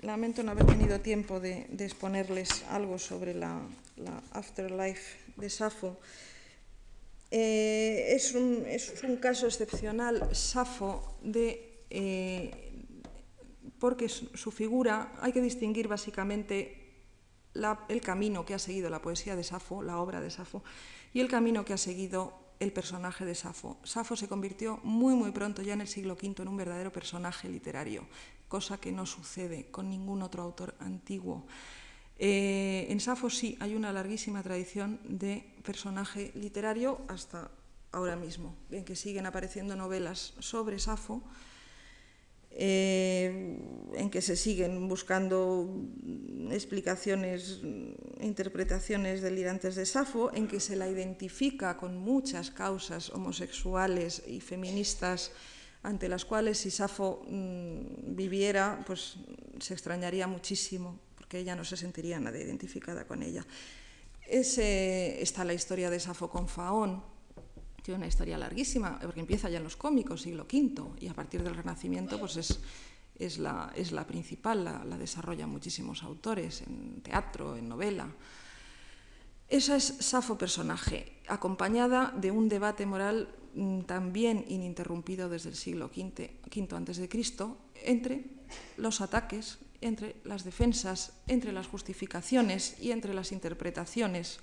Lamento 0.06 0.44
no 0.44 0.52
haber 0.52 0.68
tenido 0.68 1.02
tiempo 1.02 1.40
de, 1.40 1.66
exponerles 1.80 2.64
algo 2.70 3.00
sobre 3.00 3.34
la, 3.34 3.60
afterlife 4.34 5.18
de 5.36 5.50
Safo. 5.50 5.98
Eh, 7.32 8.14
es, 8.14 8.36
un, 8.36 9.18
caso 9.18 9.48
excepcional, 9.48 10.30
Safo, 10.36 11.18
de, 11.24 11.82
eh, 11.90 12.52
porque 13.80 14.08
su 14.08 14.52
figura 14.52 15.12
hay 15.22 15.34
que 15.34 15.42
distinguir 15.42 15.88
básicamente 15.88 16.86
el 17.90 18.02
camino 18.02 18.46
que 18.46 18.54
ha 18.54 18.60
seguido 18.60 18.92
la 18.92 19.02
poesía 19.02 19.36
de 19.36 19.44
Safo, 19.44 19.82
la 19.82 19.98
obra 19.98 20.22
de 20.22 20.30
Safo, 20.30 20.64
y 21.14 21.20
el 21.20 21.30
camino 21.30 21.66
que 21.66 21.74
ha 21.74 21.78
seguido 21.78 22.46
el 22.60 22.72
personaje 22.72 23.26
de 23.26 23.34
Safo. 23.34 23.80
Safo 23.84 24.16
se 24.16 24.28
convirtió 24.28 24.80
muy 24.84 25.16
muy 25.16 25.32
pronto, 25.32 25.64
ya 25.64 25.74
en 25.74 25.82
el 25.82 25.88
siglo 25.88 26.14
V, 26.14 26.44
en 26.44 26.48
un 26.48 26.58
verdadero 26.58 26.92
personaje 26.92 27.50
literario 27.50 28.06
cosa 28.56 28.80
que 28.80 28.96
no 28.96 29.06
sucede 29.06 29.68
con 29.68 29.90
ningún 29.90 30.24
otro 30.24 30.40
autor 30.40 30.80
antiguo. 30.80 31.44
Eh, 32.16 32.88
en 32.88 33.04
Safo 33.04 33.28
sí 33.28 33.58
hay 33.60 33.76
una 33.76 33.92
larguísima 33.92 34.40
tradición 34.44 34.96
de 35.04 35.44
personaje 35.60 36.32
literario 36.36 37.04
hasta 37.10 37.52
ahora 37.92 38.16
mismo, 38.16 38.56
en 38.72 38.86
que 38.88 38.96
siguen 38.96 39.26
apareciendo 39.26 39.76
novelas 39.76 40.40
sobre 40.40 40.80
Safo, 40.80 41.20
eh, 42.52 43.60
en 43.92 44.08
que 44.08 44.22
se 44.22 44.38
siguen 44.38 44.88
buscando 44.88 45.68
explicaciones 46.48 47.60
interpretaciones 48.22 49.20
delirantes 49.20 49.76
de 49.76 49.86
Safo, 49.86 50.32
en 50.32 50.48
que 50.48 50.62
se 50.62 50.80
la 50.80 50.88
identifica 50.88 51.76
con 51.76 52.00
muchas 52.00 52.52
causas 52.52 53.10
homosexuales 53.10 54.24
y 54.26 54.40
feministas 54.40 55.36
ante 55.86 56.10
las 56.10 56.26
cuales 56.26 56.58
si 56.58 56.72
Safo 56.72 57.24
mm, 57.28 58.16
viviera, 58.16 58.84
pues 58.86 59.18
se 59.60 59.74
extrañaría 59.74 60.28
muchísimo, 60.28 61.00
porque 61.16 61.40
ella 61.40 61.56
no 61.56 61.64
se 61.64 61.78
sentiría 61.78 62.20
nada 62.20 62.38
identificada 62.38 63.06
con 63.06 63.22
ella. 63.22 63.46
Ese, 64.28 65.22
está 65.22 65.46
la 65.46 65.54
historia 65.54 65.90
de 65.90 66.00
Safo 66.00 66.30
con 66.30 66.48
Faón, 66.48 67.04
tiene 67.84 68.00
una 68.00 68.08
historia 68.08 68.38
larguísima, 68.38 69.00
porque 69.00 69.20
empieza 69.20 69.48
ya 69.48 69.58
en 69.58 69.64
los 69.64 69.76
cómicos, 69.76 70.24
siglo 70.24 70.48
V, 70.52 70.96
y 71.00 71.08
a 71.08 71.14
partir 71.14 71.44
del 71.44 71.56
Renacimiento 71.56 72.20
pues 72.20 72.38
es, 72.38 72.60
es, 73.20 73.38
la, 73.38 73.72
es 73.76 73.92
la, 73.92 74.08
principal, 74.08 74.64
la, 74.64 74.84
la 74.84 74.98
desarrollan 74.98 75.50
muchísimos 75.52 76.02
autores, 76.02 76.62
en 76.62 77.02
teatro, 77.02 77.56
en 77.56 77.70
novela. 77.70 78.10
Esa 79.48 79.76
es 79.76 79.84
Safo 80.00 80.36
personaje, 80.36 81.22
acompañada 81.28 82.12
de 82.18 82.32
un 82.32 82.50
debate 82.50 82.88
moral 82.88 83.30
también 83.86 84.46
ininterrumpido 84.48 85.30
desde 85.30 85.50
el 85.50 85.56
siglo 85.56 85.86
V, 85.86 86.76
antes 86.76 86.98
de 86.98 87.10
Cristo, 87.10 87.58
entre 87.84 88.26
los 88.78 89.02
ataques, 89.02 89.60
entre 89.82 90.18
las 90.24 90.44
defensas, 90.44 91.14
entre 91.28 91.52
las 91.52 91.68
justificaciones 91.68 92.76
y 92.82 92.92
entre 92.92 93.14
las 93.14 93.32
interpretaciones 93.32 94.40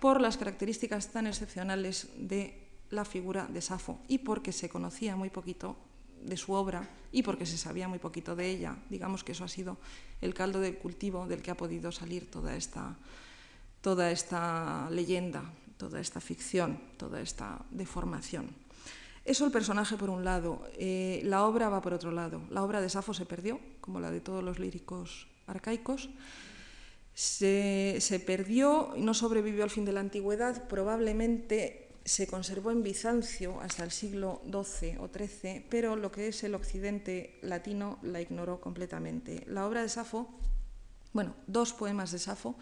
por 0.00 0.20
las 0.20 0.36
características 0.36 1.12
tan 1.12 1.26
excepcionales 1.26 2.08
de 2.16 2.68
la 2.90 3.04
figura 3.04 3.46
de 3.46 3.62
Safo 3.62 4.00
y 4.08 4.18
porque 4.18 4.52
se 4.52 4.68
conocía 4.68 5.16
muy 5.16 5.30
poquito 5.30 5.76
de 6.22 6.36
su 6.36 6.52
obra 6.52 6.88
y 7.12 7.22
porque 7.22 7.46
se 7.46 7.56
sabía 7.56 7.88
muy 7.88 7.98
poquito 7.98 8.36
de 8.36 8.50
ella. 8.50 8.76
Digamos 8.90 9.24
que 9.24 9.32
eso 9.32 9.44
ha 9.44 9.48
sido 9.48 9.78
el 10.20 10.34
caldo 10.34 10.60
del 10.60 10.76
cultivo 10.76 11.26
del 11.26 11.42
que 11.42 11.50
ha 11.50 11.56
podido 11.56 11.92
salir 11.92 12.30
toda 12.30 12.56
esta, 12.56 12.96
toda 13.80 14.10
esta 14.10 14.88
leyenda 14.90 15.44
toda 15.80 15.98
esta 15.98 16.20
ficción, 16.20 16.78
toda 16.98 17.22
esta 17.22 17.64
deformación. 17.70 18.52
Eso 19.24 19.46
el 19.46 19.52
personaje 19.52 19.96
por 19.96 20.10
un 20.10 20.24
lado, 20.24 20.60
eh, 20.76 21.22
la 21.24 21.46
obra 21.46 21.70
va 21.70 21.80
por 21.80 21.94
otro 21.94 22.10
lado. 22.10 22.42
La 22.50 22.62
obra 22.62 22.82
de 22.82 22.90
Safo 22.90 23.14
se 23.14 23.24
perdió, 23.24 23.58
como 23.80 23.98
la 23.98 24.10
de 24.10 24.20
todos 24.20 24.44
los 24.44 24.58
líricos 24.58 25.26
arcaicos. 25.46 26.10
Se, 27.14 27.96
se 28.00 28.20
perdió 28.20 28.92
no 28.96 29.14
sobrevivió 29.14 29.64
al 29.64 29.70
fin 29.70 29.86
de 29.86 29.92
la 29.92 30.00
antigüedad, 30.00 30.68
probablemente 30.68 31.88
se 32.04 32.26
conservó 32.26 32.70
en 32.70 32.82
Bizancio 32.82 33.60
hasta 33.60 33.84
el 33.84 33.90
siglo 33.90 34.42
XII 34.44 34.98
o 34.98 35.08
XIII, 35.08 35.66
pero 35.68 35.96
lo 35.96 36.12
que 36.12 36.28
es 36.28 36.44
el 36.44 36.54
occidente 36.54 37.38
latino 37.42 37.98
la 38.02 38.20
ignoró 38.20 38.60
completamente. 38.60 39.44
La 39.46 39.66
obra 39.66 39.82
de 39.82 39.88
Safo, 39.88 40.28
bueno, 41.12 41.34
dos 41.46 41.72
poemas 41.72 42.12
de 42.12 42.18
Safo, 42.18 42.56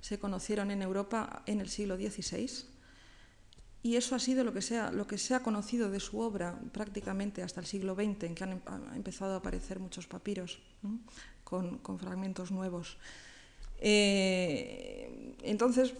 se 0.00 0.18
conocieron 0.18 0.70
en 0.70 0.82
Europa 0.82 1.42
en 1.46 1.60
el 1.60 1.68
siglo 1.68 1.96
XVI. 1.96 2.48
Y 3.82 3.96
eso 3.96 4.14
ha 4.14 4.18
sido 4.18 4.44
lo 4.44 4.52
que, 4.52 4.60
se 4.60 4.78
ha, 4.78 4.90
lo 4.90 5.06
que 5.06 5.16
se 5.16 5.34
ha 5.34 5.42
conocido 5.42 5.90
de 5.90 6.00
su 6.00 6.20
obra 6.20 6.58
prácticamente 6.72 7.42
hasta 7.42 7.60
el 7.60 7.66
siglo 7.66 7.94
XX, 7.94 8.24
en 8.24 8.34
que 8.34 8.44
han 8.44 8.52
em, 8.52 8.60
empezado 8.94 9.32
a 9.34 9.36
aparecer 9.36 9.80
muchos 9.80 10.06
papiros 10.06 10.60
con, 11.44 11.78
con, 11.78 11.98
fragmentos 11.98 12.50
nuevos. 12.50 12.98
Eh, 13.78 15.34
entonces, 15.42 15.94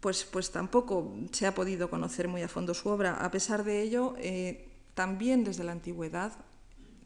pues, 0.00 0.24
pues, 0.24 0.50
tampoco 0.50 1.14
se 1.32 1.46
ha 1.46 1.54
podido 1.54 1.88
conocer 1.88 2.28
muy 2.28 2.42
a 2.42 2.48
fondo 2.48 2.74
su 2.74 2.90
obra. 2.90 3.24
A 3.24 3.30
pesar 3.30 3.64
de 3.64 3.80
ello, 3.80 4.14
eh, 4.18 4.68
también 4.92 5.44
desde 5.44 5.64
la 5.64 5.72
antigüedad, 5.72 6.32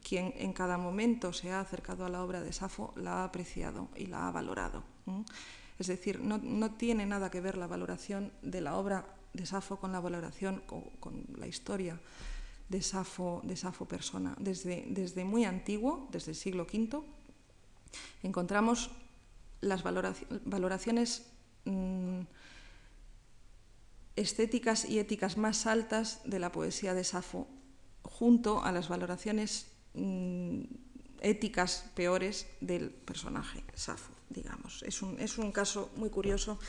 quien 0.03 0.33
en 0.35 0.51
cada 0.51 0.77
momento 0.77 1.31
se 1.31 1.51
ha 1.51 1.61
acercado 1.61 2.05
a 2.05 2.09
la 2.09 2.23
obra 2.23 2.41
de 2.41 2.51
Safo 2.51 2.93
la 2.97 3.21
ha 3.21 3.23
apreciado 3.23 3.87
y 3.95 4.07
la 4.07 4.27
ha 4.27 4.31
valorado. 4.31 4.83
Es 5.77 5.87
decir, 5.87 6.19
no, 6.19 6.71
tiene 6.71 7.05
nada 7.05 7.31
que 7.31 7.41
ver 7.41 7.57
la 7.57 7.67
valoración 7.67 8.31
de 8.41 8.61
la 8.61 8.75
obra 8.75 9.05
de 9.33 9.45
Safo 9.45 9.77
con 9.77 9.91
la 9.91 9.99
valoración, 9.99 10.61
con, 10.65 10.81
con 10.99 11.23
la 11.37 11.47
historia 11.47 11.99
de 12.69 12.81
Safo, 12.81 13.41
persona. 13.87 14.35
Desde, 14.39 14.85
desde, 14.87 15.25
muy 15.25 15.43
antiguo, 15.43 16.07
desde 16.11 16.31
el 16.31 16.37
siglo 16.37 16.63
V, 16.63 17.01
encontramos 18.23 18.91
las 19.61 19.83
valoraciones 19.83 21.25
mm, 21.65 22.21
estéticas 24.15 24.85
y 24.85 24.99
éticas 24.99 25.37
más 25.37 25.65
altas 25.65 26.21
de 26.25 26.39
la 26.39 26.51
poesía 26.51 26.93
de 26.93 27.03
Safo, 27.03 27.47
junto 28.03 28.63
a 28.63 28.71
las 28.71 28.87
valoraciones 28.87 29.67
mm, 29.95 30.61
éticas 31.21 31.89
peores 31.95 32.47
del 32.61 32.91
personaje 32.91 33.63
Safo, 33.73 34.13
digamos. 34.29 34.83
Es 34.83 35.01
un, 35.01 35.19
es 35.19 35.37
un, 35.37 35.51
caso 35.51 35.91
muy 35.95 36.09
curioso 36.09 36.59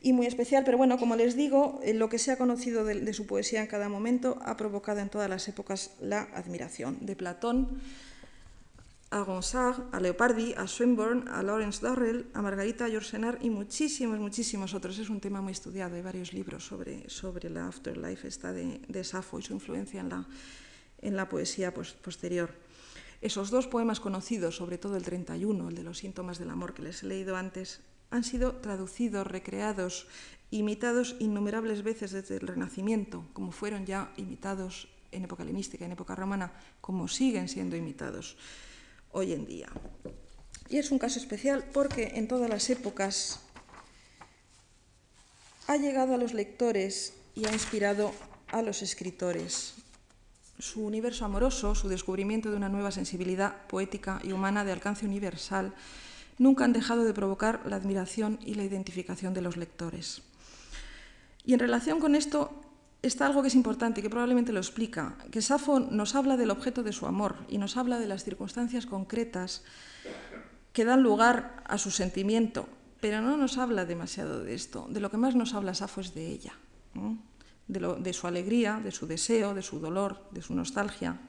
y 0.00 0.12
muy 0.12 0.26
especial, 0.26 0.64
pero 0.64 0.76
bueno, 0.76 0.98
como 0.98 1.16
les 1.16 1.36
digo, 1.36 1.80
eh, 1.82 1.94
lo 1.94 2.08
que 2.08 2.18
se 2.18 2.32
ha 2.32 2.38
conocido 2.38 2.84
de, 2.84 3.00
de 3.00 3.12
su 3.14 3.26
poesía 3.26 3.60
en 3.60 3.66
cada 3.66 3.88
momento 3.88 4.38
ha 4.44 4.56
provocado 4.56 5.00
en 5.00 5.08
todas 5.08 5.30
las 5.30 5.48
épocas 5.48 5.92
la 6.00 6.22
admiración. 6.34 6.98
De 7.00 7.16
Platón 7.16 7.80
a 9.14 9.22
Gonzag, 9.22 9.78
a 9.92 10.00
Leopardi, 10.00 10.54
a 10.58 10.66
Swinburne, 10.66 11.30
a 11.30 11.40
Lawrence 11.44 11.78
Darrell, 11.80 12.26
a 12.34 12.42
Margarita 12.42 12.88
Yourcenar 12.88 13.38
y 13.42 13.48
muchísimos, 13.48 14.18
muchísimos 14.18 14.74
otros. 14.74 14.98
Es 14.98 15.08
un 15.08 15.20
tema 15.20 15.40
muy 15.40 15.52
estudiado, 15.52 15.94
hay 15.94 16.02
varios 16.02 16.32
libros 16.32 16.66
sobre, 16.66 17.08
sobre 17.08 17.48
la 17.48 17.68
afterlife 17.68 18.26
esta 18.26 18.52
de, 18.52 18.80
de 18.88 19.04
Safo 19.04 19.38
y 19.38 19.42
su 19.42 19.52
influencia 19.52 20.00
en 20.00 20.08
la, 20.08 20.26
en 21.00 21.16
la 21.16 21.28
poesía 21.28 21.72
posterior. 21.72 22.50
Esos 23.20 23.50
dos 23.50 23.66
poemas 23.66 24.00
conocidos, 24.00 24.56
sobre 24.56 24.78
todo 24.78 24.96
el 24.96 25.02
31, 25.02 25.68
el 25.68 25.74
de 25.74 25.82
los 25.82 25.98
síntomas 25.98 26.38
del 26.38 26.50
amor 26.50 26.74
que 26.74 26.82
les 26.82 27.02
he 27.02 27.06
leído 27.06 27.36
antes, 27.36 27.80
han 28.10 28.24
sido 28.24 28.56
traducidos, 28.56 29.26
recreados, 29.26 30.06
imitados 30.50 31.16
innumerables 31.18 31.82
veces 31.82 32.12
desde 32.12 32.36
el 32.36 32.46
Renacimiento, 32.46 33.26
como 33.32 33.50
fueron 33.50 33.86
ya 33.86 34.12
imitados 34.16 34.88
en 35.10 35.24
época 35.24 35.42
helenística, 35.42 35.84
en 35.84 35.92
época 35.92 36.14
romana, 36.14 36.52
como 36.80 37.08
siguen 37.08 37.48
siendo 37.48 37.76
imitados 37.76 38.36
hoy 39.12 39.32
en 39.32 39.46
día. 39.46 39.68
Y 40.68 40.78
es 40.78 40.90
un 40.90 40.98
caso 40.98 41.18
especial 41.18 41.64
porque 41.72 42.12
en 42.14 42.28
todas 42.28 42.48
las 42.50 42.68
épocas 42.70 43.40
ha 45.66 45.76
llegado 45.76 46.14
a 46.14 46.18
los 46.18 46.34
lectores 46.34 47.14
y 47.34 47.46
ha 47.46 47.52
inspirado 47.52 48.12
a 48.48 48.62
los 48.62 48.82
escritores. 48.82 49.74
Su 50.58 50.84
universo 50.84 51.24
amoroso, 51.24 51.74
su 51.74 51.88
descubrimiento 51.88 52.50
de 52.50 52.56
una 52.56 52.68
nueva 52.68 52.90
sensibilidad 52.90 53.66
poética 53.66 54.20
y 54.22 54.32
humana 54.32 54.64
de 54.64 54.72
alcance 54.72 55.06
universal, 55.06 55.74
nunca 56.38 56.64
han 56.64 56.72
dejado 56.72 57.04
de 57.04 57.14
provocar 57.14 57.62
la 57.66 57.76
admiración 57.76 58.38
y 58.44 58.54
la 58.54 58.64
identificación 58.64 59.34
de 59.34 59.42
los 59.42 59.56
lectores. 59.56 60.22
Y 61.44 61.52
en 61.52 61.60
relación 61.60 62.00
con 62.00 62.14
esto 62.14 62.60
está 63.02 63.26
algo 63.26 63.42
que 63.42 63.48
es 63.48 63.54
importante 63.54 64.02
que 64.02 64.10
probablemente 64.10 64.52
lo 64.52 64.60
explica, 64.60 65.16
que 65.30 65.42
Safo 65.42 65.80
nos 65.80 66.14
habla 66.14 66.36
del 66.36 66.50
objeto 66.50 66.82
de 66.82 66.92
su 66.92 67.06
amor 67.06 67.36
y 67.48 67.58
nos 67.58 67.76
habla 67.76 67.98
de 67.98 68.06
las 68.06 68.24
circunstancias 68.24 68.86
concretas 68.86 69.62
que 70.72 70.84
dan 70.84 71.02
lugar 71.02 71.62
a 71.66 71.78
su 71.78 71.90
sentimiento, 71.90 72.66
pero 73.00 73.20
no 73.20 73.36
nos 73.36 73.58
habla 73.58 73.84
demasiado 73.84 74.42
de 74.42 74.54
esto. 74.54 74.86
De 74.88 75.00
lo 75.00 75.10
que 75.10 75.18
más 75.18 75.34
nos 75.34 75.54
habla 75.54 75.74
Safo 75.74 76.00
es 76.00 76.14
de 76.14 76.28
ella, 76.28 76.54
de, 77.66 78.12
su 78.12 78.26
alegría, 78.26 78.80
de 78.82 78.90
su 78.90 79.06
deseo, 79.06 79.54
de 79.54 79.62
su 79.62 79.80
dolor, 79.80 80.28
de 80.30 80.42
su 80.42 80.54
nostalgia. 80.54 81.20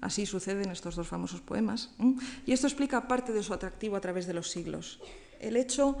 Así 0.00 0.26
sucede 0.26 0.64
en 0.64 0.70
estos 0.70 0.96
dos 0.96 1.08
famosos 1.08 1.40
poemas. 1.40 1.90
Y 2.46 2.52
esto 2.52 2.66
explica 2.66 3.08
parte 3.08 3.32
de 3.32 3.42
su 3.42 3.54
atractivo 3.54 3.96
a 3.96 4.00
través 4.00 4.26
de 4.26 4.34
los 4.34 4.50
siglos. 4.50 5.00
El 5.40 5.56
hecho 5.56 5.96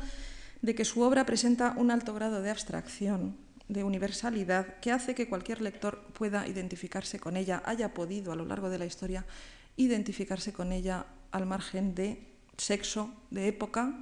de 0.62 0.74
que 0.74 0.84
su 0.84 1.00
obra 1.00 1.24
presenta 1.24 1.74
un 1.76 1.90
alto 1.90 2.12
grado 2.12 2.42
de 2.42 2.50
abstracción, 2.50 3.36
de 3.68 3.84
universalidad 3.84 4.80
que 4.80 4.92
hace 4.92 5.14
que 5.14 5.28
cualquier 5.28 5.62
lector 5.62 6.02
pueda 6.12 6.46
identificarse 6.46 7.20
con 7.20 7.36
ella, 7.36 7.62
haya 7.64 7.94
podido 7.94 8.32
a 8.32 8.36
lo 8.36 8.44
largo 8.44 8.68
de 8.68 8.78
la 8.78 8.84
historia 8.84 9.24
identificarse 9.76 10.52
con 10.52 10.72
ella 10.72 11.06
al 11.30 11.46
margen 11.46 11.94
de 11.94 12.26
sexo, 12.58 13.14
de 13.30 13.48
época 13.48 13.94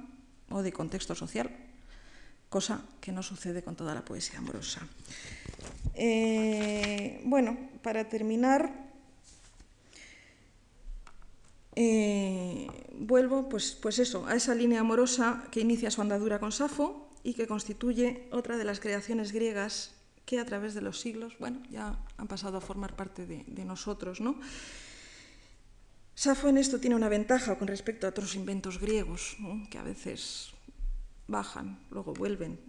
o 0.49 0.61
de 0.61 0.73
contexto 0.73 1.15
social, 1.15 1.49
cosa 2.49 2.81
que 2.99 3.11
no 3.11 3.23
sucede 3.23 3.63
con 3.63 3.75
toda 3.75 3.93
la 3.93 4.03
poesía 4.03 4.39
amorosa. 4.39 4.81
Eh, 5.95 7.21
bueno, 7.25 7.57
para 7.81 8.07
terminar, 8.09 8.71
eh, 11.75 12.67
vuelvo 12.97 13.49
pues, 13.49 13.71
pues 13.71 13.99
eso, 13.99 14.25
a 14.27 14.35
esa 14.35 14.55
línea 14.55 14.79
amorosa 14.79 15.43
que 15.51 15.61
inicia 15.61 15.91
su 15.91 16.01
andadura 16.01 16.39
con 16.39 16.51
Safo, 16.51 17.09
y 17.23 17.33
que 17.33 17.47
constituye 17.47 18.27
otra 18.31 18.57
de 18.57 18.63
las 18.63 18.79
creaciones 18.79 19.31
griegas 19.31 19.91
que 20.25 20.39
a 20.39 20.45
través 20.45 20.73
de 20.73 20.81
los 20.81 20.99
siglos, 20.99 21.37
bueno, 21.39 21.61
ya 21.69 21.97
han 22.17 22.27
pasado 22.27 22.57
a 22.57 22.61
formar 22.61 22.95
parte 22.95 23.25
de, 23.25 23.65
nosotros, 23.65 24.21
¿no? 24.21 24.39
Safo 26.13 26.49
en 26.49 26.57
esto 26.57 26.79
tiene 26.79 26.95
una 26.95 27.09
ventaja 27.09 27.57
con 27.57 27.67
respecto 27.67 28.05
a 28.05 28.11
otros 28.11 28.35
inventos 28.35 28.79
griegos, 28.79 29.37
que 29.71 29.77
a 29.77 29.83
veces 29.83 30.51
bajan, 31.27 31.79
luego 31.89 32.13
vuelven 32.13 32.59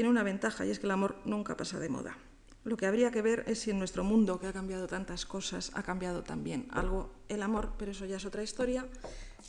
tiene 0.00 0.08
una 0.08 0.22
ventaja 0.22 0.64
y 0.64 0.70
es 0.70 0.78
que 0.78 0.86
el 0.86 0.92
amor 0.92 1.20
nunca 1.26 1.58
pasa 1.58 1.78
de 1.78 1.90
moda. 1.90 2.16
Lo 2.64 2.78
que 2.78 2.86
habría 2.86 3.10
que 3.10 3.20
ver 3.20 3.44
es 3.46 3.58
si 3.58 3.70
en 3.70 3.78
nuestro 3.78 4.02
mundo, 4.02 4.40
que 4.40 4.46
ha 4.46 4.52
cambiado 4.54 4.86
tantas 4.86 5.26
cosas, 5.26 5.72
ha 5.74 5.82
cambiado 5.82 6.22
también 6.22 6.68
algo 6.70 7.12
el 7.28 7.42
amor, 7.42 7.74
pero 7.78 7.90
eso 7.90 8.06
ya 8.06 8.16
es 8.16 8.24
otra 8.24 8.42
historia 8.42 8.86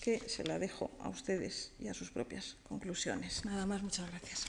que 0.02 0.20
se 0.28 0.44
la 0.44 0.60
dejo 0.60 0.92
a 1.00 1.08
ustedes 1.08 1.72
y 1.80 1.88
a 1.88 1.94
sus 1.94 2.12
propias 2.12 2.58
conclusiones. 2.64 3.46
Nada 3.46 3.66
más, 3.66 3.82
muchas 3.82 4.10
gracias. 4.10 4.48